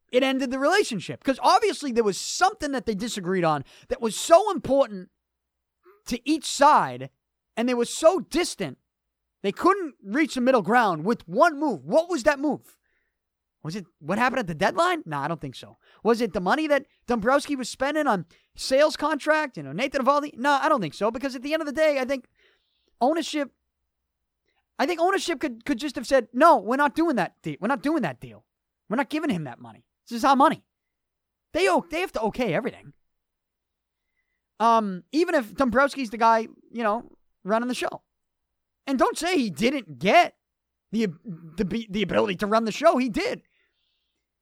it 0.09 0.23
ended 0.23 0.51
the 0.51 0.57
relationship. 0.57 1.19
Because 1.19 1.37
obviously 1.43 1.91
there 1.91 2.05
was 2.05 2.17
something 2.17 2.71
that 2.71 2.85
they 2.85 2.95
disagreed 2.95 3.43
on 3.43 3.65
that 3.89 4.01
was 4.01 4.15
so 4.15 4.51
important 4.51 5.09
to 6.07 6.17
each 6.23 6.45
side, 6.45 7.09
and 7.57 7.67
they 7.67 7.73
were 7.73 7.83
so 7.83 8.21
distant, 8.21 8.77
they 9.43 9.51
couldn't 9.51 9.95
reach 10.01 10.35
the 10.35 10.41
middle 10.41 10.61
ground 10.61 11.03
with 11.03 11.27
one 11.27 11.59
move. 11.59 11.83
What 11.83 12.09
was 12.09 12.23
that 12.23 12.39
move? 12.39 12.78
Was 13.63 13.75
it 13.75 13.85
what 13.99 14.17
happened 14.17 14.39
at 14.39 14.47
the 14.47 14.55
deadline? 14.55 15.03
No, 15.05 15.17
I 15.17 15.27
don't 15.27 15.41
think 15.41 15.55
so. 15.55 15.77
Was 16.03 16.21
it 16.21 16.33
the 16.33 16.39
money 16.39 16.67
that 16.67 16.85
Dombrowski 17.07 17.55
was 17.55 17.69
spending 17.69 18.07
on 18.07 18.25
Sale's 18.55 18.95
contract? 18.95 19.57
You 19.57 19.63
know, 19.63 19.73
Nathan 19.73 20.05
Eovaldi? 20.05 20.37
No, 20.37 20.51
I 20.61 20.69
don't 20.69 20.79
think 20.79 20.93
so. 20.93 21.11
Because 21.11 21.35
at 21.35 21.41
the 21.41 21.53
end 21.53 21.61
of 21.61 21.65
the 21.65 21.73
day, 21.73 21.99
I 21.99 22.05
think 22.05 22.25
ownership. 23.01 23.51
I 24.77 24.85
think 24.85 25.01
ownership 25.01 25.41
could 25.41 25.65
could 25.65 25.77
just 25.77 25.95
have 25.95 26.07
said, 26.07 26.29
"No, 26.31 26.57
we're 26.57 26.77
not 26.77 26.95
doing 26.95 27.17
that. 27.17 27.33
Deal. 27.41 27.57
We're 27.59 27.67
not 27.67 27.83
doing 27.83 28.01
that 28.03 28.21
deal. 28.21 28.45
We're 28.89 28.95
not 28.95 29.09
giving 29.09 29.29
him 29.29 29.43
that 29.43 29.59
money. 29.59 29.83
This 30.07 30.17
is 30.17 30.23
our 30.23 30.37
money." 30.37 30.63
They 31.53 31.67
they 31.89 31.99
have 31.99 32.11
to 32.13 32.21
okay 32.21 32.53
everything. 32.53 32.93
Um, 34.59 35.03
even 35.11 35.35
if 35.35 35.53
Dombrowski's 35.53 36.09
the 36.09 36.17
guy, 36.17 36.47
you 36.71 36.83
know, 36.83 37.03
running 37.43 37.67
the 37.67 37.75
show, 37.75 38.03
and 38.85 38.99
don't 38.99 39.17
say 39.17 39.37
he 39.37 39.49
didn't 39.49 39.99
get 39.99 40.35
the 40.91 41.07
the 41.57 41.87
the 41.89 42.01
ability 42.01 42.35
to 42.37 42.47
run 42.47 42.65
the 42.65 42.71
show. 42.71 42.97
He 42.97 43.09
did. 43.09 43.41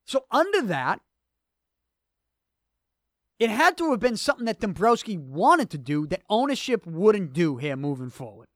So, 0.08 0.24
under 0.32 0.62
that, 0.62 1.02
it 3.40 3.50
had 3.50 3.78
to 3.78 3.92
have 3.92 4.00
been 4.00 4.16
something 4.16 4.46
that 4.46 4.62
Dombrowski 4.62 5.18
wanted 5.18 5.70
to 5.72 5.78
do 5.78 6.08
that 6.08 6.24
ownership 6.30 6.88
wouldn't 6.88 7.34
do 7.34 7.58
here 7.58 7.76
moving 7.76 8.10
forward. 8.10 8.48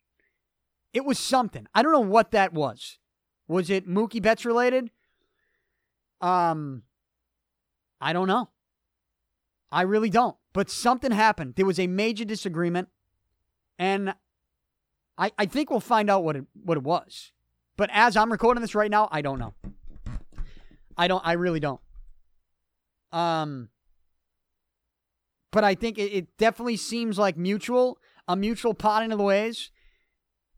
It 0.93 1.05
was 1.05 1.19
something. 1.19 1.67
I 1.75 1.83
don't 1.83 1.91
know 1.91 1.99
what 1.99 2.31
that 2.31 2.53
was. 2.53 2.99
Was 3.49 3.69
it 3.69 3.87
Mookie 3.87 4.21
Betts 4.21 4.45
related? 4.45 4.91
Um, 6.21 6.83
I 7.99 8.13
don't 8.13 8.27
know. 8.27 8.49
I 9.71 9.81
really 9.81 10.09
don't. 10.09 10.37
But 10.53 10.69
something 10.69 11.11
happened. 11.11 11.55
There 11.55 11.65
was 11.65 11.79
a 11.79 11.87
major 11.87 12.23
disagreement, 12.23 12.87
and 13.77 14.15
I 15.17 15.31
I 15.37 15.45
think 15.45 15.69
we'll 15.69 15.79
find 15.81 16.09
out 16.09 16.23
what 16.23 16.37
it 16.37 16.45
what 16.63 16.77
it 16.77 16.83
was. 16.83 17.33
But 17.75 17.89
as 17.91 18.15
I'm 18.15 18.31
recording 18.31 18.61
this 18.61 18.75
right 18.75 18.91
now, 18.91 19.09
I 19.11 19.21
don't 19.21 19.39
know. 19.39 19.53
I 21.01 21.07
don't. 21.07 21.25
I 21.25 21.33
really 21.33 21.59
don't. 21.59 21.81
Um, 23.11 23.69
but 25.51 25.63
I 25.63 25.73
think 25.73 25.97
it, 25.97 26.13
it 26.13 26.37
definitely 26.37 26.77
seems 26.77 27.17
like 27.17 27.35
mutual, 27.35 27.97
a 28.27 28.35
mutual 28.35 28.75
parting 28.75 29.11
of 29.11 29.17
the 29.17 29.23
ways. 29.23 29.71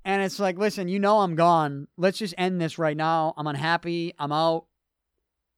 And 0.04 0.22
it's 0.22 0.42
like, 0.42 0.58
listen, 0.58 0.90
you 0.90 1.00
know 1.00 1.22
I'm 1.22 1.36
gone. 1.36 1.88
Let's 1.96 2.18
just 2.18 2.34
end 2.38 2.60
this 2.60 2.78
right 2.78 2.98
now. 2.98 3.34
I'm 3.38 3.48
unhappy. 3.48 4.16
I'm 4.20 4.34
out. 4.34 4.66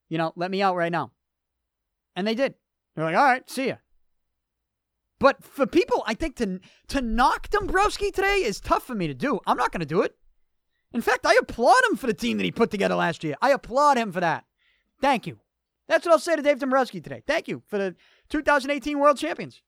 You 0.07 0.19
know, 0.19 0.33
let 0.35 0.51
me 0.51 0.61
out 0.61 0.75
right 0.75 0.91
now. 0.91 1.13
And 2.15 2.27
they 2.27 2.35
did. 2.35 2.53
They're 2.95 3.05
like, 3.05 3.15
all 3.15 3.23
right, 3.23 3.49
see 3.49 3.69
ya. 3.69 3.77
But 5.19 5.43
for 5.43 5.65
people, 5.65 6.03
I 6.05 6.13
think 6.13 6.35
to 6.35 6.59
to 6.89 7.01
knock 7.01 7.49
Dombrowski 7.49 8.11
today 8.11 8.43
is 8.43 8.59
tough 8.59 8.85
for 8.85 8.93
me 8.93 9.07
to 9.07 9.15
do. 9.15 9.39
I'm 9.47 9.57
not 9.57 9.71
going 9.71 9.79
to 9.79 9.87
do 9.87 10.03
it. 10.03 10.15
In 10.93 11.01
fact, 11.01 11.25
I 11.25 11.39
applaud 11.41 11.81
him 11.89 11.97
for 11.97 12.05
the 12.05 12.13
team 12.13 12.37
that 12.37 12.43
he 12.43 12.51
put 12.51 12.69
together 12.69 12.93
last 12.93 13.23
year. 13.23 13.33
I 13.41 13.49
applaud 13.49 13.97
him 13.97 14.11
for 14.11 14.19
that. 14.19 14.44
Thank 15.01 15.27
you. 15.27 15.39
That's 15.87 16.05
what 16.05 16.13
I'll 16.13 16.19
say 16.19 16.35
to 16.35 16.41
Dave 16.41 16.59
Dombrowski 16.59 16.99
today. 16.99 17.21
Thank 17.27 17.47
you 17.47 17.61
for 17.67 17.77
the 17.77 17.95
2018 18.29 18.97
World 18.97 19.17
Champions. 19.17 19.61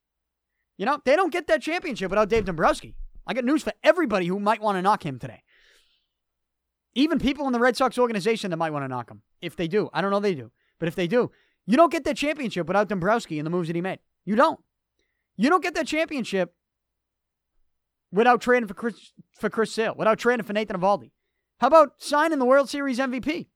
You 0.77 0.85
know, 0.85 0.99
they 1.05 1.15
don't 1.15 1.33
get 1.33 1.47
that 1.47 1.61
championship 1.61 2.09
without 2.09 2.29
Dave 2.29 2.45
Dombrowski. 2.45 2.95
I 3.25 3.33
got 3.33 3.43
news 3.43 3.63
for 3.63 3.73
everybody 3.83 4.27
who 4.27 4.39
might 4.39 4.61
want 4.61 4.77
to 4.77 4.81
knock 4.81 5.05
him 5.05 5.19
today. 5.19 5.43
Even 6.95 7.19
people 7.19 7.45
in 7.45 7.53
the 7.53 7.59
Red 7.59 7.77
Sox 7.77 7.97
organization 7.97 8.49
that 8.51 8.57
might 8.57 8.71
want 8.71 8.83
to 8.83 8.87
knock 8.87 9.11
him. 9.11 9.21
If 9.41 9.55
they 9.55 9.67
do. 9.67 9.89
I 9.93 10.01
don't 10.01 10.11
know 10.11 10.19
they 10.19 10.33
do. 10.33 10.51
But 10.79 10.87
if 10.87 10.95
they 10.95 11.07
do, 11.07 11.31
you 11.65 11.77
don't 11.77 11.91
get 11.91 12.03
that 12.05 12.17
championship 12.17 12.67
without 12.67 12.87
Dombrowski 12.87 13.37
and 13.37 13.45
the 13.45 13.51
moves 13.51 13.67
that 13.67 13.75
he 13.75 13.81
made. 13.81 13.99
You 14.25 14.35
don't. 14.35 14.59
You 15.35 15.49
don't 15.49 15.61
get 15.61 15.75
that 15.75 15.85
championship 15.85 16.53
without 18.11 18.41
trading 18.41 18.67
for 18.67 18.73
Chris, 18.73 19.13
for 19.33 19.49
Chris 19.49 19.71
Sale, 19.71 19.95
without 19.97 20.17
trading 20.17 20.45
for 20.45 20.53
Nathan 20.53 20.77
Eovaldi. 20.77 21.11
How 21.59 21.67
about 21.67 21.93
signing 21.97 22.39
the 22.39 22.45
World 22.45 22.69
Series 22.69 22.99
MVP? 22.99 23.47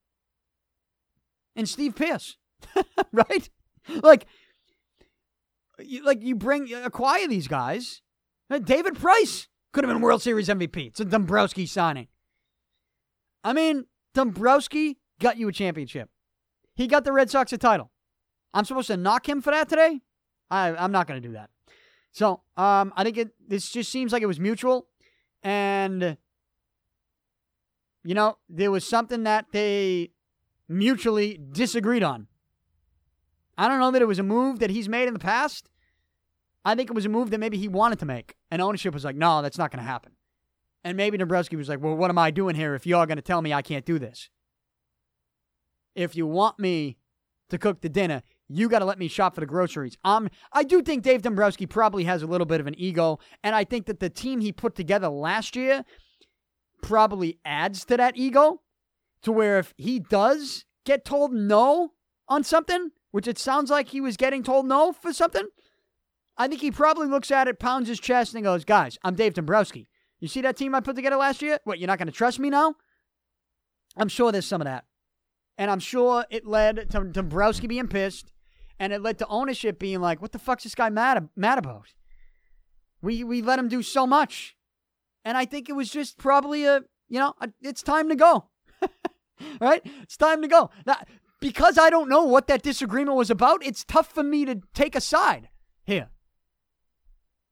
And 1.55 1.67
Steve 1.67 1.95
Pearce. 1.95 2.37
right? 3.11 3.49
Like, 4.01 4.25
you, 5.79 6.03
like 6.05 6.21
you 6.21 6.35
bring 6.35 6.73
acquire 6.73 7.27
these 7.27 7.47
guys. 7.47 8.01
David 8.63 8.99
Price 8.99 9.47
could 9.73 9.83
have 9.83 9.93
been 9.93 10.01
World 10.01 10.21
Series 10.21 10.49
MVP. 10.49 10.87
It's 10.87 10.99
a 10.99 11.05
Dombrowski 11.05 11.65
signing. 11.65 12.07
I 13.43 13.53
mean, 13.53 13.85
Dombrowski 14.13 14.99
got 15.19 15.37
you 15.37 15.47
a 15.47 15.51
championship. 15.51 16.09
He 16.75 16.87
got 16.87 17.03
the 17.03 17.11
Red 17.11 17.29
Sox 17.29 17.53
a 17.53 17.57
title. 17.57 17.91
I'm 18.53 18.65
supposed 18.65 18.87
to 18.87 18.97
knock 18.97 19.27
him 19.27 19.41
for 19.41 19.51
that 19.51 19.69
today? 19.69 20.01
I, 20.49 20.75
I'm 20.75 20.91
not 20.91 21.07
going 21.07 21.21
to 21.21 21.27
do 21.27 21.33
that. 21.33 21.49
So 22.11 22.41
um, 22.57 22.93
I 22.95 23.03
think 23.03 23.17
it. 23.17 23.29
This 23.47 23.69
just 23.69 23.89
seems 23.89 24.11
like 24.11 24.21
it 24.21 24.27
was 24.27 24.39
mutual, 24.39 24.87
and 25.43 26.17
you 28.03 28.13
know 28.13 28.37
there 28.49 28.69
was 28.69 28.85
something 28.85 29.23
that 29.23 29.45
they 29.53 30.11
mutually 30.71 31.39
disagreed 31.51 32.03
on. 32.03 32.27
I 33.57 33.67
don't 33.67 33.79
know 33.79 33.91
that 33.91 34.01
it 34.01 34.07
was 34.07 34.19
a 34.19 34.23
move 34.23 34.59
that 34.59 34.69
he's 34.69 34.89
made 34.89 35.07
in 35.07 35.13
the 35.13 35.19
past. 35.19 35.69
I 36.63 36.75
think 36.75 36.89
it 36.89 36.93
was 36.95 37.05
a 37.05 37.09
move 37.09 37.29
that 37.31 37.39
maybe 37.39 37.57
he 37.57 37.67
wanted 37.67 37.99
to 37.99 38.05
make, 38.05 38.35
and 38.49 38.61
ownership 38.61 38.93
was 38.93 39.03
like, 39.03 39.15
"No, 39.15 39.41
that's 39.41 39.57
not 39.57 39.71
going 39.71 39.83
to 39.83 39.89
happen." 39.89 40.13
And 40.83 40.97
maybe 40.97 41.17
Dombrowski 41.17 41.55
was 41.55 41.69
like, 41.69 41.81
"Well, 41.81 41.95
what 41.95 42.09
am 42.09 42.17
I 42.17 42.31
doing 42.31 42.55
here 42.55 42.73
if 42.75 42.85
you're 42.85 43.05
going 43.05 43.17
to 43.17 43.21
tell 43.21 43.41
me 43.41 43.53
I 43.53 43.61
can't 43.61 43.85
do 43.85 43.99
this? 43.99 44.29
If 45.95 46.15
you 46.15 46.25
want 46.25 46.59
me 46.59 46.97
to 47.49 47.57
cook 47.57 47.81
the 47.81 47.89
dinner, 47.89 48.23
you 48.47 48.69
got 48.69 48.79
to 48.79 48.85
let 48.85 48.99
me 48.99 49.07
shop 49.07 49.35
for 49.35 49.41
the 49.41 49.45
groceries. 49.45 49.97
Um, 50.03 50.29
I 50.53 50.63
do 50.63 50.81
think 50.81 51.03
Dave 51.03 51.21
Dombrowski 51.21 51.65
probably 51.65 52.05
has 52.05 52.23
a 52.23 52.27
little 52.27 52.47
bit 52.47 52.61
of 52.61 52.67
an 52.67 52.75
ego, 52.77 53.19
and 53.43 53.55
I 53.55 53.63
think 53.63 53.87
that 53.87 53.99
the 53.99 54.09
team 54.09 54.39
he 54.39 54.51
put 54.51 54.75
together 54.75 55.09
last 55.09 55.55
year 55.55 55.83
probably 56.81 57.39
adds 57.43 57.85
to 57.85 57.97
that 57.97 58.17
ego 58.17 58.61
to 59.23 59.31
where 59.31 59.59
if 59.59 59.73
he 59.77 59.99
does 59.99 60.65
get 60.85 61.05
told 61.05 61.33
no 61.33 61.93
on 62.27 62.43
something, 62.43 62.91
which 63.11 63.27
it 63.27 63.37
sounds 63.37 63.69
like 63.69 63.89
he 63.89 64.01
was 64.01 64.17
getting 64.17 64.43
told 64.43 64.65
no 64.65 64.91
for 64.91 65.13
something, 65.13 65.47
I 66.37 66.47
think 66.47 66.61
he 66.61 66.71
probably 66.71 67.07
looks 67.07 67.29
at 67.31 67.47
it, 67.47 67.59
pounds 67.59 67.87
his 67.87 67.99
chest, 67.99 68.33
and 68.33 68.43
goes, 68.43 68.65
Guys, 68.65 68.97
I'm 69.03 69.15
Dave 69.15 69.33
Dombrowski. 69.33 69.87
You 70.19 70.27
see 70.27 70.41
that 70.41 70.57
team 70.57 70.73
I 70.73 70.79
put 70.79 70.95
together 70.95 71.17
last 71.17 71.41
year? 71.41 71.59
What, 71.63 71.79
you're 71.79 71.87
not 71.87 71.97
going 71.97 72.07
to 72.07 72.13
trust 72.13 72.39
me 72.39 72.49
now? 72.49 72.75
I'm 73.97 74.07
sure 74.07 74.31
there's 74.31 74.45
some 74.45 74.61
of 74.61 74.65
that. 74.65 74.85
And 75.57 75.69
I'm 75.69 75.79
sure 75.79 76.25
it 76.29 76.45
led 76.45 76.89
to 76.91 77.03
Dombrowski 77.03 77.67
being 77.67 77.87
pissed, 77.87 78.31
and 78.79 78.93
it 78.93 79.01
led 79.01 79.19
to 79.19 79.27
ownership 79.27 79.77
being 79.77 79.99
like, 79.99 80.21
"What 80.21 80.31
the 80.31 80.39
fuck's 80.39 80.63
this 80.63 80.75
guy 80.75 80.89
mad 80.89 81.29
mad 81.35 81.59
about? 81.59 81.93
We 83.01 83.23
we 83.23 83.41
let 83.41 83.59
him 83.59 83.67
do 83.67 83.83
so 83.83 84.07
much." 84.07 84.55
And 85.23 85.37
I 85.37 85.45
think 85.45 85.69
it 85.69 85.73
was 85.73 85.91
just 85.91 86.17
probably 86.17 86.65
a, 86.65 86.81
you 87.09 87.19
know, 87.19 87.33
a, 87.41 87.49
it's 87.61 87.83
time 87.83 88.09
to 88.09 88.15
go. 88.15 88.49
right? 89.61 89.81
It's 90.03 90.17
time 90.17 90.41
to 90.41 90.47
go. 90.47 90.69
Now, 90.85 90.97
because 91.39 91.77
I 91.77 91.89
don't 91.89 92.09
know 92.09 92.23
what 92.23 92.47
that 92.47 92.61
disagreement 92.61 93.17
was 93.17 93.29
about, 93.29 93.65
it's 93.65 93.83
tough 93.83 94.11
for 94.11 94.23
me 94.23 94.45
to 94.45 94.61
take 94.73 94.95
a 94.95 95.01
side 95.01 95.49
here 95.83 96.09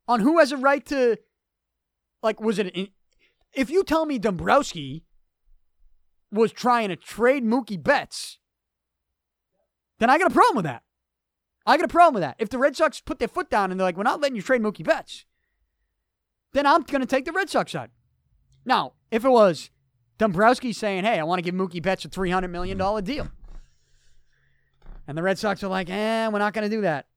on 0.07 0.19
who 0.21 0.39
has 0.39 0.51
a 0.51 0.57
right 0.57 0.85
to 0.87 1.17
like 2.21 2.41
was 2.41 2.59
it 2.59 2.89
if 3.53 3.69
you 3.69 3.83
tell 3.83 4.05
me 4.05 4.19
Dombrowski 4.19 5.05
was 6.31 6.51
trying 6.51 6.89
to 6.89 6.95
trade 6.95 7.43
Mookie 7.43 7.81
Betts, 7.81 8.37
then 9.99 10.09
I 10.09 10.17
got 10.17 10.31
a 10.31 10.33
problem 10.33 10.57
with 10.57 10.65
that. 10.65 10.83
I 11.65 11.77
got 11.77 11.85
a 11.85 11.89
problem 11.89 12.15
with 12.15 12.21
that. 12.21 12.35
If 12.39 12.49
the 12.49 12.57
Red 12.57 12.75
Sox 12.75 13.01
put 13.01 13.19
their 13.19 13.27
foot 13.27 13.49
down 13.49 13.71
and 13.71 13.79
they're 13.79 13.87
like, 13.87 13.97
we're 13.97 14.03
not 14.03 14.21
letting 14.21 14.35
you 14.35 14.41
trade 14.41 14.61
Mookie 14.61 14.83
Betts, 14.83 15.25
then 16.53 16.65
I'm 16.65 16.83
going 16.83 17.01
to 17.01 17.07
take 17.07 17.25
the 17.25 17.31
Red 17.31 17.49
Sox 17.49 17.71
side. 17.71 17.91
Now, 18.65 18.93
if 19.11 19.25
it 19.25 19.29
was 19.29 19.69
Dombrowski 20.19 20.71
saying, 20.71 21.05
hey, 21.05 21.19
I 21.19 21.23
want 21.23 21.39
to 21.39 21.43
give 21.43 21.55
Mookie 21.55 21.81
Betts 21.81 22.05
a 22.05 22.09
$300 22.09 22.51
million 22.51 22.77
deal, 23.03 23.27
and 25.07 25.17
the 25.17 25.23
Red 25.23 25.39
Sox 25.39 25.63
are 25.63 25.67
like, 25.67 25.89
eh, 25.89 26.27
we're 26.27 26.37
not 26.37 26.53
going 26.53 26.69
to 26.69 26.75
do 26.75 26.81
that. 26.81 27.07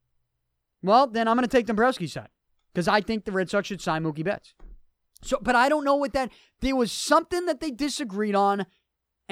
Well, 0.83 1.07
then 1.07 1.29
I'm 1.29 1.37
going 1.37 1.47
to 1.47 1.55
take 1.55 1.67
Dombrowski's 1.67 2.15
side 2.15 2.31
because 2.73 2.89
I 2.89 3.03
think 3.03 3.27
the 3.27 3.33
Red 3.33 3.51
Sox 3.51 3.69
should 3.69 3.83
sign 3.83 4.03
Mookie 4.03 4.25
Betts. 4.25 4.55
So, 5.23 5.39
but 5.43 5.55
I 5.55 5.69
don't 5.69 5.85
know 5.85 5.97
what 5.97 6.15
that. 6.15 6.33
There 6.61 6.75
was 6.75 6.91
something 6.91 7.47
that 7.47 7.61
they 7.61 7.71
disagreed 7.71 8.35
on 8.35 8.67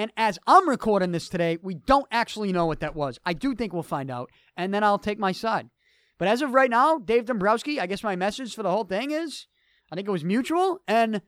and 0.01 0.13
as 0.17 0.39
I'm 0.47 0.67
recording 0.67 1.13
this 1.13 1.29
today, 1.29 1.59
we 1.61 1.75
don't 1.75 2.07
actually 2.11 2.53
know 2.53 2.65
what 2.65 2.81
that 2.81 2.95
was. 2.95 3.19
I 3.25 3.35
do 3.35 3.55
think 3.55 3.75
we'll 3.75 3.83
find 3.83 4.11
out, 4.11 4.31
and 4.57 4.73
then 4.73 4.83
I'll 4.83 4.99
take 4.99 5.19
my 5.19 5.33
side. 5.33 5.69
But 6.17 6.27
as 6.27 6.41
of 6.41 6.55
right 6.55 6.71
now, 6.71 6.99
Dave 6.99 7.27
Dombrowski, 7.27 7.79
I 7.79 7.87
guess 7.87 8.03
my 8.03 8.17
message 8.17 8.55
for 8.55 8.63
the 8.63 8.71
whole 8.71 8.85
thing 8.85 9.11
is 9.11 9.47
I 9.91 9.97
think 9.97 10.09
it 10.09 10.11
was 10.11 10.25
mutual, 10.25 10.81
and 10.89 11.23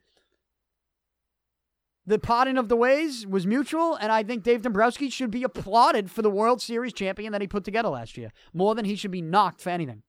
the 2.06 2.18
potting 2.18 2.58
of 2.58 2.68
the 2.68 2.76
ways 2.76 3.26
was 3.26 3.46
mutual, 3.46 3.94
and 3.94 4.10
I 4.10 4.22
think 4.22 4.42
Dave 4.42 4.62
Dombrowski 4.62 5.08
should 5.08 5.30
be 5.30 5.44
applauded 5.44 6.10
for 6.10 6.22
the 6.22 6.30
World 6.30 6.60
Series 6.60 6.92
champion 6.92 7.32
that 7.32 7.40
he 7.40 7.46
put 7.46 7.64
together 7.64 7.88
last 7.88 8.16
year, 8.16 8.32
more 8.52 8.74
than 8.74 8.84
he 8.84 8.96
should 8.96 9.12
be 9.12 9.22
knocked 9.22 9.60
for 9.60 9.70
anything. 9.70 10.02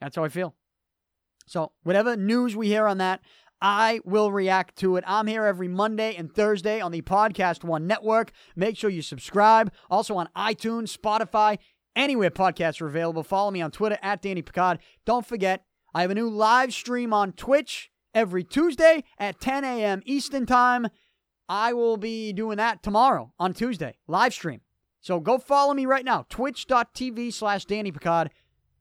That's 0.00 0.16
how 0.16 0.24
I 0.24 0.28
feel. 0.28 0.54
So, 1.46 1.72
whatever 1.82 2.14
news 2.14 2.54
we 2.54 2.68
hear 2.68 2.86
on 2.86 2.98
that, 2.98 3.20
I 3.60 4.00
will 4.04 4.30
react 4.30 4.76
to 4.76 4.96
it. 4.96 5.04
I'm 5.06 5.26
here 5.26 5.44
every 5.44 5.66
Monday 5.66 6.14
and 6.14 6.32
Thursday 6.32 6.80
on 6.80 6.92
the 6.92 7.02
Podcast 7.02 7.64
One 7.64 7.86
Network. 7.86 8.30
Make 8.54 8.76
sure 8.76 8.90
you 8.90 9.02
subscribe. 9.02 9.72
Also 9.90 10.14
on 10.16 10.28
iTunes, 10.36 10.96
Spotify, 10.96 11.58
anywhere 11.96 12.30
podcasts 12.30 12.80
are 12.80 12.86
available. 12.86 13.22
Follow 13.22 13.50
me 13.50 13.60
on 13.60 13.70
Twitter 13.70 13.98
at 14.00 14.22
Danny 14.22 14.42
Picard. 14.42 14.78
Don't 15.04 15.26
forget, 15.26 15.64
I 15.92 16.02
have 16.02 16.10
a 16.10 16.14
new 16.14 16.28
live 16.28 16.72
stream 16.72 17.12
on 17.12 17.32
Twitch 17.32 17.90
every 18.18 18.42
Tuesday 18.42 19.04
at 19.16 19.40
10 19.40 19.62
a.m. 19.62 20.02
Eastern 20.04 20.44
Time. 20.44 20.88
I 21.48 21.72
will 21.72 21.96
be 21.96 22.32
doing 22.32 22.56
that 22.56 22.82
tomorrow 22.82 23.32
on 23.38 23.54
Tuesday, 23.54 23.96
live 24.08 24.34
stream. 24.34 24.60
So 25.00 25.20
go 25.20 25.38
follow 25.38 25.72
me 25.72 25.86
right 25.86 26.04
now, 26.04 26.26
twitch.tv 26.28 27.32
slash 27.32 27.64
Danny 27.64 27.92
Picard. 27.92 28.30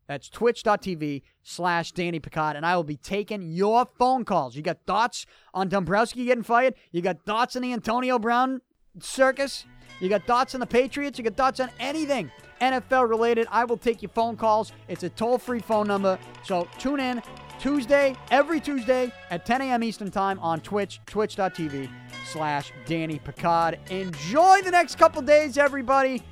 That's 0.08 0.28
twitch.tv 0.28 1.22
slash 1.44 1.92
Danny 1.92 2.20
Picard, 2.20 2.56
and 2.56 2.66
I 2.66 2.76
will 2.76 2.84
be 2.84 2.98
taking 2.98 3.44
your 3.44 3.86
phone 4.00 4.26
calls. 4.26 4.56
You 4.56 4.64
got 4.64 4.80
thoughts 4.88 5.28
on 5.54 5.70
Dombrowski 5.70 6.26
getting 6.26 6.44
fired? 6.44 6.74
You 6.92 7.04
got 7.04 7.24
thoughts 7.24 7.56
on 7.56 7.62
the 7.62 7.74
Antonio 7.74 8.18
Brown 8.18 8.62
circus? 9.00 9.66
You 10.00 10.10
got 10.10 10.26
thoughts 10.26 10.56
on 10.56 10.62
the 10.62 10.68
Patriots? 10.68 11.20
You 11.20 11.24
got 11.24 11.38
thoughts 11.38 11.60
on 11.60 11.70
anything 11.80 12.32
NFL 12.60 13.08
related? 13.08 13.48
I 13.52 13.66
will 13.66 13.78
take 13.78 14.02
your 14.02 14.10
phone 14.10 14.36
calls. 14.36 14.72
It's 14.88 15.04
a 15.04 15.10
toll 15.10 15.38
free 15.38 15.60
phone 15.60 15.88
number. 15.88 16.18
So 16.44 16.68
tune 16.80 17.00
in 17.00 17.22
Tuesday, 17.60 18.16
every 18.32 18.60
Tuesday 18.60 19.12
at 19.30 19.46
10 19.46 19.62
a.m. 19.62 19.84
Eastern 19.84 20.12
Time 20.12 20.40
on 20.40 20.62
Twitch, 20.62 21.02
twitch.tv 21.06 21.90
slash 22.26 22.72
Danny 22.86 23.20
Picard. 23.20 23.80
Enjoy 23.90 24.62
the 24.64 24.72
next 24.72 24.98
couple 24.98 25.22
days, 25.22 25.58
everybody. 25.58 26.24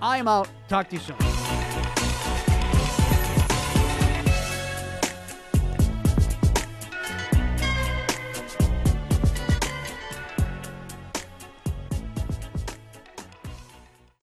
I 0.00 0.18
am 0.18 0.28
out. 0.28 0.48
Talk 0.68 0.88
to 0.88 0.96
you 0.96 1.00
soon. 1.00 1.31